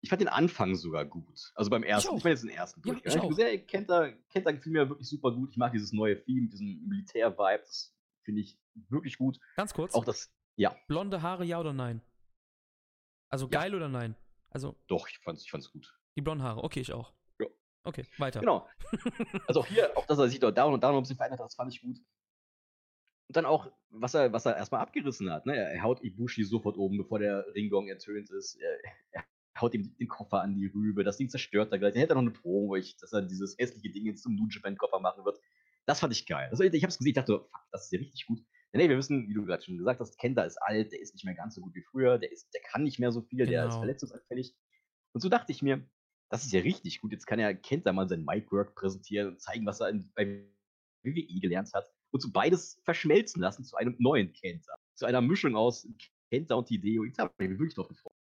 [0.00, 1.52] ich fand den Anfang sogar gut.
[1.54, 2.18] Also beim ersten, auch.
[2.18, 3.10] ich, meine jetzt den ersten Ja, Durchgang.
[3.10, 3.28] ich ich auch.
[3.28, 5.50] gesehen, Kenta, Kenta gefiel mir wirklich super gut.
[5.50, 7.62] Ich mag dieses neue Theme, diesen Militär-Vibe.
[7.64, 7.94] Das
[8.28, 8.58] finde ich
[8.90, 9.38] wirklich gut.
[9.56, 9.94] Ganz kurz.
[9.94, 12.02] Auch das, ja, Blonde Haare, ja oder nein?
[13.30, 13.60] Also Ja.
[13.60, 14.14] geil oder nein?
[14.50, 15.98] Also doch, ich fand's, ich fand's gut.
[16.14, 17.14] die blonden Haare, okay, ich auch.
[17.38, 17.46] Ja.
[17.84, 18.40] Okay, weiter.
[18.40, 18.68] Genau.
[19.48, 21.46] Also auch hier, auch dass er sich dort down und down ein bisschen verändert hat,
[21.46, 21.96] das fand ich gut.
[23.28, 25.46] Und dann auch, was er, was er erstmal abgerissen hat.
[25.46, 25.56] Ne?
[25.56, 28.56] Er, haut Ibushi sofort oben, bevor der Ringgong ertönt ist.
[28.56, 28.78] Er,
[29.12, 29.24] er
[29.58, 31.02] haut ihm den Koffer an die Rübe.
[31.02, 31.94] Das Ding zerstört er gleich.
[31.94, 34.48] Er hätte noch eine Promo, wo ich, dass er dieses hässliche Ding jetzt zum New
[34.50, 35.40] Japan Koffer machen wird.
[35.88, 36.48] Das fand ich geil.
[36.50, 38.44] Also ich, ich hab's gesehen, ich dachte, fuck, das ist ja richtig gut.
[38.74, 41.24] Nee, wir wissen, wie du gerade schon gesagt hast, Kenta ist alt, der ist nicht
[41.24, 43.64] mehr ganz so gut wie früher, der, ist, der kann nicht mehr so viel, der
[43.64, 43.78] ist Genau.
[43.78, 44.54] verletzungsanfällig.
[45.14, 45.88] Und so dachte ich mir,
[46.28, 47.12] das ist ja richtig gut.
[47.12, 50.46] Jetzt kann ja Kenta mal sein Micwork präsentieren und zeigen, was er in, bei
[51.04, 51.90] WWE gelernt hat.
[52.10, 54.74] Und so beides verschmelzen lassen zu einem neuen Kenta.
[54.94, 55.88] Zu einer Mischung aus
[56.30, 57.04] Kenta und Hideo.
[57.04, 58.12] Jetzt habe ich mich wirklich drauf gefreut.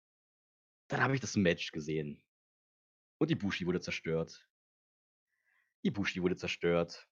[0.88, 2.22] Dann habe ich das Match gesehen.
[3.18, 4.48] Und Ibushi wurde zerstört.
[5.82, 7.08] Ibushi wurde zerstört.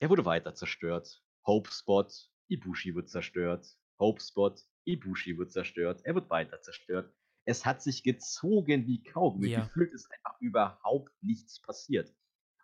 [0.00, 1.22] Er wurde weiter zerstört.
[1.46, 2.06] Hope Spot,
[2.48, 3.66] Ibushi wird zerstört.
[3.98, 4.54] Hope Spot,
[4.84, 6.00] Ibushi wird zerstört.
[6.04, 7.14] Er wird weiter zerstört.
[7.44, 9.48] Es hat sich gezogen wie Kaugummi.
[9.48, 9.64] Ja.
[9.64, 12.14] Gefühlt ist einfach überhaupt nichts passiert.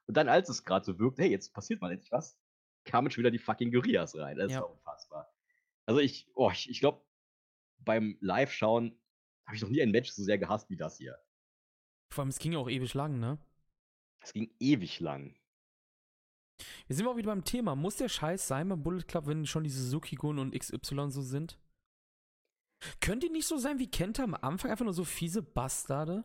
[0.07, 2.39] Und dann, als es gerade so wirkt, hey, jetzt passiert mal endlich was,
[2.85, 4.37] kamen schon wieder die fucking Gorillas rein.
[4.37, 4.61] Das Ja.
[4.61, 5.33] war unfassbar.
[5.85, 7.05] Also ich, oh, ich, ich glaube,
[7.79, 8.99] beim Live-Schauen
[9.45, 11.19] habe ich noch nie ein Match so sehr gehasst wie das hier.
[12.13, 13.39] Vor allem, es ging auch ewig lang, ne?
[14.21, 15.37] Es ging ewig lang.
[16.87, 17.75] Wir sind auch wieder beim Thema.
[17.75, 21.59] Muss der Scheiß sein beim Bullet Club, wenn schon diese Sukigun und XY so sind?
[23.01, 24.71] Könnt ihr nicht so sein wie Kenta am Anfang?
[24.71, 26.25] Einfach nur so fiese Bastarde?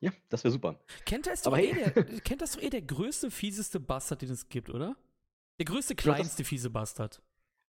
[0.00, 0.80] Ja, das wäre super.
[1.06, 4.22] Kenta ist doch, Aber eh hey- der, Kenta ist doch eh der größte, fieseste Bastard,
[4.22, 4.96] den es gibt, oder?
[5.58, 7.20] Der größte, kleinste fiese Bastard.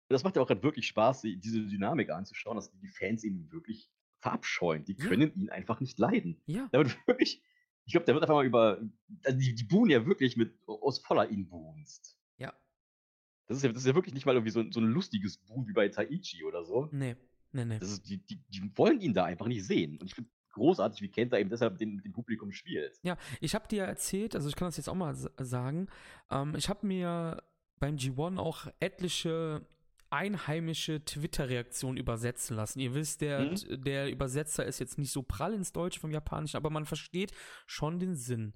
[0.09, 3.49] Das macht ja auch gerade wirklich Spaß, die- diese Dynamik anzuschauen, dass die Fans ihn
[3.51, 3.89] wirklich
[4.19, 4.83] verabscheuen.
[4.85, 5.05] Die Ja.
[5.05, 6.41] können ihn einfach nicht leiden.
[6.47, 6.67] Ja.
[6.71, 7.41] Da wird wirklich,
[7.87, 8.81] ich glaube, der wird einfach mal über,
[9.23, 12.17] also die, die buhen ja wirklich mit aus voller Inbrunst.
[12.37, 12.53] Ja.
[13.47, 15.65] Das ist ja, das ist ja wirklich nicht mal irgendwie so, so ein lustiges Buhen
[15.67, 16.89] wie bei Taichi oder so.
[16.91, 17.15] Nee.
[17.53, 17.79] Nee, nee.
[17.79, 19.97] Das ist, die, die, die wollen ihn da einfach nicht sehen.
[19.99, 22.99] Und ich finde großartig, wie Kenta eben deshalb mit dem, Publikum spielt.
[23.03, 25.87] Ja, ich habe dir erzählt, also ich kann das jetzt auch mal sagen,
[26.29, 27.41] ähm, ich habe mir
[27.79, 29.65] beim G1 auch etliche
[30.09, 32.79] einheimische Twitter-Reaktionen übersetzen lassen.
[32.79, 33.83] Ihr wisst, der, Mhm.
[33.83, 37.31] der Übersetzer ist jetzt nicht so prall ins Deutsche vom Japanischen, aber man versteht
[37.65, 38.53] schon den Sinn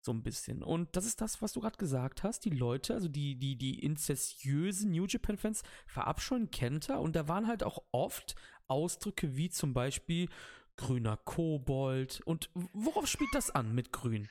[0.00, 0.62] so ein bisschen.
[0.62, 2.44] Und das ist das, was du gerade gesagt hast.
[2.44, 7.62] Die Leute, also die, die, die inzestiösen New Japan-Fans verabscheuen Kenta und da waren halt
[7.62, 8.34] auch oft
[8.66, 10.28] Ausdrücke wie zum Beispiel
[10.76, 12.20] grüner Kobold.
[12.26, 14.28] Und worauf spielt das an mit grün?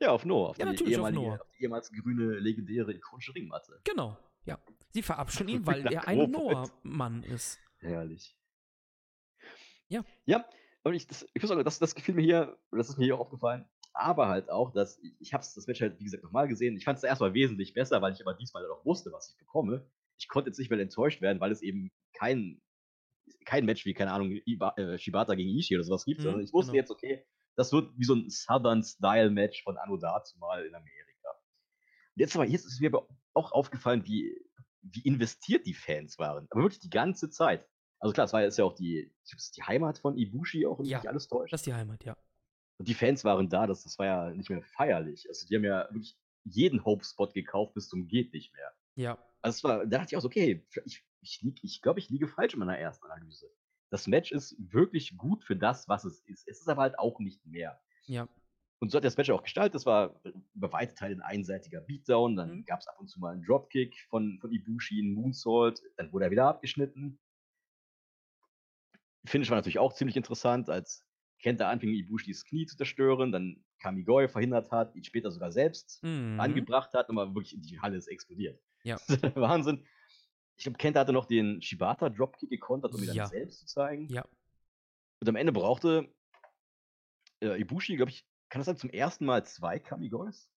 [0.00, 0.50] Ja, auf Noah.
[0.50, 1.34] Auf, Ja, die, natürlich, auf Noah.
[1.40, 3.80] auf die ehemals grüne, legendäre, ikonische Ringmatte.
[3.84, 4.58] Genau, ja.
[4.90, 6.30] Sie verabscheuen ihn, weil er ein.
[6.30, 7.58] Noah-Mann ist.
[7.78, 8.36] Herrlich.
[9.88, 10.04] Ja.
[10.26, 10.44] Ja,
[10.84, 13.18] und ich, das, ich muss sagen, das, das gefiel mir hier, das ist mir hier
[13.18, 16.76] aufgefallen, aber halt auch, dass ich, ich habe das Match halt, wie gesagt, nochmal gesehen.
[16.76, 19.90] Ich fand es erstmal wesentlich besser, weil ich aber diesmal auch wusste, was ich bekomme.
[20.18, 22.60] Ich konnte jetzt nicht mehr enttäuscht werden, weil es eben kein,
[23.44, 26.42] kein Match wie, keine Ahnung, Iba, äh, Shibata gegen Ishii oder sowas gibt, Mhm, sondern
[26.42, 26.80] ich wusste genau.
[26.80, 27.24] jetzt, okay,
[27.56, 31.07] das wird wie so ein Southern-Style-Match von Anno dazu mal in Amerika.
[32.18, 34.36] Und jetzt aber, jetzt ist mir aber auch aufgefallen, wie,
[34.82, 36.48] wie investiert die Fans waren.
[36.50, 37.64] Aber wirklich die ganze Zeit.
[38.00, 39.14] Also klar, es war jetzt ja auch die,
[39.56, 41.52] die Heimat von Ibushi auch, mich Ja, nicht alles täuscht.
[41.52, 42.16] Das ist die Heimat, ja.
[42.78, 45.28] Und die Fans waren da, das, das war ja nicht mehr feierlich.
[45.28, 48.72] Also die haben ja wirklich jeden Hope-Spot gekauft bis zum geht nicht mehr.
[48.96, 49.18] Ja.
[49.40, 52.26] Also war, da dachte ich auch so, okay, ich, ich, lieg, ich glaube, ich liege
[52.26, 53.48] falsch in meiner ersten Analyse.
[53.90, 56.48] Das Match ist wirklich gut für das, was es ist.
[56.48, 57.80] Es ist aber halt auch nicht mehr.
[58.06, 58.28] Ja.
[58.80, 59.74] Und so hat das Match auch gestaltet.
[59.74, 60.20] Das war
[60.54, 62.36] über weite Teile ein einseitiger Beatdown.
[62.36, 62.64] Dann Mhm.
[62.64, 65.82] gab es ab und zu mal einen Dropkick von, von Ibushi, einen Moonsault.
[65.96, 67.18] Dann wurde er wieder abgeschnitten.
[69.24, 71.04] Finish war natürlich auch ziemlich interessant, als
[71.40, 73.32] Kenta anfing, Ibushis Knie zu zerstören.
[73.32, 76.38] Dann Kamigoi verhindert hat, ihn später sogar selbst Mhm.
[76.40, 77.08] angebracht hat.
[77.08, 78.60] Und mal wirklich die Halle ist explodiert.
[78.84, 78.96] Ja.
[79.36, 79.84] Wahnsinn.
[80.56, 83.24] Ich glaube, Kenta hatte noch den Shibata Dropkick gekontert, um ihn Ja.
[83.24, 84.08] dann selbst zu zeigen.
[84.08, 84.24] Ja.
[85.20, 86.12] Und am Ende brauchte
[87.40, 90.50] äh, Ibushi, glaube ich, kann das sein, zum ersten Mal zwei Kamigois?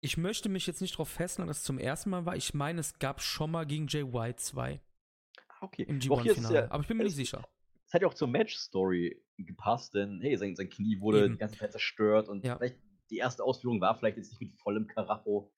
[0.00, 2.36] Ich möchte mich jetzt nicht darauf festlegen, dass es zum ersten Mal war.
[2.36, 4.80] Ich meine, es gab schon mal gegen Jay White 2
[5.48, 5.82] Ah, okay.
[5.84, 6.66] im Aber auch hier ist G1-Finale.
[6.66, 7.42] ja- Aber ich bin mir nicht sicher.
[7.86, 11.34] Es hat ja auch zur Match-Story gepasst, denn hey, sein, sein Knie wurde Eben.
[11.34, 12.56] die ganze Zeit zerstört und Ja.
[12.56, 12.78] vielleicht
[13.10, 15.52] die erste Ausführung war vielleicht jetzt nicht mit vollem Karacho.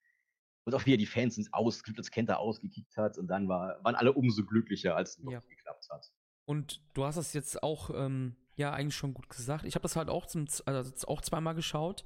[0.65, 3.95] Und auch wieder die Fans sind ausgekippt, als Kenta ausgekickt hat und dann war, waren
[3.95, 5.39] alle umso glücklicher, als es Ja.
[5.39, 6.11] geklappt hat.
[6.45, 9.63] Und du hast das jetzt auch, ähm, ja, eigentlich schon gut gesagt.
[9.65, 12.03] Ich habe das halt auch, zum, also auch zweimal geschaut.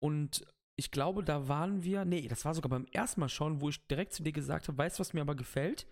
[0.00, 0.44] Und
[0.76, 3.86] ich glaube, da waren wir, nee, das war sogar beim ersten Mal schon, wo ich
[3.86, 5.86] direkt zu dir gesagt habe, weißt du, was mir aber gefällt?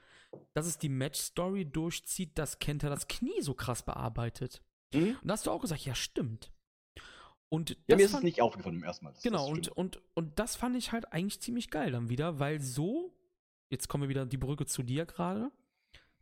[0.55, 4.63] Dass es die Match-Story durchzieht, dass Kenta das Knie so krass bearbeitet.
[5.23, 6.51] Und da hast du auch gesagt, ja, stimmt.
[7.49, 9.13] Und Ja, mir ist es fand- nicht aufgefallen beim ersten Mal.
[9.13, 12.39] Das- Genau, das und, und, und das fand ich halt eigentlich ziemlich geil dann wieder,
[12.39, 13.13] weil so,
[13.71, 15.51] jetzt kommen wir wieder die Brücke zu dir gerade,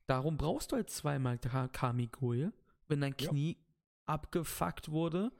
[0.06, 2.50] darum brauchst du halt zweimal Ka- Kamigoye.
[2.88, 3.28] Wenn dein Ja.
[4.08, 5.32] Abgefuckt wurde,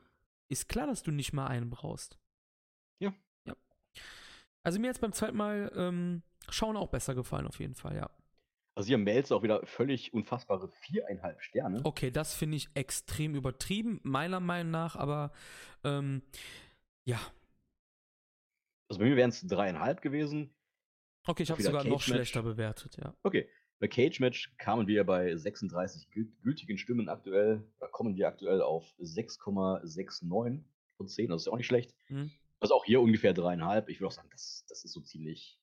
[0.49, 2.19] ist klar, dass du nicht mal einen brauchst.
[3.01, 3.15] Ja.
[3.45, 3.57] Ja.
[4.63, 8.11] Also mir jetzt beim zweiten Mal ähm, schauen auch besser gefallen, auf jeden Fall, ja.
[8.75, 11.81] Also hier Melzer auch wieder völlig unfassbare viereinhalb Sterne.
[11.83, 15.33] Okay, das finde ich extrem übertrieben, meiner Meinung nach, aber
[15.83, 16.23] ähm,
[17.05, 17.19] ja.
[18.89, 20.55] Also bei mir wären es dreieinhalb gewesen.
[21.27, 22.05] Okay, ich habe sogar noch Cage-Match.
[22.05, 23.15] schlechter bewertet, ja.
[23.23, 23.51] Okay.
[23.81, 28.61] Bei Cage Match kamen wir bei 36 gül- gültigen Stimmen aktuell, da kommen wir aktuell
[28.61, 30.65] auf 6,69
[30.97, 31.95] von 10, das ist ja auch nicht schlecht.
[32.07, 32.31] Hm?
[32.61, 33.89] Also auch hier ungefähr dreieinhalb.
[33.89, 35.61] Ich würde auch sagen, das, das ist so ziemlich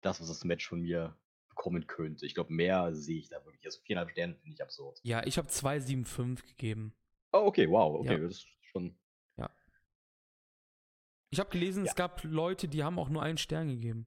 [0.00, 1.16] das, was das Match von mir
[1.48, 2.24] bekommen könnte.
[2.24, 3.64] Ich glaube, mehr sehe ich da wirklich.
[3.64, 5.00] Also viereinhalb Sterne finde ich absurd.
[5.02, 6.94] Ja, ich habe 2,75 gegeben.
[7.32, 8.18] Oh, okay, wow, okay, Ja.
[8.18, 8.96] das ist schon.
[11.30, 11.90] Ich habe gelesen, Ja.
[11.90, 14.06] es gab Leute, die haben auch nur einen Stern gegeben.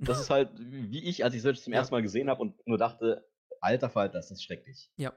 [0.00, 1.80] Das ist halt wie ich, als ich es zum Ja.
[1.80, 3.26] ersten Mal gesehen habe und nur dachte,
[3.60, 4.90] alter Falter, das ist schrecklich.
[4.96, 5.12] Ja.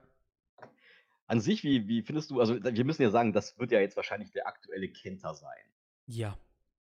[1.28, 3.96] An sich, wie, wie findest du, also wir müssen ja sagen, das wird ja jetzt
[3.96, 5.64] wahrscheinlich der aktuelle Kenter sein.
[6.08, 6.38] Ja.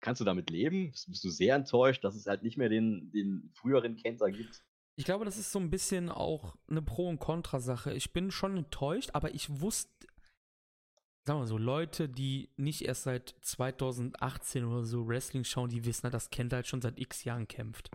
[0.00, 0.92] Kannst du damit leben?
[0.92, 4.62] Bist, bist du sehr enttäuscht, dass es halt nicht mehr den, den früheren Kenter gibt?
[4.94, 7.92] Ich glaube, das ist so ein bisschen auch eine Pro- und Kontra-Sache.
[7.94, 9.97] Ich bin schon enttäuscht, aber ich wusste,
[11.28, 16.10] sagen wir so, Leute, die nicht erst seit 2018 oder so Wrestling schauen, die wissen,
[16.10, 17.90] dass Kent halt schon seit x Jahren kämpft.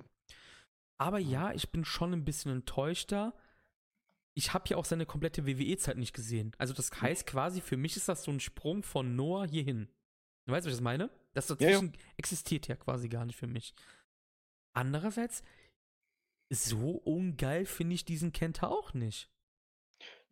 [0.98, 3.34] Aber ja, ich bin schon ein bisschen enttäuschter.
[4.36, 6.54] Ich habe ja auch seine komplette WWE-Zeit nicht gesehen.
[6.58, 9.90] Also das heißt quasi, für mich ist das so ein Sprung von Noah hierhin.
[10.46, 11.10] Du weißt, was ich das meine?
[11.34, 11.72] Das Ja, ja.
[11.72, 13.74] dazwischen existiert ja quasi gar nicht für mich.
[14.74, 15.44] Andererseits,
[16.50, 19.30] so ungeil finde ich diesen Kenta auch nicht.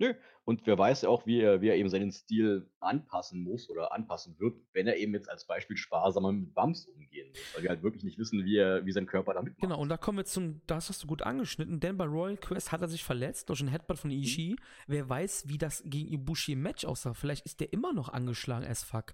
[0.02, 0.16] Nö.
[0.46, 3.94] Und wer weiß ja auch, wie er, wie er eben seinen Stil anpassen muss oder
[3.94, 7.56] anpassen wird, wenn er eben jetzt als Beispiel sparsamer mit Bumps umgehen muss.
[7.56, 9.62] Weil wir halt wirklich nicht wissen, wie, er, wie sein Körper damit macht.
[9.62, 12.72] Genau, und da kommen wir zum, das hast du gut angeschnitten, denn bei Royal Quest
[12.72, 14.56] hat er sich verletzt durch einen Headbutt von Ishii.
[14.88, 17.14] Wer weiß, wie das gegen Ibushi im Match aussah.
[17.14, 19.14] Vielleicht ist der immer noch angeschlagen as fuck.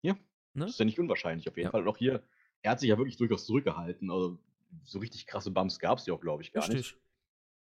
[0.00, 0.14] Ja.
[0.54, 0.64] Ne?
[0.64, 1.70] Das ist ja nicht unwahrscheinlich auf jeden Ja.
[1.72, 1.82] Fall.
[1.82, 2.22] Und auch hier,
[2.62, 4.10] er hat sich ja wirklich durchaus zurückgehalten.
[4.10, 4.38] Also
[4.84, 6.78] so richtig krasse Bumps gab es ja auch, glaube ich, gar nicht.
[6.78, 6.98] Richtig.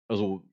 [0.08, 0.48] Also,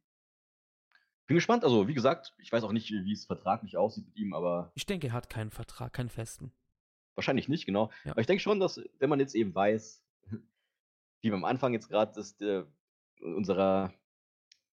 [1.26, 1.64] bin gespannt.
[1.64, 4.86] Also, wie gesagt, ich weiß auch nicht, wie es vertraglich aussieht mit ihm, aber Ich
[4.86, 6.52] denke, er hat keinen Vertrag, keinen festen.
[7.14, 7.90] wahrscheinlich nicht, genau.
[8.04, 8.12] Ja.
[8.12, 10.02] Aber ich denke schon, dass, wenn man jetzt eben weiß,
[11.20, 12.64] wie wir am Anfang jetzt gerade ist, äh,
[13.20, 13.92] unserer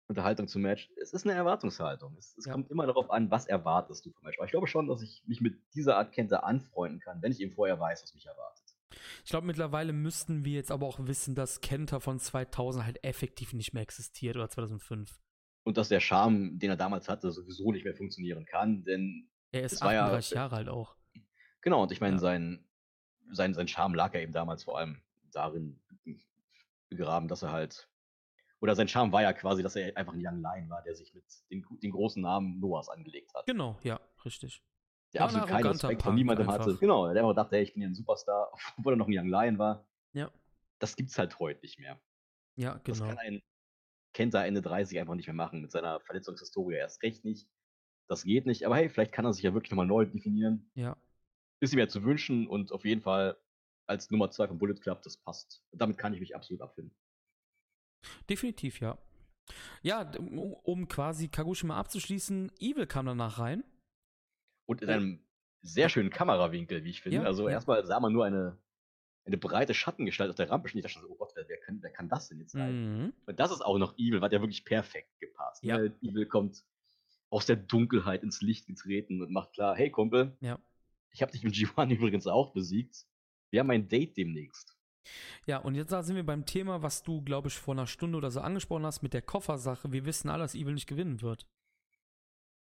[0.08, 2.16] Unterhaltung zum Match, es ist eine Erwartungshaltung.
[2.18, 2.54] Es, es Ja.
[2.54, 4.40] kommt immer darauf an, was erwartest du vom Match.
[4.40, 7.40] Aber ich glaube schon, dass ich mich mit dieser Art Kente anfreunden kann, wenn ich
[7.42, 8.64] eben vorher weiß, was mich erwartet.
[9.24, 13.54] Ich glaube, mittlerweile müssten wir jetzt aber auch wissen, dass Kenta von 2000 halt effektiv
[13.54, 15.20] nicht mehr existiert oder 2005.
[15.70, 19.62] Und dass der Charme, den er damals hatte, sowieso nicht mehr funktionieren kann, denn Er
[19.66, 20.96] ist Es war ja- 38 Jahre alt auch.
[21.62, 22.20] Genau, und ich meine, Ja.
[22.20, 22.68] sein,
[23.30, 25.80] sein, sein Charme lag ja eben damals vor allem darin
[26.90, 27.88] begraben, dass er halt.
[28.62, 31.14] Oder sein Charme war ja quasi, dass er einfach ein Young Lion war, der sich
[31.14, 33.46] mit den, den großen Namen Noahs angelegt hat.
[33.46, 34.64] Genau, ja, richtig.
[35.14, 36.66] Der Ja, absolut ein keinen Respekt von niemandem einfach.
[36.66, 36.78] hatte.
[36.80, 39.28] Genau, der einfach dachte, hey, ich bin ja ein Superstar, obwohl er noch ein Young
[39.30, 39.86] Lion war.
[40.14, 40.32] Ja,
[40.80, 42.02] Das gibt's halt heute nicht mehr.
[42.56, 43.14] ja, Das genau.
[43.14, 43.40] kann
[44.10, 47.48] ein Kenta Ende 30 einfach nicht mehr machen, mit seiner Verletzungshistorie erst recht nicht.
[48.08, 48.66] das geht nicht.
[48.66, 50.72] Aber hey, vielleicht kann er sich ja wirklich nochmal neu definieren.
[50.76, 50.98] Ja.
[51.60, 53.38] Ist ihm ja zu wünschen und auf jeden Fall
[53.86, 55.64] als Nummer 2 vom Bullet Club, das passt.
[55.72, 56.96] Damit kann ich mich absolut abfinden.
[58.30, 58.98] Definitiv, ja.
[59.82, 63.64] Ja, um, um quasi Kagoshima abzuschließen, Evil kam danach rein.
[64.68, 65.26] Und in einem
[65.62, 67.18] sehr schönen Kamerawinkel, wie ich finde.
[67.18, 67.56] Ja, also ja.
[67.56, 68.58] erstmal sah man nur eine,
[69.30, 70.80] eine breite Schattengestalt auf der Rampe stehen.
[70.80, 73.04] Ich dachte so, oh Gott, wer, wer, kann, wer kann das denn jetzt sein?
[73.04, 73.14] Mhm.
[73.26, 75.64] Und das ist auch noch Evil, hat ja wirklich perfekt gepasst.
[75.64, 75.78] Ja.
[75.78, 75.96] Ne?
[76.02, 76.64] Evil kommt
[77.30, 80.60] aus der Dunkelheit ins Licht getreten und macht klar, hey Kumpel, Ja.
[81.12, 83.06] ich habe dich im G1 übrigens auch besiegt.
[83.52, 84.76] Wir haben ein Date demnächst.
[85.46, 88.18] Ja, und jetzt da sind wir beim Thema, was du, glaube ich, vor einer Stunde
[88.18, 89.92] oder so angesprochen hast mit der Koffersache.
[89.92, 91.48] Wir wissen alle, dass Evil nicht gewinnen wird.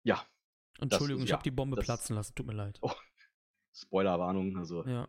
[0.02, 0.22] Ja,
[0.80, 2.34] Entschuldigung, ich ja, habe die Bombe platzen lassen.
[2.34, 2.78] Tut mir leid.
[2.82, 2.92] Oh.
[3.72, 5.08] Spoilerwarnung, also Ja.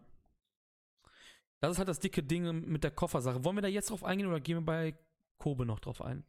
[1.59, 3.43] Das ist halt das dicke Ding mit der Koffersache.
[3.43, 4.97] Wollen wir da jetzt drauf eingehen oder gehen wir bei
[5.37, 6.23] Kobe noch drauf ein?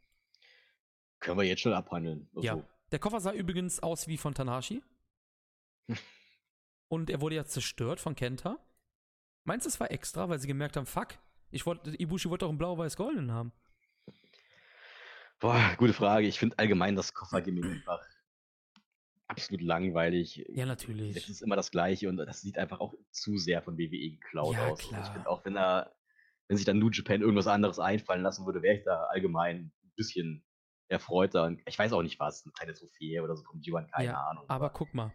[1.20, 2.28] können wir jetzt schon abhandeln.
[2.34, 2.62] Also, Ja.
[2.92, 4.82] Der Koffer sah übrigens aus wie von Tanashi.
[6.88, 8.56] Und er wurde ja zerstört von Kenta.
[9.44, 11.18] Meinst du, es war extra, weil sie gemerkt haben, fuck,
[11.50, 13.52] ich wollte, Ibushi wollte auch einen blau-weiß-goldenen haben.
[15.40, 16.26] Boah, gute Frage.
[16.26, 18.00] Ich finde allgemein das Koffergimmick einfach
[19.28, 20.44] absolut langweilig.
[20.48, 21.16] Ja, natürlich.
[21.16, 24.54] Es ist immer das Gleiche und das sieht einfach auch zu sehr von WWE geklaut
[24.54, 24.78] Ja, aus.
[24.80, 25.02] Also klar.
[25.04, 25.94] ich finde auch, wenn er,
[26.48, 29.92] wenn sich dann New Japan irgendwas anderes einfallen lassen würde, wäre ich da allgemein ein
[29.96, 30.44] bisschen
[30.88, 31.44] erfreuter.
[31.44, 34.44] Und ich weiß auch nicht was, keine Trophäe oder so vom G1, keine Ja, Ahnung.
[34.48, 35.12] Aber guck mal,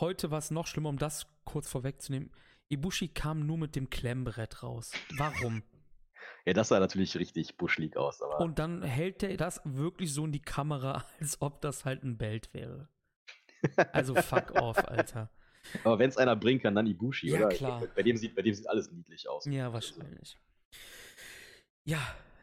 [0.00, 2.30] heute war es noch schlimmer, um das kurz vorwegzunehmen.
[2.68, 4.92] Ibushi kam nur mit dem Klemmbrett raus.
[5.16, 5.62] Warum?
[6.46, 10.24] ja, das sah natürlich richtig buschlig aus, aber Und dann hält er das wirklich so
[10.24, 12.88] in die Kamera, als ob das halt ein Belt wäre.
[13.92, 15.30] Also fuck off, Alter.
[15.84, 17.48] Aber wenn es einer bringen kann, dann Ibushi, Ja, oder?
[17.48, 17.82] klar.
[17.94, 19.44] Bei dem, sieht, bei dem sieht alles niedlich aus.
[19.44, 20.38] Ja, wahrscheinlich.
[21.84, 21.98] Ja,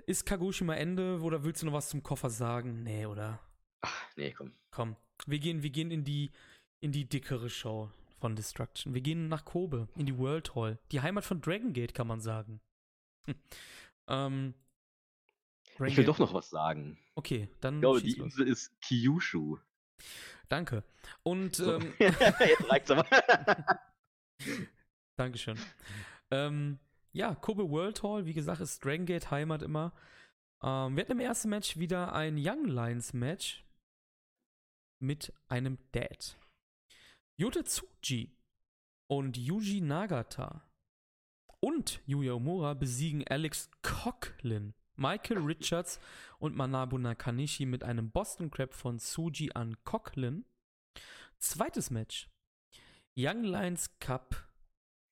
[0.05, 2.83] ist Kagoshima Ende oder willst du noch was zum Koffer sagen?
[2.83, 3.39] Nee, oder?
[3.81, 4.51] Ach, nee, komm.
[4.71, 6.31] Komm, wir gehen, wir gehen in die,
[6.79, 8.93] in die dickere Show von Destruction.
[8.93, 10.79] Wir gehen nach Kobe, in die World Hall.
[10.91, 12.59] Die Heimat von Dragon Gate, kann man sagen.
[14.07, 14.53] ähm,
[15.73, 16.97] Ich will Gate- doch noch was sagen.
[17.15, 18.17] Okay, dann Ich glaube, die.
[18.17, 19.57] Insel ist Kyushu.
[20.50, 20.84] Danke.
[21.24, 21.76] Und, So.
[21.80, 23.06] ähm, Jetzt reicht's aber.
[25.17, 25.58] Dankeschön.
[26.32, 26.80] ähm,
[27.11, 29.93] ja, Kobe World Hall, wie gesagt, ist Dragon Gate Heimat immer.
[30.61, 33.66] Ähm, wir hatten im ersten Match wieder ein Young Lions Match
[35.00, 36.38] mit einem Dad.
[37.40, 38.35] Yota Tsuji
[39.08, 40.64] und Yuji Nagata
[41.59, 46.00] und Yuya Omura besiegen Alex Coughlin, Michael Richards
[46.40, 50.45] und Manabu Nakanishi mit einem Boston Crab von Tsuji an Coughlin.
[51.38, 52.30] Zweites Match.
[53.16, 54.48] Young Lions Cup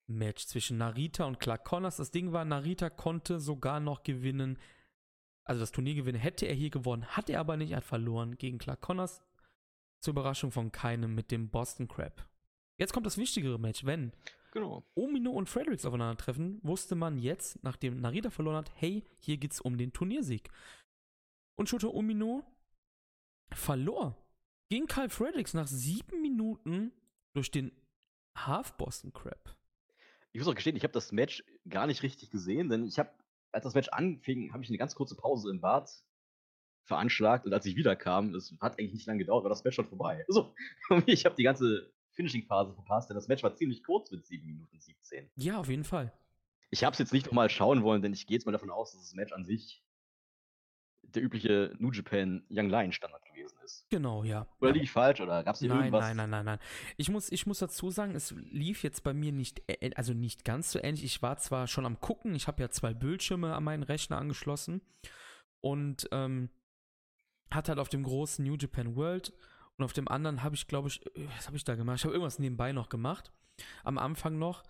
[0.08, 1.98] Match zwischen Narita und Clark Connors.
[1.98, 4.60] Das Ding war, Narita konnte sogar noch gewinnen.
[5.44, 8.38] Also das Turnier gewinnen hätte er hier gewonnen, hat er aber nicht, er hat verloren
[8.38, 9.24] gegen Clark Connors.
[10.00, 12.28] Zur Überraschung von keinem mit dem Boston Crab.
[12.78, 13.86] Jetzt kommt das wichtigere Match.
[13.86, 14.12] Wenn
[14.56, 14.84] genau.
[14.96, 19.78] Omino und Fredericks aufeinandertreffen, wusste man jetzt, nachdem Narita verloren hat, hey, hier geht's um
[19.78, 20.50] den Turniersieg.
[21.58, 22.44] Und Shota Omino
[23.54, 24.18] verlor
[24.72, 26.92] gegen Karl Fredericks nach sieben Minuten
[27.36, 27.72] durch den
[28.36, 29.56] Half Boston Crab.
[30.32, 33.12] Ich muss auch gestehen, ich habe das Match gar nicht richtig gesehen, denn ich habe,
[33.52, 35.90] als das Match anfing, habe ich eine ganz kurze Pause im Bad
[36.86, 39.88] veranschlagt und als ich wiederkam, das hat eigentlich nicht lange gedauert, war das Match schon
[39.88, 40.26] vorbei.
[40.28, 40.54] So,
[40.90, 44.46] und ich habe die ganze Finishing-Phase verpasst, denn das Match war ziemlich kurz mit 7
[44.46, 45.30] Minuten 17.
[45.36, 46.12] Ja, auf jeden Fall.
[46.72, 48.92] Ich habe es jetzt nicht nochmal schauen wollen, denn ich gehe jetzt mal davon aus,
[48.92, 49.84] dass das Match an sich
[51.04, 53.86] der übliche New Japan Young Lion Standard gewesen ist.
[53.90, 54.48] Genau, ja.
[54.60, 55.22] Oder liege ich falsch?
[55.22, 56.02] Oder gab es hier Nein, irgendwas?
[56.06, 56.60] nein, nein, nein, nein.
[56.98, 59.62] Ich muss, ich muss dazu sagen, es lief jetzt bei mir nicht,
[59.96, 61.04] also nicht ganz so ähnlich.
[61.06, 64.82] Ich war zwar schon am gucken, ich habe ja zwei Bildschirme an meinen Rechner angeschlossen
[65.62, 66.50] und ähm,
[67.52, 69.34] hatte halt auf dem großen New Japan World
[69.78, 71.98] und auf dem anderen habe ich, glaube ich, äh, was habe ich da gemacht?
[72.00, 73.32] Ich habe irgendwas nebenbei noch gemacht,
[73.84, 74.64] am Anfang noch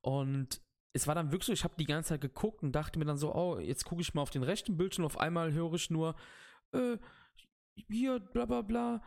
[0.00, 0.60] und
[0.94, 3.16] es war dann wirklich so, ich habe die ganze Zeit geguckt und dachte mir dann
[3.16, 6.14] so, oh, jetzt gucke ich mal auf den rechten Bildschirm, auf einmal höre ich nur,
[6.72, 6.98] äh,
[7.88, 9.02] hier, bla bla bla,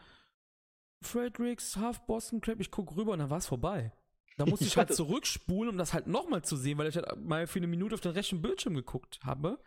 [1.02, 3.94] Fredericks, Half Boston Crab, ich gucke rüber und dann war es vorbei.
[4.38, 7.48] Da musste ich halt zurückspulen, um das halt nochmal zu sehen, weil ich halt mal
[7.48, 9.62] für eine Minute auf den rechten Bildschirm geguckt habe.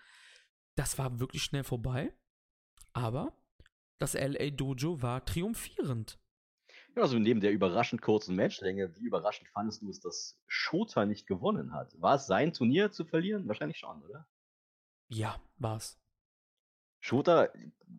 [0.74, 2.12] Das war wirklich schnell vorbei.
[2.92, 3.32] Aber
[3.98, 6.18] das LA Dojo war triumphierend.
[6.94, 11.26] Ja, also neben der überraschend kurzen Matchlänge, wie überraschend fandest du es, dass Shota nicht
[11.26, 12.00] gewonnen hat?
[12.00, 13.46] War es sein Turnier zu verlieren?
[13.46, 14.26] Wahrscheinlich schon, oder?
[15.08, 15.98] Ja, war's.
[17.00, 17.48] Shota,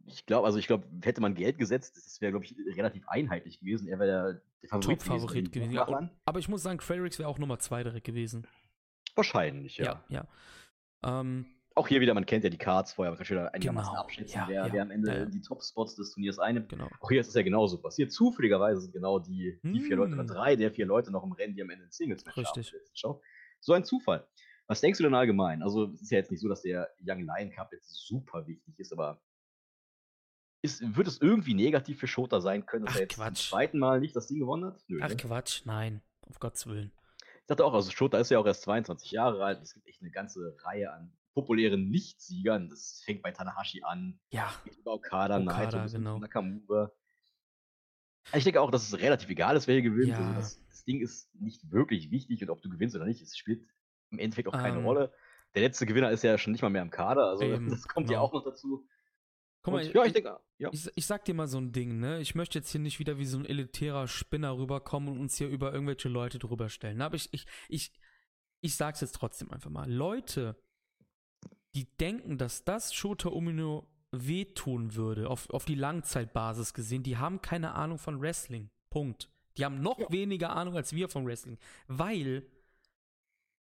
[0.05, 3.59] ich glaube, also ich glaube, hätte man Geld gesetzt, das wäre, glaube ich, relativ einheitlich
[3.59, 3.87] gewesen.
[3.87, 5.71] Er wäre der, Favorit Top-Favorit gewesen.
[5.71, 5.73] gewesen.
[5.73, 8.45] Ja, aber ich muss sagen, Fredericks wäre auch Nummer zwei direkt gewesen.
[9.15, 10.03] Wahrscheinlich, ja.
[10.09, 10.27] Ja,
[11.03, 11.19] ja.
[11.21, 11.45] Ähm,
[11.75, 14.35] auch hier wieder, man kennt ja die Cards vorher, man kann schon einigermaßen Genau, abschätzen,
[14.39, 16.69] ja, wer, ja, wer am Ende ja, die Top-Spots des Turniers einnimmt.
[16.69, 16.89] Genau.
[16.99, 18.11] Auch hier ist es ja genauso passiert.
[18.11, 20.27] Zufälligerweise sind genau die, die vier Leute oder Hm.
[20.27, 22.59] drei der vier Leute noch im Rennen, die am Ende ein Singles-Match haben.
[22.59, 22.73] Richtig.
[22.93, 23.22] Show.
[23.61, 24.27] So ein Zufall.
[24.67, 25.64] Was denkst du denn allgemein?
[25.64, 28.77] Also, es ist ja jetzt nicht so, dass der Young Lion Cup jetzt super wichtig
[28.77, 29.22] ist, aber
[30.61, 33.49] ist, wird es irgendwie negativ für Shota sein können, dass Ach, er jetzt zum Quatsch.
[33.49, 34.83] zweiten Mal nicht das Ding gewonnen hat?
[34.88, 35.15] Nö, Ach ne?
[35.15, 36.01] Quatsch, nein.
[36.30, 36.91] Auf Gottes Willen.
[37.41, 39.59] Ich dachte auch, also Shota ist ja auch erst 22 Jahre alt.
[39.61, 42.69] Es gibt echt eine ganze Reihe an populären Nicht-Siegern.
[42.69, 46.17] Das fängt bei Tanahashi an, Ja, über Okada, Okada, Naito, genau.
[46.19, 46.91] Nakamura.
[48.35, 50.09] Ich denke auch, dass es relativ egal ist, wer hier gewinnt.
[50.09, 50.17] Ja.
[50.19, 53.38] Also das, das Ding ist nicht wirklich wichtig und ob du gewinnst oder nicht, es
[53.38, 53.66] spielt
[54.11, 54.85] im Endeffekt auch keine Ähm.
[54.85, 55.14] Rolle.
[55.56, 58.09] Der letzte Gewinner ist ja schon nicht mal mehr im Kader, also Eben, das kommt
[58.09, 58.25] ja genau.
[58.27, 58.88] auch noch dazu.
[59.64, 60.69] guck mal, Und ja, ich denke, ja.
[60.72, 62.19] Ich, ich sag dir mal so ein Ding, ne?
[62.19, 65.48] Ich möchte jetzt hier nicht wieder wie so ein elitärer Spinner rüberkommen und uns hier
[65.48, 67.01] über irgendwelche Leute drüber stellen.
[67.01, 67.91] Aber ich, ich, ich,
[68.61, 69.90] ich sag's jetzt trotzdem einfach mal.
[69.91, 70.56] Leute,
[71.75, 77.41] die denken, dass das Shota Umino wehtun würde, auf, auf die Langzeitbasis gesehen, die haben
[77.41, 78.69] keine Ahnung von Wrestling.
[78.89, 79.30] Punkt.
[79.57, 80.11] Die haben noch Ja.
[80.11, 81.57] weniger Ahnung als wir von Wrestling.
[81.88, 82.43] Weil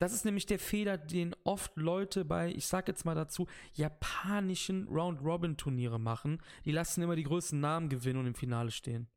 [0.01, 4.87] das ist nämlich der Fehler, den oft Leute bei, ich sag jetzt mal dazu, japanischen
[4.89, 6.41] Round-Robin-Turniere machen.
[6.65, 9.09] Die lassen immer die größten Namen gewinnen und im Finale stehen.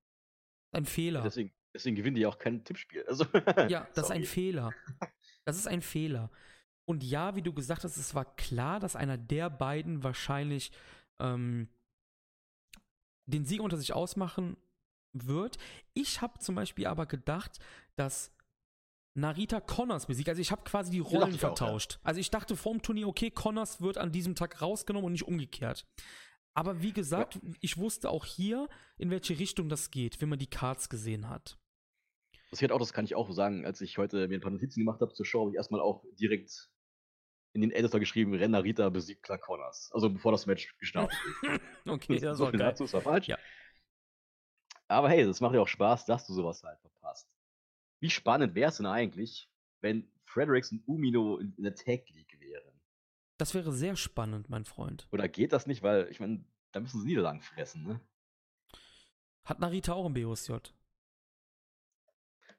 [0.72, 1.22] Ein Fehler.
[1.22, 3.06] Deswegen, deswegen gewinnen die auch kein Tippspiel.
[3.08, 3.26] Also,
[3.70, 4.26] Ja, das ist ein sorry.
[4.26, 4.74] Fehler.
[5.46, 6.32] Das ist ein Fehler.
[6.92, 10.74] Und ja, wie du gesagt hast, es war klar, dass einer der beiden wahrscheinlich
[11.20, 11.70] ähm,
[13.26, 14.58] den Sieg unter sich ausmachen
[15.14, 15.58] wird.
[15.94, 17.60] Ich habe zum Beispiel aber gedacht,
[17.96, 18.34] dass
[19.14, 20.28] Narita Connors besiegt.
[20.28, 21.56] Also ich habe quasi die Rollen ich auch, ja.
[21.56, 22.00] vertauscht.
[22.04, 25.86] Also ich dachte vorm Turnier, okay, Connors wird an diesem Tag rausgenommen und nicht umgekehrt.
[26.54, 30.50] Aber wie gesagt, ich wusste auch hier, in welche Richtung das geht, wenn man die
[30.50, 31.58] Cards gesehen hat.
[32.50, 35.00] Das auch, das kann ich auch sagen, als ich heute mir ein paar Notizen gemacht
[35.00, 36.70] habe zur Show, habe ich erstmal auch direkt
[37.54, 39.92] in den Editor geschrieben, Ren Narita besiegt Clark Connors.
[39.94, 41.62] Also bevor das Match gestartet ist.
[41.86, 42.60] Okay, das so war geil.
[42.60, 43.28] dazu, war falsch.
[43.28, 43.38] Ja.
[44.88, 47.28] Aber hey, das macht ja auch Spaß, dass du sowas halt verpasst.
[48.00, 49.50] Wie spannend wäre es denn eigentlich,
[49.82, 52.80] wenn Fredericks und Umino in, in der Tag League wären?
[53.38, 55.08] Das wäre sehr spannend, mein Freund.
[55.12, 55.82] Oder geht das nicht?
[55.82, 58.00] Weil, ich meine, da müssen sie Niederlagen fressen, ne?
[59.44, 60.54] Hat Narita auch im BOSJ?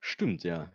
[0.01, 0.73] Stimmt, ja.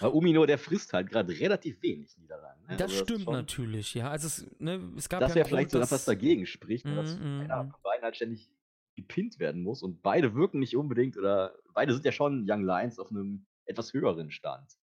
[0.00, 2.60] Aber Umino, der frisst halt gerade relativ wenig Niederlagen.
[2.66, 2.76] Ne?
[2.76, 4.10] Das Also stimmt schon- natürlich, ja.
[4.10, 6.84] Also es, ne, es gab Das ja wäre einen vielleicht sogar dass- was dagegen spricht,
[6.84, 7.70] ne, dass mhm, einer mhm.
[7.70, 8.50] von beiden halt ständig
[8.96, 12.98] gepinnt werden muss und beide wirken nicht unbedingt oder beide sind ja schon Young Lions
[12.98, 14.76] auf einem etwas höheren Stand.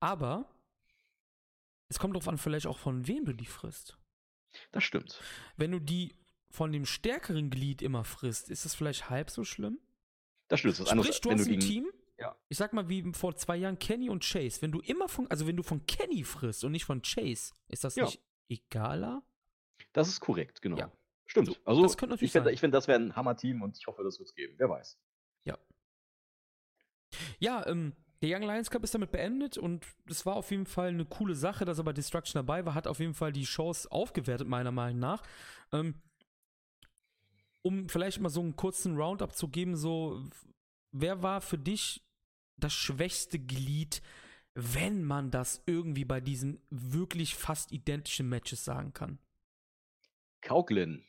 [0.00, 0.46] Aber
[1.88, 3.98] es kommt darauf an, vielleicht auch von wem du die frisst.
[4.72, 5.20] Das stimmt.
[5.56, 6.14] Wenn du die
[6.50, 9.78] von dem stärkeren Glied immer frisst, ist das vielleicht halb so schlimm?
[10.48, 10.74] Das stimmt.
[10.74, 11.60] Das was anderes, Sprich, du hast du ein.
[11.60, 11.90] Team,
[12.22, 12.36] Ja.
[12.48, 14.62] ich sag mal wie vor zwei Jahren Kenny und Chase.
[14.62, 17.84] Wenn du immer von, also wenn du von Kenny frisst und nicht von Chase, ist
[17.84, 18.04] das Ja.
[18.04, 19.22] nicht egaler?
[19.92, 20.78] Das ist korrekt, genau.
[20.78, 20.92] Ja.
[21.26, 21.48] Stimmt.
[21.48, 24.02] So, also, das könnte natürlich ich finde, find, das wäre ein Hammer-Team und ich hoffe,
[24.04, 24.54] das wird es geben.
[24.58, 24.98] Wer weiß.
[27.38, 30.88] Ja, ähm, der Young Lions Cup ist damit beendet und es war auf jeden Fall
[30.88, 33.86] eine coole Sache, dass er bei Destruction dabei war, hat auf jeden Fall die Shows
[33.86, 35.22] aufgewertet, meiner Meinung nach.
[35.72, 36.00] Ähm,
[37.62, 40.22] um vielleicht mal so einen kurzen Roundup zu geben, so,
[40.92, 42.02] wer war für dich
[42.62, 44.02] das schwächste Glied,
[44.54, 49.18] wenn man das irgendwie bei diesen wirklich fast identischen Matches sagen kann?
[50.42, 51.04] Kauklin.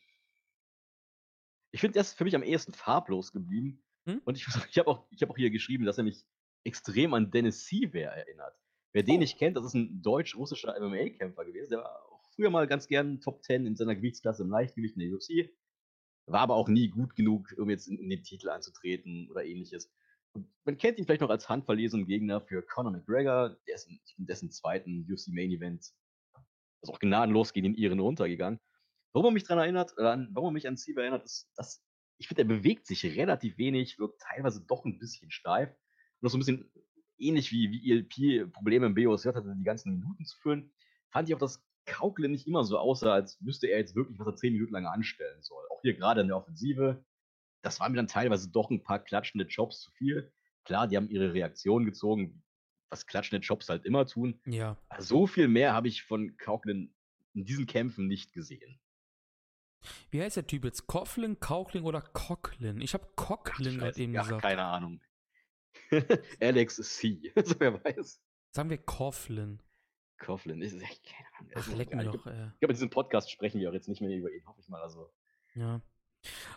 [1.72, 3.84] Ich finde, der ist für mich am ehesten farblos geblieben.
[4.06, 4.22] Hm?
[4.26, 6.24] Und ich, ich habe auch, ich hab auch hier geschrieben, dass er mich
[6.64, 8.56] extrem an Dennis Seaver erinnert.
[8.94, 9.20] Wer den Oh.
[9.20, 11.72] nicht kennt, das ist ein deutsch-russischer MMA-Kämpfer gewesen.
[11.72, 15.02] Der war auch früher mal ganz gern Top 10 in seiner Gewichtsklasse im Leichtgewicht in
[15.02, 15.50] der UFC.
[16.26, 19.92] War aber auch nie gut genug, um jetzt in, in den Titel anzutreten oder ähnliches.
[20.66, 23.58] Man kennt ihn vielleicht noch als handverlesenen Gegner für Conor McGregor,
[24.18, 25.94] in dessen zweiten UFC Main Event
[26.84, 28.60] also auch gnadenlos gegen den Iren runtergegangen.
[29.14, 31.84] Warum er mich daran erinnert, an, warum er mich an Sieber erinnert, ist, dass
[32.18, 35.70] ich finde, er bewegt sich relativ wenig, wirkt teilweise doch ein bisschen steif.
[36.22, 36.72] Und so ein bisschen
[37.18, 40.72] ähnlich wie, wie ELP Probleme im BOSJ hatte, die ganzen Minuten zu führen,
[41.12, 44.28] fand ich auch, dass Kaukle nicht immer so aussah, als wüsste er jetzt wirklich, was
[44.28, 45.64] er zehn Minuten lang anstellen soll.
[45.70, 47.04] Auch hier gerade in der Offensive,
[47.64, 50.32] das waren mir dann teilweise doch ein paar klatschende Jobs zu viel.
[50.66, 52.44] Klar, die haben ihre Reaktion gezogen,
[52.90, 54.40] was klatschende Jobs halt immer tun.
[54.46, 54.78] Ja.
[55.00, 56.94] So viel mehr habe ich von Kauklin
[57.34, 58.80] in diesen Kämpfen nicht gesehen.
[60.12, 60.88] Wie heißt der Typ jetzt?
[60.88, 62.80] Coughlin, Kauchling oder Cochlin?
[62.80, 64.42] Ich habe Cochlin gerade eben ja, gesagt.
[64.42, 65.02] keine Ahnung.
[66.42, 67.32] Alex C.
[67.36, 68.22] also wer weiß.
[68.52, 69.62] Sagen wir Coughlin.
[70.20, 71.52] Coughlin, ist echt keine Ahnung.
[71.56, 72.26] Ach, leck mir ich doch.
[72.26, 74.70] Ich glaube, in diesem Podcast sprechen wir auch jetzt nicht mehr über ihn, hoffe ich
[74.70, 74.82] mal.
[74.82, 75.12] Also,
[75.56, 75.82] Ja.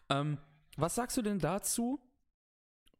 [0.09, 0.39] Ähm,
[0.77, 2.01] was sagst du denn dazu,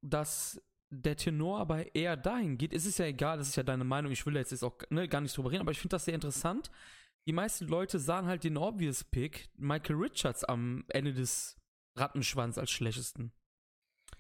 [0.03, 2.73] dass der Tenor aber eher dahin geht?
[2.73, 5.09] Es ist ja egal, das ist ja deine Meinung, ich will jetzt, jetzt auch ne,
[5.09, 6.71] gar nicht drüber reden, aber ich finde das sehr interessant,
[7.27, 11.57] die meisten Leute sahen halt den obvious Pick, Michael Richards am Ende des
[11.97, 13.33] Rattenschwanz als schlechtesten.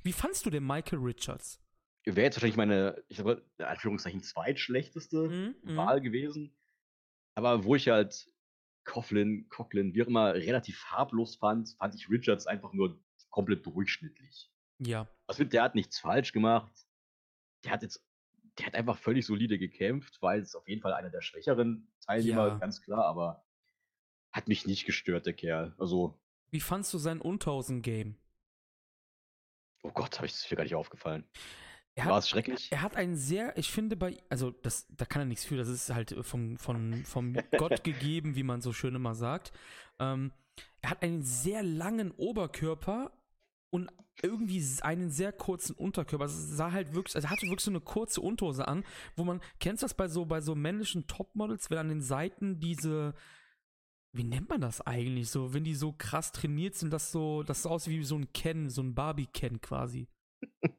[0.02, 1.60] Wie fandst du den Michael Richards?
[2.05, 5.76] Wäre jetzt wahrscheinlich meine, ich mal, in Anführungszeichen, zweitschlechteste mhm.
[5.76, 6.57] Wahl gewesen.
[7.35, 8.28] Aber wo ich halt
[8.85, 12.99] Coughlin, Coughlin, wie auch immer, relativ farblos fand, fand ich Richards einfach nur
[13.37, 14.51] komplett durchschnittlich.
[14.79, 15.07] Ja.
[15.27, 16.73] Also der hat nichts falsch gemacht.
[17.65, 18.03] Der hat jetzt,
[18.59, 22.49] der hat einfach völlig solide gekämpft, war jetzt auf jeden Fall einer der schwächeren Teilnehmer,
[22.49, 22.55] Ja.
[22.57, 23.45] ganz klar, aber
[24.33, 25.75] hat mich nicht gestört, der Kerl.
[25.79, 26.19] Also,
[26.51, 28.17] Wie fandst du sein Unthausen-Game?
[29.83, 31.25] oh Gott, habe ich das mir gar nicht aufgefallen.
[31.97, 32.73] War es schrecklich?
[32.73, 35.69] er hat einen sehr, ich finde bei, also das, da kann er nichts für, das
[35.69, 39.53] ist halt vom, von, vom Gott gegeben, wie man so schön immer sagt.
[39.99, 40.33] Ähm,
[40.81, 43.13] er hat einen sehr langen Oberkörper
[43.70, 43.91] und
[44.23, 46.25] irgendwie einen sehr kurzen Unterkörper.
[46.25, 49.25] Also es sah halt wirklich, also er hatte wirklich so eine kurze Unterhose an, wo
[49.25, 53.15] man, kennst du das bei so, bei so männlichen Topmodels, wenn an den Seiten diese,
[54.12, 57.62] wie nennt man das eigentlich so, wenn die so krass trainiert sind, dass so, das
[57.65, 60.09] so aussieht wie so ein Ken, so ein Barbie-Ken quasi.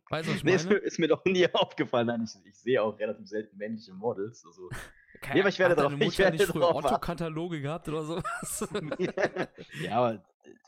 [0.10, 0.80] Weißt du, was ich Nee, ist, mir, meine?
[0.86, 2.08] ist mir doch nie aufgefallen.
[2.08, 4.44] Nein, ich, ich sehe auch relativ selten männliche Models.
[4.46, 4.70] Also,
[5.22, 6.76] Keine Nee, aber ich werde hat drauf- deine ich werde nicht früher.
[6.76, 8.68] Otto-Kataloge gehabt oder sowas?
[9.84, 10.24] ja, aber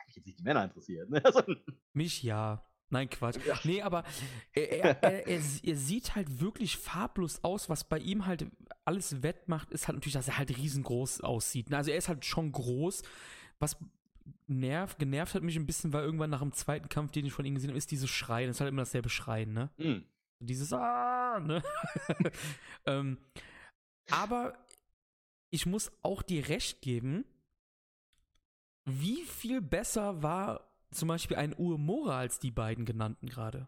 [0.09, 1.09] mich jetzt nicht die Männer interessiert.
[1.09, 1.21] Ne?
[1.25, 1.43] Also,
[1.93, 2.65] Mich ja.
[2.91, 3.37] Nein, Quatsch.
[3.45, 3.59] Ja.
[3.63, 4.03] Nee, aber
[4.51, 5.27] er, er, er,
[5.63, 7.69] er, sieht halt wirklich farblos aus.
[7.69, 8.47] Was bei ihm halt
[8.83, 11.69] alles wettmacht, ist halt natürlich, dass er halt riesengroß aussieht.
[11.69, 11.77] ne?
[11.77, 13.03] Also er ist halt schon groß.
[13.59, 13.77] Was
[14.47, 17.45] nervt, genervt hat mich ein bisschen, weil irgendwann nach dem zweiten Kampf, den ich von
[17.45, 18.47] ihm gesehen habe, ist dieses Schreien.
[18.47, 19.69] Das ist halt immer dasselbe Schreien, ne?
[19.77, 20.03] hm.
[20.41, 21.61] Dieses Ah, ne?
[22.85, 23.17] ähm,
[24.09, 24.57] aber
[25.49, 27.25] ich muss auch dir recht geben,
[28.85, 33.67] wie viel besser war zum Beispiel ein Uemura als die beiden genannten gerade.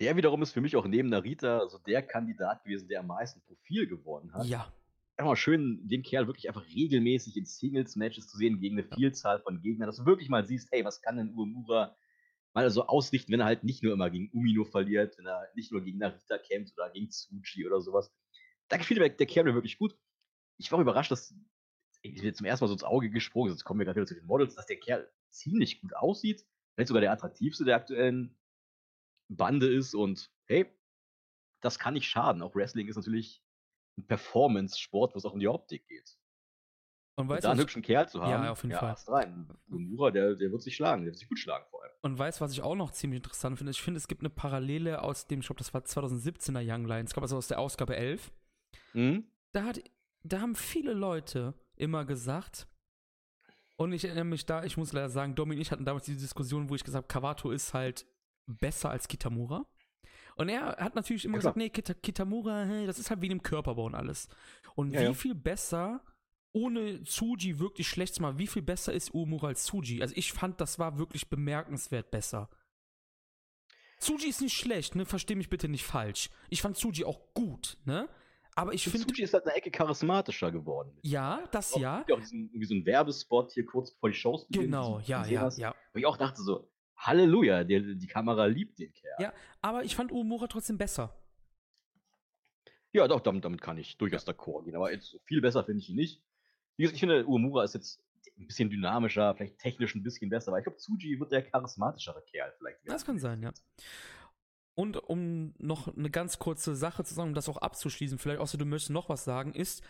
[0.00, 3.40] Der wiederum ist für mich auch neben Narita also der Kandidat gewesen, der am meisten
[3.42, 4.46] Profil gewonnen hat.
[4.46, 4.72] Ja,
[5.16, 9.40] Einfach mal schön, den Kerl wirklich einfach regelmäßig in Singles-Matches zu sehen gegen eine Vielzahl
[9.40, 11.96] von Gegnern, dass du wirklich mal siehst, hey, was kann denn Uemura
[12.52, 15.70] mal so ausrichten, wenn er halt nicht nur immer gegen Umino verliert, wenn er nicht
[15.70, 18.12] nur gegen Narita kämpft oder gegen Tsuchi oder sowas.
[18.66, 19.96] Da gefiel mir der Kerl mir wirklich gut.
[20.58, 21.32] Ich war überrascht, dass
[22.12, 24.14] ich mir zum ersten Mal so ins Auge gesprungen, jetzt kommen wir gerade wieder zu
[24.14, 28.36] den Models, dass der Kerl ziemlich gut aussieht, vielleicht sogar der attraktivste der aktuellen
[29.28, 30.66] Bande ist und hey,
[31.60, 32.42] das kann nicht schaden.
[32.42, 33.42] Auch Wrestling ist natürlich
[33.96, 36.18] ein Performance-Sport, wo es auch um die Optik geht.
[37.16, 38.90] und Und weißt da einen hübschen Kerl zu haben, auf jeden Fall.
[38.90, 39.48] hast rein.
[39.66, 41.92] Nomura, der, der wird sich schlagen, der wird sich gut schlagen vor allem.
[42.02, 43.70] und weißt, was ich auch noch ziemlich interessant finde?
[43.70, 47.10] Ich finde, es gibt eine Parallele aus dem, ich glaube, das war 2017er Young Lions,
[47.10, 48.30] ich glaube, also aus der Ausgabe 11.
[48.92, 49.26] Mhm.
[49.52, 49.80] da hat,
[50.22, 52.66] da haben viele Leute immer gesagt,
[53.76, 56.20] und ich erinnere mich da, ich muss leider sagen, Domi und ich hatten damals diese
[56.20, 58.06] Diskussion, wo ich gesagt habe, Kawato ist halt
[58.46, 59.66] besser als Kitamura.
[60.36, 63.42] Und er hat natürlich immer Ja, gesagt, nee, Kita, Kitamura, das ist halt wie im
[63.42, 64.28] Körperbau und alles.
[64.74, 65.12] Und Ja, wie ja.
[65.12, 66.04] viel besser,
[66.52, 70.02] ohne Tsuji wirklich schlecht zu machen, wie viel besser ist Uemura als Tsuji?
[70.02, 72.48] Also ich fand, das war wirklich bemerkenswert besser.
[73.98, 75.06] Tsuji ist nicht schlecht, ne?
[75.06, 76.30] Versteh mich bitte nicht falsch.
[76.50, 78.08] Ich fand Tsuji auch gut, ne?
[78.56, 80.96] Aber ich finde, Tsuchi ist halt eine Ecke charismatischer geworden.
[81.02, 81.98] ja, das Auch- ja.
[81.98, 84.66] gibt ja auch diesen, irgendwie so einen Werbespot hier kurz bevor die Shows beginnen.
[84.66, 85.74] Genau, diesen- ja, ja, ja.
[85.92, 89.16] Wo ich auch dachte so, Halleluja, die, die Kamera liebt den Kerl.
[89.20, 89.32] Ja.
[89.60, 91.12] Aber ich fand Uemura trotzdem besser.
[92.92, 94.76] Ja, doch, damit, damit kann ich durchaus d'accord gehen.
[94.76, 96.22] Aber jetzt so viel besser finde ich ihn nicht.
[96.76, 98.00] Wie gesagt, ich finde, Uemura ist jetzt
[98.38, 102.22] ein bisschen dynamischer, vielleicht technisch ein bisschen besser, aber ich glaube, Tsuji wird der charismatischere
[102.30, 102.78] Kerl vielleicht.
[102.84, 102.92] werden.
[102.92, 103.52] Das kann sein, ja.
[104.74, 108.58] Und um noch eine ganz kurze Sache zu sagen, um das auch abzuschließen, vielleicht außer
[108.58, 109.84] du möchtest noch was sagen, ist,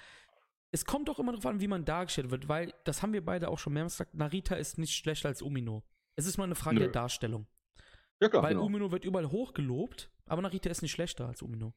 [0.72, 3.48] es kommt doch immer darauf an, wie man dargestellt wird, weil, das haben wir beide
[3.48, 5.84] auch schon mehrmals gesagt, Narita ist nicht schlechter als Umino.
[6.16, 6.80] Es ist mal eine Frage Nö.
[6.82, 7.46] der Darstellung.
[8.20, 8.42] Ja, klar.
[8.42, 8.66] weil genau.
[8.66, 11.74] Umino wird überall hochgelobt, aber Narita ist nicht schlechter als Umino.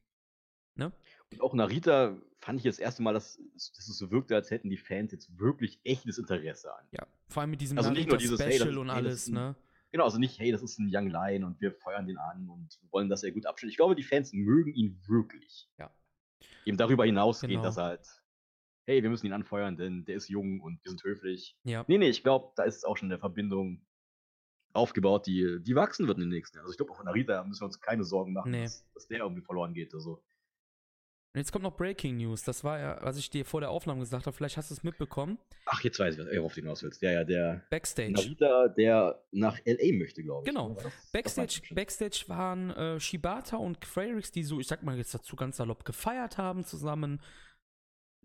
[0.75, 0.91] Ne?
[1.31, 4.69] Und auch Narita fand ich das erste Mal, dass, dass es so wirkte, als hätten
[4.69, 6.85] die Fans jetzt wirklich echtes Interesse an.
[6.91, 7.07] Ja.
[7.29, 9.27] Vor allem mit diesem Also nicht nur dieses, hey, Special ist- und hey, alles, ist
[9.29, 9.55] ein- ne?
[9.97, 12.79] Genau, also nicht, hey, das ist ein Young Lion und wir feuern den an und
[12.91, 13.71] wollen, dass er gut abschneidet.
[13.71, 15.67] Ich glaube, die Fans mögen ihn wirklich.
[15.79, 15.91] Ja.
[16.65, 17.63] Eben darüber hinausgehend, Genau.
[17.63, 18.07] dass er halt,
[18.85, 21.57] hey, wir müssen ihn anfeuern, denn der ist jung und wir sind höflich.
[21.63, 21.83] Ja.
[21.87, 23.81] Nee, nee, ich glaube, da ist auch schon eine Verbindung
[24.73, 26.65] aufgebaut, die, die wachsen wird in den nächsten Jahren.
[26.65, 28.61] Also ich glaube, auch von Narita müssen wir uns keine Sorgen machen, Nee.
[28.63, 29.95] dass, dass der irgendwie verloren geht.
[29.95, 30.23] Also,
[31.37, 32.41] Und jetzt kommt noch Breaking News.
[32.41, 34.35] Das war ja, was ich dir vor der Aufnahme gesagt habe.
[34.35, 35.37] Vielleicht hast du es mitbekommen.
[35.67, 36.99] ach, jetzt weiß ich, was- worauf du hinaus willst.
[37.03, 38.11] Ja, ja, der Backstage.
[38.13, 39.93] Narita, der nach L.A.
[39.95, 40.49] möchte, glaube ich.
[40.51, 40.73] Genau.
[40.73, 41.75] Das- das Backstage, schon.
[41.75, 45.85] Backstage waren äh, Shibata und Fredericks, die so, ich sag mal jetzt dazu ganz salopp,
[45.85, 47.21] gefeiert haben zusammen.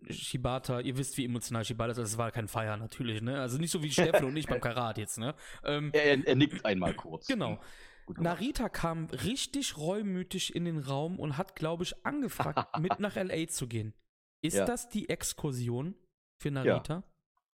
[0.09, 3.39] Shibata, ihr wisst, wie emotional Shibata ist, also es war kein Feier natürlich, ne?
[3.39, 5.35] Also nicht so wie Steffen und ich beim Karat jetzt, ne?
[5.63, 7.27] Ähm, Er, er, er nickt einmal kurz.
[7.27, 7.59] genau.
[8.05, 8.19] Gut.
[8.19, 13.47] Narita kam richtig reumütig in den Raum und hat, glaube ich, angefragt, mit nach LA
[13.47, 13.93] zu gehen.
[14.41, 14.65] Ist Ja.
[14.65, 15.95] das die Exkursion
[16.39, 17.03] für Narita.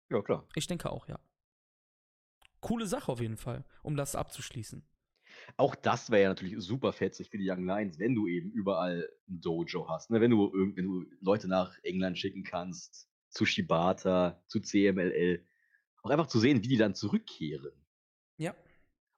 [0.09, 0.47] Ja, klar.
[0.55, 1.19] Ich denke auch, ja.
[2.61, 4.83] Coole Sache auf jeden Fall, um das abzuschließen.
[5.57, 9.07] Auch das wäre ja natürlich super fetzig für die Young Lions, wenn du eben überall
[9.29, 10.09] ein Dojo hast.
[10.09, 10.21] Ne?
[10.21, 15.45] Wenn, du, wenn du Leute nach England schicken kannst, zu Shibata, zu CMLL.
[16.01, 17.73] Auch einfach zu sehen, wie die dann zurückkehren.
[18.37, 18.55] Ja.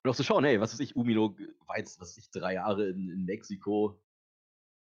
[0.03, 2.53] Und auch zu schauen, hey, was weiß ich, Umino war jetzt, was weiß ich, drei
[2.53, 4.01] Jahre in, in Mexiko.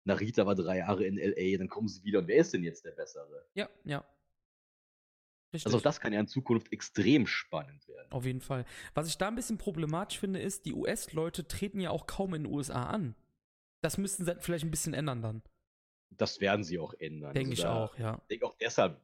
[0.04, 2.86] Narita war drei Jahre in LA, dann kommen sie wieder und wer ist denn jetzt
[2.86, 3.46] der Bessere?
[3.56, 4.06] Ja, ja.
[5.54, 5.66] Richtig.
[5.66, 8.12] Also auch das kann ja in Zukunft extrem spannend werden.
[8.12, 8.66] Auf jeden Fall.
[8.94, 12.44] Was ich da ein bisschen problematisch finde, ist, die US-Leute treten ja auch kaum in
[12.44, 13.16] den USA an.
[13.82, 15.42] Das müssten sie vielleicht ein bisschen ändern dann.
[16.12, 17.34] Das werden sie auch ändern.
[17.34, 18.18] Denke also ich auch, ja.
[18.22, 19.02] Ich denke auch deshalb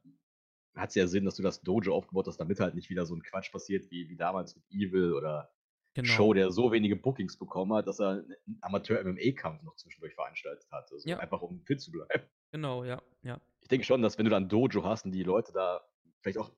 [0.74, 3.14] hat es ja Sinn, dass du das Dojo aufgebaut hast, damit halt nicht wieder so
[3.14, 5.52] ein Quatsch passiert wie, wie damals mit Evil oder
[5.94, 6.08] genau.
[6.08, 10.90] Show, der so wenige Bookings bekommen hat, dass er einen Amateur-MMA-Kampf noch zwischendurch veranstaltet hat.
[10.92, 11.18] Also ja.
[11.18, 12.24] einfach um fit zu bleiben.
[12.54, 13.40] Genau, ja, ja.
[13.62, 15.84] Ich denke schon, dass wenn du dann Dojo hast und die Leute da
[16.20, 16.52] vielleicht auch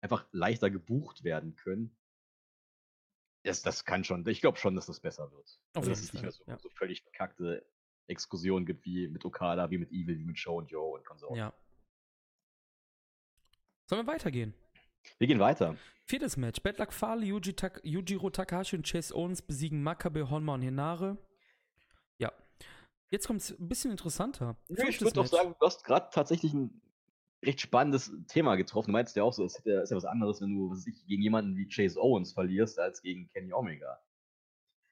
[0.00, 1.96] einfach leichter gebucht werden können,
[3.42, 5.60] das, das kann schon, ich glaube schon, dass das besser wird.
[5.72, 6.56] Auf also, dass es nicht mehr so, ja.
[6.56, 7.66] so völlig verkackte
[8.06, 11.36] Exkursionen gibt wie mit Okada, wie mit Evil, wie mit Show und Joe und Konsorten.
[11.36, 11.52] Ja.
[13.86, 14.54] Sollen wir weitergehen?
[15.18, 15.76] Wir gehen weiter.
[16.06, 16.60] Viertes Match.
[16.62, 21.16] Bad Luck Fale, Yuji Tak Yujiro Takahashi und Chase Owens besiegen Makabe, Honma und Hinare.
[22.18, 22.32] Ja.
[23.10, 24.56] Jetzt kommt es ein bisschen interessanter.
[24.68, 26.80] Ja, ich würde doch sagen, du hast gerade tatsächlich ein
[27.44, 28.88] recht spannendes Thema getroffen.
[28.88, 31.56] Du meinst ja auch so, es ist ja, was anderes, wenn du ich, gegen jemanden
[31.56, 34.00] wie Chase Owens verlierst, als gegen Kenny Omega.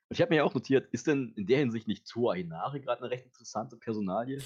[0.08, 2.80] Und ich habe mir ja auch notiert, ist denn in der Hinsicht nicht Toa Hinare
[2.80, 4.40] gerade eine recht interessante Personalie?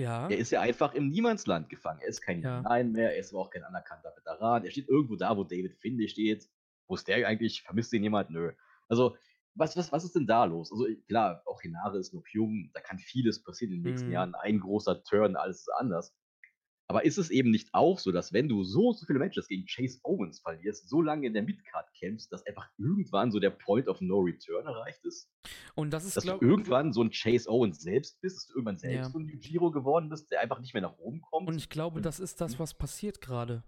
[0.00, 0.28] Ja.
[0.28, 2.00] Er ist ja einfach im Niemandsland gefangen.
[2.00, 2.62] Er ist kein ja.
[2.62, 4.64] Nein mehr, er ist aber auch kein anerkannter Veteran.
[4.64, 6.48] Er steht irgendwo da, wo David Finley steht.
[6.88, 7.62] Wo ist der eigentlich?
[7.62, 8.30] Vermisst ihn jemand?
[8.30, 8.52] Nö.
[8.88, 9.16] Also,
[9.54, 10.72] was, was, was ist denn da los?
[10.72, 14.14] Also, klar, auch Hinare ist noch jung, da kann vieles passieren in den nächsten mhm.
[14.14, 14.34] Jahren.
[14.34, 16.14] Ein großer Turn, alles ist anders.
[16.90, 19.64] Aber ist es eben nicht auch so, dass wenn du so, so viele Matches gegen
[19.64, 23.86] Chase Owens verlierst, so lange in der Midcard kämpfst, dass einfach irgendwann so der Point
[23.86, 25.30] of No Return erreicht ist?
[25.76, 28.54] Und das ist, dass glaub, du irgendwann so ein Chase Owens selbst bist, dass du
[28.54, 29.08] irgendwann selbst ja.
[29.08, 31.46] so ein Yujiro geworden bist, der einfach nicht mehr nach oben kommt.
[31.46, 33.62] Und ich glaube, das ist das, was passiert gerade.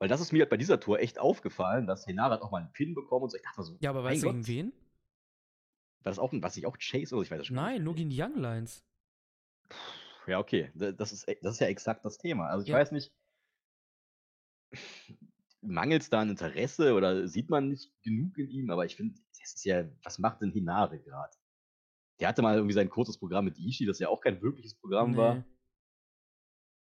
[0.00, 2.62] Weil das ist mir halt bei dieser Tour echt aufgefallen, dass Henara hat auch mal
[2.62, 3.36] einen Pin bekommen und so.
[3.36, 4.72] Ich dachte so, ja, aber weißt du gegen wen?
[6.02, 7.84] War das auch, was ich auch Chase oder ich weiß das schon Nein, nicht.
[7.84, 8.82] nur gegen die Young Lions.
[9.68, 10.70] Puh ja, okay.
[10.74, 12.48] Das ist, e, das ist ja exakt das Thema.
[12.48, 12.76] Also ich ja.
[12.76, 13.12] weiß nicht,
[15.62, 19.20] mangelt es da an Interesse oder sieht man nicht genug in ihm, aber ich finde,
[19.38, 21.36] das ist ja, was macht denn Hinare gerade?
[22.20, 25.12] Der hatte mal irgendwie sein kurzes Programm mit Ishii, das ja auch kein wirkliches Programm
[25.12, 25.16] nee.
[25.16, 25.44] war.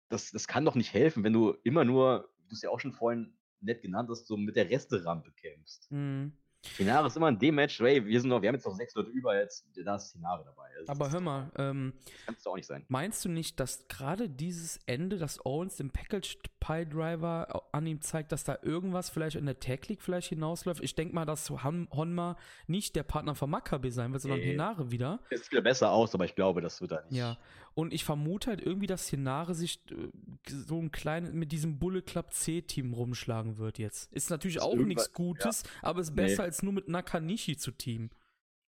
[0.10, 2.92] Das, das kann doch nicht helfen, wenn du immer nur, du es ja auch schon
[2.92, 5.90] vorhin nett genannt hast, so mit der Resterampe kämpfst.
[5.92, 6.38] Mhm.
[6.78, 8.94] Hinare ist immer in dem Match, hey, wir sind noch, wir haben jetzt noch sechs
[8.94, 10.68] Leute über, jetzt da ist Hinare dabei.
[10.80, 11.94] Also Aber hör mal, ähm,
[12.26, 12.86] kannst du auch nicht sein.
[12.88, 18.02] Meinst du nicht, dass gerade dieses Ende, dass Owens den Packaged Pie Driver an ihm
[18.02, 20.84] zeigt, dass da irgendwas vielleicht in der Tag League vielleicht hinausläuft?
[20.84, 24.52] Ich denke mal, dass Honma nicht der Partner von Maccabi sein wird, sondern nee.
[24.52, 25.20] Hinare wieder.
[25.32, 27.18] Es sieht wieder besser aus, aber ich glaube, das wird da nicht.
[27.18, 27.38] Ja,
[27.74, 30.10] und ich vermute halt irgendwie, dass Hinare sich äh,
[30.48, 34.12] so ein kleines mit diesem Bullet Club C-Team rumschlagen wird jetzt.
[34.12, 35.70] Ist natürlich ist auch nichts Gutes, ja.
[35.84, 36.48] aber ist besser nee.
[36.48, 38.10] als nur mit Nakanishi zu teamen.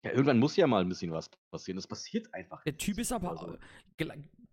[0.03, 1.77] Ja, irgendwann muss ja mal ein bisschen was passieren.
[1.77, 2.63] Das passiert einfach.
[2.63, 3.57] Der Typ ist aber, also.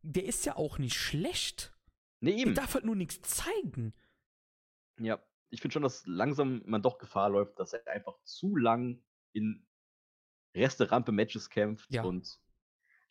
[0.03, 1.77] der ist ja auch nicht schlecht.
[2.21, 2.55] Nee, eben.
[2.55, 3.95] Der darf halt nur nichts zeigen.
[5.01, 5.21] Ja,
[5.51, 9.67] ich finde schon, dass langsam man doch Gefahr läuft, dass er einfach zu lang in
[10.55, 12.03] Reste-Rampe-Matches kämpft ja.
[12.03, 12.39] und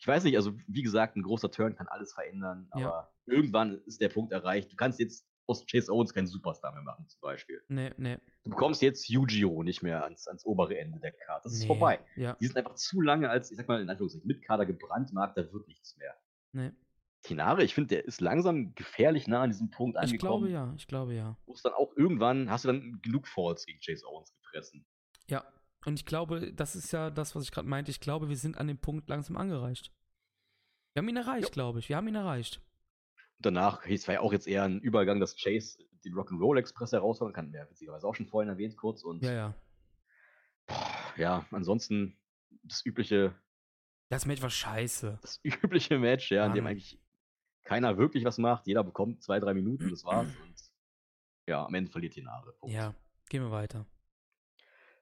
[0.00, 3.12] ich weiß nicht, also wie gesagt, ein großer Turn kann alles verändern, aber ja.
[3.26, 4.72] irgendwann ist der Punkt erreicht.
[4.72, 7.60] Du kannst jetzt aus Chase Owens keinen Superstar mehr machen, zum Beispiel.
[7.68, 8.16] Nee, nee.
[8.44, 9.62] Du bekommst jetzt Yu-Gi-Oh!
[9.62, 11.42] nicht mehr ans, ans obere Ende der Karte.
[11.44, 12.00] Das ist nee, vorbei.
[12.16, 12.34] Ja.
[12.40, 15.52] Die sind einfach zu lange als, ich sag mal, in Anführungszeichen, mit Kader gebrandmarkt, da
[15.52, 16.16] wird nichts mehr.
[16.52, 16.72] Nee.
[17.22, 20.14] Tinare, ich finde, der ist langsam gefährlich nah an diesem Punkt angekommen.
[20.14, 21.36] Ich glaube ja, ich glaube ja.
[21.44, 24.86] Wo es dann auch irgendwann, hast du dann genug Falls gegen Chase Owens gefressen.
[25.26, 25.44] Ja,
[25.84, 27.90] und ich glaube, das ist ja das, was ich gerade meinte.
[27.90, 29.92] Ich glaube, wir sind an dem Punkt langsam angereicht.
[30.92, 31.88] Wir haben ihn erreicht, glaube ich.
[31.88, 32.60] Wir haben ihn erreicht.
[33.36, 36.92] Und danach, es war ja auch jetzt eher ein Übergang, dass Chase den Rock'n'Roll Express
[36.92, 37.52] herausfordern kann.
[37.52, 39.02] Ja, witzigerweise auch schon vorhin erwähnt, kurz.
[39.02, 39.54] Und ja, ja.
[40.66, 42.18] Boah, ja, ansonsten
[42.64, 43.34] das übliche.
[44.08, 45.18] Das Match war scheiße.
[45.22, 46.50] Das übliche Match, ja, Mann.
[46.50, 47.00] in dem eigentlich
[47.64, 48.66] keiner wirklich was macht.
[48.66, 50.28] Jeder bekommt zwei, drei Minuten, das war's.
[50.42, 50.54] und
[51.46, 52.54] ja, am Ende verliert die Nare.
[52.66, 52.94] Ja,
[53.28, 53.86] gehen wir weiter.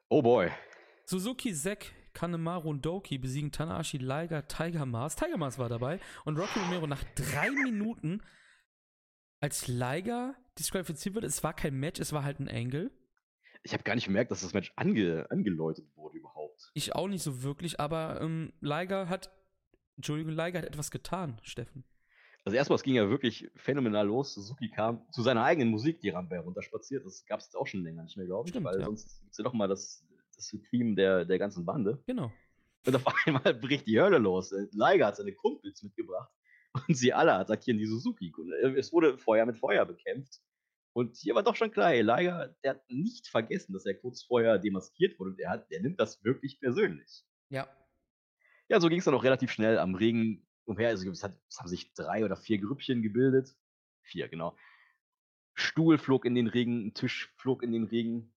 [0.09, 0.51] Oh boy.
[1.11, 5.17] Suzuki Zack Kanemaru und Doki besiegen Tanahashi, Liger, Tiger Mars.
[5.17, 8.21] Tiger Mars war dabei und Rocky Romero nach drei Minuten
[9.41, 11.25] als Liger disqualifiziert wird.
[11.25, 12.91] Es war kein Match, es war halt ein Angle.
[13.63, 16.71] Ich habe gar nicht gemerkt, dass das Match ange angeläutet wurde überhaupt.
[16.75, 19.31] Ich auch nicht so wirklich, aber ähm, Liger hat,
[19.97, 21.85] Entschuldigung, Liger hat etwas getan, Steffen.
[22.45, 24.35] Also erstmal, es ging ja wirklich phänomenal los.
[24.35, 27.05] Suzuki kam zu seiner eigenen Musik die Rampe herunterspaziert.
[27.07, 28.51] Das gab es auch schon länger nicht mehr, glaube ich.
[28.51, 28.85] Stimmt, weil ja.
[28.85, 30.05] sonst gibt es ja doch mal das,
[30.39, 32.03] das Theme der, der ganzen Bande.
[32.07, 32.33] Genau.
[32.87, 34.53] Und auf einmal bricht die Hölle los.
[34.53, 36.31] Äh, Liger hat seine Kumpels mitgebracht
[36.89, 38.33] und sie alle attackieren die Suzuki.
[38.37, 40.41] Und, äh, Es wurde Feuer mit Feuer bekämpft.
[40.95, 44.23] Und hier war doch schon klar, ey, Liger, der hat nicht vergessen, dass er kurz
[44.23, 45.33] vorher demaskiert wurde.
[45.33, 47.25] Und er, hat, er nimmt das wirklich persönlich.
[47.51, 47.69] Ja.
[48.69, 50.89] Ja, so ging es dann auch relativ schnell am Ring umher.
[50.89, 53.55] Also es, hat, es haben sich drei oder vier Grüppchen gebildet.
[54.03, 54.57] Vier, genau.
[55.55, 58.33] Stuhl flog in den Ring, ein Tisch flog in den Ring.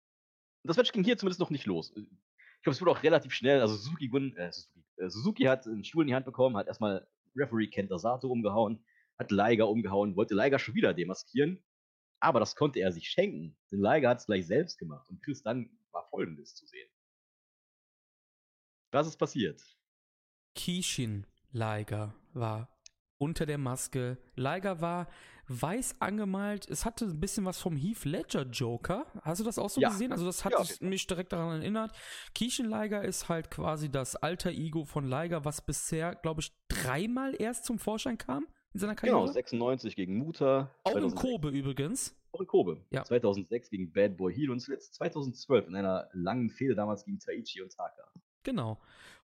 [0.64, 1.92] Das Match ging hier zumindest noch nicht los.
[1.96, 3.62] Ich glaube, es wurde auch relativ schnell.
[3.62, 6.68] Also Suzuki, gewinn- äh, Suzuki, äh, Suzuki hat einen Stuhl in die Hand bekommen, hat
[6.68, 8.84] erstmal Referee Kenta Sato umgehauen,
[9.18, 11.64] hat Liger umgehauen, wollte Liger schon wieder demaskieren.
[12.20, 13.58] Aber das konnte er sich schenken.
[13.72, 15.10] Denn Liger hat es gleich selbst gemacht.
[15.10, 16.88] Und Chris dann war folgendes zu sehen.
[18.92, 19.64] Was ist passiert?
[20.54, 22.70] Kishin Liger war
[23.18, 24.18] unter der Maske.
[24.36, 25.08] Liger war
[25.60, 26.68] weiß angemalt.
[26.70, 29.06] Es hatte ein bisschen was vom Heath Ledger Joker.
[29.22, 29.90] Hast du das auch so Ja.
[29.90, 30.12] gesehen?
[30.12, 31.92] Also das hat Ja, mich direkt daran erinnert.
[32.34, 37.36] Kishin Liger ist halt quasi das alter Ego von Liger, was bisher, glaube ich, dreimal
[37.40, 39.18] erst zum Vorschein kam in seiner Karriere.
[39.20, 40.72] Genau, 96 gegen Muta.
[40.84, 42.16] auch in 2006 Kobe übrigens.
[42.34, 42.86] Auch in Kobe.
[42.92, 43.04] Ja.
[43.04, 47.62] 2006 gegen Bad Boy Heel und zuletzt 2012 in einer langen Fehde damals gegen Taichi
[47.62, 48.04] und Taka.
[48.44, 48.80] Genau.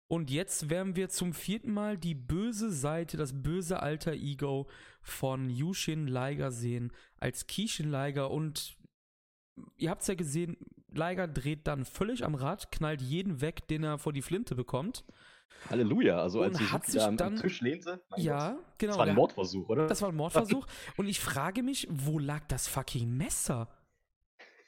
[0.09, 4.67] Und jetzt werden wir zum vierten Mal die böse Seite, das böse alter Ego
[5.01, 8.31] von Yushin Liger sehen, als Kishin Liger.
[8.31, 8.77] Und
[9.75, 10.55] ihr habt es ja gesehen,
[10.93, 15.03] Liger dreht dann völlig am Rad, knallt jeden weg, den er vor die Flinte bekommt.
[15.69, 18.01] Halleluja, also als Und hat sich da am, am dann- Tisch lehnte.
[18.15, 18.91] ja, Gott, genau.
[18.93, 19.87] Das war ein Mordversuch, oder?
[19.87, 20.65] das war ein Mordversuch.
[20.97, 23.67] Und ich frage mich, wo lag das fucking Messer?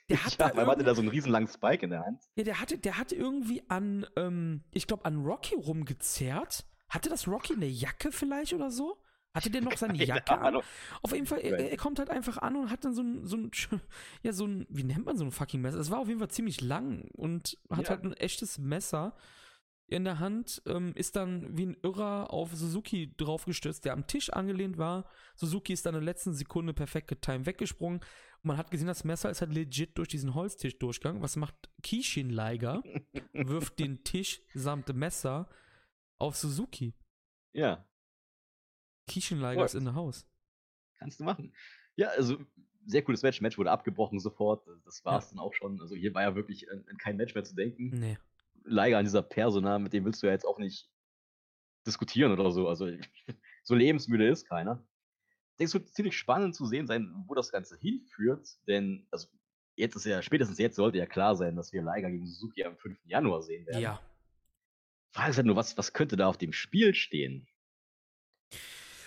[0.10, 2.24] Der hat ja, da hatte da so einen riesen langen Spike in der Hand.
[2.36, 6.66] Ja, der hatte, der hatte irgendwie an, ähm, ich glaube, an Rocky rumgezerrt.
[6.90, 9.02] Hatte das Rocky eine Jacke vielleicht oder so?
[9.36, 10.56] Hatte der noch seine Keine Jacke an?
[11.04, 13.38] Auf jeden Fall, er, er kommt halt einfach an und hat dann so ein, so
[13.38, 13.52] ein,
[14.24, 15.80] ja, so ein, wie nennt man so ein fucking Messer?
[15.80, 17.90] Es war auf jeden Fall ziemlich lang und hat Ja.
[17.90, 19.16] halt ein echtes Messer
[19.86, 24.30] in der Hand, ähm, ist dann wie ein Irrer auf Suzuki draufgestürzt, der am Tisch
[24.32, 25.06] angelehnt war.
[25.36, 28.00] Suzuki ist dann in der letzten Sekunde perfekt getimed weggesprungen.
[28.42, 31.22] Und man hat gesehen, das Messer ist halt legit durch diesen Holztisch durchgegangen.
[31.22, 32.82] Was macht Kishin Liger?
[33.34, 35.50] Wirft den Tisch samt Messer
[36.18, 36.94] auf Suzuki.
[37.54, 37.86] Ja,
[39.08, 39.74] Kishin Liger Läuft.
[39.74, 40.26] ist in der Haus.
[40.98, 41.54] kannst du machen.
[41.96, 42.38] Ja, also
[42.86, 43.42] sehr cooles Match.
[43.42, 44.66] Match wurde abgebrochen sofort.
[44.86, 45.30] Das war es Ja.
[45.32, 45.80] dann auch schon.
[45.82, 47.90] Also hier war ja wirklich an, an kein Match mehr zu denken.
[48.00, 48.18] Nee.
[48.66, 50.90] Liger an dieser Persona, mit dem willst du ja jetzt auch nicht
[51.88, 52.68] diskutieren oder so.
[52.68, 52.88] Also
[53.64, 54.86] so lebensmüde ist keiner.
[55.60, 59.28] Denke, es wird ziemlich spannend zu sehen sein, wo das Ganze hinführt, denn also
[59.76, 62.78] jetzt ist ja, spätestens jetzt sollte ja klar sein, dass wir Liger gegen Suzuki am
[62.78, 62.98] 5.
[63.06, 63.82] Januar sehen werden.
[63.82, 64.02] Ja.
[65.12, 67.48] Frage ist halt nur, was, was könnte da auf dem Spiel stehen?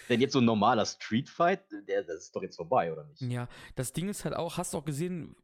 [0.08, 3.20] Denn jetzt so ein normaler Streetfight, der, das ist doch jetzt vorbei, oder nicht?
[3.22, 5.36] Ja, das Ding ist halt auch, hast du auch gesehen,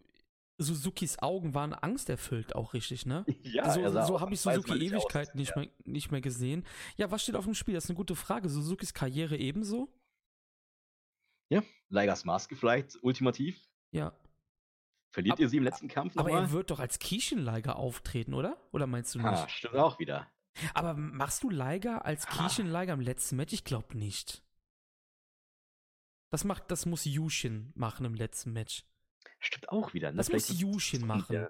[0.59, 3.25] Suzukis Augen waren angsterfüllt auch richtig, ne?
[3.45, 5.03] Ja, so so habe ich Suzuki man nicht aus.
[5.05, 5.61] Ewigkeit nicht, Ja.
[5.61, 6.67] mehr, nicht mehr gesehen.
[6.97, 7.75] Ja, was steht auf dem Spiel?
[7.75, 8.49] Das ist eine gute Frage.
[8.49, 9.89] Suzukis Karriere ebenso?
[11.91, 13.59] Ligers Maske vielleicht, ultimativ.
[13.93, 14.13] Ja.
[15.11, 16.43] Verliert Ab- ihr sie im letzten Kampf Aber nochmal?
[16.45, 18.59] er wird doch als Kishin Liger auftreten, oder?
[18.73, 19.27] Oder meinst du nicht?
[19.27, 20.31] Ah, stimmt auch wieder.
[20.75, 22.31] Aber machst du Liger als Ah.
[22.47, 23.55] Kishin Liger im letzten Match?
[23.55, 24.43] Ich glaube nicht.
[26.31, 28.85] Das macht, das muss Yushin machen im letzten Match.
[29.39, 30.11] Stimmt auch wieder.
[30.11, 30.19] Ne?
[30.19, 31.35] Das Vielleicht muss Yushin ist- machen.
[31.35, 31.49] ja,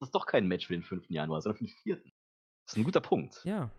[0.00, 1.08] Das ist doch kein Match für den 5.
[1.10, 1.96] Januar, sondern für den 4.
[1.96, 3.40] Das ist ein guter Punkt.
[3.44, 3.70] Ja.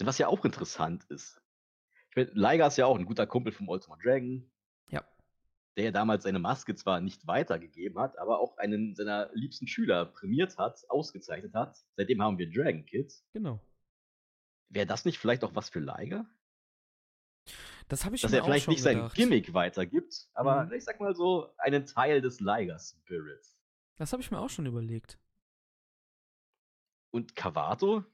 [0.00, 1.40] Denn was ja auch interessant ist,
[2.10, 4.50] ich meine, Liger ist ja auch ein guter Kumpel vom Ultimate Dragon,
[4.88, 5.04] Ja.
[5.76, 10.06] der ja damals seine Maske zwar nicht weitergegeben hat, aber auch einen seiner liebsten Schüler
[10.06, 11.76] prämiert hat, ausgezeichnet hat.
[11.96, 13.24] Seitdem haben wir Dragon Kids.
[13.32, 13.60] Genau.
[14.68, 16.26] Wäre das nicht vielleicht auch was für Liger?
[17.88, 19.14] Das habe ich Dass mir er vielleicht nicht sein gedacht.
[19.16, 20.72] Gimmick weitergibt, aber Mhm.
[20.74, 23.56] ich sag mal so, einen Teil des Liger-Spirits.
[23.96, 25.18] Das habe ich mir auch schon überlegt.
[27.10, 28.04] Und Cavato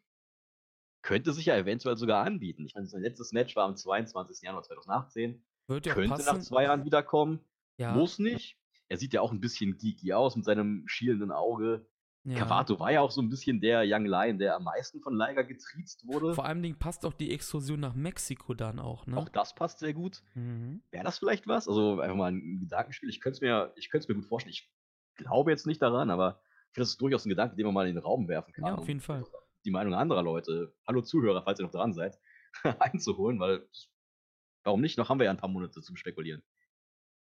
[1.07, 2.67] könnte sich ja eventuell sogar anbieten.
[2.67, 4.43] Ich meine, sein letztes Match war am 22.
[4.43, 5.41] Januar 2018.
[5.69, 6.27] Würde ja könnte passen.
[6.27, 7.41] nach zwei Jahren wiederkommen.
[7.79, 7.93] ja.
[7.93, 8.59] Muss nicht.
[8.89, 11.87] Er sieht ja auch ein bisschen geeky aus mit seinem schielenden Auge.
[12.25, 12.39] ja.
[12.39, 15.45] Cavato war ja auch so ein bisschen der Young Lion, der am meisten von Liger
[15.45, 16.35] getriezt wurde.
[16.35, 19.17] Vor allem Dingen passt auch die Exkursion nach Mexiko dann auch, ne?
[19.17, 20.25] Auch das passt sehr gut.
[20.35, 20.83] Mhm.
[20.91, 21.69] Wäre das vielleicht was?
[21.69, 23.09] Also einfach mal ein Gedankenspiel.
[23.09, 24.53] Ich könnte es mir, ich könnte es mir gut vorstellen.
[24.55, 24.69] Ich
[25.15, 27.89] glaube jetzt nicht daran, aber ich finde, das ist durchaus ein Gedanke, den man mal
[27.89, 28.65] in den Raum werfen kann.
[28.67, 29.25] Ja, auf jeden Fall.
[29.67, 32.19] Die Meinung anderer Leute, hallo Zuhörer, falls ihr noch dran seid,
[32.79, 33.69] einzuholen, weil
[34.63, 34.97] warum nicht?
[34.97, 36.43] Noch haben wir ja ein paar Monate zum Spekulieren.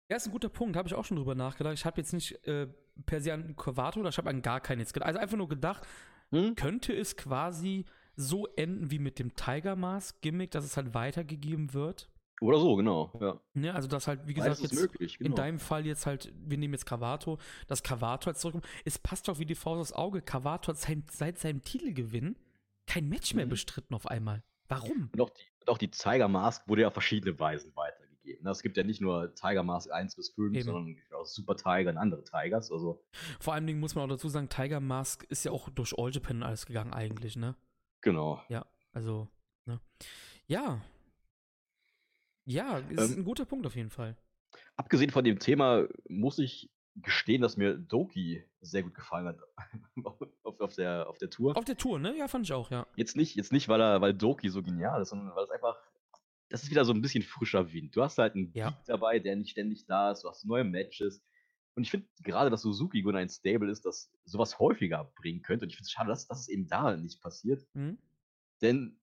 [0.09, 1.75] Ja, ist ein guter Punkt, habe ich auch schon drüber nachgedacht.
[1.75, 2.69] Ich habe jetzt nicht äh,
[3.07, 5.09] per se an Cavato oder ich habe an gar keinen jetzt gedacht.
[5.09, 5.87] Also einfach nur gedacht,
[6.33, 6.55] Hm?
[6.55, 7.85] könnte es quasi
[8.15, 12.09] so enden wie mit dem Tiger Mask Gimmick, dass es halt weitergegeben wird.
[12.41, 13.13] Oder so, genau.
[13.21, 13.41] Ja.
[13.55, 15.37] Ne, also das halt, wie gesagt, jetzt möglich, in genau.
[15.37, 18.67] deinem Fall jetzt halt, wir nehmen jetzt Cavato, dass Cavato jetzt zurückkommt.
[18.85, 20.23] Es passt doch wie die Faust aufs Auge.
[20.23, 22.37] Cavato hat sein, seit seinem Titelgewinn
[22.87, 23.51] kein Match mehr Mhm.
[23.51, 24.43] bestritten auf einmal.
[24.69, 25.11] Warum?
[25.13, 28.43] Und auch die, und auch die Tiger Mask wurde ja auf verschiedene Weisen weitergegeben.
[28.45, 28.51] ne?
[28.51, 30.65] Es gibt ja nicht nur Tiger Mask 1 bis 5, Eben.
[30.65, 32.73] sondern auch Super Tiger und andere Tigers.
[32.73, 33.03] Also,
[33.39, 36.11] Vor allen Dingen muss man auch dazu sagen, Tiger Mask ist ja auch durch All
[36.11, 37.55] Japan alles gegangen eigentlich, ne?
[38.01, 38.41] genau.
[38.49, 39.29] Ja, also,
[39.67, 39.79] ne?
[40.47, 40.81] Ja.
[42.45, 44.17] Ja, ist Ähm, ein guter Punkt auf jeden Fall.
[44.77, 49.39] Abgesehen von dem Thema muss ich gestehen, dass mir Doki sehr gut gefallen hat
[50.43, 51.57] auf, auf, der, auf der Tour.
[51.57, 52.17] Auf der Tour, ne?
[52.17, 52.87] Ja, fand ich auch, ja.
[52.97, 55.77] Jetzt nicht, jetzt nicht, weil er, weil Doki so genial ist, sondern weil es einfach,
[56.49, 57.95] das ist wieder so ein bisschen frischer Wind.
[57.95, 58.77] Du hast halt einen Ja.
[58.87, 61.23] Dabei, der nicht ständig da ist, du hast neue Matches.
[61.77, 65.65] Und ich finde gerade, dass Suzuki Gun ein Stable ist, das sowas häufiger bringen könnte.
[65.65, 67.65] Und ich finde es schade, dass, es eben da nicht passiert.
[67.75, 67.99] Hm?
[68.61, 69.00] Denn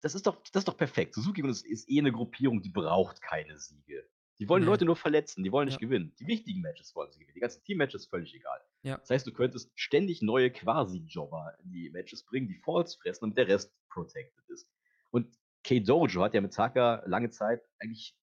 [0.00, 1.14] das ist doch, das ist doch perfekt.
[1.14, 4.08] Suzuki Gun ist, eh eine Gruppierung, die braucht keine Siege.
[4.38, 4.68] Die wollen Nee.
[4.70, 5.86] Leute nur verletzen, die wollen nicht Ja.
[5.88, 6.14] gewinnen.
[6.20, 7.34] Die wichtigen Matches wollen sie gewinnen.
[7.34, 8.60] Die ganzen Team-Matches völlig egal.
[8.82, 8.98] Ja.
[8.98, 13.38] Das heißt, du könntest ständig neue Quasi-Jobber in die Matches bringen, die Falls fressen und
[13.38, 14.68] der Rest protected ist.
[15.10, 18.14] Und K-Dojo hat ja mit Taka lange Zeit eigentlich,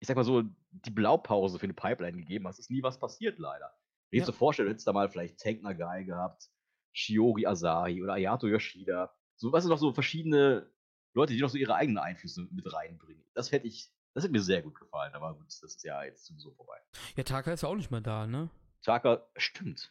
[0.00, 2.46] ich sag mal so, die Blaupause für eine Pipeline gegeben.
[2.46, 3.72] Es ist nie was passiert, leider.
[4.10, 4.26] Wenn ich Ja.
[4.26, 6.50] so vorstelle, du hättest da mal vielleicht Tank Nagai gehabt,
[6.92, 9.12] Shiori Asahi oder Ayato Yoshida.
[9.38, 10.70] So, was sind noch so verschiedene
[11.14, 13.24] Leute, die noch so ihre eigenen Einflüsse mit reinbringen.
[13.34, 16.26] Das hätte ich, das hätte mir sehr gut gefallen, aber gut, das ist ja jetzt
[16.26, 16.78] sowieso vorbei.
[17.16, 18.50] Ja, Taka ist ja auch nicht mehr da, ne?
[18.82, 19.90] Taka, stimmt.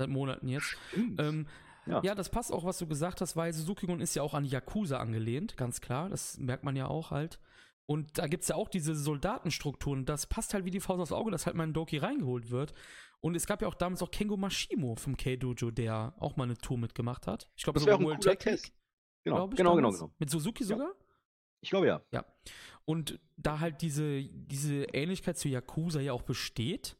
[0.00, 0.76] Seit Monaten jetzt.
[0.90, 1.20] Stimmt.
[1.20, 1.46] Ähm,
[1.86, 2.00] Ja.
[2.04, 2.14] ja.
[2.14, 5.56] das passt auch, was du gesagt hast, weil Suzuki-Gun ist ja auch an Yakuza angelehnt,
[5.56, 6.08] ganz klar.
[6.08, 7.40] Das merkt man ja auch halt.
[7.90, 10.04] Und da gibt es ja auch diese Soldatenstrukturen.
[10.04, 12.74] Das passt halt wie die Faust aufs Auge, dass halt mal ein Doki reingeholt wird.
[13.20, 16.58] Und es gab ja auch damals auch Kengo Mashimo vom K-Dojo, der auch mal eine
[16.58, 17.48] Tour mitgemacht hat.
[17.56, 18.74] Ich glaube, das wäre auch ein World Test.
[19.24, 20.10] Genau, genau, genau, genau.
[20.18, 20.68] Mit Suzuki Ja.
[20.68, 20.92] sogar?
[21.62, 22.02] Ich glaube ja.
[22.12, 22.26] Ja.
[22.84, 26.94] Und da halt diese, diese Ähnlichkeit zu Yakuza ja auch besteht,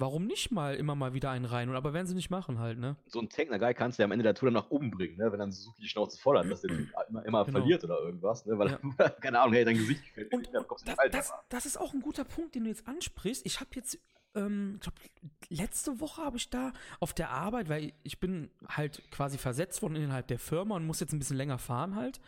[0.00, 1.68] warum nicht mal immer mal wieder einen rein?
[1.68, 2.96] Und aber werden sie nicht machen halt, ne?
[3.06, 5.30] So ein Nagai kannst du ja am Ende der Tour dann noch umbringen, ne?
[5.30, 6.70] wenn dann Suzuki die Schnauze voll hat, dass der
[7.08, 7.58] immer, immer Genau.
[7.58, 8.58] verliert oder irgendwas, ne?
[8.58, 11.32] weil er, keine Ahnung, hey, dein Gesicht gefällt Und nicht mehr, bekommst du Ball das,
[11.48, 13.44] das ist auch ein guter Punkt, den du jetzt ansprichst.
[13.44, 13.98] Ich habe jetzt,
[14.34, 14.98] ähm, ich glaube,
[15.48, 19.96] letzte Woche habe ich da auf der Arbeit, weil ich bin halt quasi versetzt worden
[19.96, 22.20] innerhalb der Firma und muss jetzt ein bisschen länger fahren halt,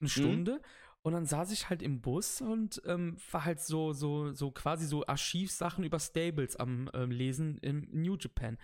[0.00, 0.60] eine Stunde.
[1.04, 4.86] Und dann saß ich halt im Bus und ähm, war halt so, so, so quasi
[4.86, 8.56] so Archivsachen über Stables am ähm, Lesen im New Japan.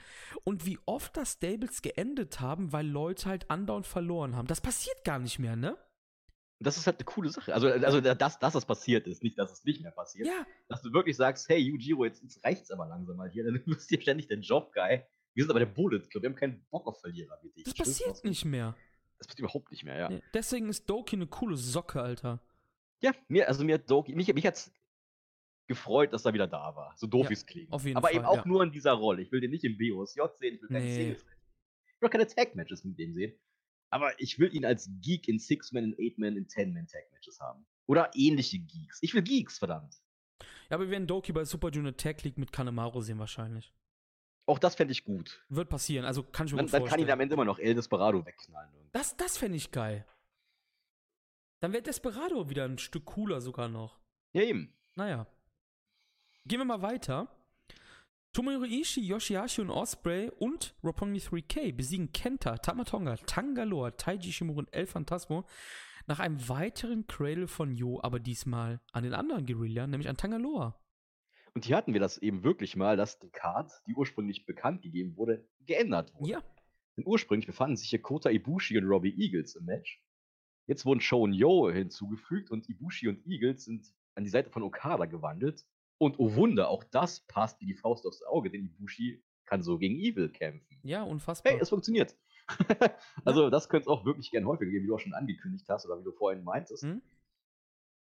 [0.44, 4.46] Und wie oft da Stables geendet haben, weil Leute halt andauernd verloren haben.
[4.46, 5.76] Das passiert gar nicht mehr, ne?
[6.60, 7.54] Das ist halt eine coole Sache.
[7.54, 10.26] Also, also dass, dass das passiert ist, nicht, dass es nicht mehr passiert.
[10.26, 13.62] Ja, Dass du wirklich sagst, hey, Yujiro, jetzt, jetzt reicht's aber langsam mal hier, dann
[13.64, 15.02] du hier ständig der Job-Guy.
[15.34, 17.64] Wir sind aber der Bullet Club, wir haben keinen Bock auf Verlierer wie dich.
[17.64, 18.74] das passiert nicht mehr.
[19.18, 20.08] Das passiert überhaupt nicht mehr, ja.
[20.08, 22.40] Nee, Deswegen ist Doki eine coole Socke, Alter.
[23.00, 24.72] Ja, mir, also mir hat Doki, mich, mich hat's
[25.66, 26.94] gefreut, dass er wieder da war.
[26.96, 27.72] So doof Ja, es klingt.
[27.72, 28.46] auf jeden Aber Fall, eben auch ja.
[28.46, 29.22] nur in dieser Rolle.
[29.22, 30.94] Ich will den nicht im BOSJ sehen, ich will keine Nee.
[30.94, 31.32] Singles sehen.
[31.94, 33.38] Ich will auch keine Tag-Matches mit dem sehen.
[33.90, 37.66] Aber ich will ihn als Geek in Six-Man, in Eight-Man, in Ten-Man-Tag-Matches haben.
[37.86, 38.98] Oder ähnliche Geeks.
[39.02, 39.94] Ich will Geeks, verdammt.
[40.70, 43.72] Ja, aber wir werden Doki bei Super Junior Tag League mit Kanemaru sehen wahrscheinlich.
[44.48, 45.44] Auch das fände ich gut.
[45.50, 47.10] Wird passieren, also kann ich mir Dann, gut dann kann ihn vorstellen.
[47.10, 48.70] am Ende immer noch El Desperado wegknallen.
[48.72, 48.90] irgendwie.
[48.92, 50.06] das das fände ich geil.
[51.60, 53.98] Dann wäre Desperado wieder ein Stück cooler sogar noch.
[54.32, 54.72] Ja, eben.
[54.94, 55.26] Naja.
[56.46, 57.28] Gehen wir mal weiter.
[58.32, 64.72] Tomohiro Ishii, Yoshihashi und Osprey und Roppongi 3K besiegen Kenta, Tamatonga, Tangaloa, Taiji Shimura und
[64.74, 65.44] El Phantasmo
[66.06, 70.78] nach einem weiteren Cradle von Yo, aber diesmal an den anderen Guerilla, nämlich an Tangaloa.
[71.54, 75.16] Und hier hatten wir das eben wirklich mal, dass die Card, die ursprünglich bekannt gegeben
[75.16, 76.30] wurde, geändert wurde.
[76.30, 76.42] Ja,
[76.96, 80.02] Denn ursprünglich befanden sich hier Kota Ibushi und Robbie Eagles im Match.
[80.66, 84.62] Jetzt wurden Show und Yo hinzugefügt und Ibushi und Eagles sind an die Seite von
[84.62, 85.64] Okada gewandelt.
[85.96, 89.78] Und oh Wunder, auch das passt wie die Faust aufs Auge, denn Ibushi kann so
[89.78, 90.78] gegen Evil kämpfen.
[90.82, 91.52] ja, unfassbar.
[91.52, 92.14] Hey, es funktioniert.
[93.24, 95.86] also, das könnte es auch wirklich gern häufiger geben, wie du auch schon angekündigt hast
[95.86, 96.84] oder wie du vorhin meintest.
[96.84, 97.02] Hm?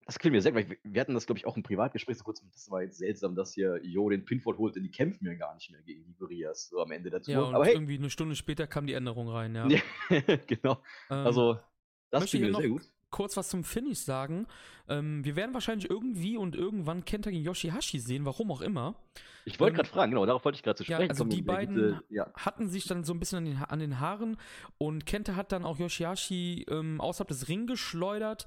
[0.09, 2.43] Das gefällt mir sehr, weil wir- hatten das, glaube ich, auch im Privatgespräch so kurz.
[2.51, 5.55] Das war jetzt seltsam, dass hier Jo den Pinfall holt, denn die kämpfen ja gar
[5.55, 7.35] nicht mehr gegen die Gorias so am Ende der Tour.
[7.35, 9.69] Ja, Aber hey, irgendwie eine Stunde später kam die Änderung rein, ja.
[10.11, 10.73] Ja, genau.
[11.11, 11.59] Ähm, Also,
[12.11, 12.83] das hier mir sehr gut.
[13.11, 14.47] kurz was zum Finish sagen.
[14.89, 18.95] Ähm, wir werden wahrscheinlich irgendwie und irgendwann Kenta gegen Yoshihashi sehen, warum auch immer.
[19.45, 21.31] Ich wollte ähm, gerade fragen, genau, darauf wollte ich gerade zu ja, sprechen also kommen.
[21.37, 24.39] die beiden- gute- ja, Hatten sich dann so ein bisschen an den, an den Haaren
[24.79, 28.47] und Kenta hat dann auch Yoshihashi ähm, außerhalb des Ring geschleudert.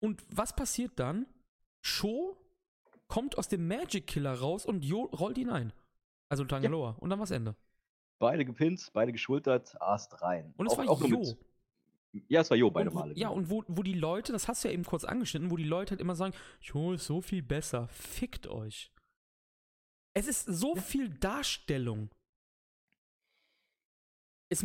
[0.00, 1.26] Und was passiert dann?
[1.82, 2.36] Sho
[3.08, 5.72] kommt aus dem Magic Killer raus und Jo rollt ihn ein.
[6.28, 6.90] Also Tangaloa.
[7.00, 7.56] Und dann war's Ende.
[8.18, 10.52] beide gepinnt, beide geschultert, Ast rein.
[10.56, 11.36] Und es Auch- war auch Jo.
[12.28, 13.14] Ja, es war Jo beide wo, Male.
[13.16, 13.38] Ja, genau.
[13.38, 15.90] und wo, wo die Leute, das hast du ja eben kurz angeschnitten, wo die Leute
[15.92, 18.90] halt immer sagen, Jo ist so viel besser, fickt euch.
[20.14, 22.10] Es ist so viel Darstellung.
[24.48, 24.64] Es,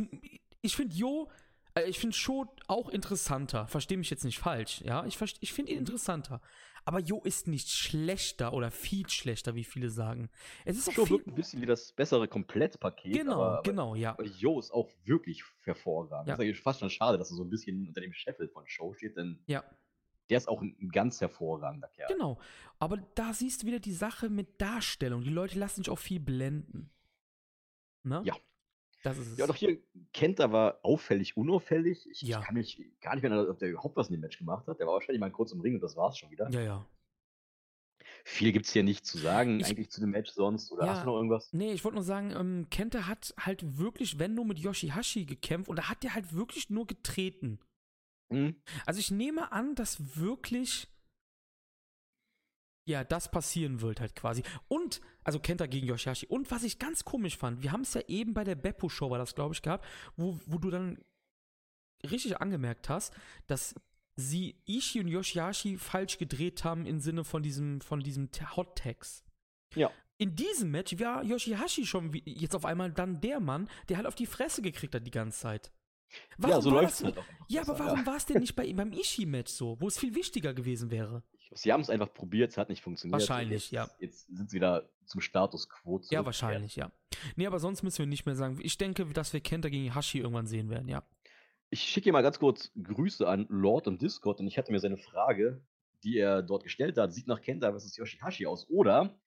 [0.61, 1.29] ich finde Jo,
[1.75, 3.67] äh, ich finde Sho auch interessanter.
[3.67, 5.05] Verstehe mich jetzt nicht falsch, ja?
[5.05, 6.41] Ich, ich finde ihn interessanter.
[6.85, 10.29] Aber Jo ist nicht schlechter oder viel schlechter, wie viele sagen.
[10.65, 13.13] Es ist auch Show wirkt ein bisschen wie das bessere Komplettpaket.
[13.13, 14.11] Genau, aber, genau, ja.
[14.11, 16.27] aber Jo ist auch wirklich hervorragend.
[16.27, 16.33] Ja.
[16.33, 18.67] Das ist eigentlich fast schon schade, dass er so ein bisschen unter dem Scheffel von
[18.67, 19.63] Show steht, denn Ja.
[20.29, 22.09] der ist auch ein, ein ganz hervorragender Kerl.
[22.11, 22.37] Genau.
[22.79, 25.21] Aber da siehst du wieder die Sache mit Darstellung.
[25.21, 26.91] Die Leute lassen sich auch viel blenden.
[28.03, 28.21] Ne?
[28.25, 28.35] Ja.
[29.03, 29.37] Das ist es.
[29.37, 29.77] Ja, auch hier,
[30.13, 32.07] Kenta war auffällig unauffällig.
[32.09, 32.41] Ich, Ja.
[32.41, 34.79] kann mich gar nicht mehr erinnern, ob der überhaupt was in dem Match gemacht hat.
[34.79, 36.49] Der war wahrscheinlich mal kurz im Ring und das war's schon wieder.
[36.49, 36.85] ja, ja.
[38.25, 40.71] Viel gibt's hier nicht zu sagen, Ich- eigentlich zu dem Match sonst.
[40.71, 40.93] Oder Ja.
[40.93, 41.51] hast du noch irgendwas?
[41.51, 45.69] Nee, ich wollte nur sagen, ähm, Kenta hat halt wirklich, wenn nur mit Yoshihashi gekämpft
[45.69, 47.59] und da hat der halt wirklich nur getreten.
[48.31, 48.55] Hm?
[48.85, 50.87] Also ich nehme an, dass wirklich
[52.85, 54.43] ja, das passieren wird halt quasi.
[54.67, 56.27] Und, also Kenta gegen Yoshihashi.
[56.27, 59.19] Und was ich ganz komisch fand, wir haben es ja eben bei der Beppo-Show, war
[59.19, 59.85] das, glaube ich, gehabt,
[60.17, 60.99] wo, wo du dann
[62.09, 63.13] richtig angemerkt hast,
[63.47, 63.75] dass
[64.15, 69.23] sie Ishii und Yoshihashi falsch gedreht haben im Sinne von diesem, von diesem Hot Tags.
[69.75, 69.89] Ja.
[70.17, 74.07] In diesem Match war Yoshihashi schon wie, jetzt auf einmal dann der Mann, der halt
[74.07, 75.71] auf die Fresse gekriegt hat die ganze Zeit.
[76.37, 78.91] ja, so war läuft's das halt ja, aber warum war es denn nicht bei, beim
[78.91, 81.23] Ishii-Match so, wo es viel wichtiger gewesen wäre?
[81.55, 83.19] Sie haben es einfach probiert, es hat nicht funktioniert.
[83.19, 83.89] Wahrscheinlich, jetzt, ja.
[83.99, 86.25] Jetzt sind sie wieder zum Status quo Ja, zurückgekehrt.
[86.25, 86.91] wahrscheinlich, ja.
[87.35, 88.59] Nee, aber sonst müssen wir nicht mehr sagen.
[88.61, 91.03] Ich denke, dass wir Kenta gegen Hashi irgendwann sehen werden, ja.
[91.69, 94.79] Ich schicke hier mal ganz kurz Grüße an Lord im Discord und ich hatte mir
[94.79, 95.61] seine Frage,
[96.03, 97.97] die er dort gestellt hat, sieht nach Kenta vs.
[97.97, 99.17] Yoshihashi aus oder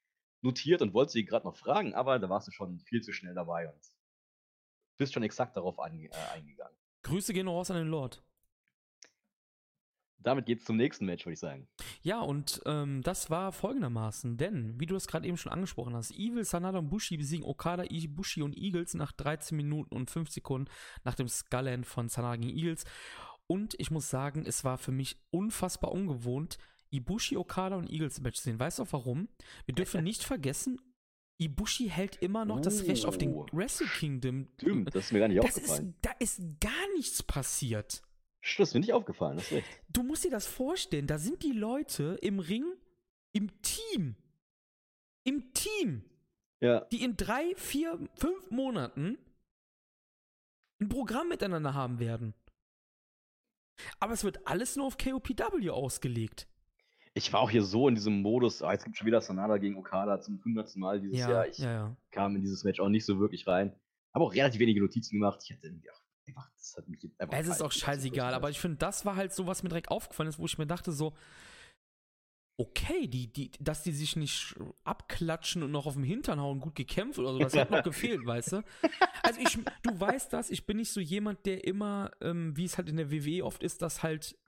[0.43, 3.35] notiert und wollte sie gerade noch fragen, aber da warst du schon viel zu schnell
[3.35, 3.81] dabei und
[4.99, 6.77] bist schon exakt darauf an, äh, eingegangen.
[7.03, 8.23] Grüße gehen raus an den Lord.
[10.27, 11.69] Damit geht's zum nächsten Match, würde ich sagen.
[12.03, 16.11] Ja, und ähm, das war folgendermaßen, denn, wie du das gerade eben schon angesprochen hast,
[16.11, 20.69] Evil, Sanada und Bushi besiegen Okada, Ibushi und Eagles nach 13 Minuten und 5 Sekunden
[21.05, 22.85] nach dem Skullend von Sanada gegen Eagles.
[23.47, 26.59] Und ich muss sagen, es war für mich unfassbar ungewohnt,
[26.91, 28.59] Ibushi, Okada und Eagles im Match zu sehen.
[28.59, 29.29] Weißt du auch warum?
[29.65, 30.81] Wir dürfen nicht vergessen,
[31.39, 33.47] Ibushi hält immer noch das Recht auf den Oh.
[33.53, 34.49] Wrestle Kingdom.
[34.59, 35.95] Stimmt, das ist mir gar nicht Das ist, aufgefallen.
[36.03, 38.03] da ist gar nichts passiert.
[38.59, 39.69] Ist mir nicht aufgefallen, das ist recht.
[39.89, 42.65] Du musst dir das vorstellen, da sind die Leute im Ring,
[43.33, 44.17] im Team,
[45.25, 46.05] im Team,
[46.61, 49.19] Ja, die in drei, vier, fünf Monaten
[50.81, 52.35] ein Programm miteinander haben werden.
[53.99, 56.47] Aber es wird alles nur auf KOPW ausgelegt.
[57.15, 59.77] ich war auch hier so in diesem Modus, ah, jetzt gibt schon wieder Sanada gegen
[59.77, 60.77] Okada zum 100.
[60.77, 61.47] Mal dieses Jahr.
[61.49, 61.97] Ich ja, ja.
[62.11, 63.75] kam in dieses Match auch nicht so wirklich rein.
[64.15, 65.41] Habe auch relativ wenige Notizen gemacht.
[65.43, 67.39] Ich hatte irgendwie auch einfach, das hat mich einfach.
[67.39, 70.29] Es ist auch scheißegal, aber ich finde, das war halt so, was mir direkt aufgefallen
[70.29, 71.15] ist, wo ich mir dachte, so,
[72.59, 76.75] okay, die, die, dass die sich nicht abklatschen und noch auf dem Hintern hauen, gut
[76.75, 78.63] gekämpft oder so, das hat noch gefehlt, weißt du?
[79.23, 82.79] Also ich, du weißt das, ich bin nicht so jemand, der immer, ähm, wie es
[82.79, 84.39] halt in der WWE oft ist, dass halt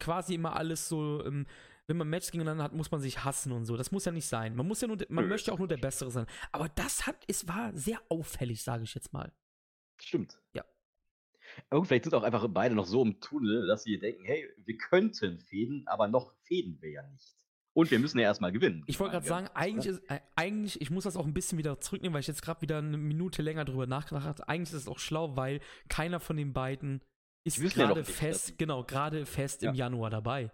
[0.00, 1.46] quasi immer alles so, ähm,
[1.86, 3.76] wenn man Matches gegeneinander hat, muss man sich hassen und so.
[3.76, 4.54] Das muss ja nicht sein.
[4.54, 6.26] Man muss ja nur, man Nö, möchte auch nur der Bessere sein.
[6.52, 9.32] Aber das hat, es war sehr auffällig, sage ich jetzt mal.
[9.96, 10.38] Stimmt.
[10.52, 10.64] Ja.
[11.70, 14.76] Gut, vielleicht sind auch einfach beide noch so im Tunnel, dass sie denken, hey, wir
[14.76, 17.34] könnten fäden, aber noch fäden wir ja nicht.
[17.74, 18.82] Und wir müssen ja erstmal gewinnen.
[18.86, 21.80] Ich wollte gerade sagen, eigentlich ist, äh, eigentlich, ich muss das auch ein bisschen wieder
[21.80, 24.48] zurücknehmen, weil ich jetzt gerade wieder eine Minute länger drüber nachgedacht habe.
[24.48, 27.02] Eigentlich ist es auch schlau, weil keiner von den beiden
[27.44, 29.88] ist ja gerade nicht, fest, genau, gerade fest im Ja.
[29.88, 30.50] Jahr dabei.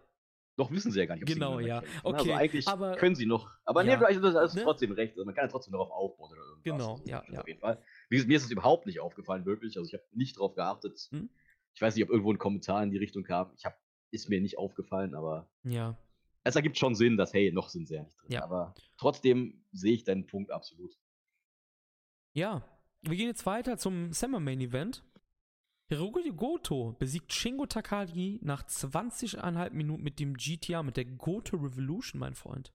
[0.56, 1.80] Doch wissen sie ja gar nicht, ob Genau, sie ja.
[1.80, 2.00] kämpfen, ne?
[2.04, 3.50] Okay, Also eigentlich aber- können sie noch.
[3.64, 3.96] Aber Ja.
[3.98, 4.62] nee, also das ist Ne?
[4.62, 5.14] trotzdem recht.
[5.14, 6.62] Also man kann ja trotzdem darauf aufbauen oder irgendwas.
[6.64, 7.40] Genau, ja, stimmt ja.
[7.40, 7.82] Auf jeden Fall.
[8.08, 9.76] Wie, mir ist es überhaupt nicht aufgefallen, wirklich.
[9.76, 11.08] Also ich habe nicht drauf geachtet.
[11.10, 11.28] Hm?
[11.74, 13.50] Ich weiß nicht, ob irgendwo ein Kommentar in die Richtung kam.
[13.56, 13.74] Ich habe,
[14.12, 15.98] ist mir nicht aufgefallen, aber Ja.
[16.44, 18.30] es ergibt schon Sinn, dass, hey, noch sind sie ja nicht drin.
[18.30, 18.44] Ja.
[18.44, 20.96] Aber trotzdem sehe ich deinen Punkt absolut.
[22.32, 22.62] Ja.
[23.02, 25.02] Wir gehen jetzt weiter zum Summer Main Event.
[25.94, 32.18] Hiroki Goto besiegt Shingo Takagi nach 20,5 Minuten mit dem GTA, mit der Goto Revolution,
[32.18, 32.72] mein Freund.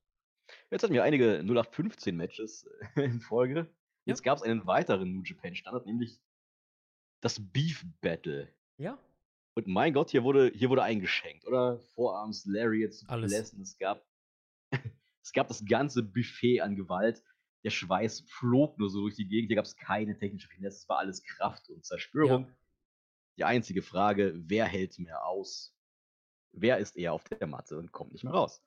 [0.72, 3.68] Jetzt hatten wir einige 0815-Matches in Folge.
[4.06, 6.18] Jetzt gab es einen weiteren New Japan Standard, nämlich
[7.20, 8.48] das Beef Battle.
[8.78, 8.98] Ja.
[9.54, 11.80] Und mein Gott, hier wurde, hier wurde eingeschenkt, oder?
[11.96, 13.32] Vorarms, Lariats, Alles.
[13.32, 13.62] Blessen.
[13.62, 14.02] Es gab,
[15.22, 17.22] es gab das ganze Buffet an Gewalt.
[17.66, 19.50] Der Schweiß flog nur so durch die Gegend.
[19.50, 20.78] Hier gab es keine technische Finesse.
[20.78, 22.46] Es war alles Kraft und Zerstörung.
[22.46, 22.56] Ja.
[23.40, 25.76] Die einzige Frage, wer hält mehr aus?
[26.52, 28.64] Wer ist eher auf der Matte und kommt nicht mehr raus?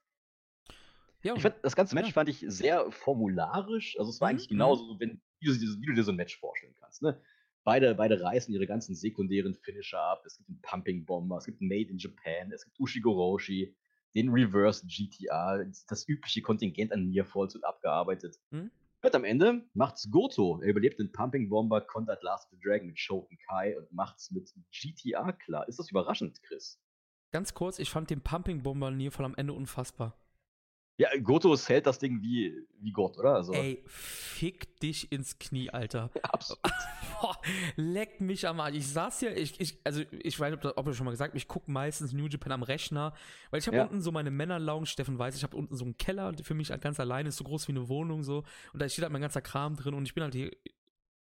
[1.24, 2.12] Ja, Ich fand, das ganze Match Ja.
[2.12, 3.96] fand ich sehr formularisch.
[3.98, 6.16] Also es war Mhm, eigentlich genauso, so, wenn wie du, wie du dir so ein
[6.16, 7.02] Match vorstellen kannst.
[7.02, 7.20] Ne?
[7.64, 10.24] Beide, beide reißen ihre ganzen sekundären Finisher ab.
[10.26, 13.76] Es gibt einen Pumping Bomber, es gibt einen Made in Japan, es gibt Ushigoroshi,
[14.14, 18.38] den Reverse GTR, das übliche Kontingent an Nearfalls wird abgearbeitet.
[18.52, 18.70] Hm?
[19.04, 20.60] Und am Ende macht's Goto.
[20.62, 24.30] Er überlebt den Pumping Bomber, kontert Last of the Dragon mit Shoten Kai und macht's
[24.30, 25.66] mit GTR klar.
[25.66, 26.80] Ist das überraschend, Chris?
[27.32, 30.21] Ganz kurz, ich fand den Pumping Bomber Nearfall am Ende unfassbar.
[30.98, 33.34] Ja, Goto hält das Ding wie, wie Gott, oder?
[33.34, 33.54] Also.
[33.54, 36.10] Ey, fick dich ins Knie, Alter.
[36.22, 36.62] Absolut.
[37.20, 37.36] Boah,
[37.76, 38.76] leck mich am Arsch.
[38.76, 41.34] Ich saß hier, ich, ich, also ich weiß nicht, ob, ob ich schon mal gesagt
[41.34, 43.14] ich gucke meistens New Japan am Rechner,
[43.50, 43.84] weil ich habe ja.
[43.84, 47.00] unten so meine Männerlounge, Steffen weiß, ich habe unten so einen Keller für mich ganz
[47.00, 49.76] alleine, ist so groß wie eine Wohnung so und da steht halt mein ganzer Kram
[49.76, 50.50] drin und ich bin halt hier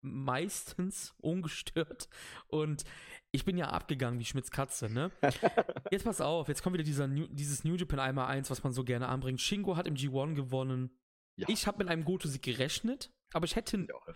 [0.01, 2.07] meistens ungestört
[2.47, 2.83] und
[3.31, 5.11] ich bin ja abgegangen wie Schmitz Katze, ne?
[5.91, 8.73] Jetzt pass auf, jetzt kommt wieder dieser New, dieses New Japan einmal eins, was man
[8.73, 9.39] so gerne anbringt.
[9.39, 10.89] Shingo hat im G1 gewonnen.
[11.35, 11.47] Ja.
[11.49, 13.77] Ich habe mit einem Goto-Sieg gerechnet, aber ich hätte.
[13.77, 14.13] Ja.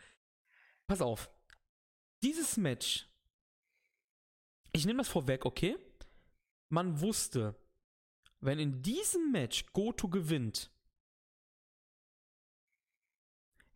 [0.88, 1.30] Pass auf.
[2.24, 3.10] Dieses Match.
[4.72, 5.78] Ich nehme das vorweg, okay?
[6.70, 7.56] Man wusste,
[8.40, 10.73] wenn in diesem Match Goto gewinnt,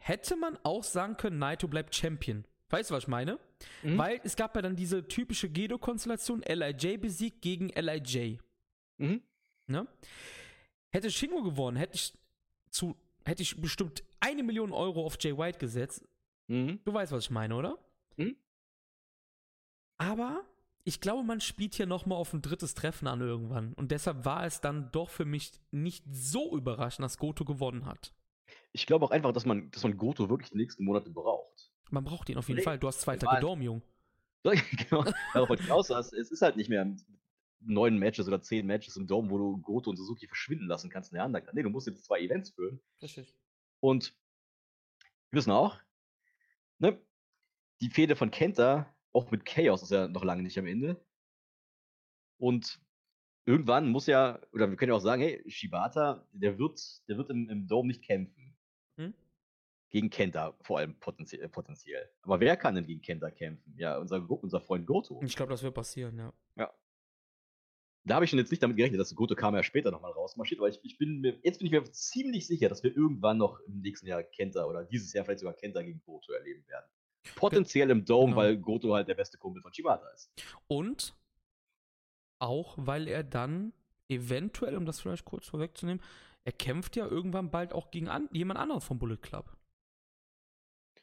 [0.07, 2.45] hätte man auch sagen können, Naito bleibt Champion.
[2.69, 3.39] Weißt du, was ich meine?
[3.83, 3.97] Mhm.
[3.97, 8.39] Weil es gab ja dann diese typische Gedo-Konstellation, LIJ besiegt gegen LIJ.
[8.97, 9.21] Mhm.
[9.67, 9.87] Ne?
[10.91, 12.13] Hätte Shingo gewonnen, hätte ich
[12.69, 12.95] zu,
[13.25, 16.05] hätte ich bestimmt eine Million Euro auf Jay White gesetzt.
[16.47, 16.79] Mhm.
[16.83, 17.77] Du weißt, was ich meine, oder?
[18.17, 18.35] Mhm.
[19.97, 20.45] Aber
[20.83, 23.73] ich glaube, man spielt hier nochmal auf ein drittes Treffen an irgendwann.
[23.73, 28.13] Und deshalb war es dann doch für mich nicht so überraschend, dass Goto gewonnen hat.
[28.71, 31.71] Ich glaube auch einfach, dass man, dass man Goto wirklich die nächsten Monate braucht.
[31.89, 32.79] Man braucht ihn auf jeden nee, Fall.
[32.79, 33.81] Du hast zwei Tage Dom, Jung.
[34.43, 35.03] genau,
[35.33, 35.89] darauf wollte ich raus.
[35.89, 36.95] Es ist halt nicht mehr
[37.59, 41.11] neun Matches oder zehn Matches im Dome, wo du Goto und Suzuki verschwinden lassen kannst
[41.11, 41.53] in der Undercard.
[41.53, 42.79] Nee, du musst jetzt zwei Events führen.
[43.01, 43.35] Richtig.
[43.79, 44.15] Und
[45.31, 45.77] wir wissen auch,
[46.79, 46.99] ne,
[47.81, 51.03] die Fehde von Kenta, auch mit Chaos, ist ja noch lange nicht am Ende.
[52.37, 52.79] Und
[53.47, 57.29] irgendwann muss ja, oder wir können ja auch sagen, hey, Shibata, der wird, der wird
[57.29, 58.55] im, im Dome nicht kämpfen.
[58.97, 59.13] Hm?
[59.89, 62.09] Gegen Kenta vor allem potenziell, äh, potenziell.
[62.21, 63.73] Aber wer kann denn gegen Kenta kämpfen?
[63.77, 65.21] Ja, unser, unser Freund Goto.
[65.23, 66.33] Ich glaube, das wird passieren, ja.
[66.57, 66.73] Ja.
[68.03, 70.59] Da habe ich schon jetzt nicht damit gerechnet, dass Goto kam ja später nochmal rausmarschiert,
[70.59, 73.61] aber ich, ich, bin mir, jetzt bin ich mir ziemlich sicher, dass wir irgendwann noch
[73.61, 76.85] im nächsten Jahr Kenta oder dieses Jahr vielleicht sogar Kenta gegen Goto erleben werden.
[77.35, 78.37] Potenziell im Dome, genau.
[78.37, 80.31] weil Goto halt der beste Kumpel von Shibata ist.
[80.67, 81.15] Und
[82.39, 83.73] auch, weil er dann
[84.09, 86.03] eventuell, um das vielleicht kurz vorwegzunehmen,
[86.43, 89.57] er kämpft ja irgendwann bald auch gegen an, jemand anderes vom Bullet Club.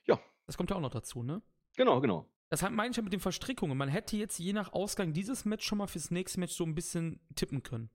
[0.06, 0.18] Ja.
[0.46, 1.42] Das kommt ja auch noch dazu, ne?
[1.76, 2.26] Genau, genau.
[2.48, 3.76] Das meine ich ja mit den Verstrickungen.
[3.76, 6.74] Man hätte jetzt je nach Ausgang dieses Match schon mal fürs nächste Match so ein
[6.74, 7.90] bisschen tippen können.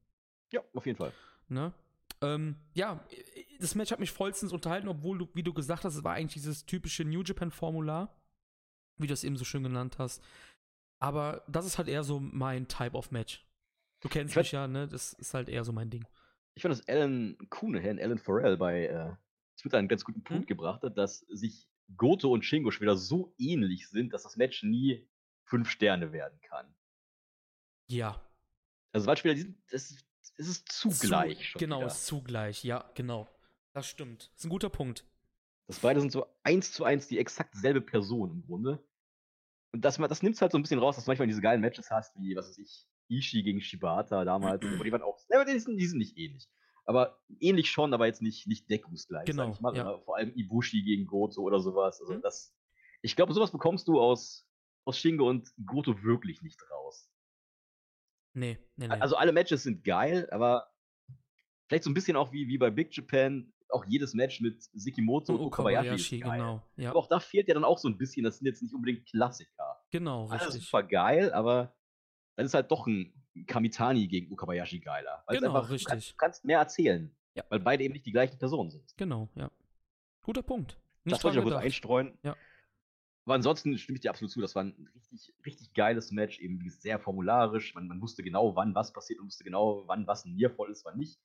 [0.51, 1.13] Ja, auf jeden Fall.
[1.47, 1.73] Ne?
[2.21, 3.03] Ähm, ja,
[3.59, 6.33] das Match hat mich vollstens unterhalten, obwohl du, wie du gesagt hast, es war eigentlich
[6.33, 8.13] dieses typische New Japan-Formular,
[8.97, 10.21] wie du es eben so schön genannt hast.
[10.99, 13.45] Aber das ist halt eher so mein Type of Match.
[14.01, 14.87] Du kennst mich ja, ne?
[14.87, 16.05] Das ist halt eher so mein Ding.
[16.55, 19.15] Ich fand, dass Alan Kuhnehan, Alan Farrell bei äh,
[19.57, 20.47] Twitter einen ganz guten Punkt hm?
[20.47, 24.63] gebracht hat, dass sich Goto und Shingo schon wieder so ähnlich sind, dass das Match
[24.63, 25.07] nie
[25.43, 26.73] fünf Sterne werden kann.
[27.87, 28.21] Ja.
[28.91, 29.35] Also, weil Spieler,
[29.71, 29.95] das,
[30.37, 31.53] das ist zugleich.
[31.53, 31.87] Zu, genau, wieder.
[31.87, 33.27] ist zugleich, ja, genau.
[33.73, 34.29] Das stimmt.
[34.33, 35.05] Das ist ein guter Punkt.
[35.67, 38.83] Das beide sind so eins zu eins die exakt selbe Person im Grunde.
[39.71, 41.61] Und das, das nimmt es halt so ein bisschen raus, dass du manchmal diese geilen
[41.61, 44.63] Matches hast, wie, was weiß ich, Ishii gegen Shibata damals.
[44.65, 46.47] aber die waren auch, ja, die sind, die sind nicht ähnlich.
[46.85, 49.25] Aber ähnlich schon, aber jetzt nicht, nicht deckungsgleich.
[49.25, 49.55] Genau.
[49.59, 49.99] Mal, ja.
[49.99, 52.01] Vor allem Ibushi gegen Goto oder sowas.
[52.01, 52.21] Also mhm.
[52.21, 52.55] das,
[53.03, 54.47] ich glaube, sowas bekommst du aus,
[54.85, 57.11] aus Shingo und Goto wirklich nicht raus.
[58.33, 58.93] Nee, nee, nee.
[58.93, 60.71] Also alle Matches sind geil, aber
[61.67, 65.33] vielleicht so ein bisschen auch wie, wie bei Big Japan, auch jedes Match mit Sekimoto
[65.33, 66.19] und, und Okabayashi.
[66.19, 66.89] Genau, ja.
[66.89, 69.05] Aber auch da fehlt ja dann auch so ein bisschen, das sind jetzt nicht unbedingt
[69.07, 69.81] Klassiker.
[69.91, 70.47] Genau, richtig.
[70.47, 71.75] Also super geil, aber
[72.35, 73.13] dann ist halt doch ein
[73.47, 75.23] Kamitani gegen Okabayashi geiler.
[75.27, 75.85] Weil genau, einfach, richtig.
[75.85, 77.15] Du kannst, kannst, mehr erzählen.
[77.35, 77.43] Ja.
[77.49, 78.93] Weil beide eben nicht die gleichen Personen sind.
[78.97, 79.51] Genau, ja.
[80.23, 80.77] Guter Punkt.
[81.03, 82.17] Nicht das wollte ich auch kurz einstreuen.
[82.23, 82.35] Ja.
[83.25, 84.41] Aber ansonsten stimme ich dir absolut zu.
[84.41, 87.75] Das war ein richtig, richtig geiles Match, eben sehr formularisch.
[87.75, 90.83] Man, man wusste genau, wann was passiert und wusste genau, wann was ein Niervoll ist,
[90.85, 91.19] wann nicht.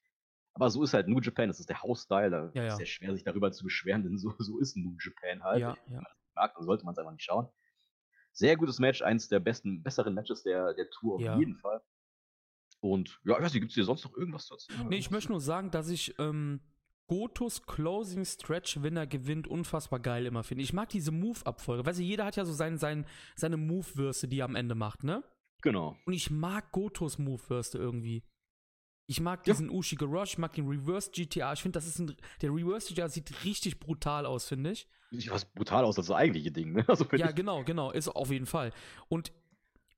[0.55, 2.31] Aber so ist halt New Japan, das ist der Hausstyle.
[2.31, 2.77] Da ja, ist ja.
[2.77, 5.61] sehr schwer, sich darüber zu beschweren, denn so, so ist New Japan halt.
[5.61, 5.77] Ja, ja.
[5.87, 7.49] Wenn man das mag, dann sollte man es einfach nicht schauen.
[8.33, 11.39] Sehr gutes Match, eins der besten, besseren Matches der, der Tour auf ja.
[11.39, 11.83] jeden Fall.
[12.81, 14.73] Und ja, ich weiß nicht, gibt es hier sonst noch irgendwas dazu?
[14.89, 16.61] Nee, ich möchte nur sagen, dass ich ähm,
[17.07, 20.65] Gotos Closing Stretch Winner gewinnt unfassbar geil immer finde.
[20.65, 21.87] Ich mag diese Move-Abfolge.
[21.87, 25.05] Weißt du, jeder hat ja so sein, sein, seine Move-Würste, die er am Ende macht,
[25.05, 25.23] ne?
[25.63, 25.97] Genau.
[26.05, 28.23] Und ich mag Gotos Move-Würste irgendwie.
[29.07, 29.53] Ich mag Ja.
[29.53, 31.53] diesen Ushige Rush, ich mag den Reverse GTA.
[31.53, 32.17] Ich finde, das ist ein.
[32.41, 34.89] Der Reverse GTA sieht richtig brutal aus, finde ich.
[35.11, 36.85] Sieht was brutal aus als das eigentliche Ding, ne?
[36.89, 37.91] Also Ja, ich, genau, genau.
[37.91, 38.73] Ist auf jeden Fall.
[39.09, 39.33] Und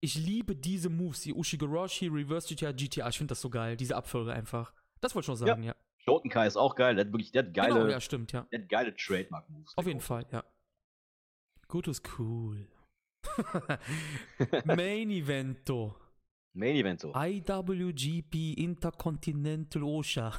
[0.00, 3.08] ich liebe diese Moves, die Ushigoroshi, Reverse GTA, GTA.
[3.08, 4.72] Ich finde das so geil, diese Abfolge einfach.
[5.00, 5.74] Das wollte ich schon sagen, ja.
[5.98, 8.46] Shotenkai ist auch geil, der hat wirklich, der hat geile, Genau, ja, stimmt, ja.
[8.52, 9.76] der hat geile Trademark-Moves.
[9.76, 10.44] Auf jeden Fall, ja.
[11.68, 12.68] Gut ist cool.
[14.64, 15.96] Main Evento.
[16.56, 17.12] Main Event so.
[17.14, 20.36] IWGP Intercontinental OSHA.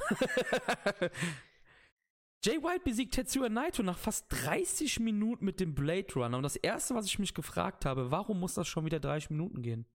[2.44, 6.36] Jay White besiegt Tetsuya Naito nach fast 30 Minuten mit dem Blade Runner.
[6.36, 9.62] Und das erste, was ich mich gefragt habe, warum muss das schon wieder 30 Minuten
[9.62, 9.86] gehen?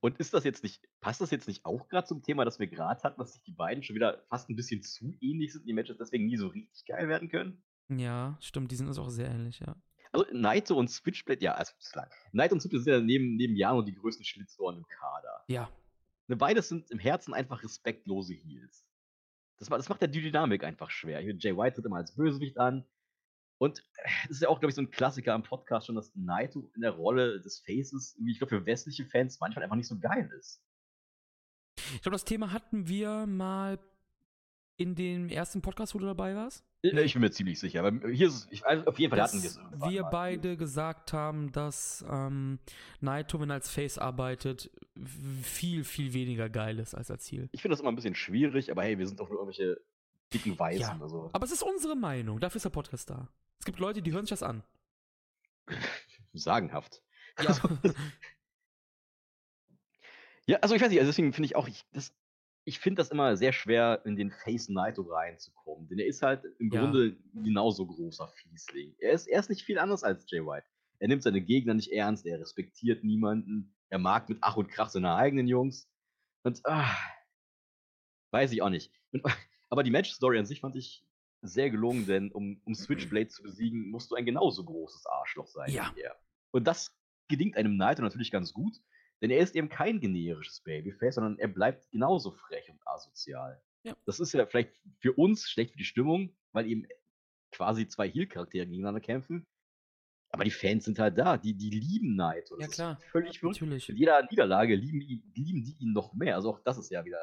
[0.00, 2.66] Und ist das jetzt nicht, passt das jetzt nicht auch gerade zum Thema, das wir
[2.66, 5.72] gerade hatten, dass sich die beiden schon wieder fast ein bisschen zu ähnlich sind, die
[5.72, 7.62] Matches deswegen nie so richtig geil werden können?
[7.88, 9.76] Ja, stimmt, die sind uns auch sehr ähnlich, ja.
[10.14, 12.08] Also Naito und Switchblade, ja, also klar.
[12.32, 15.44] Naito und Switchblade sind ja neben, neben Jano die größten Schlitzohren im Kader.
[15.48, 15.68] Ja,
[16.26, 18.84] Ne, Beides sind im Herzen einfach respektlose Heels.
[19.58, 21.20] Das, das macht ja die Dynamik einfach schwer.
[21.20, 22.84] Jay White tritt immer als Bösewicht an.
[23.58, 26.14] Und äh, es ist ja auch, glaube ich, so ein Klassiker am Podcast schon, dass
[26.14, 29.98] Naito in der Rolle des Faces, ich glaube, für westliche Fans manchmal einfach nicht so
[29.98, 30.62] geil ist.
[31.76, 33.78] ich glaube, das Thema hatten wir mal
[34.76, 36.64] in dem ersten Podcast, wo du dabei warst.
[36.84, 37.82] Ich, ich bin mir ziemlich sicher.
[37.82, 39.58] Aber hier ist es, ich, also auf jeden Fall hatten wir es.
[39.58, 40.10] wir mal.
[40.10, 42.58] beide gesagt haben, dass ähm,
[43.00, 44.70] Naito, wenn er als Face arbeitet,
[45.42, 47.48] viel, viel weniger geil ist als als Ziel.
[47.52, 49.80] Ich finde das immer ein bisschen schwierig, aber hey, wir sind doch nur irgendwelche
[50.34, 50.80] dicken Weißen.
[50.82, 50.98] Ja.
[51.00, 51.30] Also.
[51.32, 53.28] Aber es ist unsere Meinung, dafür ist der Podcast da.
[53.58, 54.62] Es gibt Leute, die hören sich das an.
[56.34, 57.02] Sagenhaft.
[57.38, 57.68] Ja, Also,
[60.46, 62.12] Ja, also ich weiß nicht, also deswegen finde ich auch, ich, das,
[62.66, 65.86] ich finde das immer sehr schwer, in den Face Naito reinzukommen.
[65.88, 66.80] Denn er ist halt im Ja.
[66.80, 68.94] Grunde genauso großer Fiesling.
[68.98, 70.66] Er ist, er ist nicht viel anders als Jay White.
[70.98, 74.88] Er nimmt seine Gegner nicht ernst, er respektiert niemanden, er mag mit Ach und Krach
[74.88, 75.90] seine eigenen Jungs.
[76.42, 76.96] Und ah,
[78.30, 78.90] weiß ich auch nicht.
[79.12, 79.22] Und,
[79.70, 81.04] aber die Match-Story an sich fand ich
[81.42, 85.70] sehr gelungen, denn um, um Switchblade zu besiegen, musst du ein genauso großes Arschloch sein
[85.70, 85.92] Ja.
[85.94, 86.16] wie er.
[86.52, 86.96] Und das
[87.28, 88.80] gelingt einem Naito natürlich ganz gut,
[89.22, 93.62] denn er ist eben kein generisches Babyface, sondern er bleibt genauso frech und asozial.
[93.84, 93.96] Ja.
[94.06, 96.86] Das ist ja vielleicht für uns schlecht für die Stimmung, weil eben
[97.52, 99.46] quasi zwei Heel-Charaktere gegeneinander kämpfen.
[100.30, 102.56] Aber die Fans sind halt da, die, die lieben Naito.
[102.56, 102.98] Das Ja, ist klar.
[103.12, 103.60] Völlig verrückt.
[103.60, 103.88] natürlich.
[103.88, 106.34] Mit jeder Niederlage lieben, die- lieben die ihn noch mehr.
[106.34, 107.20] Also auch das ist ja wieder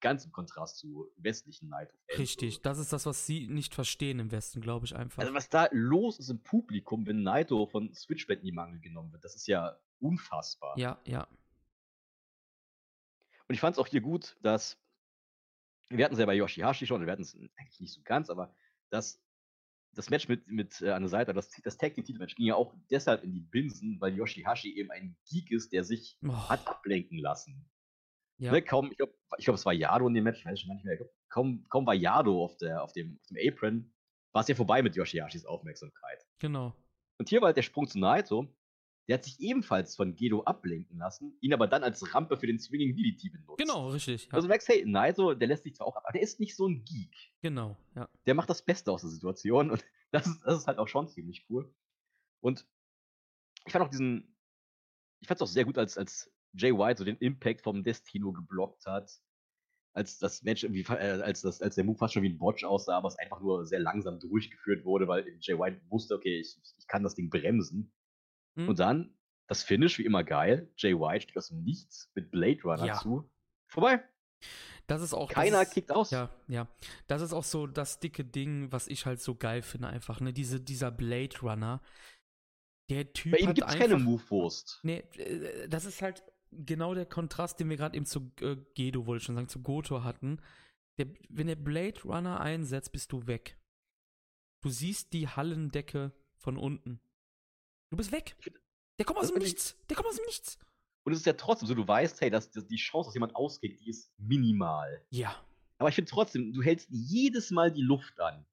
[0.00, 2.18] ganz im Kontrast zu westlichen Naito-Fans.
[2.18, 5.22] Richtig, das ist das, was sie nicht verstehen im Westen, glaube ich einfach.
[5.22, 9.12] Also was da los ist im Publikum, wenn Naito von Switchblade in die Mangel genommen
[9.12, 10.78] wird, das ist ja unfassbar.
[10.78, 11.26] ja, ja.
[13.48, 14.78] Und ich fand es auch hier gut, dass
[15.88, 18.54] wir hatten es ja bei Yoshihashi schon, wir hatten es eigentlich nicht so ganz, aber
[18.90, 19.22] dass
[19.94, 22.54] das Match mit, mit äh, an der Seite, das, das Tag Team Titelmatch ging ja
[22.54, 26.66] auch deshalb in die Binsen, weil Yoshihashi eben ein Geek ist, der sich Oh, hat
[26.66, 27.70] ablenken lassen.
[28.38, 28.52] ja.
[28.52, 30.68] Ne, kaum, ich glaube, ich glaub, es war Yado in dem Match, ich weiß schon
[30.68, 30.96] gar nicht mehr.
[30.96, 33.92] Glaub, kaum, kaum war Yado auf, der, auf, dem, auf dem Apron,
[34.32, 36.26] war es ja vorbei mit Yoshihashis Aufmerksamkeit.
[36.38, 36.74] Genau.
[37.18, 38.48] Und hier war halt der Sprung zu Naito.
[39.08, 42.60] Der hat sich ebenfalls von Gedo ablenken lassen, ihn aber dann als Rampe für den
[42.60, 43.58] Swinging DDT benutzt.
[43.58, 44.26] Genau, richtig.
[44.26, 44.32] Ja.
[44.32, 46.56] Also du merkst, hey, Naito, der lässt sich zwar auch ab, aber der ist nicht
[46.56, 47.32] so ein Geek.
[47.40, 48.08] genau, ja.
[48.26, 51.08] Der macht das Beste aus der Situation und das ist, das ist halt auch schon
[51.08, 51.74] ziemlich cool.
[52.40, 52.66] Und
[53.66, 54.36] ich fand auch diesen,
[55.20, 58.32] ich fand es auch sehr gut, als, als Jay White so den Impact vom Destino
[58.32, 59.10] geblockt hat.
[59.94, 62.64] Als das Match irgendwie, äh, als, das, als der Move fast schon wie ein Botch
[62.64, 66.56] aussah, aber es einfach nur sehr langsam durchgeführt wurde, weil Jay White wusste, okay, ich,
[66.78, 67.92] ich kann das Ding bremsen.
[68.56, 68.68] Hm?
[68.68, 69.14] Und dann
[69.46, 70.70] das Finish, wie immer geil.
[70.76, 72.98] Jay White steht aus dem Nichts mit Blade Runner Ja.
[72.98, 73.30] zu.
[73.66, 74.02] Vorbei.
[74.86, 75.30] Das ist auch.
[75.30, 76.10] Keiner ist, kickt aus.
[76.10, 76.68] Ja, ja.
[77.06, 80.32] Das ist auch so das dicke Ding, was ich halt so geil finde, einfach, ne?
[80.32, 81.80] Diese, dieser Blade Runner.
[82.90, 84.80] Der Typ Bei ihm gibt es keine Move-Wurst.
[84.82, 89.06] Nee, äh, das ist halt genau der Kontrast, den wir gerade eben zu äh, Gedo,
[89.06, 90.40] wollte ich schon sagen, zu Goto hatten.
[90.98, 93.56] Der, wenn der Blade Runner einsetzt, bist du weg.
[94.60, 97.00] Du siehst die Hallendecke von unten.
[97.92, 98.34] Du bist weg.
[98.98, 99.76] Der kommt aus dem Nichts.
[99.90, 100.58] Der kommt aus dem Nichts.
[101.04, 103.36] Und es ist ja trotzdem so, du weißt, hey, dass, dass die Chance, dass jemand
[103.36, 105.04] ausgeht, die ist minimal.
[105.10, 105.36] Ja.
[105.76, 108.46] Aber ich finde trotzdem, du hältst jedes Mal die Luft an,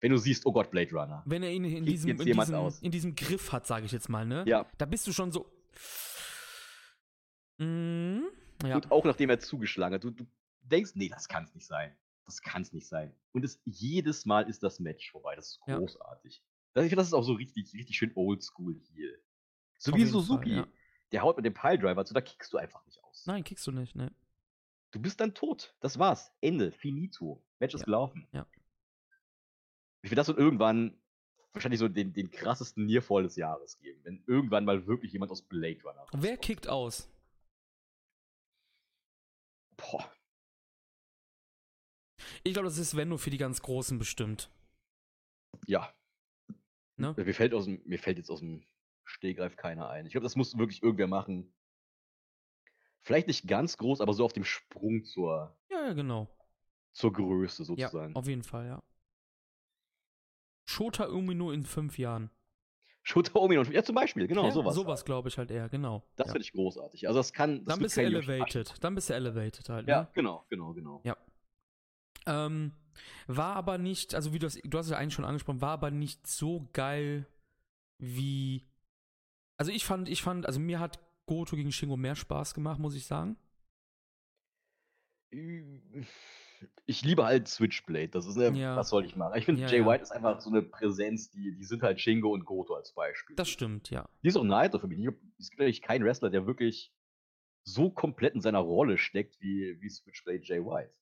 [0.00, 1.22] wenn du siehst, oh Gott, Blade Runner.
[1.24, 4.26] Wenn er ihn in diesem, in diesem, in diesem Griff hat, sage ich jetzt mal,
[4.26, 4.44] ne?
[4.46, 4.66] Ja.
[4.76, 5.50] Da bist du schon so.
[7.56, 8.26] Mhm.
[8.62, 8.74] Ja.
[8.74, 10.04] Und auch nachdem er zugeschlagen hat.
[10.04, 10.26] Du, du
[10.60, 11.96] denkst, nee, das kann es nicht sein.
[12.26, 13.14] Das kann es nicht sein.
[13.32, 15.34] Und es, jedes Mal ist das Match vorbei.
[15.34, 16.42] Das ist großartig.
[16.74, 19.18] Das, ich finde, das ist auch so richtig, richtig schön oldschool hier.
[19.78, 20.50] So Auf wie Suzuki.
[20.50, 20.68] Fall, ja.
[21.12, 23.26] Der haut mit dem Piledriver zu, da kickst du einfach nicht aus.
[23.26, 24.14] Nein, kickst du nicht, ne?
[24.92, 25.74] Du bist dann tot.
[25.80, 26.32] Das war's.
[26.40, 26.70] Ende.
[26.72, 27.42] Finito.
[27.58, 27.84] Match ist Ja.
[27.86, 28.26] gelaufen.
[28.32, 28.46] Ja.
[30.02, 30.98] Ich will das und irgendwann
[31.52, 34.00] wahrscheinlich so den, den krassesten Nearfall des Jahres geben.
[34.04, 36.42] Wenn irgendwann mal wirklich jemand aus Blade Runner Wer rauskommt.
[36.42, 37.08] kickt aus?
[39.76, 40.10] Boah.
[42.44, 44.50] Ich glaube, das ist, wenn nur für die ganz Großen bestimmt.
[45.66, 45.92] Ja.
[47.02, 47.14] Ne?
[47.16, 48.64] Mir, fällt aus dem, mir fällt jetzt aus dem
[49.04, 50.06] Stehgreif keiner ein.
[50.06, 51.52] Ich glaube, das muss wirklich irgendwer machen.
[53.02, 56.28] Vielleicht nicht ganz groß, aber so auf dem Sprung zur, Ja, ja, genau.
[56.92, 58.14] zur Größe Ja, sozusagen.
[58.14, 58.82] auf jeden Fall, ja.
[60.64, 62.30] Shota Umino in fünf Jahren.
[63.04, 64.76] Shota Omi und ja, zum Beispiel, genau, ja, sowas.
[64.76, 66.04] Sowas glaube ich halt eher, genau.
[66.14, 66.32] Das ja.
[66.34, 67.08] finde ich großartig.
[67.08, 67.64] Also das kann.
[67.64, 68.74] Das Dann bist du elevated.
[68.84, 69.88] Dann bist du elevated halt.
[69.88, 70.08] Ja, Ne?
[70.14, 71.00] genau, genau, genau.
[71.02, 71.16] Ja.
[72.26, 72.72] Ähm,
[73.26, 75.70] war aber nicht, also wie du das, du hast es ja eigentlich schon angesprochen, war
[75.72, 77.26] aber nicht so geil
[77.98, 78.64] wie.
[79.58, 82.94] Also ich fand, ich fand, also mir hat Goto gegen Shingo mehr Spaß gemacht, muss
[82.94, 83.36] ich sagen.
[86.86, 88.08] Ich liebe halt Switchblade.
[88.08, 88.76] Das ist eine, Ja.
[88.76, 89.36] was soll ich machen?
[89.38, 89.86] Ich finde, Ja, Jay ja.
[89.86, 93.34] White ist einfach so eine Präsenz, die, die sind halt Shingo und Goto als Beispiel.
[93.36, 94.08] Das stimmt, ja.
[94.22, 94.98] Die ist auch Naito für mich.
[94.98, 96.92] Ich- Es gibt eigentlich keinen Wrestler, der wirklich
[97.64, 100.92] so komplett in seiner Rolle steckt wie, wie Switchblade Jay White.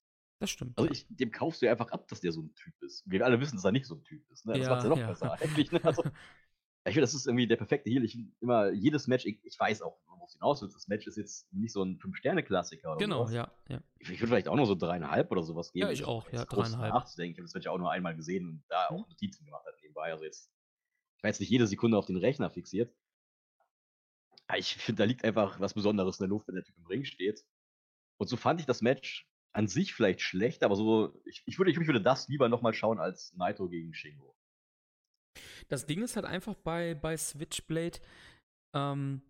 [0.40, 0.76] Das stimmt.
[0.76, 0.92] Also ja.
[0.92, 3.02] ich, dem kaufst du ja einfach ab, dass der so ein Typ ist.
[3.08, 4.46] Wir alle wissen, dass er nicht so ein Typ ist.
[4.46, 4.54] Ne?
[4.54, 5.06] Das Ja, macht's ja noch ja.
[5.06, 5.70] besser eigentlich.
[5.70, 5.84] Ne?
[5.84, 6.02] Also,
[6.84, 8.04] ich finde, das ist irgendwie der perfekte Heal.
[8.04, 10.70] Ich immer jedes Match, ich, ich weiß auch, worauf es hinaus will.
[10.72, 12.96] Das Match ist jetzt nicht so ein Fünf-Sterne-Klassiker.
[12.96, 13.34] genau, sowas.
[13.34, 13.82] ja, ja.
[13.98, 15.86] Ich, ich würde vielleicht auch nur so dreieinhalb oder sowas geben.
[15.86, 16.94] Ja, ich auch, ja, dreieinhalb.
[16.94, 17.32] Nachzudenken.
[17.34, 18.96] Ich habe das Match auch nur einmal gesehen und da Mhm.
[18.96, 20.10] auch Notizen gemacht hat nebenbei.
[20.10, 20.50] Also jetzt,
[21.18, 22.94] ich war jetzt nicht jede Sekunde auf den Rechner fixiert.
[24.46, 26.86] Aber ich finde, da liegt einfach was Besonderes in der Luft, wenn der Typ im
[26.86, 27.44] Ring steht.
[28.16, 31.70] Und so fand ich das Match an sich vielleicht schlecht, aber so, ich, ich, würde,
[31.72, 34.34] ich würde das lieber nochmal schauen als Naito gegen Shingo.
[35.68, 37.98] Das Ding ist halt einfach bei, bei Switchblade,
[38.74, 39.22] ähm,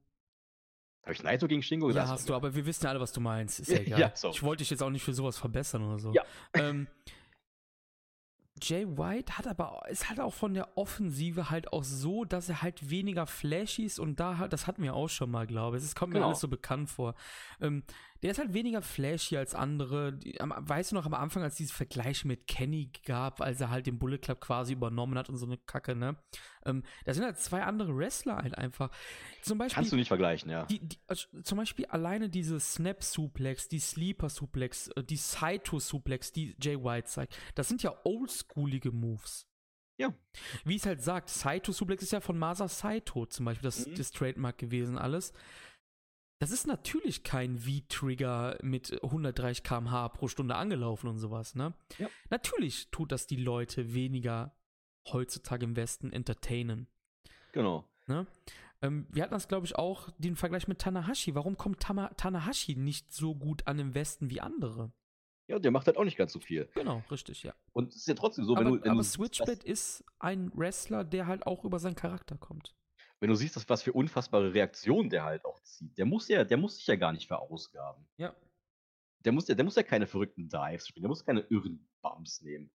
[1.05, 2.09] Habe ich Naito gegen Shingo ja, gesagt?
[2.11, 3.61] hast du, aber wir wissen ja alle, was du meinst.
[3.61, 4.13] Ist ja Ja, egal.
[4.17, 4.35] sorry.
[4.35, 6.13] ich wollte dich jetzt auch nicht für sowas verbessern oder so.
[6.13, 6.23] Ja.
[6.55, 6.87] Ähm,
[8.63, 12.61] Jay White hat aber, ist halt auch von der Offensive halt auch so, dass er
[12.61, 15.83] halt weniger flashy ist und da halt, das hatten wir auch schon mal, glaube ich.
[15.85, 16.29] Es kommt mir Genau.
[16.29, 17.15] alles so bekannt vor.
[17.61, 17.85] Ähm,
[18.23, 20.13] der ist halt weniger flashy als andere.
[20.13, 23.71] Die, am, weißt du noch am Anfang, als dieses Vergleich mit Kenny gab, als er
[23.71, 26.17] halt den Bullet Club quasi übernommen hat und so eine Kacke, ne?
[26.67, 28.91] Ähm, da sind halt zwei andere Wrestler halt einfach.
[29.43, 29.77] Zum Beispiel.
[29.77, 30.67] Kannst du nicht vergleichen, ja.
[30.67, 36.77] Die, die, also zum Beispiel alleine diese Snap-Suplex, die Sleeper-Suplex, äh, die Saito-Suplex, die Jay
[36.77, 39.47] White zeigt, das sind ja oldschoolige Moves.
[39.97, 40.15] Ja.
[40.65, 43.95] Wie es halt sagt, Saito-Suplex ist ja von Masa Saito zum Beispiel das, Mhm.
[43.97, 45.33] das Trademark gewesen, alles.
[46.41, 51.75] Das ist natürlich kein V-Trigger mit 130 km/h pro Stunde angelaufen und sowas, ne?
[51.99, 52.09] Ja.
[52.31, 54.57] Natürlich tut das die Leute weniger
[55.13, 56.87] heutzutage im Westen entertainen.
[57.53, 57.85] Genau.
[58.07, 58.27] Ne?
[58.81, 61.35] Ähm, wir hatten das, glaube ich, auch den Vergleich mit Tanahashi.
[61.35, 64.93] Warum kommt Tama Tanahashi nicht so gut an im Westen wie andere?
[65.47, 66.71] Ja, der macht halt auch nicht ganz so viel.
[66.75, 67.53] Genau, richtig, ja.
[67.73, 68.85] Und es ist ja trotzdem so, wenn aber du.
[68.85, 72.75] Wenn aber du Switchblade ist ein Wrestler, der halt auch über seinen Charakter kommt.
[73.21, 76.45] Wenn du siehst, dass was für unfassbare Reaktionen der halt auch zieht, der muss ja,
[76.45, 78.07] der muss sich ja gar nicht verausgaben.
[78.17, 78.35] Ja.
[79.25, 82.41] Der muss ja, der muss ja keine verrückten Dives spielen, der muss keine irren Bumps
[82.41, 82.71] nehmen.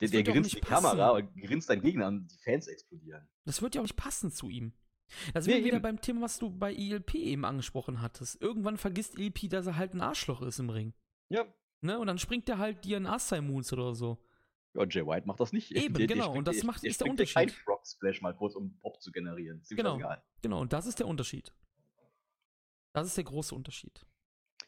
[0.00, 1.26] Der, der grinst in die Kamera passen.
[1.36, 3.28] und grinst deinen Gegner an, die Fans explodieren.
[3.44, 4.72] Das wird ja auch nicht passen zu ihm.
[5.34, 5.82] Da sind Nee, wir wieder eben.
[5.82, 8.40] beim Thema, was du bei ELP eben angesprochen hattest.
[8.40, 10.94] Irgendwann vergisst ELP, dass er halt ein Arschloch ist im Ring.
[11.28, 11.44] Ja.
[11.82, 11.98] Ne?
[11.98, 14.24] Und dann springt er halt dir ein Assai Moons oder so.
[14.74, 15.70] Ja, Jay White macht das nicht.
[15.72, 17.50] Eben, genau, und das macht- ist der Unterschied.
[17.52, 19.62] Frog Splash mal kurz, um Pop zu generieren.
[19.70, 19.90] Ihm Genau.
[19.94, 20.22] scheißegal.
[20.42, 21.52] Genau, und das ist der Unterschied.
[22.92, 24.04] Das ist der große Unterschied.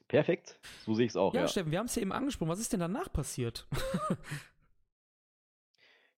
[0.09, 0.59] Perfekt.
[0.85, 1.33] So sehe ich es auch.
[1.35, 2.51] Ja, Ja, Steffen, wir haben es ja eben angesprochen.
[2.51, 3.67] Was ist denn danach passiert?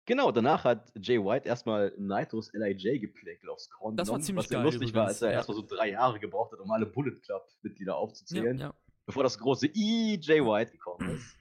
[0.07, 4.45] Genau, danach hat Jay White erstmal Naitos LIJ geplänkelt aufs Korn Das war genommen, ziemlich
[4.45, 5.37] was geil lustig war, übrigens, als er ja.
[5.37, 8.59] erstmal so drei Jahre gebraucht hat, um alle Bullet Club-Mitglieder aufzuzählen.
[8.59, 8.75] ja.
[9.07, 11.37] bevor das große I Jay White gekommen ist.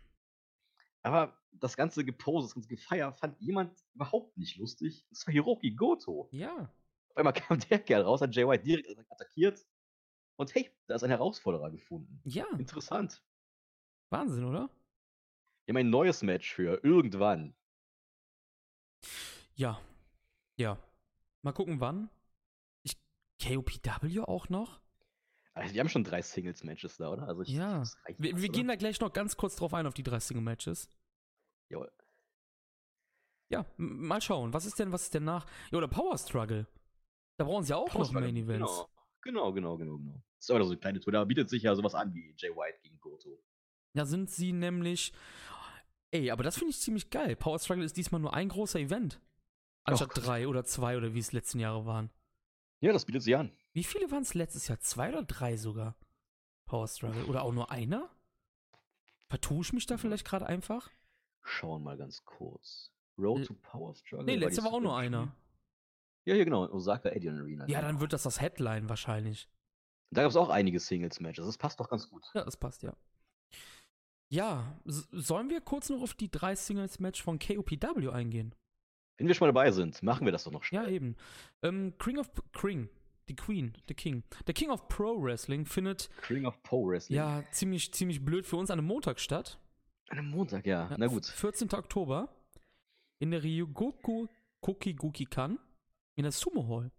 [1.01, 5.05] Aber das ganze Gepose, das ganze Gefeier fand jemand überhaupt nicht lustig.
[5.09, 6.29] Das war Hiroki Goto.
[6.31, 6.69] ja.
[7.09, 9.65] Auf einmal kam der Kerl raus, hat Jay White direkt attackiert.
[10.35, 12.19] Und hey, da ist ein Herausforderer gefunden.
[12.25, 13.23] Ja, Interessant.
[14.09, 14.69] Wahnsinn, oder?
[15.65, 17.55] Wir haben ein neues Match für irgendwann.
[19.55, 19.79] Ja.
[20.57, 20.77] Ja.
[21.43, 22.09] Mal gucken, wann.
[22.81, 22.97] Ich,
[23.41, 24.81] KOPW auch noch?
[25.53, 27.27] Also, wir haben schon drei Singles-Matches da, oder?
[27.27, 27.83] Also ich, Ja.
[28.05, 30.89] reicht Wir, wir gehen da gleich noch ganz kurz drauf ein, auf die 30 Matches.
[31.69, 31.91] Jawohl.
[33.49, 34.53] Ja, mal schauen.
[34.53, 35.45] Was ist denn, was ist denn nach?
[35.71, 36.67] Ja, oder Power Struggle.
[37.37, 38.87] Da brauchen sie ja auch noch Auswahl, Main Events.
[39.21, 39.97] Genau, genau, genau, genau.
[39.97, 40.23] genau.
[40.37, 41.13] Das ist aber so eine kleine Tour.
[41.13, 43.41] Da bietet sich ja sowas an wie Jay White gegen Goto.
[43.93, 45.13] Da sind sie nämlich.
[46.11, 47.35] Ey, aber das finde ich ziemlich geil.
[47.35, 49.19] Power Struggle ist diesmal nur ein großer Event.
[49.83, 50.25] Anstatt Gott.
[50.25, 52.09] drei oder zwei oder wie es letzten Jahre waren.
[52.81, 53.51] Ja, das bietet sich an.
[53.73, 54.79] Wie viele waren es letztes Jahr?
[54.79, 55.95] Zwei oder drei sogar?
[56.65, 57.25] Power Struggle.
[57.25, 58.09] Oder auch nur einer?
[59.29, 60.89] Vertue ich mich da vielleicht gerade einfach?
[61.43, 62.91] Schauen mal ganz kurz.
[63.17, 64.25] Road L- to Power Struggle.
[64.25, 65.35] Nee, letzte war auch nur einer.
[66.25, 66.67] Ja, hier genau.
[66.71, 67.67] Osaka Edion Arena.
[67.67, 67.91] Ja, genau.
[67.91, 69.49] dann wird das das Headline wahrscheinlich.
[70.11, 71.45] Da gab es auch einige Singles-Matches.
[71.45, 72.23] Das passt doch ganz gut.
[72.33, 72.95] Ja, das passt, ja.
[74.29, 78.55] Ja, sollen wir kurz noch auf die drei Singles-Match von KOPW eingehen?
[79.17, 80.85] Wenn wir schon mal dabei sind, machen wir das doch noch schnell.
[80.85, 81.15] Ja, eben.
[81.61, 82.89] Ähm, King of King,
[83.29, 84.23] die Queen, the King.
[84.47, 87.17] Der King of Pro Wrestling findet King of Pro Wrestling.
[87.17, 89.59] ja ziemlich, ziemlich blöd für uns an einem Montag statt.
[90.09, 90.93] An einem Montag, ja.
[90.97, 91.25] Na gut.
[91.25, 91.73] 14.
[91.73, 92.29] Oktober
[93.19, 94.27] in der Ryugoku
[94.61, 95.59] Kokiguki-kan
[96.15, 96.91] in der Sumo Hall.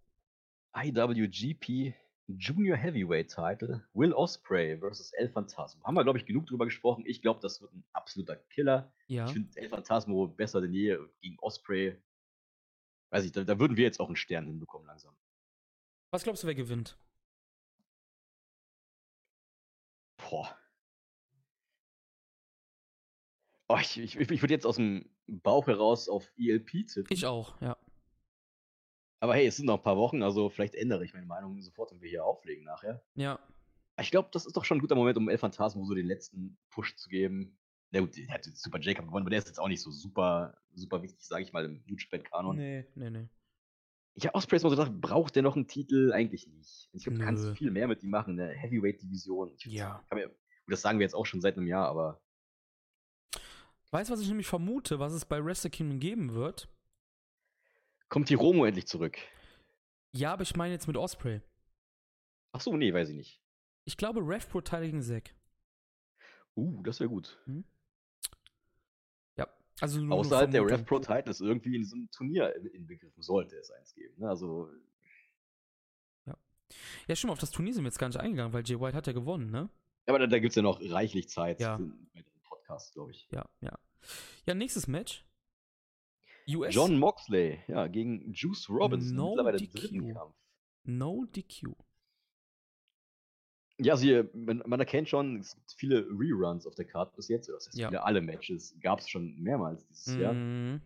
[0.75, 1.95] IWGP
[2.27, 5.83] Junior Heavyweight Title Will Osprey versus El Phantasmo.
[5.83, 7.03] Haben wir, glaube ich, genug drüber gesprochen.
[7.05, 8.91] Ich glaube, das wird ein absoluter Killer.
[9.07, 9.25] Ja.
[9.25, 12.01] Ich finde El Phantasmo besser denn je gegen Osprey.
[13.11, 15.15] Weiß ich, da, da würden wir jetzt auch einen Stern hinbekommen langsam.
[16.11, 16.97] Was glaubst du, wer gewinnt?
[20.17, 20.57] Boah.
[23.67, 27.07] Oh, ich, ich, ich würde jetzt aus dem Bauch heraus auf ELP tippen.
[27.09, 27.77] Ich auch, ja.
[29.19, 31.91] Aber hey, es sind noch ein paar Wochen, also vielleicht ändere ich meine Meinung sofort,
[31.91, 33.03] wenn wir hier auflegen nachher.
[33.15, 33.39] Ja.
[33.99, 36.57] Ich glaube, das ist doch schon ein guter Moment, um El Phantasmo so den letzten
[36.69, 37.57] Push zu geben.
[37.91, 40.57] Na gut, der hat Super Jacob gewonnen, aber der ist jetzt auch nicht so super,
[40.73, 42.57] super wichtig, sage ich mal, im Japan-Kanon.
[42.57, 43.29] Nee, nee, nee.
[44.15, 46.11] Ich habe Osprey mal so gedacht, braucht der noch einen Titel?
[46.13, 46.89] Eigentlich nicht.
[46.93, 49.53] Ich glaube, du kannst viel mehr mit ihm machen, eine Heavyweight-Division.
[49.65, 50.05] Ja.
[50.13, 50.29] Mir,
[50.67, 52.21] das sagen wir jetzt auch schon seit einem Jahr, aber
[53.95, 56.67] Weißt du, was ich nämlich vermute, was es bei Wrestle Kingdom geben wird?
[58.09, 59.17] kommt die Romo endlich zurück?
[60.11, 61.39] Ja, aber ich meine jetzt mit Osprey.
[62.51, 63.41] Ach so, nee, weiß ich nicht.
[63.85, 65.33] Ich glaube, Rev Pro gegen Zack.
[66.57, 67.41] Uh, das wäre gut.
[69.37, 69.47] Ja.
[69.79, 70.65] Also nur Außerhalb der.
[70.65, 74.19] Rev Pro Title ist irgendwie in so einem Turnier inbegriffen, sollte es eins geben.
[74.19, 74.27] Ne?
[74.27, 74.69] Also,
[77.07, 79.07] Ja, stimmt, auf das Turnier sind wir jetzt gar nicht eingegangen, weil Jay White hat
[79.07, 79.69] ja gewonnen, ne?
[80.05, 81.77] aber da, da gibt es ja noch reichlich Zeit Ja.
[81.77, 82.09] für einen
[82.43, 83.27] Podcast, glaube ich.
[83.31, 83.77] Ja, ja.
[84.45, 85.23] Ja, nächstes Match.
[86.47, 89.15] US John Moxley, ja, gegen Juice Robinson.
[89.15, 89.73] No mittlerweile DQ.
[89.73, 90.35] dritten Kampf.
[90.83, 91.73] No DQ.
[93.77, 97.49] Ja, sie, man, man erkennt schon, es gibt viele Reruns auf der Karte bis jetzt.
[97.49, 97.89] Das heißt, Ja.
[97.89, 100.33] viele, alle Matches gab es schon mehrmals dieses Jahr.
[100.33, 100.81] Mhm.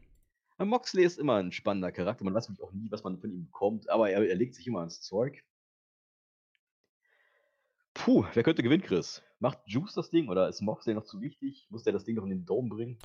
[0.58, 2.24] Aber Moxley ist immer ein spannender Charakter.
[2.26, 4.66] Man weiß wirklich auch nie, was man von ihm bekommt, aber er, er legt sich
[4.66, 5.44] immer ans Zeug.
[8.00, 9.22] Puh, wer könnte gewinnen, Chris?
[9.40, 11.68] Macht Juice das Ding oder ist Moxley noch zu wichtig?
[11.70, 12.98] Muss der das Ding noch in den Dome bringen?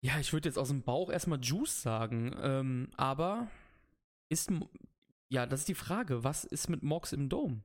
[0.00, 3.48] Ja, ich würde jetzt aus dem Bauch erstmal Juice sagen, ähm, aber
[4.28, 4.50] ist.
[5.28, 6.22] Ja, das ist die Frage.
[6.24, 7.62] Was ist mit Mox im Dome?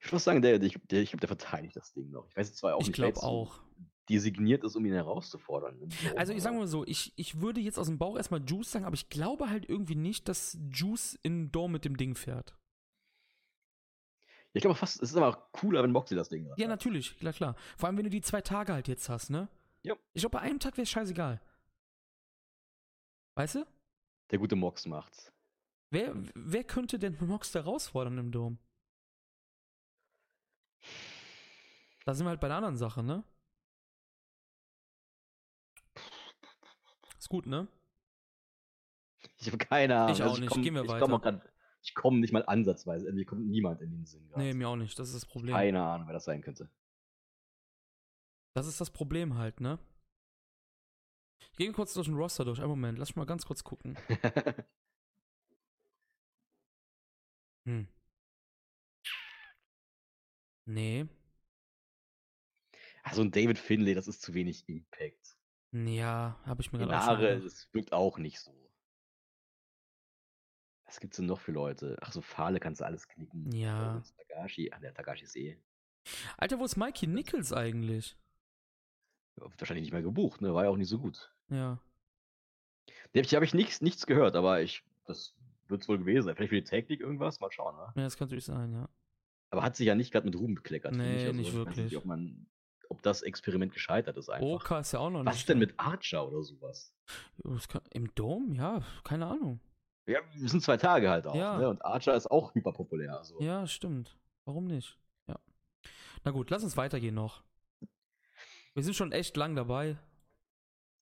[0.00, 2.26] Ich würde sagen, der, der, der, ich glaube, der verteidigt das Ding noch.
[2.30, 3.60] Ich weiß jetzt zwar auch Ich nicht, glaube auch.
[4.08, 5.78] designiert ist, um ihn herauszufordern.
[5.78, 8.70] Dome, Also ich sage mal so, ich, ich würde jetzt aus dem Bauch erstmal Juice
[8.72, 12.14] sagen, aber ich glaube halt irgendwie nicht, dass Juice in den Dome mit dem Ding
[12.14, 12.54] fährt.
[14.54, 17.32] Ich glaube fast, es ist aber auch cooler, wenn Moxley das Ding Ja, natürlich, klar,
[17.32, 17.56] klar.
[17.76, 19.48] Vor allem, wenn du die zwei Tage halt jetzt hast, ne?
[19.82, 19.96] Ja.
[20.12, 21.40] Ich glaube, bei einem Tag wäre es scheißegal.
[23.34, 23.66] Weißt du?
[24.30, 25.32] Der gute Mox macht's.
[25.90, 28.58] Wer, wer könnte denn Mox herausfordern im Dom?
[32.04, 33.24] Da sind wir halt bei der anderen Sache, ne?
[37.18, 37.66] Ist gut, ne?
[39.38, 40.14] Ich habe keine Ahnung.
[40.14, 40.50] Ich auch nicht.
[40.50, 41.42] komm, Gehen wir ich weiter.
[41.84, 43.12] Ich komme nicht mal ansatzweise.
[43.12, 44.26] Mir kommt niemand in den Sinn.
[44.28, 44.38] grad.
[44.38, 44.98] Nee, mir auch nicht.
[44.98, 45.54] Das ist das Problem.
[45.54, 46.70] Keine Ahnung, wer das sein könnte.
[48.54, 49.78] Das ist das Problem halt, ne?
[51.40, 52.58] Ich gehe kurz durch den Roster durch.
[52.58, 53.96] Einen Moment, lass mich mal ganz kurz gucken.
[57.66, 57.88] Hm.
[60.66, 61.06] Nee.
[63.02, 65.38] also ein David Finlay, das ist zu wenig Impact.
[65.72, 67.44] Ja, habe ich mir gerade auch schon gedacht.
[67.44, 68.52] das wirkt auch nicht so.
[70.94, 71.96] Was gibt's denn noch für Leute?
[72.02, 73.50] Ach so, Fahle kannst du alles knicken.
[73.50, 74.00] Ja.
[74.28, 75.58] Tagashi, ah, der Tagashi ist eh
[76.38, 78.16] Alter, wo ist Mikey Nichols eigentlich?
[79.34, 80.54] wird wahrscheinlich nicht mehr gebucht, ne?
[80.54, 81.32] War ja auch nicht so gut.
[81.48, 81.80] Ja.
[83.12, 85.34] Den habe ich nichts, nichts gehört, aber ich, das
[85.66, 86.36] wird's wohl gewesen sein.
[86.36, 87.92] Vielleicht für die Technik irgendwas, mal schauen, ne?
[87.96, 88.88] Ja, das kann natürlich sein, ja.
[89.50, 90.92] Aber hat sich ja nicht gerade mit Ruhm bekleckert.
[90.94, 91.26] finde Nee, ich.
[91.26, 91.96] Also, nicht ich weiß wirklich.
[91.96, 92.46] ob, man,
[92.88, 94.46] ob das Experiment gescheitert ist einfach.
[94.46, 95.40] Oka ist ja auch noch Was nicht.
[95.42, 96.94] ist denn mit Archer oder sowas?
[97.68, 98.52] Kann, Im Dom?
[98.54, 99.58] Ja, keine Ahnung.
[100.06, 101.34] Ja, wir sind zwei Tage halt auch.
[101.34, 101.58] Ja.
[101.58, 101.68] Ne?
[101.68, 103.16] Und Archer ist auch hyperpopulär.
[103.18, 103.40] Also.
[103.40, 104.16] Ja, stimmt.
[104.44, 104.98] Warum nicht?
[105.26, 105.38] Ja.
[106.24, 107.42] Na gut, lass uns weitergehen noch.
[108.74, 109.96] Wir sind schon echt lang dabei.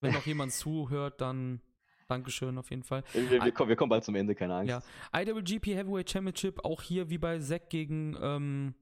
[0.00, 1.60] Wenn noch jemand zuhört, dann
[2.08, 3.02] Dankeschön auf jeden Fall.
[3.12, 4.68] Wir, wir, kommen, wir kommen bald zum Ende, keine Angst.
[5.12, 5.20] Ja.
[5.20, 8.74] IWGP Heavyweight Championship, auch hier wie bei Zack gegen ähm,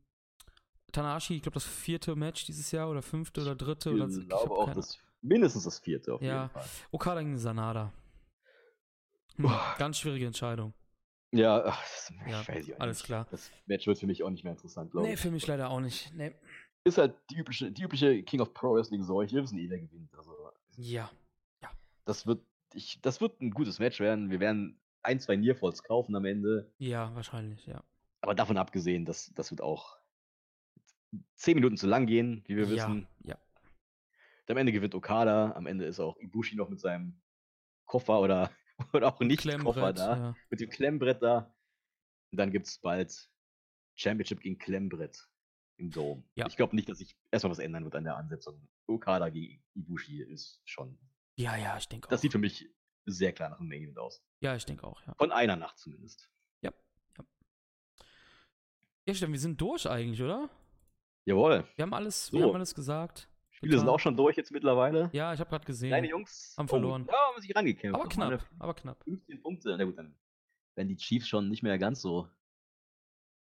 [0.92, 3.92] Tanahashi, ich glaube das vierte Match dieses Jahr oder fünfte oder dritte.
[3.92, 6.42] Oder, ich hab glaube auch keine- das, mindestens das vierte auf Ja.
[6.44, 6.65] jeden Fall.
[6.90, 7.92] Okada gegen Sanada.
[9.41, 9.75] Hm, Boah.
[9.78, 10.75] ganz schwierige Entscheidung.
[11.33, 13.27] Ja, ach, das, Ja, ich weiß ja alles klar.
[13.31, 15.20] Das Match wird für mich auch nicht mehr interessant, glaube Nee, ich.
[15.20, 16.12] für mich leider auch nicht.
[16.15, 16.35] Nee.
[16.85, 19.35] Ist halt die übliche, die übliche King of Pro Wrestling Seuche.
[19.36, 20.12] Wir wissen eh, wer gewinnt.
[20.17, 20.35] Also,
[20.77, 21.10] Ja.
[22.05, 22.43] das wird,
[22.75, 24.31] ich, das wird ein gutes Match werden.
[24.31, 26.70] Wir werden ein, zwei Nearfalls kaufen am Ende.
[26.78, 27.83] Ja, wahrscheinlich, ja.
[28.23, 29.97] Aber davon abgesehen, das, das wird auch
[31.36, 33.07] zehn Minuten zu lang gehen, wie wir ja, wissen.
[33.25, 33.39] ja.
[34.49, 37.20] Am Ende gewinnt Okada, am Ende ist auch Ibushi noch mit seinem
[37.86, 38.51] Koffer oder,
[38.92, 40.36] oder auch nicht Koffer da, ja.
[40.50, 41.55] mit dem Klemmbrett da.
[42.33, 43.31] Und dann gibt es bald
[43.97, 45.28] Championship gegen Klemmbrett
[45.78, 46.23] im Dome.
[46.34, 46.47] Ja.
[46.47, 48.68] Ich glaube nicht, dass sich erstmal was ändern wird an der Ansetzung.
[48.86, 50.99] Okada gegen Ibushi ist schon.
[51.36, 52.10] Ja, ja, ich denke auch.
[52.10, 52.68] Das sieht für mich
[53.07, 54.23] sehr klar nach einem Main Event aus.
[54.41, 55.15] ja, ich denke auch, ja.
[55.17, 56.31] Von einer Nacht zumindest.
[56.62, 56.73] Ja,
[59.15, 60.49] Steffen, wir sind durch eigentlich, oder?
[61.26, 61.67] Jawohl.
[61.75, 62.39] Wir haben alles, So.
[62.39, 63.28] wir haben alles gesagt.
[63.60, 65.10] Spiele sind auch schon durch jetzt mittlerweile.
[65.12, 65.90] Ja, ich habe gerade gesehen.
[65.90, 67.05] Deine Jungs Haben verloren.
[67.06, 68.00] Oh, ja, haben sich rangekämpft.
[68.00, 69.02] aber knapp, aber knapp.
[69.05, 69.76] 15 Punkte.
[69.76, 70.16] Na gut, dann
[70.76, 72.26] werden die Chiefs schon nicht mehr ganz so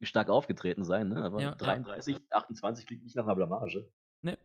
[0.03, 1.25] stark aufgetreten sein, ne?
[1.25, 1.55] Aber Ja, ja.
[1.57, 3.91] 33, 28 klingt nicht nach einer Blamage.
[4.23, 4.37] Nee.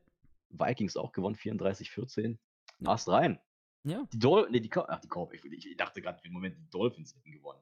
[0.50, 2.40] Vikings auch gewonnen, 34, 14.
[2.80, 2.92] Ja.
[2.92, 3.40] Hast rein.
[3.84, 6.34] Ja, Die Dol nee, die Cowboys, ach, die Cowboys, ich, ich dachte gerade für den
[6.34, 7.62] Moment, die Dolphins hätten gewonnen.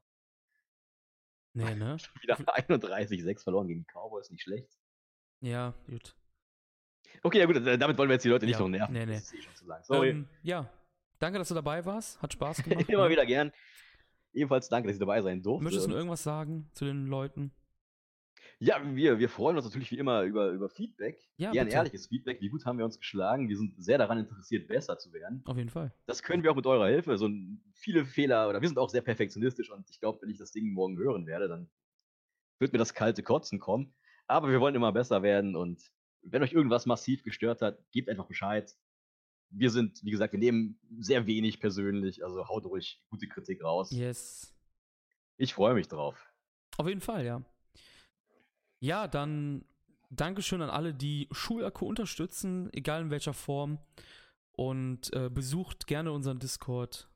[1.53, 1.97] nee, ne?
[2.21, 4.77] Wieder 31, 6 verloren gegen die Cowboys, nicht schlecht.
[5.41, 6.15] Ja, gut.
[7.23, 8.93] Okay, ja gut, damit wollen wir jetzt die Leute nicht Ja, noch nerven.
[8.93, 9.13] nee, nee.
[9.13, 9.83] Das ist eh schon zu lang.
[9.83, 10.09] Sorry.
[10.09, 10.69] Ähm, ja,
[11.19, 12.21] danke, dass du dabei warst.
[12.21, 12.89] Hat Spaß gemacht.
[12.89, 13.09] Immer ne?
[13.11, 13.51] wieder gern.
[14.33, 15.63] Ebenfalls danke, dass ich dabei sein durfte.
[15.63, 17.51] Möchtest du irgendwas sagen zu den Leuten?
[18.59, 21.19] Ja, wir, wir freuen uns natürlich wie immer über, über Feedback.
[21.37, 21.77] Ja, Gern bitte.
[21.77, 22.41] ehrliches Feedback.
[22.41, 23.49] Wie gut haben wir uns geschlagen?
[23.49, 25.43] Wir sind sehr daran interessiert, besser zu werden.
[25.45, 25.93] Auf jeden Fall.
[26.07, 27.17] Das können wir auch mit eurer Hilfe.
[27.17, 27.29] So
[27.73, 30.71] viele Fehler, oder wir sind auch sehr perfektionistisch und ich glaube, wenn ich das Ding
[30.71, 31.69] morgen hören werde, dann
[32.59, 33.93] wird mir das kalte Kotzen kommen.
[34.25, 38.25] Aber wir wollen immer besser werden und wenn euch irgendwas massiv gestört hat, gebt einfach
[38.27, 38.75] Bescheid.
[39.49, 43.91] Wir sind, wie gesagt, wir nehmen sehr wenig persönlich, also haut ruhig gute Kritik raus.
[43.91, 44.53] Yes.
[45.37, 46.17] Ich freue mich drauf.
[46.77, 47.41] Auf jeden Fall, ja.
[48.79, 49.63] Ja, dann
[50.09, 53.79] Dankeschön an alle, die Schulakku unterstützen, egal in welcher Form.
[54.53, 57.09] Und äh, besucht gerne unseren Discord.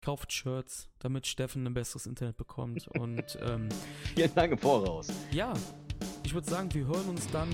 [0.00, 2.88] Kauft Shirts, damit Steffen ein besseres Internet bekommt.
[2.98, 3.68] Und ähm,
[4.14, 5.08] Vielen Dank im Voraus.
[5.30, 5.54] ja,
[6.24, 7.48] ich würde sagen, wir hören uns dann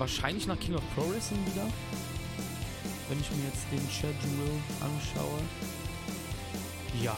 [0.00, 1.66] wahrscheinlich nach King of Pro Wrestling wieder.
[3.08, 5.38] Wenn ich mir jetzt den Schedule anschaue.
[7.02, 7.16] Ja.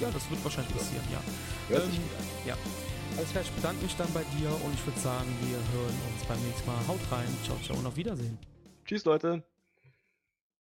[0.00, 1.20] Ja, das wird wahrscheinlich passieren, ja.
[1.68, 2.26] Hört sich Ähm, gut an.
[2.46, 2.56] Ja.
[3.16, 6.24] Alles klar, ich bedanke mich dann bei dir und ich würde sagen, wir hören uns
[6.28, 6.76] beim nächsten Mal.
[6.86, 8.38] Haut rein, ciao, ciao und auf Wiedersehen.
[8.84, 9.42] Tschüss, Leute.